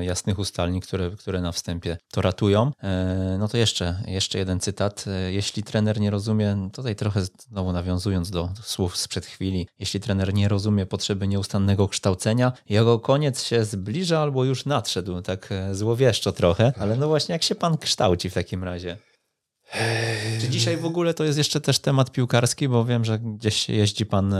jasnych 0.00 0.38
ustalni, 0.38 0.80
które, 0.80 1.10
które 1.10 1.40
na 1.40 1.52
wstępie 1.52 1.96
to 2.10 2.22
ratują. 2.22 2.70
E, 2.82 3.36
no 3.38 3.48
to 3.48 3.56
jeszcze, 3.56 4.02
jeszcze 4.06 4.38
jeden 4.38 4.60
cytat. 4.60 5.04
E, 5.06 5.32
jeśli 5.32 5.62
trener 5.62 6.00
nie 6.00 6.10
rozumie, 6.10 6.68
tutaj 6.72 6.96
trochę 6.96 7.22
znowu 7.22 7.72
nawiązując 7.72 8.30
do 8.30 8.48
słów 8.62 8.96
sprzed 8.96 9.26
chwili, 9.26 9.68
jeśli 9.78 10.00
trener 10.00 10.34
nie 10.34 10.48
rozumie 10.48 10.86
potrzeby 10.86 11.28
nieustannego 11.28 11.88
kształcenia, 11.88 12.52
jego 12.68 12.98
koniec 12.98 13.42
się 13.42 13.64
zbliża 13.64 14.20
albo 14.20 14.44
już 14.44 14.66
nadszedł, 14.66 15.22
tak 15.22 15.48
złowieszczo 15.72 16.32
trochę, 16.32 16.72
ale 16.78 16.96
no 16.96 17.08
właśnie 17.08 17.32
jak 17.32 17.42
się 17.42 17.54
pan 17.54 17.78
kształci 17.78 18.30
w 18.30 18.34
takim 18.34 18.64
razie? 18.64 18.96
Czy 20.40 20.48
dzisiaj 20.48 20.76
w 20.76 20.84
ogóle 20.84 21.14
to 21.14 21.24
jest 21.24 21.38
jeszcze 21.38 21.60
też 21.60 21.78
temat 21.78 22.12
piłkarski, 22.12 22.68
bo 22.68 22.84
wiem, 22.84 23.04
że 23.04 23.18
gdzieś 23.18 23.68
jeździ 23.68 24.06
pan 24.06 24.34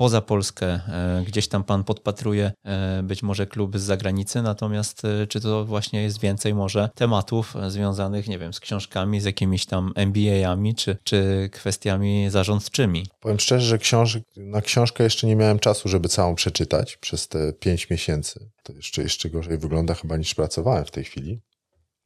poza 0.00 0.20
Polskę, 0.20 0.66
e, 0.66 1.24
gdzieś 1.26 1.48
tam 1.48 1.64
pan 1.64 1.84
podpatruje 1.84 2.52
e, 2.64 3.02
być 3.02 3.22
może 3.22 3.46
klub 3.46 3.78
z 3.78 3.82
zagranicy, 3.82 4.42
natomiast 4.42 5.04
e, 5.04 5.26
czy 5.26 5.40
to 5.40 5.64
właśnie 5.64 6.02
jest 6.02 6.20
więcej 6.20 6.54
może 6.54 6.90
tematów 6.94 7.54
związanych, 7.68 8.28
nie 8.28 8.38
wiem, 8.38 8.52
z 8.52 8.60
książkami, 8.60 9.20
z 9.20 9.24
jakimiś 9.24 9.66
tam 9.66 9.92
MBA-ami, 9.96 10.74
czy, 10.74 10.96
czy 11.04 11.48
kwestiami 11.52 12.30
zarządczymi? 12.30 13.06
Powiem 13.20 13.40
szczerze, 13.40 13.66
że 13.66 13.78
książek, 13.78 14.22
na 14.36 14.60
książkę 14.60 15.04
jeszcze 15.04 15.26
nie 15.26 15.36
miałem 15.36 15.58
czasu, 15.58 15.88
żeby 15.88 16.08
całą 16.08 16.34
przeczytać 16.34 16.96
przez 16.96 17.28
te 17.28 17.52
pięć 17.52 17.90
miesięcy. 17.90 18.50
To 18.62 18.72
jeszcze, 18.72 19.02
jeszcze 19.02 19.30
gorzej 19.30 19.58
wygląda 19.58 19.94
chyba 19.94 20.16
niż 20.16 20.34
pracowałem 20.34 20.84
w 20.84 20.90
tej 20.90 21.04
chwili. 21.04 21.40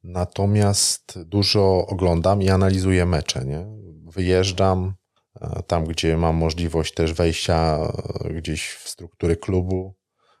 Natomiast 0.07 1.19
dużo 1.23 1.87
oglądam 1.87 2.41
i 2.41 2.49
analizuję 2.49 3.05
mecze, 3.05 3.45
nie? 3.45 3.65
Wyjeżdżam, 4.11 4.93
E, 5.41 5.63
tam, 5.63 5.85
gdzie 5.85 6.17
mam 6.17 6.35
możliwość 6.35 6.93
też 6.93 7.13
wejścia 7.13 7.77
e, 8.25 8.33
gdzieś 8.33 8.69
w 8.69 8.89
struktury 8.89 9.37
klubu, 9.37 9.95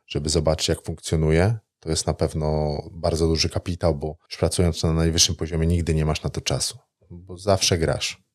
żeby 0.07 0.29
zobaczyć, 0.29 0.67
jak 0.67 0.81
funkcjonuje. 0.81 1.57
To 1.79 1.89
jest 1.89 2.07
na 2.07 2.13
pewno 2.13 2.77
bardzo 2.91 3.27
duży 3.27 3.49
kapitał, 3.49 3.95
bo 3.95 4.17
już 4.29 4.37
pracując 4.37 4.83
na 4.83 4.93
najwyższym 4.93 5.35
poziomie, 5.35 5.67
nigdy 5.67 5.95
nie 5.95 6.05
masz 6.05 6.23
na 6.23 6.29
to 6.29 6.41
czasu, 6.41 6.77
bo 7.09 7.37
zawsze 7.37 7.77
grasz. 7.77 8.25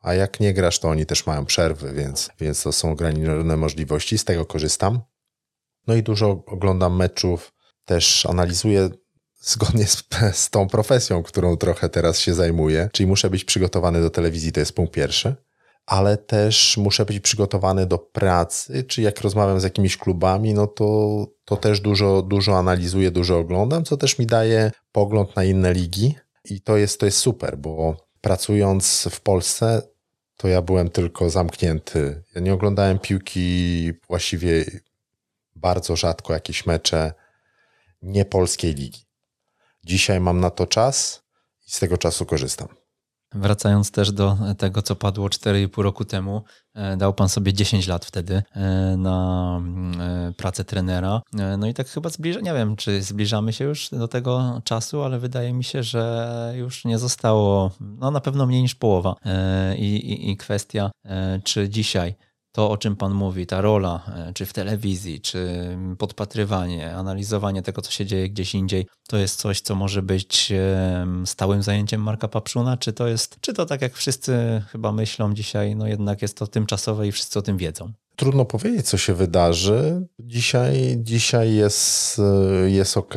A 0.00 0.14
jak 0.14 0.40
nie 0.40 0.54
grasz, 0.54 0.78
to 0.78 0.88
oni 0.88 1.06
też 1.06 1.26
mają 1.26 1.44
przerwy, 1.44 1.92
więc, 1.92 2.30
więc 2.40 2.62
to 2.62 2.72
są 2.72 2.92
ograniczone 2.92 3.56
możliwości, 3.56 4.18
z 4.18 4.24
tego 4.24 4.46
korzystam. 4.46 5.00
No 5.86 5.94
i 5.94 6.02
dużo 6.02 6.44
oglądam 6.46 6.96
meczów, 6.96 7.52
też 7.84 8.26
analizuję 8.26 8.90
zgodnie 9.40 9.86
z, 9.86 10.04
z 10.32 10.50
tą 10.50 10.68
profesją, 10.68 11.22
którą 11.22 11.56
trochę 11.56 11.88
teraz 11.88 12.18
się 12.18 12.34
zajmuję, 12.34 12.88
czyli 12.92 13.06
muszę 13.06 13.30
być 13.30 13.44
przygotowany 13.44 14.00
do 14.00 14.10
telewizji, 14.10 14.52
to 14.52 14.60
jest 14.60 14.72
punkt 14.72 14.94
pierwszy 14.94 15.36
ale 15.90 16.16
też 16.16 16.76
muszę 16.76 17.04
być 17.04 17.20
przygotowany 17.20 17.86
do 17.86 17.98
pracy, 17.98 18.84
czy 18.84 19.02
jak 19.02 19.20
rozmawiam 19.20 19.60
z 19.60 19.64
jakimiś 19.64 19.96
klubami, 19.96 20.54
no 20.54 20.66
to, 20.66 21.26
to 21.44 21.56
też 21.56 21.80
dużo, 21.80 22.22
dużo 22.22 22.58
analizuję, 22.58 23.10
dużo 23.10 23.38
oglądam, 23.38 23.84
co 23.84 23.96
też 23.96 24.18
mi 24.18 24.26
daje 24.26 24.70
pogląd 24.92 25.36
na 25.36 25.44
inne 25.44 25.72
ligi 25.72 26.14
i 26.44 26.60
to 26.60 26.76
jest, 26.76 27.00
to 27.00 27.06
jest 27.06 27.18
super, 27.18 27.58
bo 27.58 27.96
pracując 28.20 29.08
w 29.10 29.20
Polsce, 29.20 29.82
to 30.36 30.48
ja 30.48 30.62
byłem 30.62 30.90
tylko 30.90 31.30
zamknięty. 31.30 32.22
Ja 32.34 32.40
nie 32.40 32.54
oglądałem 32.54 32.98
piłki 32.98 33.92
właściwie 34.08 34.64
bardzo 35.56 35.96
rzadko, 35.96 36.32
jakieś 36.32 36.66
mecze 36.66 37.12
nie 38.02 38.24
polskiej 38.24 38.74
ligi. 38.74 39.09
Dzisiaj 39.84 40.20
mam 40.20 40.40
na 40.40 40.50
to 40.50 40.66
czas 40.66 41.22
i 41.66 41.70
z 41.70 41.78
tego 41.78 41.98
czasu 41.98 42.26
korzystam. 42.26 42.68
Wracając 43.34 43.90
też 43.90 44.12
do 44.12 44.36
tego, 44.58 44.82
co 44.82 44.96
padło 44.96 45.28
4,5 45.28 45.82
roku 45.82 46.04
temu, 46.04 46.42
e, 46.74 46.96
dał 46.96 47.14
pan 47.14 47.28
sobie 47.28 47.52
10 47.52 47.86
lat 47.86 48.04
wtedy 48.04 48.42
e, 48.52 48.60
na 48.96 49.56
mm, 49.58 50.00
e, 50.00 50.32
pracę 50.32 50.64
trenera. 50.64 51.22
No 51.58 51.66
i 51.66 51.74
tak 51.74 51.88
chyba 51.88 52.08
zbliża, 52.08 52.40
nie 52.40 52.54
wiem, 52.54 52.76
czy 52.76 53.02
zbliżamy 53.02 53.52
się 53.52 53.64
już 53.64 53.88
do 53.90 54.08
tego 54.08 54.60
czasu, 54.64 55.02
ale 55.02 55.18
wydaje 55.18 55.52
mi 55.52 55.64
się, 55.64 55.82
że 55.82 56.54
już 56.56 56.84
nie 56.84 56.98
zostało, 56.98 57.70
no 57.80 58.10
na 58.10 58.20
pewno 58.20 58.46
mniej 58.46 58.62
niż 58.62 58.74
połowa. 58.74 59.16
I, 59.76 59.96
i, 59.96 60.30
i 60.30 60.36
kwestia, 60.36 60.90
czy 61.44 61.68
dzisiaj 61.68 62.14
to, 62.52 62.70
o 62.70 62.76
czym 62.76 62.96
Pan 62.96 63.14
mówi, 63.14 63.46
ta 63.46 63.60
rola, 63.60 64.02
e, 64.16 64.32
czy 64.32 64.46
w 64.46 64.52
telewizji, 64.52 65.20
czy 65.20 65.48
podpatrywanie, 65.98 66.94
analizowanie 66.94 67.62
tego, 67.62 67.82
co 67.82 67.90
się 67.90 68.06
dzieje 68.06 68.28
gdzieś 68.28 68.54
indziej, 68.54 68.86
to 69.08 69.16
jest 69.16 69.40
coś, 69.40 69.60
co 69.60 69.74
może 69.74 70.02
być 70.02 70.52
stałym 71.24 71.62
zajęciem 71.62 72.02
Marka 72.02 72.28
Papszuna, 72.28 72.76
czy 72.76 72.92
to 72.92 73.08
jest, 73.08 73.36
czy 73.40 73.52
to 73.52 73.66
tak 73.66 73.82
jak 73.82 73.94
wszyscy 73.94 74.62
chyba 74.72 74.92
myślą 74.92 75.34
dzisiaj, 75.34 75.76
no 75.76 75.86
jednak 75.86 76.22
jest 76.22 76.36
to 76.36 76.46
tymczasowe 76.46 77.08
i 77.08 77.12
wszyscy 77.12 77.38
o 77.38 77.42
tym 77.42 77.56
wiedzą? 77.56 77.92
Trudno 78.16 78.44
powiedzieć, 78.44 78.88
co 78.88 78.98
się 78.98 79.14
wydarzy. 79.14 80.06
Dzisiaj, 80.18 80.96
dzisiaj 80.98 81.54
jest, 81.54 82.18
e, 82.18 82.70
jest 82.70 82.96
ok. 82.96 83.14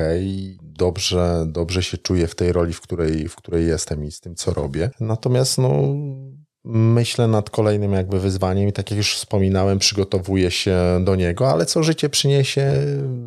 Dobrze, 0.61 1.45
dobrze 1.47 1.83
się 1.83 1.97
czuję 1.97 2.27
w 2.27 2.35
tej 2.35 2.51
roli, 2.51 2.73
w 2.73 2.81
której, 2.81 3.29
w 3.29 3.35
której 3.35 3.67
jestem 3.67 4.05
i 4.05 4.11
z 4.11 4.19
tym, 4.19 4.35
co 4.35 4.53
robię. 4.53 4.91
Natomiast 4.99 5.57
no, 5.57 5.69
myślę 6.65 7.27
nad 7.27 7.49
kolejnym 7.49 7.93
jakby 7.93 8.19
wyzwaniem 8.19 8.69
i 8.69 8.73
tak 8.73 8.91
jak 8.91 8.97
już 8.97 9.15
wspominałem, 9.15 9.79
przygotowuję 9.79 10.51
się 10.51 10.79
do 11.03 11.15
niego, 11.15 11.51
ale 11.51 11.65
co 11.65 11.83
życie 11.83 12.09
przyniesie, 12.09 12.73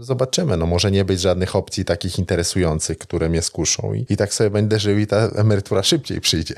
zobaczymy. 0.01 0.57
No 0.57 0.67
może 0.67 0.91
nie 0.91 1.05
być 1.05 1.21
żadnych 1.21 1.57
opcji 1.57 1.85
takich 1.85 2.19
interesujących, 2.19 2.99
które 2.99 3.29
mnie 3.29 3.43
skuszą 3.43 3.95
i, 3.95 4.07
i 4.11 4.17
tak 4.17 4.35
sobie 4.35 4.51
będę 4.51 4.79
żył 4.79 4.99
i 4.99 5.07
ta 5.07 5.17
emerytura 5.17 5.83
szybciej 5.83 6.21
przyjdzie. 6.21 6.55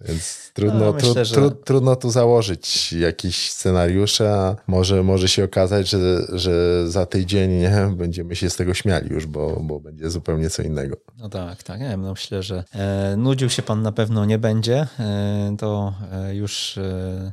Więc 0.00 0.50
trudno, 0.54 0.80
no, 0.80 0.92
myślę, 0.92 1.14
tru, 1.14 1.24
że... 1.24 1.34
tru, 1.34 1.50
trudno 1.50 1.96
tu 1.96 2.10
założyć 2.10 2.92
jakieś 2.92 3.50
scenariusze, 3.50 4.34
a 4.34 4.56
może, 4.66 5.02
może 5.02 5.28
się 5.28 5.44
okazać, 5.44 5.88
że, 5.88 6.26
że 6.32 6.84
za 6.90 7.06
tydzień 7.06 7.50
nie, 7.50 7.90
będziemy 7.96 8.36
się 8.36 8.50
z 8.50 8.56
tego 8.56 8.74
śmiali 8.74 9.10
już, 9.10 9.26
bo, 9.26 9.60
bo 9.60 9.80
będzie 9.80 10.10
zupełnie 10.10 10.50
co 10.50 10.62
innego. 10.62 10.96
No 11.18 11.28
tak, 11.28 11.62
tak. 11.62 11.80
Nie, 11.80 11.96
no 11.96 12.10
myślę, 12.10 12.42
że 12.42 12.64
e, 12.72 13.16
nudził 13.16 13.50
się 13.50 13.62
pan 13.62 13.82
na 13.82 13.92
pewno 13.92 14.24
nie 14.24 14.38
będzie. 14.38 14.86
E, 14.98 15.56
to 15.58 15.94
e, 16.12 16.34
już, 16.34 16.78
e, 16.78 17.32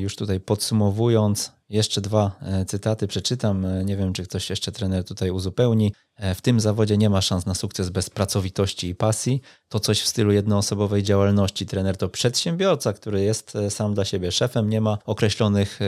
już 0.00 0.16
tutaj 0.16 0.40
podsumowując, 0.40 1.52
jeszcze 1.68 2.00
dwa 2.00 2.38
e, 2.42 2.64
cytaty 2.64 3.06
przeczytam. 3.06 3.64
E, 3.64 3.84
nie 3.84 3.96
wiem, 3.96 4.12
czy 4.12 4.24
ktoś 4.24 4.50
jeszcze 4.50 4.72
trener 4.72 5.04
tutaj 5.04 5.30
uzupełni. 5.30 5.92
E, 6.16 6.34
w 6.34 6.40
tym 6.40 6.60
zawodzie 6.60 6.96
nie 6.96 7.10
ma 7.10 7.20
szans 7.20 7.46
na 7.46 7.54
sukces 7.54 7.90
bez 7.90 8.10
pracowitości 8.10 8.88
i 8.88 8.94
pasji. 8.94 9.40
To 9.68 9.80
coś 9.80 10.00
w 10.00 10.06
stylu 10.06 10.32
jednoosobowej 10.32 11.02
działalności. 11.02 11.66
Trener 11.66 11.96
to 11.96 12.08
przedsiębiorca, 12.08 12.92
który 12.92 13.22
jest 13.22 13.52
sam 13.70 13.94
dla 13.94 14.04
siebie 14.04 14.32
szefem, 14.32 14.70
nie 14.70 14.80
ma 14.80 14.98
określonych 15.04 15.78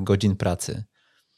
godzin 0.00 0.36
pracy. 0.36 0.84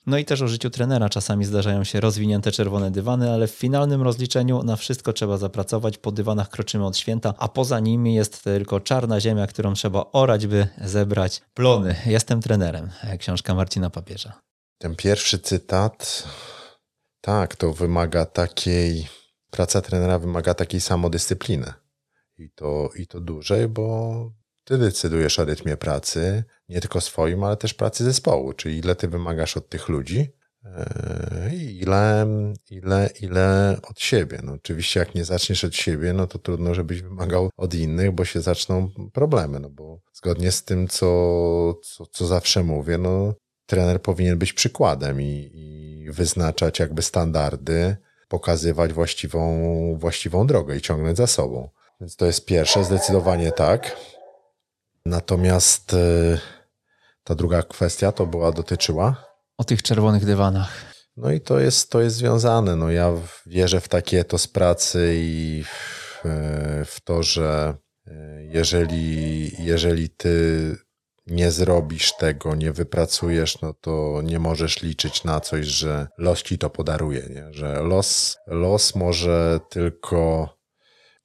No 0.06 0.18
i 0.18 0.24
też 0.24 0.42
o 0.42 0.48
życiu 0.48 0.70
trenera. 0.70 1.08
Czasami 1.08 1.44
zdarzają 1.44 1.84
się 1.84 2.00
rozwinięte 2.00 2.52
czerwone 2.52 2.90
dywany, 2.90 3.32
ale 3.32 3.46
w 3.46 3.50
finalnym 3.50 4.02
rozliczeniu 4.02 4.62
na 4.62 4.76
wszystko 4.76 5.12
trzeba 5.12 5.38
zapracować. 5.38 5.98
Po 5.98 6.12
dywanach 6.12 6.48
kroczymy 6.48 6.86
od 6.86 6.96
święta, 6.96 7.34
a 7.38 7.48
poza 7.48 7.80
nimi 7.80 8.14
jest 8.14 8.44
tylko 8.44 8.80
czarna 8.80 9.20
ziemia, 9.20 9.46
którą 9.46 9.74
trzeba 9.74 10.04
orać, 10.12 10.46
by 10.46 10.68
zebrać 10.84 11.42
plony. 11.54 11.96
Jestem 12.06 12.40
trenerem. 12.40 12.90
Książka 13.18 13.54
Marcina 13.54 13.90
Papieża. 13.90 14.40
Ten 14.78 14.96
pierwszy 14.96 15.38
cytat, 15.38 16.24
tak, 17.20 17.56
to 17.56 17.72
wymaga 17.72 18.26
takiej, 18.26 19.08
praca 19.50 19.80
trenera 19.80 20.18
wymaga 20.18 20.54
takiej 20.54 20.80
samodyscypliny. 20.80 21.72
I 22.38 22.50
to, 22.50 22.90
i 22.96 23.06
to 23.06 23.20
dużej, 23.20 23.68
bo 23.68 24.30
ty 24.64 24.78
decydujesz 24.78 25.38
o 25.38 25.44
rytmie 25.44 25.76
pracy, 25.76 26.44
nie 26.68 26.80
tylko 26.80 27.00
swoim, 27.00 27.44
ale 27.44 27.56
też 27.56 27.74
pracy 27.74 28.04
zespołu, 28.04 28.52
czyli 28.52 28.78
ile 28.78 28.94
ty 28.94 29.08
wymagasz 29.08 29.56
od 29.56 29.68
tych 29.68 29.88
ludzi 29.88 30.32
e, 30.64 31.50
i 31.54 31.78
ile, 31.78 32.26
ile, 32.70 33.10
ile 33.20 33.76
od 33.90 34.00
siebie. 34.00 34.40
No 34.42 34.52
oczywiście 34.52 35.00
jak 35.00 35.14
nie 35.14 35.24
zaczniesz 35.24 35.64
od 35.64 35.74
siebie, 35.74 36.12
no 36.12 36.26
to 36.26 36.38
trudno, 36.38 36.74
żebyś 36.74 37.02
wymagał 37.02 37.50
od 37.56 37.74
innych, 37.74 38.12
bo 38.12 38.24
się 38.24 38.40
zaczną 38.40 38.90
problemy, 39.12 39.60
no 39.60 39.70
bo 39.70 40.00
zgodnie 40.12 40.52
z 40.52 40.64
tym, 40.64 40.88
co, 40.88 41.06
co, 41.82 42.06
co 42.06 42.26
zawsze 42.26 42.62
mówię, 42.62 42.98
no 42.98 43.34
trener 43.66 44.02
powinien 44.02 44.38
być 44.38 44.52
przykładem 44.52 45.22
i, 45.22 45.50
i 45.54 46.10
wyznaczać 46.10 46.78
jakby 46.78 47.02
standardy, 47.02 47.96
pokazywać 48.28 48.92
właściwą, 48.92 49.60
właściwą 49.98 50.46
drogę 50.46 50.76
i 50.76 50.80
ciągnąć 50.80 51.16
za 51.16 51.26
sobą. 51.26 51.68
Więc 52.00 52.16
to 52.16 52.26
jest 52.26 52.44
pierwsze, 52.44 52.84
zdecydowanie 52.84 53.52
tak. 53.52 53.96
Natomiast 55.06 55.94
e, 55.94 56.38
ta 57.26 57.34
druga 57.34 57.62
kwestia 57.62 58.12
to 58.12 58.26
była 58.26 58.52
dotyczyła. 58.52 59.24
O 59.58 59.64
tych 59.64 59.82
czerwonych 59.82 60.24
dywanach. 60.24 60.94
No 61.16 61.32
i 61.32 61.40
to 61.40 61.60
jest, 61.60 61.90
to 61.90 62.00
jest 62.00 62.16
związane. 62.16 62.76
No 62.76 62.90
ja 62.90 63.12
wierzę 63.46 63.80
w 63.80 63.88
takie 63.88 64.20
etos 64.20 64.46
pracy 64.46 65.14
i 65.16 65.64
w, 65.64 66.26
e, 66.26 66.84
w 66.84 67.00
to, 67.00 67.22
że 67.22 67.74
e, 68.06 68.44
jeżeli, 68.44 69.50
jeżeli 69.64 70.08
ty 70.08 70.76
nie 71.26 71.50
zrobisz 71.50 72.16
tego, 72.16 72.54
nie 72.54 72.72
wypracujesz, 72.72 73.60
no 73.60 73.74
to 73.74 74.20
nie 74.24 74.38
możesz 74.38 74.82
liczyć 74.82 75.24
na 75.24 75.40
coś, 75.40 75.66
że 75.66 76.06
los 76.18 76.42
ci 76.42 76.58
to 76.58 76.70
podaruje, 76.70 77.22
nie? 77.30 77.52
że 77.52 77.82
los, 77.82 78.36
los 78.46 78.94
może 78.94 79.60
tylko 79.70 80.48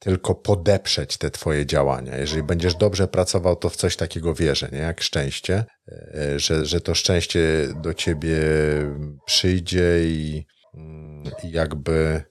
tylko 0.03 0.35
podeprzeć 0.35 1.17
te 1.17 1.31
twoje 1.31 1.65
działania. 1.65 2.17
Jeżeli 2.17 2.43
będziesz 2.43 2.75
dobrze 2.75 3.07
pracował, 3.07 3.55
to 3.55 3.69
w 3.69 3.75
coś 3.75 3.95
takiego 3.95 4.33
wierzę, 4.33 4.69
nie? 4.71 4.77
jak 4.77 5.01
szczęście, 5.01 5.65
e, 5.87 6.39
że, 6.39 6.65
że 6.65 6.81
to 6.81 6.95
szczęście 6.95 7.67
do 7.83 7.93
ciebie 7.93 8.37
przyjdzie 9.25 10.03
i, 10.03 10.45
mm, 10.73 11.23
i 11.43 11.51
jakby 11.51 12.23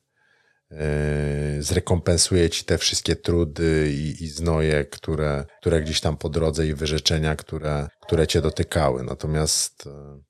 e, 0.71 1.63
zrekompensuje 1.63 2.51
ci 2.51 2.65
te 2.65 2.79
wszystkie 2.79 3.17
trudy 3.17 3.93
i, 3.93 4.25
i 4.25 4.29
znoje, 4.29 4.85
które, 4.85 5.45
które 5.61 5.83
gdzieś 5.83 6.01
tam 6.01 6.17
po 6.17 6.29
drodze 6.29 6.67
i 6.67 6.75
wyrzeczenia, 6.75 7.37
które, 7.37 7.89
które 8.03 8.27
cię 8.27 8.41
dotykały. 8.41 9.05
Natomiast 9.05 9.87
e, 9.87 10.21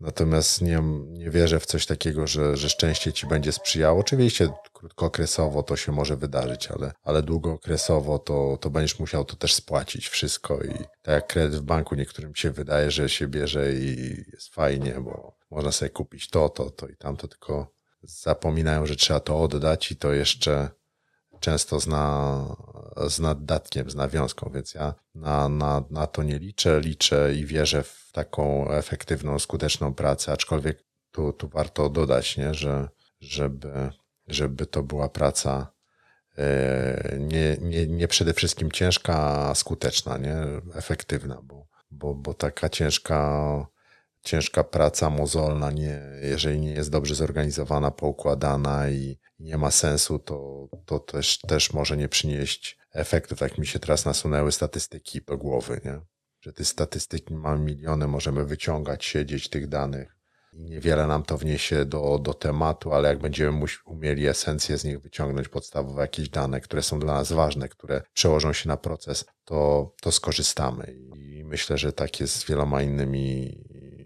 Natomiast 0.00 0.62
nie, 0.62 0.82
nie 1.06 1.30
wierzę 1.30 1.60
w 1.60 1.66
coś 1.66 1.86
takiego, 1.86 2.26
że, 2.26 2.56
że 2.56 2.68
szczęście 2.68 3.12
ci 3.12 3.26
będzie 3.26 3.52
sprzyjało. 3.52 4.00
Oczywiście 4.00 4.48
krótkookresowo 4.72 5.62
to 5.62 5.76
się 5.76 5.92
może 5.92 6.16
wydarzyć, 6.16 6.68
ale, 6.68 6.92
ale 7.02 7.22
długookresowo 7.22 8.18
to, 8.18 8.58
to 8.60 8.70
będziesz 8.70 8.98
musiał 8.98 9.24
to 9.24 9.36
też 9.36 9.54
spłacić 9.54 10.08
wszystko. 10.08 10.60
I 10.64 10.74
tak 11.02 11.14
jak 11.14 11.26
kredyt 11.26 11.60
w 11.60 11.62
banku 11.62 11.94
niektórym 11.94 12.34
się 12.34 12.50
wydaje, 12.50 12.90
że 12.90 13.08
się 13.08 13.28
bierze 13.28 13.72
i 13.72 13.96
jest 14.32 14.54
fajnie, 14.54 15.00
bo 15.00 15.36
można 15.50 15.72
sobie 15.72 15.90
kupić 15.90 16.30
to, 16.30 16.48
to, 16.48 16.70
to 16.70 16.88
i 16.88 16.96
tamto, 16.96 17.28
tylko 17.28 17.72
zapominają, 18.02 18.86
że 18.86 18.96
trzeba 18.96 19.20
to 19.20 19.40
oddać 19.40 19.92
i 19.92 19.96
to 19.96 20.12
jeszcze 20.12 20.70
często 21.40 21.80
z, 21.80 21.86
na, 21.86 22.44
z 23.08 23.20
naddatkiem, 23.20 23.90
z 23.90 23.94
nawiązką, 23.94 24.50
więc 24.54 24.74
ja 24.74 24.94
na, 25.14 25.48
na, 25.48 25.84
na 25.90 26.06
to 26.06 26.22
nie 26.22 26.38
liczę. 26.38 26.80
Liczę 26.80 27.34
i 27.34 27.46
wierzę 27.46 27.82
w 27.82 28.10
taką 28.12 28.70
efektywną, 28.70 29.38
skuteczną 29.38 29.94
pracę, 29.94 30.32
aczkolwiek 30.32 30.84
tu, 31.10 31.32
tu 31.32 31.48
warto 31.48 31.88
dodać, 31.88 32.36
nie, 32.36 32.54
że 32.54 32.88
żeby, 33.20 33.90
żeby 34.26 34.66
to 34.66 34.82
była 34.82 35.08
praca 35.08 35.72
e, 36.38 37.16
nie, 37.18 37.56
nie, 37.60 37.86
nie 37.86 38.08
przede 38.08 38.34
wszystkim 38.34 38.72
ciężka, 38.72 39.16
a 39.48 39.54
skuteczna, 39.54 40.18
nie? 40.18 40.36
efektywna, 40.74 41.40
bo, 41.42 41.66
bo, 41.90 42.14
bo 42.14 42.34
taka 42.34 42.68
ciężka, 42.68 43.66
ciężka 44.22 44.64
praca 44.64 45.10
mozolna, 45.10 45.70
nie, 45.70 46.00
jeżeli 46.22 46.60
nie 46.60 46.72
jest 46.72 46.90
dobrze 46.90 47.14
zorganizowana, 47.14 47.90
poukładana 47.90 48.88
i 48.88 49.18
nie 49.38 49.58
ma 49.58 49.70
sensu, 49.70 50.18
to, 50.18 50.68
to 50.86 50.98
też, 50.98 51.38
też 51.38 51.72
może 51.72 51.96
nie 51.96 52.08
przynieść 52.08 52.78
efektów. 52.92 53.40
Jak 53.40 53.58
mi 53.58 53.66
się 53.66 53.78
teraz 53.78 54.04
nasunęły 54.04 54.52
statystyki 54.52 55.20
do 55.22 55.36
głowy, 55.38 55.80
nie? 55.84 56.00
że 56.40 56.52
te 56.52 56.64
statystyki 56.64 57.34
mamy 57.34 57.64
miliony, 57.64 58.06
możemy 58.06 58.44
wyciągać, 58.44 59.04
siedzieć 59.04 59.48
tych 59.48 59.68
danych 59.68 60.16
i 60.56 60.64
niewiele 60.64 61.06
nam 61.06 61.22
to 61.22 61.38
wniesie 61.38 61.84
do, 61.84 62.18
do 62.18 62.34
tematu, 62.34 62.92
ale 62.92 63.08
jak 63.08 63.18
będziemy 63.18 63.66
umieli 63.86 64.26
esencję 64.26 64.78
z 64.78 64.84
nich 64.84 65.00
wyciągnąć, 65.00 65.48
podstawowe 65.48 66.02
jakieś 66.02 66.28
dane, 66.28 66.60
które 66.60 66.82
są 66.82 67.00
dla 67.00 67.14
nas 67.14 67.32
ważne, 67.32 67.68
które 67.68 68.02
przełożą 68.14 68.52
się 68.52 68.68
na 68.68 68.76
proces, 68.76 69.24
to, 69.44 69.92
to 70.00 70.12
skorzystamy. 70.12 70.96
I 71.16 71.44
myślę, 71.44 71.78
że 71.78 71.92
tak 71.92 72.20
jest 72.20 72.36
z 72.36 72.44
wieloma 72.44 72.82
innymi 72.82 73.58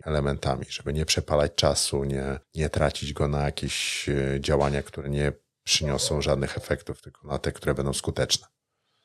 elementami, 0.05 0.65
żeby 0.69 0.93
nie 0.93 1.07
przepalać 1.07 1.55
czasu, 1.55 2.05
nie, 2.05 2.39
nie 2.55 2.71
tracić 2.71 3.13
go 3.13 3.29
na 3.29 3.41
jakieś 3.41 4.09
e, 4.09 4.41
działania, 4.41 4.83
które 4.83 5.11
nie 5.11 5.33
przyniosą 5.65 6.23
żadnych 6.23 6.57
efektów, 6.57 7.03
tylko 7.03 7.29
na 7.29 7.39
te, 7.39 7.53
które 7.53 7.75
będą 7.75 7.93
skuteczne. 7.93 8.47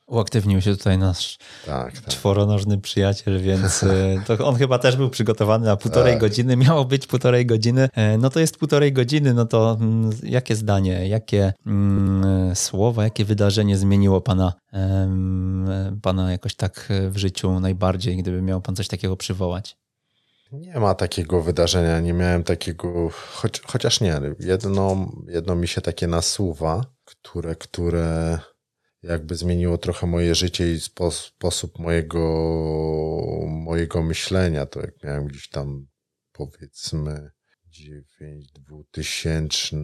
Uaktywnił 0.06 0.60
się 0.60 0.76
tutaj 0.76 0.98
nasz 0.98 1.38
tak, 1.66 1.92
tak. 1.92 2.14
czworonożny 2.14 2.78
przyjaciel, 2.78 3.42
więc 3.42 3.82
e, 3.82 4.22
to 4.26 4.46
on 4.48 4.56
chyba 4.56 4.78
też 4.78 4.96
był 4.96 5.10
przygotowany 5.10 5.66
na 5.66 5.76
półtorej 5.76 6.12
tak. 6.12 6.20
godziny. 6.20 6.56
Miało 6.56 6.84
być 6.84 7.06
półtorej 7.06 7.46
godziny. 7.46 7.88
E, 7.92 8.18
no 8.18 8.30
to 8.30 8.40
jest 8.40 8.58
półtorej 8.58 8.92
godziny, 8.92 9.34
no 9.34 9.46
to 9.46 9.76
mm, 9.80 10.10
jakie 10.22 10.56
zdanie, 10.56 11.08
jakie 11.08 11.52
mm, 11.66 12.56
słowa, 12.56 13.04
jakie 13.04 13.24
wydarzenie 13.24 13.76
zmieniło 13.76 14.20
pana, 14.20 14.52
pana 16.02 16.32
jakoś 16.32 16.54
tak 16.54 16.88
w 17.10 17.16
życiu 17.16 17.60
najbardziej, 17.60 18.16
gdyby 18.16 18.42
miał 18.42 18.60
pan 18.60 18.76
coś 18.76 18.88
takiego 18.88 19.16
przywołać? 19.16 19.76
Nie 20.52 20.80
ma 20.80 20.94
takiego 20.94 21.42
wydarzenia, 21.42 22.00
nie 22.00 22.12
miałem 22.12 22.44
takiego, 22.44 23.10
choć, 23.10 23.60
chociaż 23.60 24.00
nie, 24.00 24.20
jedno, 24.40 25.12
jedno 25.28 25.56
mi 25.56 25.68
się 25.68 25.80
takie 25.80 26.06
nasuwa, 26.06 26.84
które, 27.04 27.56
które 27.56 28.38
jakby 29.02 29.36
zmieniło 29.36 29.78
trochę 29.78 30.06
moje 30.06 30.34
życie 30.34 30.72
i 30.72 30.80
spo, 30.80 31.10
sposób 31.10 31.78
mojego, 31.78 32.20
mojego 33.46 34.02
myślenia. 34.02 34.66
To 34.66 34.80
jak 34.80 35.02
miałem 35.02 35.26
gdzieś 35.26 35.48
tam 35.48 35.86
powiedzmy 36.32 37.30
9, 37.66 38.52
2000, 38.52 39.76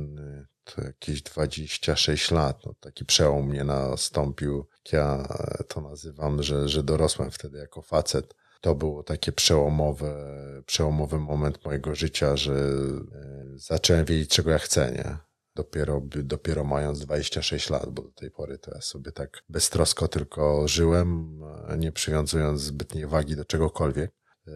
to 0.65 0.85
jakieś 0.85 1.23
26 1.23 2.31
lat. 2.31 2.67
No, 2.67 2.75
taki 2.81 3.05
przełom 3.05 3.49
mnie 3.49 3.65
nastąpił. 3.65 4.69
Ja 4.93 5.29
to 5.69 5.81
nazywam, 5.81 6.43
że, 6.43 6.69
że 6.69 6.83
dorosłem 6.83 7.31
wtedy 7.31 7.59
jako 7.59 7.83
facet. 7.83 8.35
To 8.63 8.75
było 8.75 9.03
takie 9.03 9.33
przełomowe, 9.33 10.15
przełomowy 10.67 11.19
moment 11.19 11.65
mojego 11.65 11.95
życia, 11.95 12.37
że 12.37 12.53
e, 12.53 12.99
zacząłem 13.55 14.05
wiedzieć, 14.05 14.31
czego 14.31 14.51
ja 14.51 14.59
chcę, 14.59 14.93
nie? 14.93 15.33
dopiero, 15.55 16.03
dopiero 16.05 16.65
mając 16.65 17.01
26 17.01 17.71
lat, 17.71 17.91
bo 17.91 18.03
do 18.03 18.11
tej 18.11 18.31
pory 18.31 18.59
to 18.59 18.71
ja 18.75 18.81
sobie 18.81 19.13
tak 19.13 19.43
beztrosko 19.49 20.09
tylko 20.09 20.69
żyłem, 20.69 21.41
nie 21.79 21.93
przywiązując 21.93 22.61
zbytniej 22.61 23.07
wagi 23.07 23.37
do 23.37 23.45
czegokolwiek. 23.45 24.13
Yy, 24.47 24.53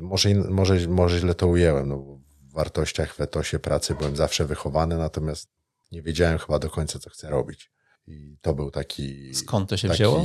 może, 0.00 0.34
może, 0.34 0.88
może 0.88 1.18
źle 1.18 1.34
to 1.34 1.46
ujęłem, 1.46 1.88
no 1.88 1.96
bo 1.96 2.16
w 2.16 2.52
wartościach 2.52 3.14
w 3.14 3.20
etosie 3.20 3.58
pracy 3.58 3.94
byłem 3.94 4.16
zawsze 4.16 4.44
wychowany, 4.44 4.98
natomiast 4.98 5.48
nie 5.92 6.02
wiedziałem 6.02 6.38
chyba 6.38 6.58
do 6.58 6.70
końca, 6.70 6.98
co 6.98 7.10
chcę 7.10 7.30
robić. 7.30 7.70
I 8.06 8.36
to 8.40 8.54
był 8.54 8.70
taki... 8.70 9.34
Skąd 9.34 9.68
to 9.68 9.76
się 9.76 9.88
taki, 9.88 9.96
wzięło? 9.98 10.24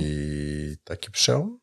Taki 0.83 1.11
przełom. 1.11 1.59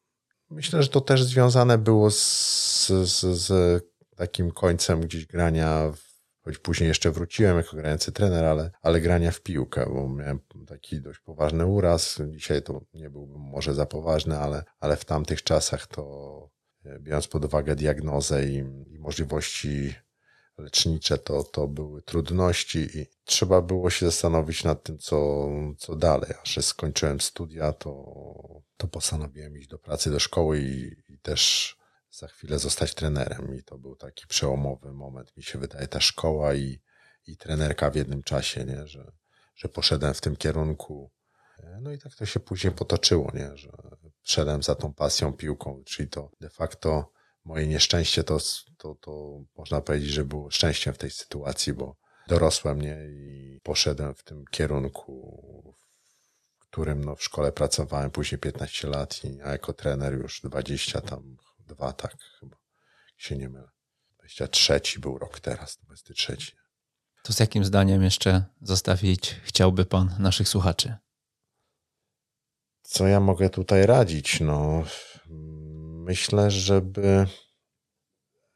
Myślę, 0.53 0.83
że 0.83 0.89
to 0.89 1.01
też 1.01 1.25
związane 1.25 1.79
było 1.79 2.11
z, 2.11 2.87
z, 2.89 3.21
z 3.21 3.83
takim 4.17 4.51
końcem 4.51 5.01
gdzieś 5.01 5.27
grania 5.27 5.93
w 5.97 6.13
choć 6.45 6.59
później 6.59 6.89
jeszcze 6.89 7.11
wróciłem 7.11 7.57
jako 7.57 7.77
grający 7.77 8.13
trener, 8.13 8.45
ale, 8.45 8.71
ale 8.83 9.01
grania 9.01 9.31
w 9.31 9.41
piłkę, 9.41 9.87
bo 9.87 10.09
miałem 10.09 10.41
taki 10.67 11.01
dość 11.01 11.21
poważny 11.21 11.67
uraz. 11.67 12.21
Dzisiaj 12.29 12.63
to 12.63 12.81
nie 12.95 13.11
byłbym 13.11 13.41
może 13.41 13.75
za 13.75 13.87
poważny, 13.87 14.39
ale, 14.39 14.65
ale 14.81 14.97
w 14.97 15.05
tamtych 15.05 15.43
czasach 15.43 15.87
to 15.87 16.51
e, 16.85 16.99
biorąc 16.99 17.29
pod 17.29 17.45
uwagę 17.45 17.77
diagnozę 17.77 18.47
i, 18.47 18.57
i 18.87 18.99
możliwości 18.99 19.95
lecznicze, 20.59 21.19
to, 21.19 21.43
to 21.43 21.69
były 21.69 22.03
trudności 22.03 22.79
i 22.79 23.07
trzeba 23.25 23.63
było 23.63 23.91
się 23.91 24.07
zastanowić 24.07 24.65
nad 24.65 24.83
tym, 24.83 24.99
co, 24.99 25.49
co 25.79 25.97
dalej. 25.97 26.31
Aż 26.43 26.65
skończyłem 26.65 27.21
studia, 27.21 27.73
to, 27.73 27.93
to 28.77 28.89
postanowiłem 28.89 29.59
iść 29.59 29.69
do 29.69 29.79
pracy, 29.79 30.11
do 30.11 30.21
szkoły 30.21 30.61
i, 30.61 30.93
i 31.09 31.19
też 31.19 31.77
za 32.11 32.29
chwilę 32.29 32.59
zostać 32.59 32.95
trenerem. 32.95 33.57
I 33.59 33.63
to 33.63 33.79
był 33.79 33.97
taki 33.97 34.27
przełomowy 34.27 34.93
moment, 34.93 35.37
mi 35.37 35.43
się 35.43 35.59
wydaje, 35.59 35.89
ta 35.89 36.01
szkoła 36.01 36.55
i, 36.55 36.81
i 37.27 37.37
trenerka 37.37 37.91
w 37.91 37.97
jednym 37.97 38.23
czasie, 38.23 38.65
nie? 38.65 38.87
Że, 38.87 39.13
że 39.55 39.69
poszedłem 39.69 40.15
w 40.15 40.21
tym 40.21 40.37
kierunku. 40.37 41.11
No 41.81 41.93
i 41.93 41.99
tak 41.99 42.15
to 42.15 42.27
się 42.27 42.41
później 42.41 42.73
potoczyło, 42.73 43.31
nie? 43.35 43.57
że 43.57 43.71
szedłem 44.23 44.63
za 44.63 44.75
tą 44.75 44.95
pasją 44.95 45.33
piłką, 45.33 45.83
czyli 45.87 46.09
to 46.09 46.31
de 46.41 46.51
facto 46.51 47.13
moje 47.45 47.67
nieszczęście 47.67 48.25
to, 48.25 48.39
to, 48.79 48.95
to 48.95 49.41
można 49.57 49.81
powiedzieć, 49.81 50.11
że 50.11 50.25
było 50.25 50.51
szczęściem 50.51 50.95
w 50.95 50.99
tej 50.99 51.11
sytuacji, 51.11 51.73
bo 51.73 51.97
dorosłem 52.29 52.81
nie 52.81 52.97
i 53.07 53.61
poszedłem 53.63 54.15
w 54.15 54.25
tym 54.25 54.45
kierunku, 54.51 55.75
w 56.59 56.63
którym 56.63 57.05
no, 57.05 57.17
w 57.17 57.23
szkole 57.23 57.53
pracowałem 57.53 58.11
później 58.11 58.39
15 58.39 58.89
lat, 58.89 59.25
i, 59.25 59.43
a 59.43 59.51
jako 59.51 59.73
trener 59.73 60.15
już 60.15 60.41
20 60.41 61.01
tam 61.01 61.37
dwa, 61.59 61.93
tak 61.93 62.17
chyba, 62.41 62.57
się 63.17 63.37
nie 63.37 63.49
mylę. 63.49 63.69
23 64.19 64.81
był 65.01 65.19
rok 65.19 65.41
teraz, 65.41 65.79
23. 65.79 66.37
To 67.23 67.33
z 67.33 67.41
jakim 67.41 67.65
zdaniem 67.65 68.03
jeszcze 68.03 68.45
zostawić 68.63 69.41
chciałby 69.45 69.85
pan 69.85 70.17
naszych 70.19 70.49
słuchaczy? 70.49 70.97
Co 72.83 73.07
ja 73.07 73.21
mogę 73.21 73.51
tutaj 73.51 73.87
radzić? 73.87 74.41
No, 74.41 74.85
myślę, 76.03 76.51
żeby, 76.51 77.27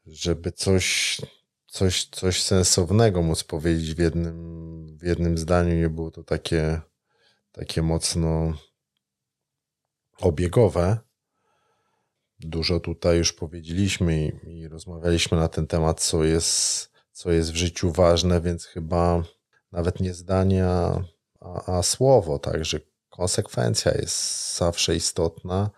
żeby 0.05 0.51
coś, 0.51 1.17
coś, 1.67 2.05
coś 2.05 2.43
sensownego 2.43 3.21
móc 3.21 3.43
powiedzieć 3.43 3.95
w 3.95 3.99
jednym, 3.99 4.97
w 4.97 5.03
jednym 5.03 5.37
zdaniu. 5.37 5.75
Nie 5.75 5.89
było 5.89 6.11
to 6.11 6.23
takie, 6.23 6.81
takie 7.51 7.81
mocno 7.81 8.53
obiegowe. 10.21 10.97
Dużo 12.39 12.79
tutaj 12.79 13.17
już 13.17 13.33
powiedzieliśmy 13.33 14.25
i, 14.25 14.59
i 14.59 14.67
rozmawialiśmy 14.67 15.37
na 15.37 15.47
ten 15.47 15.67
temat, 15.67 16.01
co 16.01 16.23
jest, 16.23 16.89
co 17.11 17.31
jest 17.31 17.51
w 17.51 17.55
życiu 17.55 17.91
ważne, 17.91 18.41
więc 18.41 18.65
chyba 18.65 19.23
nawet 19.71 19.99
nie 19.99 20.13
zdania, 20.13 21.03
a, 21.39 21.77
a 21.77 21.83
słowo, 21.83 22.39
także 22.39 22.79
konsekwencja 23.09 23.91
jest 23.91 24.57
zawsze 24.57 24.95
istotna 24.95 25.69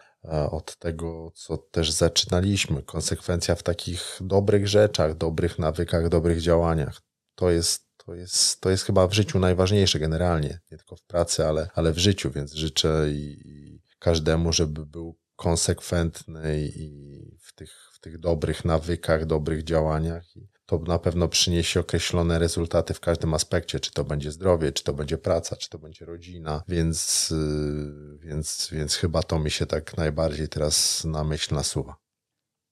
od 0.51 0.77
tego, 0.77 1.31
co 1.35 1.57
też 1.57 1.91
zaczynaliśmy. 1.91 2.83
Konsekwencja 2.83 3.55
w 3.55 3.63
takich 3.63 4.17
dobrych 4.21 4.67
rzeczach, 4.67 5.17
dobrych 5.17 5.59
nawykach, 5.59 6.09
dobrych 6.09 6.41
działaniach. 6.41 7.01
To 7.35 7.49
jest, 7.49 7.87
to 8.05 8.15
jest, 8.15 8.61
to 8.61 8.69
jest 8.69 8.83
chyba 8.83 9.07
w 9.07 9.13
życiu 9.13 9.39
najważniejsze 9.39 9.99
generalnie, 9.99 10.59
nie 10.71 10.77
tylko 10.77 10.95
w 10.95 11.03
pracy, 11.03 11.45
ale, 11.45 11.69
ale 11.75 11.93
w 11.93 11.97
życiu, 11.97 12.31
więc 12.31 12.53
życzę 12.53 13.11
i, 13.11 13.41
i 13.45 13.81
każdemu, 13.99 14.53
żeby 14.53 14.85
był 14.85 15.17
konsekwentny 15.35 16.67
i 16.75 17.37
w 17.41 17.53
tych, 17.53 17.71
w 17.93 17.99
tych 17.99 18.19
dobrych 18.19 18.65
nawykach, 18.65 19.25
dobrych 19.25 19.63
działaniach. 19.63 20.35
I 20.35 20.47
to 20.69 20.77
na 20.77 20.99
pewno 20.99 21.27
przyniesie 21.27 21.79
określone 21.79 22.39
rezultaty 22.39 22.93
w 22.93 22.99
każdym 22.99 23.33
aspekcie, 23.33 23.79
czy 23.79 23.91
to 23.91 24.03
będzie 24.03 24.31
zdrowie, 24.31 24.71
czy 24.71 24.83
to 24.83 24.93
będzie 24.93 25.17
praca, 25.17 25.55
czy 25.55 25.69
to 25.69 25.79
będzie 25.79 26.05
rodzina, 26.05 26.63
więc, 26.67 27.31
y, 27.31 28.17
więc, 28.19 28.69
więc 28.71 28.95
chyba 28.95 29.23
to 29.23 29.39
mi 29.39 29.51
się 29.51 29.65
tak 29.65 29.97
najbardziej 29.97 30.49
teraz 30.49 31.05
na 31.05 31.23
myśl 31.23 31.55
nasuwa. 31.55 31.95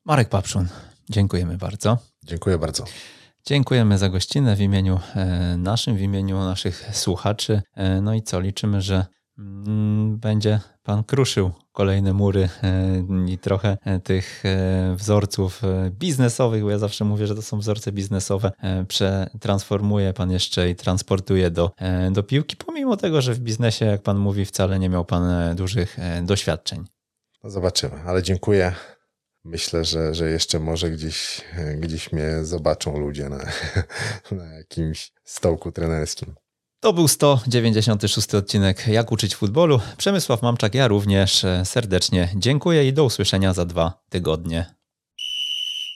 Marek 0.05 0.29
Papszun, 0.29 0.67
dziękujemy 1.09 1.57
bardzo. 1.57 1.97
Dziękuję 2.23 2.57
bardzo. 2.57 2.85
Dziękujemy 3.45 3.97
za 3.97 4.09
gościnę 4.09 4.55
w 4.55 4.61
imieniu 4.61 4.99
e, 5.15 5.57
naszym, 5.57 5.97
w 5.97 6.01
imieniu 6.01 6.39
naszych 6.39 6.89
słuchaczy. 6.91 7.61
E, 7.73 8.01
no 8.01 8.13
i 8.13 8.21
co, 8.21 8.39
liczymy, 8.39 8.81
że 8.81 9.05
będzie 10.17 10.59
pan 10.83 11.03
kruszył 11.03 11.51
kolejne 11.71 12.13
mury 12.13 12.49
e, 12.63 13.03
i 13.27 13.37
trochę 13.37 13.77
e, 13.85 13.99
tych 13.99 14.43
e, 14.45 14.95
wzorców 14.95 15.61
biznesowych, 15.89 16.63
bo 16.63 16.69
ja 16.69 16.77
zawsze 16.77 17.05
mówię, 17.05 17.27
że 17.27 17.35
to 17.35 17.41
są 17.41 17.59
wzorce 17.59 17.91
biznesowe, 17.91 18.51
przetransformuje 18.87 20.13
pan 20.13 20.31
jeszcze 20.31 20.69
i 20.69 20.75
transportuje 20.75 21.51
do, 21.51 21.71
do 22.11 22.23
piłki, 22.23 22.55
pomimo 22.55 22.97
tego, 22.97 23.21
że 23.21 23.33
w 23.33 23.39
biznesie, 23.39 23.85
jak 23.85 24.01
pan 24.01 24.17
mówi, 24.17 24.45
wcale 24.45 24.79
nie 24.79 24.89
miał 24.89 25.05
pan 25.05 25.55
dużych 25.55 25.97
doświadczeń. 26.23 26.85
No 27.43 27.49
zobaczymy, 27.49 28.01
ale 28.05 28.23
dziękuję. 28.23 28.75
Myślę, 29.43 29.85
że, 29.85 30.15
że 30.15 30.29
jeszcze 30.29 30.59
może 30.59 30.91
gdzieś, 30.91 31.41
gdzieś 31.77 32.11
mnie 32.11 32.45
zobaczą 32.45 32.99
ludzie 32.99 33.29
na, 33.29 33.45
na 34.31 34.45
jakimś 34.45 35.11
stołku 35.23 35.71
trenerskim. 35.71 36.35
To 36.79 36.93
był 36.93 37.07
196 37.07 38.35
odcinek 38.35 38.87
Jak 38.87 39.11
uczyć 39.11 39.35
futbolu. 39.35 39.79
Przemysław 39.97 40.41
Mamczak, 40.41 40.75
ja 40.75 40.87
również 40.87 41.45
serdecznie 41.63 42.29
dziękuję 42.35 42.87
i 42.87 42.93
do 42.93 43.03
usłyszenia 43.03 43.53
za 43.53 43.65
dwa 43.65 44.03
tygodnie. 44.09 44.75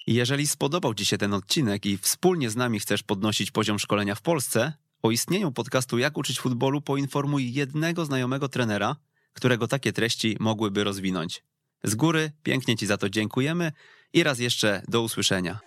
Jeżeli 0.08 0.48
spodobał 0.48 0.94
Ci 0.94 1.06
się 1.06 1.18
ten 1.18 1.34
odcinek 1.34 1.86
i 1.86 1.98
wspólnie 1.98 2.50
z 2.50 2.56
nami 2.56 2.80
chcesz 2.80 3.04
podnosić 3.04 3.52
poziom 3.52 3.80
szkolenia 3.80 4.16
w 4.16 4.22
Polsce, 4.22 4.74
o 5.04 5.12
istnieniu 5.12 5.52
podcastu 5.52 5.98
Jak 5.98 6.18
uczyć 6.18 6.40
futbolu 6.40 6.82
poinformuj 6.82 7.54
jednego 7.54 8.06
znajomego 8.06 8.50
trenera, 8.50 8.96
którego 9.34 9.68
takie 9.68 9.94
treści 9.94 10.38
mogłyby 10.40 10.84
rozwinąć. 10.84 11.44
Z 11.84 11.96
góry 11.96 12.32
pięknie 12.44 12.78
Ci 12.78 12.86
za 12.86 12.98
to 12.98 13.10
dziękujemy 13.10 13.72
i 14.14 14.24
raz 14.24 14.40
jeszcze 14.40 14.82
do 14.88 15.02
usłyszenia. 15.02 15.60